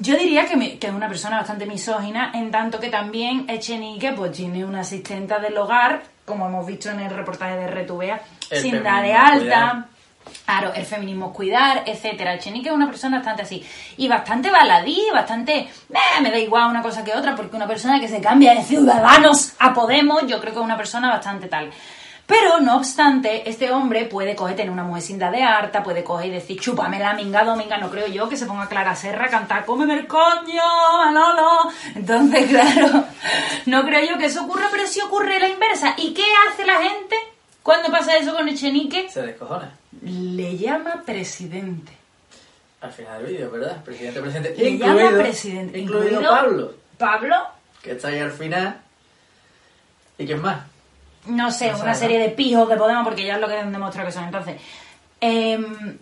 yo 0.00 0.16
diría 0.16 0.46
que, 0.46 0.56
me- 0.56 0.78
que 0.78 0.86
es 0.86 0.92
una 0.92 1.08
persona 1.08 1.36
bastante 1.36 1.66
misógina, 1.66 2.30
en 2.34 2.50
tanto 2.50 2.80
que 2.80 2.88
también 2.88 3.44
Echenique 3.48 4.12
pues 4.12 4.32
tiene 4.32 4.64
una 4.64 4.80
asistenta 4.80 5.38
del 5.38 5.56
hogar, 5.58 6.02
como 6.24 6.46
hemos 6.46 6.64
visto 6.66 6.88
en 6.88 7.00
el 7.00 7.10
reportaje 7.10 7.56
de 7.56 7.66
Retubea, 7.66 8.22
El 8.48 8.62
sin 8.62 8.82
dar 8.82 9.02
de 9.02 9.12
alta. 9.12 9.86
Claro, 10.44 10.72
el 10.74 10.84
feminismo 10.84 11.32
cuidar, 11.32 11.84
etcétera. 11.86 12.34
Echenique 12.34 12.68
es 12.68 12.74
una 12.74 12.86
persona 12.88 13.18
bastante 13.18 13.42
así. 13.42 13.64
Y 13.96 14.08
bastante 14.08 14.50
baladí, 14.50 15.00
bastante. 15.12 15.58
"Eh, 15.58 16.20
me 16.22 16.30
da 16.30 16.38
igual 16.38 16.68
una 16.68 16.82
cosa 16.82 17.04
que 17.04 17.14
otra, 17.14 17.34
porque 17.36 17.56
una 17.56 17.66
persona 17.66 18.00
que 18.00 18.08
se 18.08 18.20
cambia 18.20 18.54
de 18.54 18.62
Ciudadanos 18.62 19.52
a 19.58 19.72
Podemos, 19.72 20.22
yo 20.26 20.40
creo 20.40 20.52
que 20.52 20.58
es 20.58 20.64
una 20.64 20.76
persona 20.76 21.08
bastante 21.08 21.46
tal. 21.48 21.70
Pero, 22.26 22.60
no 22.60 22.76
obstante, 22.76 23.48
este 23.48 23.72
hombre 23.72 24.04
puede 24.04 24.36
coger, 24.36 24.54
tener 24.54 24.70
una 24.70 24.84
mujer 24.84 25.02
sin 25.02 25.18
dar 25.18 25.32
de 25.32 25.42
harta, 25.42 25.82
puede 25.82 26.04
coger 26.04 26.30
decir, 26.30 26.60
chúpame 26.60 26.98
la 27.00 27.14
minga, 27.14 27.42
dominga, 27.42 27.76
no 27.78 27.90
creo 27.90 28.06
yo 28.06 28.28
que 28.28 28.36
se 28.36 28.46
ponga 28.46 28.68
Clara 28.68 28.94
Serra 28.94 29.26
a 29.26 29.30
cantar, 29.30 29.64
cómeme 29.64 29.94
el 29.94 30.06
coño, 30.06 30.62
Manolo. 31.04 31.70
Entonces, 31.96 32.46
claro, 32.50 33.04
no 33.66 33.84
creo 33.84 34.08
yo 34.08 34.18
que 34.18 34.26
eso 34.26 34.44
ocurra, 34.44 34.68
pero 34.70 34.86
sí 34.86 35.00
ocurre 35.00 35.40
la 35.40 35.48
inversa. 35.48 35.94
¿Y 35.96 36.12
qué 36.14 36.24
hace 36.48 36.64
la 36.64 36.74
gente 36.80 37.16
cuando 37.64 37.90
pasa 37.90 38.16
eso 38.16 38.32
con 38.34 38.48
Echenique? 38.48 39.08
Se 39.10 39.22
descojona. 39.22 39.72
Le 40.02 40.56
llama 40.56 41.02
presidente. 41.04 41.92
Al 42.80 42.92
final 42.92 43.22
del 43.22 43.32
vídeo, 43.32 43.50
¿verdad? 43.50 43.82
Presidente, 43.84 44.20
presidente. 44.20 44.54
Le 44.56 44.78
llama 44.78 45.10
presidente. 45.18 45.78
Incluido 45.78 46.22
Pablo, 46.22 46.74
Pablo, 46.96 47.36
que 47.82 47.92
está 47.92 48.08
ahí 48.08 48.18
al 48.18 48.30
final. 48.32 48.80
¿Y 50.18 50.26
quién 50.26 50.40
más? 50.40 50.60
no 51.26 51.50
sé, 51.50 51.66
No 51.70 51.76
una 51.76 51.94
sabe, 51.94 51.96
serie 51.96 52.18
¿no? 52.18 52.24
de 52.24 52.30
pijos 52.30 52.68
de 52.68 52.76
Podemos, 52.76 53.04
porque 53.04 53.24
ya 53.24 53.34
es 53.34 53.40
lo 53.40 53.48
que 53.48 53.56
han 53.56 53.72
demostrado 53.72 54.06
que 54.08 54.12
son. 54.12 54.24
Entonces, 54.24 54.56
em, 55.20 55.98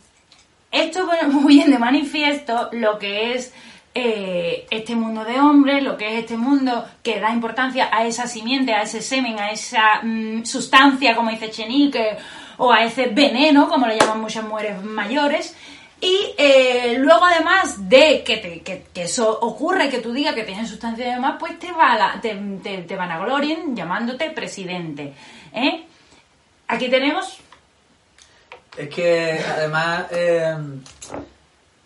esto 0.70 1.06
pone 1.06 1.24
muy 1.24 1.54
bien 1.54 1.70
de 1.72 1.78
manifiesto 1.78 2.68
lo 2.72 2.98
que 2.98 3.34
es 3.34 3.52
eh, 4.00 4.66
este 4.70 4.94
mundo 4.94 5.24
de 5.24 5.40
hombres, 5.40 5.82
lo 5.82 5.96
que 5.96 6.06
es 6.06 6.20
este 6.20 6.36
mundo 6.36 6.86
que 7.02 7.18
da 7.18 7.32
importancia 7.32 7.88
a 7.92 8.06
esa 8.06 8.28
simiente, 8.28 8.72
a 8.72 8.82
ese 8.82 9.02
semen, 9.02 9.38
a 9.40 9.50
esa 9.50 10.00
mm, 10.02 10.44
sustancia, 10.44 11.16
como 11.16 11.30
dice 11.30 11.50
Chenique, 11.50 12.16
o 12.58 12.72
a 12.72 12.84
ese 12.84 13.06
veneno, 13.06 13.68
como 13.68 13.86
le 13.86 13.98
llaman 13.98 14.20
muchas 14.20 14.44
mujeres 14.44 14.82
mayores. 14.84 15.56
Y 16.00 16.32
eh, 16.38 16.96
luego, 16.98 17.24
además 17.24 17.88
de 17.88 18.22
que, 18.22 18.84
eso 18.94 19.36
ocurre, 19.40 19.88
que 19.88 19.98
tú 19.98 20.12
digas 20.12 20.34
que 20.34 20.44
tienes 20.44 20.68
sustancia 20.68 21.08
y 21.08 21.14
demás, 21.14 21.34
pues 21.40 21.58
te, 21.58 21.72
van 21.72 23.10
a 23.10 23.18
glorien 23.18 23.74
llamándote 23.74 24.30
presidente. 24.30 25.12
¿eh? 25.52 25.84
Aquí 26.68 26.88
tenemos 26.88 27.38
Es 28.76 28.88
que 28.88 29.40
además 29.44 30.06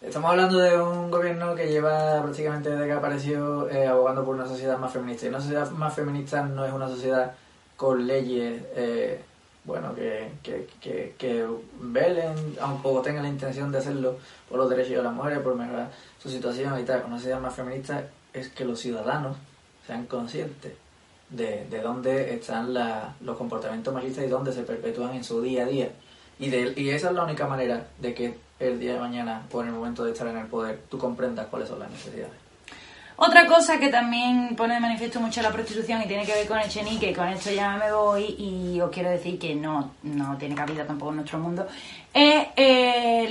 estamos 0.03 0.30
hablando 0.30 0.59
de 0.59 0.80
un 0.80 1.11
gobierno 1.11 1.55
que 1.55 1.68
lleva 1.68 2.20
prácticamente 2.22 2.70
desde 2.70 2.86
que 2.86 2.92
apareció 2.92 3.68
eh, 3.70 3.86
abogando 3.86 4.24
por 4.24 4.34
una 4.34 4.46
sociedad 4.46 4.78
más 4.78 4.92
feminista. 4.92 5.26
Y 5.26 5.28
una 5.30 5.40
sociedad 5.40 5.70
más 5.70 5.94
feminista 5.94 6.42
no 6.42 6.64
es 6.64 6.72
una 6.72 6.88
sociedad 6.88 7.32
con 7.76 8.07
leyes, 8.07 8.62
eh, 8.76 9.20
bueno, 9.64 9.94
que, 9.94 10.32
que, 10.42 10.68
que, 10.80 11.14
que 11.18 11.46
velen, 11.80 12.34
aunque 12.61 12.88
tengan 13.05 13.22
la 13.22 13.28
intención 13.28 13.70
de 13.70 13.78
hacerlo 13.78 14.16
por 14.48 14.59
los 14.59 14.68
derechos 14.68 14.96
de 14.96 15.03
las 15.03 15.12
mujeres, 15.12 15.38
por 15.38 15.55
mejorar 15.55 15.90
su 16.18 16.28
situación 16.28 16.78
y 16.80 16.84
tal. 16.84 17.05
Una 17.07 17.16
sociedad 17.16 17.40
más 17.40 17.55
feminista 17.55 18.05
es 18.32 18.48
que 18.48 18.64
los 18.64 18.80
ciudadanos 18.80 19.36
sean 19.86 20.07
conscientes 20.07 20.72
de, 21.30 21.66
de 21.70 21.80
dónde 21.80 22.34
están 22.34 22.74
la- 22.74 23.14
los 23.20 23.36
comportamientos 23.36 23.92
machistas 23.94 24.24
y 24.24 24.28
dónde 24.28 24.53
se 24.53 24.62
perpetúan 24.62 25.14
en 25.14 25.24
su 25.24 25.40
día 25.40 25.62
a 25.62 25.66
día. 25.66 25.90
Y, 26.43 26.51
de, 26.51 26.74
y 26.77 26.90
esa 26.90 27.10
es 27.10 27.14
la 27.14 27.23
única 27.23 27.47
manera 27.47 27.86
de 28.01 28.12
que 28.12 28.35
el 28.59 28.81
día 28.81 28.94
de 28.94 28.98
mañana 28.98 29.43
o 29.52 29.62
en 29.62 29.69
el 29.69 29.74
momento 29.74 30.05
de 30.05 30.10
estar 30.10 30.27
en 30.27 30.36
el 30.36 30.47
poder 30.47 30.82
tú 30.90 30.98
comprendas 30.98 31.47
cuáles 31.47 31.69
son 31.69 31.78
las 31.78 31.89
necesidades. 31.89 32.32
Otra 33.16 33.47
cosa 33.47 33.78
que 33.78 33.90
también 33.90 34.56
pone 34.56 34.74
de 34.74 34.81
manifiesto 34.81 35.20
mucho 35.20 35.40
la 35.40 35.52
prostitución 35.52 36.02
y 36.02 36.06
tiene 36.09 36.27
que 36.27 36.32
ver 36.32 36.48
con 36.48 36.59
Echenique, 36.59 37.14
con 37.14 37.28
esto 37.28 37.52
ya 37.52 37.77
me 37.77 37.93
voy 37.93 38.35
y 38.36 38.81
os 38.81 38.90
quiero 38.90 39.10
decir 39.10 39.39
que 39.39 39.55
no, 39.55 39.93
no 40.02 40.36
tiene 40.36 40.56
cabida 40.56 40.85
tampoco 40.85 41.12
en 41.12 41.19
nuestro 41.19 41.39
mundo, 41.39 41.69
es 42.14 42.47
eh, 42.56 43.24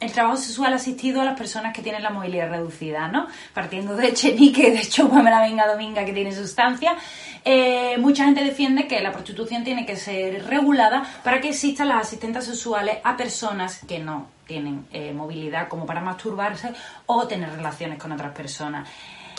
el 0.00 0.12
trabajo 0.12 0.36
sexual 0.36 0.72
asistido 0.72 1.20
a 1.20 1.24
las 1.24 1.36
personas 1.36 1.74
que 1.74 1.82
tienen 1.82 2.02
la 2.02 2.10
movilidad 2.10 2.50
reducida, 2.50 3.08
¿no? 3.08 3.26
Partiendo 3.52 3.96
de 3.96 4.08
Echenique, 4.08 4.70
de 4.70 4.88
Chúpame 4.88 5.30
la 5.30 5.40
venga 5.40 5.66
dominga 5.66 6.04
que 6.04 6.12
tiene 6.12 6.32
sustancia, 6.32 6.96
eh, 7.44 7.96
mucha 7.98 8.24
gente 8.24 8.44
defiende 8.44 8.86
que 8.86 9.00
la 9.00 9.12
prostitución 9.12 9.64
tiene 9.64 9.86
que 9.86 9.96
ser 9.96 10.46
regulada 10.46 11.04
para 11.24 11.40
que 11.40 11.48
existan 11.48 11.88
las 11.88 12.06
asistentes 12.06 12.44
sexuales 12.44 12.98
a 13.02 13.16
personas 13.16 13.80
que 13.86 13.98
no 13.98 14.28
tienen 14.46 14.86
eh, 14.92 15.12
movilidad 15.12 15.68
como 15.68 15.86
para 15.86 16.00
masturbarse 16.00 16.72
o 17.06 17.26
tener 17.26 17.50
relaciones 17.50 17.98
con 17.98 18.12
otras 18.12 18.32
personas. 18.32 18.88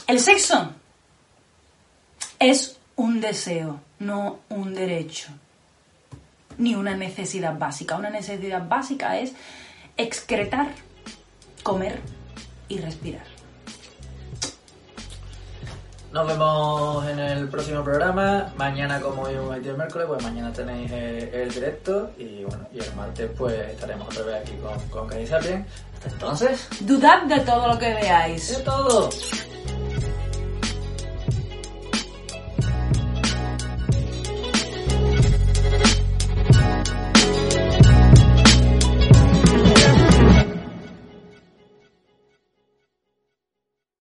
El 0.07 0.19
sexo 0.19 0.73
es 2.39 2.79
un 2.95 3.21
deseo, 3.21 3.79
no 3.99 4.39
un 4.49 4.73
derecho, 4.73 5.31
ni 6.57 6.75
una 6.75 6.95
necesidad 6.95 7.57
básica. 7.57 7.95
Una 7.95 8.09
necesidad 8.09 8.67
básica 8.67 9.17
es 9.19 9.33
excretar, 9.97 10.69
comer 11.63 11.99
y 12.67 12.79
respirar. 12.79 13.31
nos 16.11 16.27
vemos 16.27 17.07
en 17.07 17.19
el 17.19 17.47
próximo 17.47 17.83
programa. 17.83 18.51
Mañana, 18.57 18.99
como 18.99 19.23
hoy 19.23 19.33
es 19.33 19.65
el 19.65 19.77
miércoles, 19.77 20.07
pues 20.07 20.23
mañana 20.23 20.51
tenéis 20.51 20.91
el 20.91 21.51
directo. 21.53 22.11
Y 22.17 22.43
bueno, 22.43 22.67
y 22.73 22.79
el 22.79 22.95
martes, 22.95 23.31
pues 23.37 23.53
estaremos 23.53 24.07
otra 24.07 24.25
vez 24.25 24.41
aquí 24.41 24.53
con, 24.89 25.07
con 25.07 25.27
Sapien. 25.27 25.65
Hasta 25.95 26.09
entonces, 26.09 26.67
Dudad 26.81 27.23
de 27.23 27.39
todo 27.41 27.67
lo 27.67 27.79
que 27.79 27.93
veáis. 27.93 28.49
es 28.49 28.63
todo. 28.63 29.09